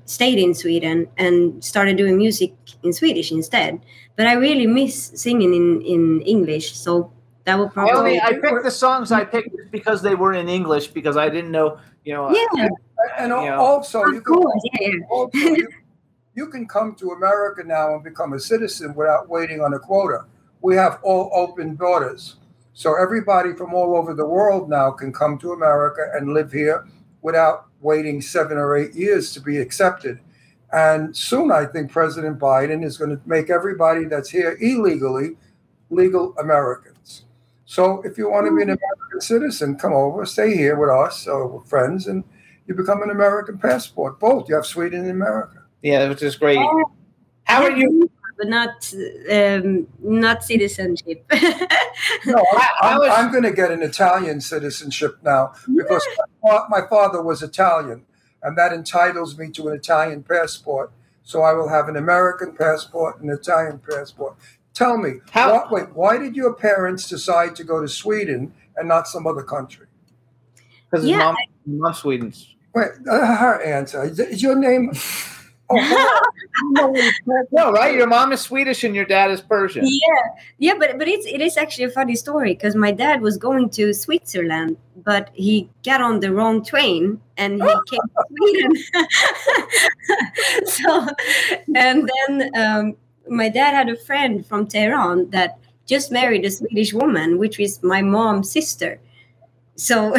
stayed 0.07 0.39
in 0.39 0.55
Sweden 0.55 1.07
and 1.17 1.63
started 1.65 1.97
doing 1.97 2.19
music 2.19 2.53
in 2.83 2.93
Swedish 2.93 3.31
instead. 3.31 3.81
But 4.17 4.27
I 4.27 4.33
really 4.33 4.67
miss 4.67 5.13
singing 5.15 5.55
in 5.55 5.81
in 5.83 6.21
English, 6.23 6.77
so 6.77 7.13
that 7.45 7.57
will 7.59 7.67
I 7.67 7.71
probably 7.71 7.95
only 7.95 8.21
I 8.21 8.33
picked 8.33 8.65
the 8.65 8.71
songs 8.71 9.13
I 9.13 9.25
picked 9.25 9.71
because 9.71 10.03
they 10.03 10.17
were 10.17 10.35
in 10.35 10.49
English 10.49 10.89
because 10.89 11.17
I 11.17 11.29
didn't 11.29 11.53
know, 11.53 11.79
you 12.05 12.13
know. 12.13 12.29
yeah. 12.31 12.69
And 13.17 13.33
al- 13.33 13.45
you 13.45 13.51
know. 13.51 13.61
also, 13.61 14.05
you 14.07 14.21
can, 14.21 14.35
course, 14.35 14.63
yeah, 14.65 14.89
yeah. 14.89 14.99
also 15.11 15.39
you, 15.39 15.69
you 16.35 16.47
can 16.49 16.67
come 16.67 16.97
to 16.97 17.13
America 17.13 17.63
now 17.65 17.95
and 17.95 18.03
become 18.03 18.33
a 18.33 18.41
citizen 18.41 18.95
without 18.95 19.29
waiting 19.29 19.61
on 19.61 19.75
a 19.75 19.79
quota. 19.79 20.25
We 20.61 20.75
have 20.75 20.99
all 21.03 21.31
open 21.33 21.77
borders. 21.77 22.37
So 22.79 22.95
everybody 22.95 23.55
from 23.55 23.75
all 23.75 23.97
over 23.97 24.15
the 24.15 24.25
world 24.25 24.71
now 24.71 24.93
can 24.93 25.13
come 25.13 25.37
to 25.39 25.51
America 25.51 26.13
and 26.15 26.33
live 26.33 26.53
here 26.53 26.87
without 27.23 27.67
waiting 27.81 28.21
seven 28.23 28.57
or 28.57 28.77
eight 28.77 28.95
years 28.95 29.33
to 29.33 29.41
be 29.41 29.59
accepted. 29.59 30.21
And 30.73 31.15
soon, 31.17 31.51
I 31.51 31.65
think 31.65 31.91
President 31.91 32.39
Biden 32.39 32.85
is 32.85 32.97
going 32.97 33.11
to 33.11 33.21
make 33.27 33.51
everybody 33.51 34.05
that's 34.05 34.31
here 34.31 34.57
illegally 34.61 35.31
legal 35.91 36.37
Americans. 36.39 37.25
So 37.65 38.01
if 38.03 38.17
you 38.17 38.31
want 38.31 38.47
to 38.47 38.55
be 38.55 38.63
an 38.63 38.79
American 38.79 39.21
citizen, 39.23 39.75
come 39.75 39.93
over, 39.93 40.25
stay 40.25 40.57
here 40.57 40.77
with 40.77 40.91
us 40.91 41.27
or 41.27 41.49
with 41.49 41.69
friends, 41.69 42.07
and 42.07 42.23
you 42.69 42.75
become 42.75 43.03
an 43.03 43.11
American 43.11 43.59
passport. 43.59 44.21
Both. 44.21 44.49
You 44.49 44.55
have 44.55 44.67
Sweden 44.67 45.01
and 45.01 45.11
America. 45.11 45.65
Yeah, 45.83 46.09
which 46.09 46.23
is 46.23 46.37
great. 46.37 46.59
Oh. 46.59 46.93
How 47.43 47.65
are 47.65 47.77
you? 47.77 48.09
But 48.39 48.49
not 48.49 48.95
um, 49.33 49.89
not 50.01 50.45
citizenship. 50.45 51.25
No, 52.27 52.37
I, 52.53 52.69
I'm, 52.83 53.03
I'm 53.11 53.33
going 53.33 53.43
to 53.43 53.53
get 53.53 53.71
an 53.73 53.83
Italian 53.83 54.41
citizenship 54.41 55.19
now 55.25 55.53
because 55.75 56.07
my, 56.45 56.61
my 56.69 56.81
father 56.89 57.21
was 57.23 57.43
Italian, 57.43 58.05
and 58.43 58.57
that 58.57 58.73
entitles 58.73 59.37
me 59.39 59.51
to 59.51 59.69
an 59.69 59.75
Italian 59.77 60.23
passport. 60.23 60.93
So 61.25 61.43
I 61.43 61.53
will 61.55 61.69
have 61.69 61.89
an 61.89 61.97
American 61.97 62.55
passport 62.55 63.21
and 63.21 63.31
an 63.31 63.37
Italian 63.37 63.81
passport. 63.81 64.37
Tell 64.75 64.97
me, 64.97 65.15
How- 65.33 65.53
why, 65.53 65.69
wait, 65.73 65.93
why 65.95 66.19
did 66.19 66.37
your 66.37 66.55
parents 66.55 67.09
decide 67.09 67.57
to 67.57 67.65
go 67.65 67.81
to 67.83 67.89
Sweden 67.89 68.55
and 68.77 68.89
not 68.89 69.09
some 69.09 69.27
other 69.27 69.43
country? 69.43 69.87
Because 70.91 71.03
his 71.05 71.11
Yeah, 71.13 71.19
mom, 71.19 71.37
mom 71.67 71.95
Sweden's. 71.95 72.55
Wait, 72.75 72.89
uh, 73.11 73.37
her 73.37 73.61
answer 73.63 74.05
is, 74.05 74.19
is 74.21 74.43
your 74.43 74.55
name? 74.55 74.93
No, 77.53 77.73
right? 77.73 77.95
Your 77.95 78.07
mom 78.07 78.33
is 78.33 78.41
Swedish 78.41 78.85
and 78.85 78.95
your 78.95 79.05
dad 79.05 79.31
is 79.31 79.41
Persian. 79.41 79.85
yeah, 79.87 80.23
yeah, 80.59 80.75
but 80.79 80.99
but 80.99 81.07
it's 81.07 81.27
it 81.27 81.41
is 81.41 81.57
actually 81.57 81.85
a 81.85 81.91
funny 81.91 82.17
story 82.17 82.55
because 82.55 82.75
my 82.75 82.91
dad 82.91 83.21
was 83.21 83.37
going 83.37 83.71
to 83.71 83.93
Switzerland, 83.93 84.77
but 85.05 85.31
he 85.35 85.69
got 85.85 86.01
on 86.01 86.21
the 86.21 86.33
wrong 86.33 86.65
train 86.65 87.21
and 87.37 87.63
he 87.63 87.69
came 87.91 88.01
to 88.17 88.25
Sweden. 88.37 88.73
so, 90.67 91.07
and 91.75 92.11
then 92.11 92.51
um, 92.57 92.97
my 93.29 93.49
dad 93.49 93.75
had 93.75 93.89
a 93.89 93.97
friend 93.97 94.45
from 94.47 94.67
Tehran 94.67 95.31
that 95.31 95.59
just 95.87 96.11
married 96.11 96.45
a 96.45 96.51
Swedish 96.51 96.93
woman, 96.93 97.39
which 97.39 97.61
is 97.61 97.83
my 97.83 98.03
mom's 98.03 98.51
sister. 98.51 99.01
So 99.77 100.17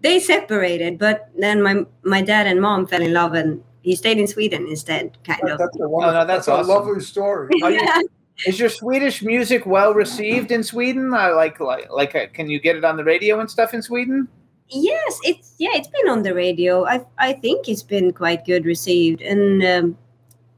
they 0.00 0.18
separated, 0.18 0.98
but 0.98 1.30
then 1.38 1.62
my 1.62 1.84
my 2.02 2.22
dad 2.22 2.46
and 2.46 2.60
mom 2.60 2.86
fell 2.86 3.02
in 3.02 3.12
love 3.12 3.34
and 3.34 3.62
he 3.82 3.96
stayed 3.96 4.18
in 4.18 4.26
Sweden 4.26 4.66
instead, 4.68 5.16
kind 5.24 5.42
of. 5.48 5.58
that's 5.58 5.76
a, 5.80 5.88
wonderful, 5.88 6.12
no, 6.20 6.26
that's 6.26 6.46
that's 6.46 6.68
a 6.68 6.70
lovely 6.72 7.00
story. 7.00 7.50
Are 7.62 7.70
you- 7.70 7.80
Yeah. 7.86 8.00
Is 8.46 8.58
your 8.58 8.70
Swedish 8.70 9.22
music 9.22 9.66
well 9.66 9.92
received 9.92 10.50
in 10.50 10.62
Sweden? 10.64 11.12
I 11.12 11.28
like 11.30 11.60
like 11.60 11.90
like 11.90 12.14
uh, 12.14 12.26
can 12.32 12.48
you 12.48 12.58
get 12.58 12.74
it 12.74 12.84
on 12.86 12.96
the 12.96 13.04
radio 13.04 13.38
and 13.38 13.50
stuff 13.50 13.74
in 13.74 13.82
Sweden? 13.82 14.28
Yes, 14.68 15.18
it's 15.24 15.56
yeah, 15.58 15.70
it's 15.74 15.88
been 15.88 16.08
on 16.08 16.22
the 16.22 16.32
radio. 16.32 16.86
I 16.86 17.04
I 17.18 17.34
think 17.34 17.68
it's 17.68 17.82
been 17.82 18.12
quite 18.14 18.46
good 18.46 18.64
received, 18.64 19.20
and 19.20 19.62
um, 19.62 19.98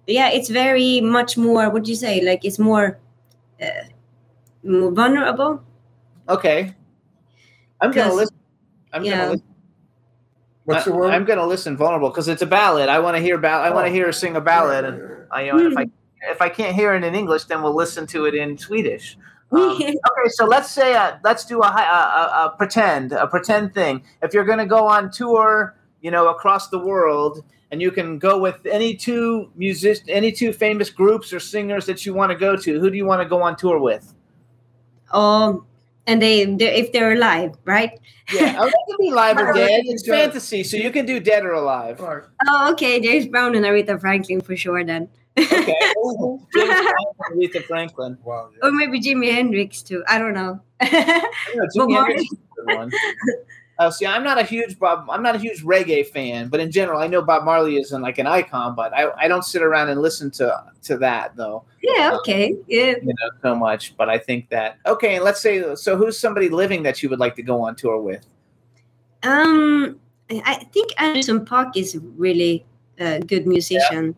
yeah, 0.06 0.28
it's 0.30 0.48
very 0.48 1.00
much 1.00 1.36
more. 1.36 1.70
What 1.70 1.82
do 1.82 1.90
you 1.90 1.96
say? 1.96 2.20
Like 2.20 2.44
it's 2.44 2.58
more, 2.60 3.00
uh, 3.60 3.66
more 4.62 4.92
vulnerable. 4.92 5.60
Okay. 6.28 6.72
I'm 7.80 7.90
gonna 7.90 8.10
'Cause- 8.10 8.16
listen. 8.16 8.36
I'm 8.92 9.04
yeah. 9.04 9.16
gonna 9.18 9.30
listen. 9.32 9.46
What's 10.64 10.84
the 10.84 10.92
I- 10.92 10.96
word? 10.96 11.10
I'm 11.12 11.24
gonna 11.24 11.46
listen 11.46 11.76
vulnerable 11.76 12.08
because 12.10 12.28
it's 12.28 12.42
a 12.42 12.46
ballad. 12.46 12.88
I 12.88 12.98
want 13.00 13.16
to 13.16 13.22
hear 13.22 13.36
ball- 13.38 13.60
I 13.62 13.70
want 13.70 13.86
to 13.86 13.90
Oh. 13.90 13.94
hear 13.94 14.06
her 14.06 14.12
sing 14.12 14.36
a 14.36 14.40
ballad, 14.40 14.84
and 14.84 15.02
I 15.30 15.42
you 15.42 15.52
know 15.52 15.66
if 15.70 15.76
I 15.76 15.86
if 16.30 16.40
I 16.40 16.48
can't 16.48 16.74
hear 16.74 16.94
it 16.94 17.02
in 17.02 17.14
English, 17.14 17.44
then 17.44 17.62
we'll 17.62 17.74
listen 17.74 18.06
to 18.08 18.26
it 18.26 18.34
in 18.34 18.56
Swedish. 18.58 19.18
Um, 19.52 19.72
okay, 19.82 19.94
so 20.28 20.46
let's 20.46 20.70
say 20.70 20.94
uh, 20.94 21.16
let's 21.24 21.44
do 21.44 21.60
a, 21.60 21.66
a, 21.66 21.68
a, 21.68 22.46
a 22.46 22.54
pretend 22.56 23.12
a 23.12 23.26
pretend 23.26 23.74
thing. 23.74 24.02
If 24.22 24.32
you're 24.32 24.46
gonna 24.46 24.64
go 24.64 24.86
on 24.86 25.10
tour, 25.10 25.74
you 26.00 26.10
know, 26.10 26.28
across 26.28 26.68
the 26.70 26.78
world, 26.78 27.44
and 27.70 27.82
you 27.82 27.90
can 27.90 28.18
go 28.18 28.38
with 28.38 28.64
any 28.64 28.94
two 28.96 29.50
music, 29.54 29.98
any 30.08 30.32
two 30.32 30.54
famous 30.54 30.88
groups 30.88 31.34
or 31.34 31.38
singers 31.40 31.84
that 31.84 32.06
you 32.06 32.14
want 32.14 32.32
to 32.32 32.38
go 32.38 32.56
to, 32.56 32.80
who 32.80 32.88
do 32.88 32.96
you 32.96 33.04
want 33.04 33.20
to 33.20 33.28
go 33.28 33.42
on 33.42 33.54
tour 33.56 33.78
with? 33.78 34.14
Um, 35.12 35.66
and 36.06 36.20
they, 36.20 36.44
they 36.44 36.74
if 36.76 36.92
they're 36.92 37.12
alive, 37.12 37.56
right? 37.64 37.98
Yeah, 38.32 38.56
oh, 38.58 38.64
that 38.64 38.84
can 38.88 38.96
be 38.98 39.10
live 39.14 39.38
or 39.38 39.52
dead. 39.52 39.82
It's 39.84 40.06
fantasy, 40.06 40.62
so 40.64 40.76
you 40.76 40.90
can 40.90 41.06
do 41.06 41.20
dead 41.20 41.44
or 41.44 41.52
alive. 41.52 42.00
Oh, 42.00 42.72
okay, 42.72 43.00
James 43.00 43.26
Brown 43.26 43.54
and 43.54 43.64
Aretha 43.64 44.00
Franklin 44.00 44.40
for 44.40 44.56
sure 44.56 44.84
then, 44.84 45.08
Okay. 45.38 45.50
James 45.54 46.46
Brown 46.52 47.06
and 47.30 47.42
Aretha 47.42 47.64
Franklin. 47.64 48.18
Wow. 48.24 48.50
yeah. 48.52 48.68
or 48.68 48.72
maybe 48.72 49.00
Jimi 49.00 49.32
Hendrix 49.32 49.82
too. 49.82 50.02
I 50.08 50.18
don't 50.18 50.34
know. 50.34 50.60
Yeah, 51.54 51.66
Jimi 51.76 51.94
Hendrix 51.94 52.22
is 52.22 52.32
a 52.32 52.64
good 52.66 52.76
one. 52.76 52.90
Uh, 53.82 53.90
see, 53.90 54.06
I'm 54.06 54.22
not 54.22 54.38
a 54.38 54.44
huge 54.44 54.78
Bob. 54.78 55.08
I'm 55.10 55.24
not 55.24 55.34
a 55.34 55.38
huge 55.38 55.64
reggae 55.64 56.06
fan, 56.06 56.48
but 56.48 56.60
in 56.60 56.70
general, 56.70 57.00
I 57.00 57.08
know 57.08 57.20
Bob 57.20 57.44
Marley 57.44 57.78
is 57.78 57.90
like 57.90 58.18
an 58.18 58.28
icon. 58.28 58.76
But 58.76 58.94
I, 58.94 59.10
I 59.18 59.26
don't 59.26 59.44
sit 59.44 59.60
around 59.60 59.88
and 59.88 60.00
listen 60.00 60.30
to 60.32 60.64
to 60.84 60.96
that 60.98 61.34
though, 61.34 61.64
yeah, 61.82 62.12
okay, 62.20 62.54
yeah. 62.68 62.94
you 63.02 63.06
know, 63.06 63.30
so 63.42 63.56
much. 63.56 63.96
But 63.96 64.08
I 64.08 64.18
think 64.18 64.50
that 64.50 64.78
okay. 64.86 65.16
And 65.16 65.24
let's 65.24 65.42
say, 65.42 65.74
so 65.74 65.96
who's 65.96 66.16
somebody 66.16 66.48
living 66.48 66.84
that 66.84 67.02
you 67.02 67.08
would 67.08 67.18
like 67.18 67.34
to 67.36 67.42
go 67.42 67.60
on 67.60 67.74
tour 67.74 68.00
with? 68.00 68.24
Um, 69.24 69.98
I 70.30 70.54
think 70.72 70.92
Anderson 70.98 71.44
Paak 71.44 71.76
is 71.76 71.98
really 72.16 72.64
a 72.98 73.18
good 73.18 73.46
musician. 73.46 74.12
That 74.12 74.16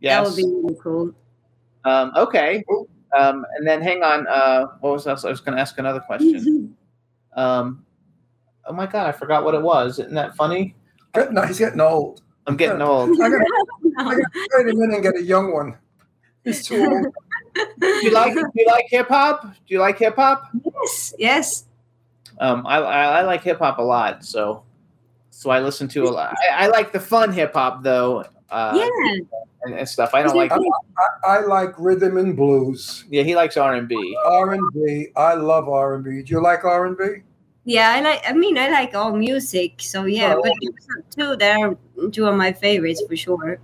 Yes. 0.00 0.26
would 0.26 0.36
be 0.36 0.44
really 0.44 0.76
cool. 0.82 1.12
Um, 1.84 2.12
okay. 2.16 2.64
Um, 3.16 3.44
and 3.56 3.66
then 3.66 3.82
hang 3.82 4.02
on. 4.02 4.26
Uh, 4.26 4.66
what 4.80 4.94
was 4.94 5.06
else? 5.06 5.24
I 5.24 5.30
was 5.30 5.40
going 5.40 5.56
to 5.56 5.60
ask 5.60 5.78
another 5.78 6.00
question. 6.00 6.76
Um, 7.36 7.84
oh 8.66 8.72
my 8.72 8.86
god, 8.86 9.06
I 9.06 9.12
forgot 9.12 9.44
what 9.44 9.54
it 9.54 9.62
was. 9.62 9.98
Isn't 9.98 10.14
that 10.14 10.36
funny? 10.36 10.74
No, 11.30 11.42
he's 11.42 11.58
getting 11.58 11.80
old. 11.80 12.22
I'm 12.46 12.56
getting 12.56 12.82
old. 12.82 13.10
I 13.20 13.28
gotta, 13.28 13.46
I 13.98 14.04
gotta 14.04 14.22
wait 14.54 14.74
a 14.74 14.76
minute 14.76 14.94
and 14.94 15.02
get 15.02 15.16
a 15.16 15.22
young 15.22 15.52
one. 15.52 15.76
He's 16.44 16.66
too 16.66 16.84
old. 16.84 17.14
Do 17.80 17.86
you 17.86 18.10
like 18.10 18.34
do 18.34 18.50
you 18.54 18.66
like 18.66 18.86
hip 18.88 19.08
hop? 19.08 19.42
Do 19.44 19.50
you 19.66 19.78
like 19.78 19.98
hip 19.98 20.16
hop? 20.16 20.50
yes, 20.64 21.14
yes. 21.18 21.64
Um, 22.38 22.66
I, 22.66 22.78
I 22.78 23.04
I 23.20 23.22
like 23.22 23.42
hip 23.42 23.58
hop 23.58 23.78
a 23.78 23.82
lot, 23.82 24.24
so 24.24 24.64
so 25.30 25.50
I 25.50 25.60
listen 25.60 25.88
to 25.88 26.04
a 26.04 26.10
lot. 26.10 26.34
I, 26.50 26.64
I 26.64 26.66
like 26.66 26.92
the 26.92 27.00
fun 27.00 27.32
hip 27.32 27.54
hop 27.54 27.82
though, 27.82 28.24
uh, 28.50 28.72
yeah. 28.74 29.18
and, 29.62 29.74
and 29.74 29.88
stuff. 29.88 30.14
I 30.14 30.22
don't 30.22 30.36
like. 30.36 30.52
I, 30.52 30.56
I, 30.56 31.36
I 31.38 31.40
like 31.40 31.74
rhythm 31.78 32.16
and 32.16 32.36
blues, 32.36 33.04
Yeah, 33.08 33.22
he 33.22 33.36
likes 33.36 33.56
R 33.56 33.74
and 33.74 33.88
B. 33.88 34.16
R 34.24 34.52
and 34.52 34.72
B. 34.72 35.08
I 35.16 35.34
love 35.34 35.68
R 35.68 35.94
and 35.94 36.04
B. 36.04 36.22
Do 36.22 36.34
you 36.34 36.42
like 36.42 36.64
R 36.64 36.86
and 36.86 36.98
B? 36.98 37.04
Yeah, 37.64 37.90
I 37.90 38.00
like. 38.00 38.22
I 38.28 38.32
mean, 38.34 38.58
I 38.58 38.68
like 38.68 38.94
all 38.94 39.16
music. 39.16 39.80
So 39.80 40.04
yeah, 40.04 40.34
Oh. 40.36 40.42
but 40.42 40.52
those 40.62 40.86
are 40.90 41.02
two 41.10 41.36
that 41.36 41.60
are 41.60 42.10
two 42.10 42.26
of 42.26 42.36
my 42.36 42.52
favorites 42.52 43.02
for 43.08 43.16
sure. 43.16 43.58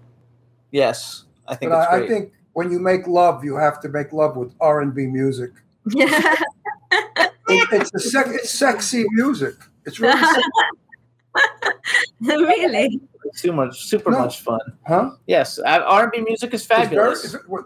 Yes, 0.70 1.24
I 1.46 1.54
think 1.54 1.72
But 1.72 1.82
it's 1.82 1.92
I, 1.92 1.96
I 2.04 2.08
think 2.08 2.32
when 2.54 2.70
you 2.70 2.78
make 2.78 3.06
love, 3.06 3.44
you 3.44 3.56
have 3.56 3.80
to 3.82 3.88
make 3.88 4.12
love 4.12 4.36
with 4.36 4.54
R 4.60 4.80
and 4.80 4.94
B 4.94 5.06
music. 5.06 5.50
Yeah. 5.90 6.34
It, 6.92 7.68
it's 7.72 7.92
a 7.94 7.98
sec, 7.98 8.26
it's 8.28 8.50
sexy 8.50 9.04
music. 9.10 9.54
It's 9.84 9.98
really, 9.98 10.20
sexy, 10.20 10.42
really. 12.22 13.00
It's 13.24 13.40
super 13.42 13.72
super 13.72 14.10
No. 14.12 14.18
much 14.20 14.40
fun. 14.40 14.60
huh? 14.86 15.10
Yes, 15.26 15.58
uh, 15.58 15.82
R 15.84 16.04
and 16.04 16.12
B 16.12 16.20
music 16.20 16.54
is 16.54 16.60
It's 16.62 16.68
very- 16.68 16.82
fabulous. 16.84 17.24
it's- 17.34 17.42
what 17.48 17.64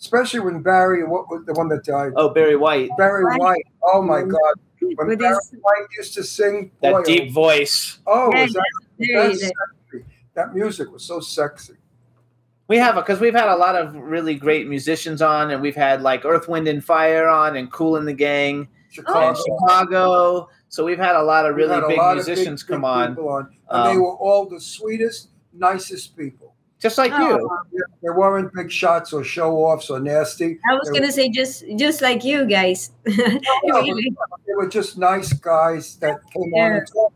especially 0.00 0.40
when 0.40 0.62
Barry, 0.62 1.04
what 1.04 1.28
was 1.30 1.44
the 1.46 1.52
one 1.52 1.68
that 1.68 1.84
died? 1.84 2.12
Oh, 2.16 2.28
Barry 2.30 2.56
White, 2.56 2.90
Barry 2.98 3.24
White. 3.24 3.38
White. 3.40 3.64
Oh 3.84 4.02
my 4.02 4.22
mm. 4.22 4.30
God! 4.30 4.54
When 4.80 5.08
With 5.08 5.18
Barry 5.18 5.34
his- 5.34 5.54
White 5.60 5.86
used 5.96 6.14
to 6.14 6.24
sing, 6.24 6.70
that 6.82 6.92
boy, 6.92 7.02
deep 7.02 7.32
voice. 7.32 7.98
Oh, 8.06 8.30
Yeah, 8.34 8.42
was 8.44 8.52
that, 8.54 8.62
Very 8.98 9.12
that's 9.28 9.40
good. 9.40 9.52
sexy. 9.92 10.04
that 10.34 10.54
music 10.54 10.90
was 10.90 11.02
so 11.04 11.20
sexy. 11.20 11.74
We 12.68 12.76
have 12.78 12.94
because 12.94 13.20
we've 13.20 13.34
had 13.34 13.48
a 13.48 13.56
lot 13.56 13.74
of 13.74 13.94
really 13.94 14.34
great 14.36 14.68
musicians 14.68 15.20
on, 15.22 15.50
and 15.50 15.60
we've 15.60 15.74
had 15.76 16.02
like 16.02 16.24
Earth, 16.24 16.48
Wind, 16.48 16.68
and 16.68 16.84
Fire 16.84 17.28
on, 17.28 17.56
and 17.56 17.70
Kool 17.70 17.96
and 17.96 18.06
the 18.06 18.12
Gang, 18.14 18.68
Chicago. 18.90 19.28
and 19.28 19.36
Chicago. 19.36 20.48
So 20.68 20.84
we've 20.84 20.98
had 20.98 21.16
a 21.16 21.22
lot 21.22 21.46
of 21.46 21.56
really 21.56 21.80
big 21.88 21.98
musicians 22.14 22.62
big, 22.62 22.68
come 22.68 22.80
big 22.82 23.18
on, 23.18 23.18
on, 23.18 23.56
and 23.70 23.86
they 23.86 23.90
Um, 23.96 24.02
were 24.02 24.14
all 24.16 24.46
the 24.48 24.60
sweetest, 24.60 25.30
nicest 25.52 26.16
people. 26.16 26.49
Just 26.80 26.98
like 26.98 27.12
Oh, 27.14 27.38
you. 27.72 27.84
There 28.02 28.14
weren't 28.14 28.52
big 28.54 28.72
shots 28.72 29.12
or 29.12 29.22
show 29.22 29.56
offs 29.56 29.90
or 29.90 30.00
nasty. 30.00 30.58
I 30.70 30.74
was 30.74 30.90
gonna 30.90 31.12
say 31.12 31.28
just 31.28 31.64
just 31.76 32.00
like 32.00 32.24
you 32.24 32.46
guys. 32.46 32.92
really. 33.04 34.12
They 34.46 34.54
were 34.56 34.68
just 34.68 34.96
nice 34.96 35.32
guys 35.32 35.96
that 35.96 36.18
came 36.32 36.54
on 36.54 36.72
and 36.72 36.86
talked. 36.86 37.14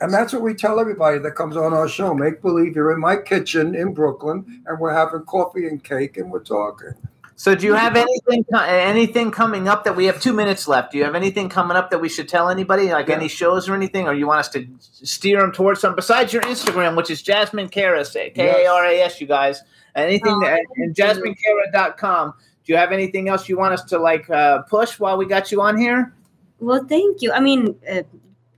And 0.00 0.12
that's 0.12 0.32
what 0.32 0.42
we 0.42 0.54
tell 0.54 0.78
everybody 0.78 1.18
that 1.18 1.32
comes 1.32 1.56
on 1.56 1.72
our 1.72 1.88
show. 1.88 2.14
Make 2.14 2.40
believe 2.40 2.76
you're 2.76 2.92
in 2.92 3.00
my 3.00 3.16
kitchen 3.16 3.74
in 3.74 3.94
Brooklyn 3.94 4.62
and 4.66 4.78
we're 4.78 4.92
having 4.94 5.22
coffee 5.22 5.66
and 5.66 5.82
cake 5.82 6.18
and 6.18 6.30
we're 6.30 6.44
talking. 6.44 6.92
So, 7.38 7.54
do 7.54 7.66
you 7.66 7.74
have 7.74 7.94
anything 7.94 8.44
anything 8.52 9.30
coming 9.30 9.68
up 9.68 9.84
that 9.84 9.94
we 9.94 10.06
have 10.06 10.20
two 10.20 10.32
minutes 10.32 10.66
left? 10.66 10.90
Do 10.90 10.98
you 10.98 11.04
have 11.04 11.14
anything 11.14 11.48
coming 11.48 11.76
up 11.76 11.88
that 11.92 12.00
we 12.00 12.08
should 12.08 12.28
tell 12.28 12.48
anybody, 12.48 12.90
like 12.90 13.06
Yeah. 13.06 13.14
any 13.14 13.28
shows 13.28 13.68
or 13.68 13.76
anything, 13.76 14.08
or 14.08 14.12
you 14.12 14.26
want 14.26 14.40
us 14.40 14.48
to 14.50 14.66
steer 14.80 15.40
them 15.40 15.52
towards 15.52 15.80
some 15.80 15.94
besides 15.94 16.32
your 16.32 16.42
Instagram, 16.42 16.96
which 16.96 17.10
is 17.10 17.22
Jasmine 17.22 17.68
Karas, 17.68 18.14
K 18.14 18.64
A 18.64 18.66
R 18.68 18.84
A 18.86 19.00
S, 19.02 19.20
you 19.20 19.28
guys. 19.28 19.62
Anything 19.94 20.34
Oh, 20.34 20.40
that, 20.40 20.60
and 20.78 20.96
JasmineKara.com. 20.96 22.34
Do 22.64 22.72
you 22.72 22.76
have 22.76 22.90
anything 22.90 23.28
else 23.28 23.48
you 23.48 23.56
want 23.56 23.72
us 23.72 23.84
to 23.84 24.00
like 24.00 24.28
uh, 24.30 24.62
push 24.62 24.98
while 24.98 25.16
we 25.16 25.24
got 25.24 25.52
you 25.52 25.62
on 25.62 25.78
here? 25.78 26.12
Well, 26.58 26.84
thank 26.88 27.22
you. 27.22 27.30
I 27.30 27.38
mean, 27.38 27.76
uh, 27.88 28.02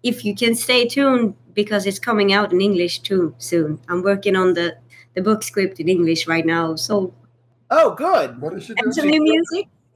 if 0.03 0.25
you 0.25 0.35
can 0.35 0.55
stay 0.55 0.89
tuned 0.89 1.35
because 1.53 1.85
it's 1.85 1.99
coming 1.99 2.33
out 2.33 2.51
in 2.51 2.63
English 2.63 3.01
too 3.01 3.35
soon. 3.37 3.79
I'm 3.91 4.03
working 4.03 4.37
on 4.37 4.55
the 4.55 4.77
the 5.15 5.21
book 5.21 5.43
script 5.43 5.81
in 5.81 5.89
English 5.89 6.27
right 6.27 6.47
now. 6.47 6.77
So 6.77 7.13
Oh, 7.71 7.95
good. 7.95 8.41
What 8.41 8.55
is 8.55 8.65
she 8.65 8.75
and 8.77 8.95
some 8.95 9.09
doing? 9.09 9.23
new 9.23 9.45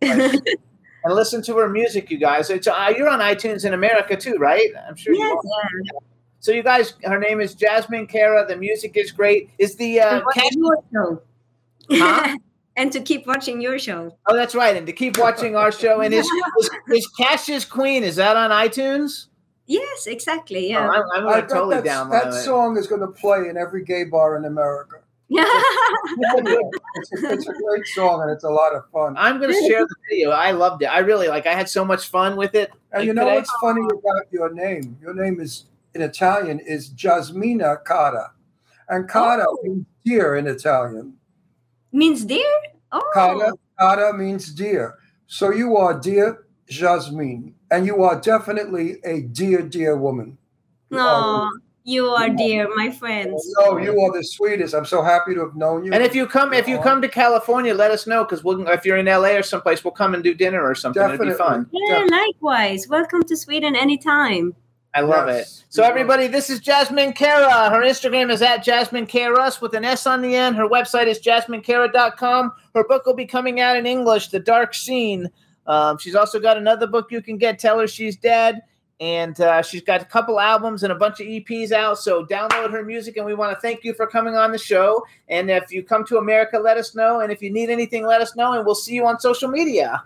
music. 0.02 0.48
And 1.06 1.12
listen 1.14 1.42
to 1.42 1.58
her 1.58 1.68
music, 1.68 2.10
you 2.10 2.16
guys. 2.16 2.48
It's 2.48 2.66
uh, 2.66 2.90
you're 2.96 3.10
on 3.10 3.18
iTunes 3.18 3.66
in 3.66 3.74
America 3.74 4.16
too, 4.16 4.36
right? 4.36 4.70
I'm 4.88 4.96
sure 4.96 5.12
you 5.12 5.20
Yes, 5.20 5.36
are. 5.36 6.00
So 6.40 6.50
you 6.50 6.62
guys, 6.62 6.94
her 7.04 7.18
name 7.18 7.42
is 7.42 7.54
Jasmine 7.54 8.06
Kara. 8.06 8.46
The 8.46 8.56
music 8.56 8.96
is 8.96 9.12
great. 9.12 9.50
Is 9.58 9.76
the 9.76 10.00
uh, 10.00 10.16
And 10.16 10.24
Cash- 10.32 10.52
your 10.54 10.78
show. 10.90 11.22
Huh? 11.90 12.38
and 12.76 12.90
to 12.90 13.00
keep 13.02 13.26
watching 13.26 13.60
your 13.60 13.78
show. 13.78 14.16
Oh, 14.26 14.34
that's 14.34 14.54
right. 14.54 14.74
And 14.78 14.86
to 14.86 14.94
keep 14.94 15.18
watching 15.18 15.56
our 15.56 15.70
show. 15.70 16.00
And 16.00 16.14
is, 16.14 16.26
is, 16.60 16.70
is 16.90 17.06
Cash's 17.08 17.66
Queen, 17.66 18.02
is 18.02 18.16
that 18.16 18.38
on 18.38 18.50
iTunes? 18.50 19.26
Yes, 19.66 20.06
exactly. 20.06 20.74
Oh, 20.74 20.78
Yeah. 20.78 20.88
I'm, 20.88 21.02
I'm 21.14 21.22
going 21.24 21.42
to 21.42 21.46
totally 21.48 21.76
that's- 21.82 21.98
download 21.98 22.10
that 22.12 22.28
it. 22.28 22.44
song 22.44 22.78
is 22.78 22.86
going 22.86 23.02
to 23.02 23.08
play 23.08 23.46
in 23.50 23.58
every 23.58 23.84
gay 23.84 24.04
bar 24.04 24.38
in 24.38 24.46
America. 24.46 24.93
It's, 25.36 27.22
a, 27.22 27.32
it's 27.32 27.48
a 27.48 27.52
great 27.52 27.86
song 27.94 28.22
and 28.22 28.30
it's 28.30 28.44
a 28.44 28.48
lot 28.50 28.74
of 28.74 28.88
fun. 28.90 29.16
I'm 29.16 29.38
going 29.40 29.52
to 29.52 29.68
share 29.68 29.86
the 29.86 29.94
video. 30.08 30.30
I 30.30 30.52
loved 30.52 30.82
it. 30.82 30.86
I 30.86 30.98
really 30.98 31.28
like. 31.28 31.46
I 31.46 31.54
had 31.54 31.68
so 31.68 31.84
much 31.84 32.08
fun 32.08 32.36
with 32.36 32.54
it. 32.54 32.70
And 32.92 33.00
like, 33.00 33.06
you 33.06 33.14
know 33.14 33.24
today. 33.24 33.36
what's 33.36 33.52
funny 33.60 33.82
about 33.82 34.26
your 34.30 34.52
name? 34.54 34.96
Your 35.00 35.14
name 35.14 35.40
is 35.40 35.66
in 35.94 36.02
Italian 36.02 36.58
is 36.60 36.90
Jasmina 36.90 37.84
Cara, 37.84 38.32
and 38.88 39.08
Cara 39.08 39.46
Oh. 39.48 39.58
means 39.62 39.86
deer 40.04 40.36
in 40.36 40.46
Italian. 40.46 41.14
Means 41.92 42.24
deer? 42.24 42.44
Oh. 42.92 43.10
Cara, 43.14 43.52
Cara 43.78 44.12
means 44.12 44.52
deer. 44.52 44.94
So 45.26 45.52
you 45.52 45.76
are 45.76 45.98
dear 45.98 46.46
Jasmine, 46.68 47.54
and 47.70 47.86
you 47.86 48.02
are 48.02 48.20
definitely 48.20 48.98
a 49.04 49.22
dear, 49.22 49.62
dear 49.62 49.96
woman. 49.96 50.36
No, 50.90 51.50
you 51.84 52.06
are 52.06 52.30
dear, 52.30 52.68
my 52.74 52.90
friends. 52.90 53.46
No, 53.58 53.76
you 53.76 54.00
are 54.00 54.12
the 54.12 54.24
sweetest. 54.24 54.74
I'm 54.74 54.86
so 54.86 55.02
happy 55.02 55.34
to 55.34 55.40
have 55.40 55.54
known 55.54 55.84
you. 55.84 55.92
And 55.92 56.02
if 56.02 56.14
you 56.14 56.26
come, 56.26 56.52
if 56.52 56.66
you 56.66 56.78
come 56.80 57.02
to 57.02 57.08
California, 57.08 57.74
let 57.74 57.90
us 57.90 58.06
know 58.06 58.24
because 58.24 58.42
we'll. 58.42 58.66
If 58.68 58.84
you're 58.86 58.96
in 58.96 59.06
LA 59.06 59.36
or 59.36 59.42
someplace, 59.42 59.84
we'll 59.84 59.92
come 59.92 60.14
and 60.14 60.24
do 60.24 60.34
dinner 60.34 60.62
or 60.62 60.74
something. 60.74 61.02
It'd 61.02 61.20
be 61.20 61.34
fun. 61.34 61.68
Yeah, 61.70 62.06
likewise. 62.10 62.88
Welcome 62.88 63.22
to 63.24 63.36
Sweden 63.36 63.76
anytime. 63.76 64.54
I 64.94 65.00
love 65.00 65.28
it. 65.28 65.46
So 65.70 65.82
everybody, 65.82 66.28
this 66.28 66.48
is 66.48 66.60
Jasmine 66.60 67.14
Kara. 67.14 67.68
Her 67.68 67.82
Instagram 67.82 68.30
is 68.30 68.40
at 68.42 68.62
Jasmine 68.62 69.08
Karas 69.08 69.60
with 69.60 69.74
an 69.74 69.84
S 69.84 70.06
on 70.06 70.22
the 70.22 70.36
end. 70.36 70.54
Her 70.54 70.68
website 70.68 71.08
is 71.08 71.18
jasminekara.com. 71.18 72.52
Her 72.74 72.84
book 72.84 73.04
will 73.04 73.14
be 73.14 73.26
coming 73.26 73.58
out 73.60 73.76
in 73.76 73.86
English, 73.86 74.28
The 74.28 74.38
Dark 74.38 74.72
Scene. 74.72 75.28
Um, 75.66 75.98
she's 75.98 76.14
also 76.14 76.38
got 76.38 76.56
another 76.56 76.86
book 76.86 77.10
you 77.10 77.20
can 77.22 77.38
get, 77.38 77.58
Tell 77.58 77.80
Her 77.80 77.88
She's 77.88 78.16
Dead. 78.16 78.62
And 79.04 79.38
uh, 79.38 79.60
she's 79.60 79.82
got 79.82 80.00
a 80.00 80.06
couple 80.06 80.40
albums 80.40 80.82
and 80.82 80.90
a 80.90 80.94
bunch 80.94 81.20
of 81.20 81.26
EPs 81.26 81.72
out. 81.72 81.98
So 81.98 82.24
download 82.24 82.70
her 82.70 82.82
music. 82.82 83.18
And 83.18 83.26
we 83.26 83.34
want 83.34 83.54
to 83.54 83.60
thank 83.60 83.84
you 83.84 83.92
for 83.92 84.06
coming 84.06 84.34
on 84.34 84.50
the 84.50 84.56
show. 84.56 85.04
And 85.28 85.50
if 85.50 85.70
you 85.70 85.82
come 85.82 86.06
to 86.06 86.16
America, 86.16 86.58
let 86.58 86.78
us 86.78 86.94
know. 86.94 87.20
And 87.20 87.30
if 87.30 87.42
you 87.42 87.52
need 87.52 87.68
anything, 87.68 88.06
let 88.06 88.22
us 88.22 88.34
know. 88.34 88.54
And 88.54 88.64
we'll 88.64 88.74
see 88.74 88.94
you 88.94 89.04
on 89.06 89.20
social 89.20 89.50
media. 89.50 90.02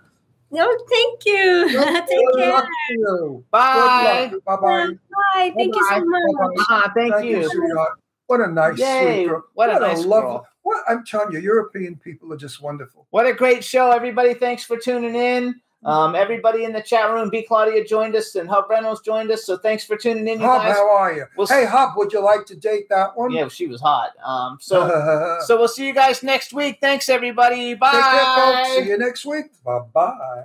No, 0.51 0.66
thank 0.91 1.27
you. 1.27 1.69
Take 2.09 2.37
care. 2.37 2.69
you. 2.91 3.45
Bye. 3.53 4.33
Bye 4.45 4.57
bye. 4.57 4.89
Bye. 4.89 5.53
Thank 5.55 5.77
you 5.77 5.89
so 5.91 6.05
much. 6.05 6.66
Ah, 6.69 6.91
thank 6.95 7.25
you. 7.25 7.49
sweetheart. 7.49 7.93
What 8.27 8.41
a 8.41 8.47
nice, 8.49 8.79
Yay, 8.79 9.15
sweet 9.25 9.29
girl. 9.29 9.45
what 9.55 9.70
a 9.70 9.79
nice 9.79 10.05
lovely. 10.05 10.31
girl. 10.33 10.47
What 10.62 10.85
I'm 10.89 11.05
telling 11.05 11.33
you, 11.33 11.39
European 11.39 11.97
people 11.97 12.31
are 12.33 12.37
just 12.37 12.61
wonderful. 12.61 13.07
What 13.11 13.27
a 13.27 13.33
great 13.33 13.65
show, 13.65 13.91
everybody. 13.91 14.35
Thanks 14.35 14.65
for 14.65 14.77
tuning 14.77 15.15
in. 15.15 15.61
Um, 15.85 16.15
everybody 16.17 16.65
in 16.65 16.73
the 16.73 16.83
chat 16.83 17.09
room, 17.11 17.31
B. 17.31 17.43
Claudia 17.47 17.85
joined 17.85 18.17
us 18.17 18.35
and 18.35 18.49
Hub 18.49 18.65
Reynolds 18.69 19.01
joined 19.01 19.31
us. 19.31 19.45
So 19.47 19.57
thanks 19.57 19.85
for 19.85 19.97
tuning 19.97 20.27
in, 20.27 20.41
you 20.41 20.47
Hub, 20.47 20.63
guys. 20.63 20.75
how 20.75 20.91
are 20.91 21.13
you? 21.15 21.25
We'll 21.37 21.47
hey, 21.47 21.63
s- 21.65 21.71
Hub, 21.71 21.97
would 21.97 22.13
you 22.13 22.21
like 22.21 22.47
to 22.47 22.57
date 22.57 22.89
that 22.91 23.17
one? 23.17 23.31
Yeah, 23.31 23.47
she 23.49 23.67
was 23.69 23.81
hot. 23.81 24.11
Um, 24.25 24.59
so 24.61 25.39
so 25.47 25.57
we'll 25.57 25.69
see 25.69 25.87
you 25.87 25.95
guys 25.95 26.23
next 26.23 26.53
week. 26.53 26.79
Thanks, 26.81 27.09
everybody. 27.09 27.75
Bye. 27.75 27.93
Take 27.93 28.03
care, 28.03 28.25
folks. 28.65 28.69
See 28.75 28.89
you 28.91 28.99
next 28.99 29.25
week. 29.25 29.47
Bye 29.65 29.81
bye. 29.93 30.45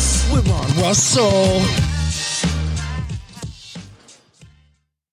with 0.31 0.47
Ron 0.47 0.83
Russell. 0.83 1.90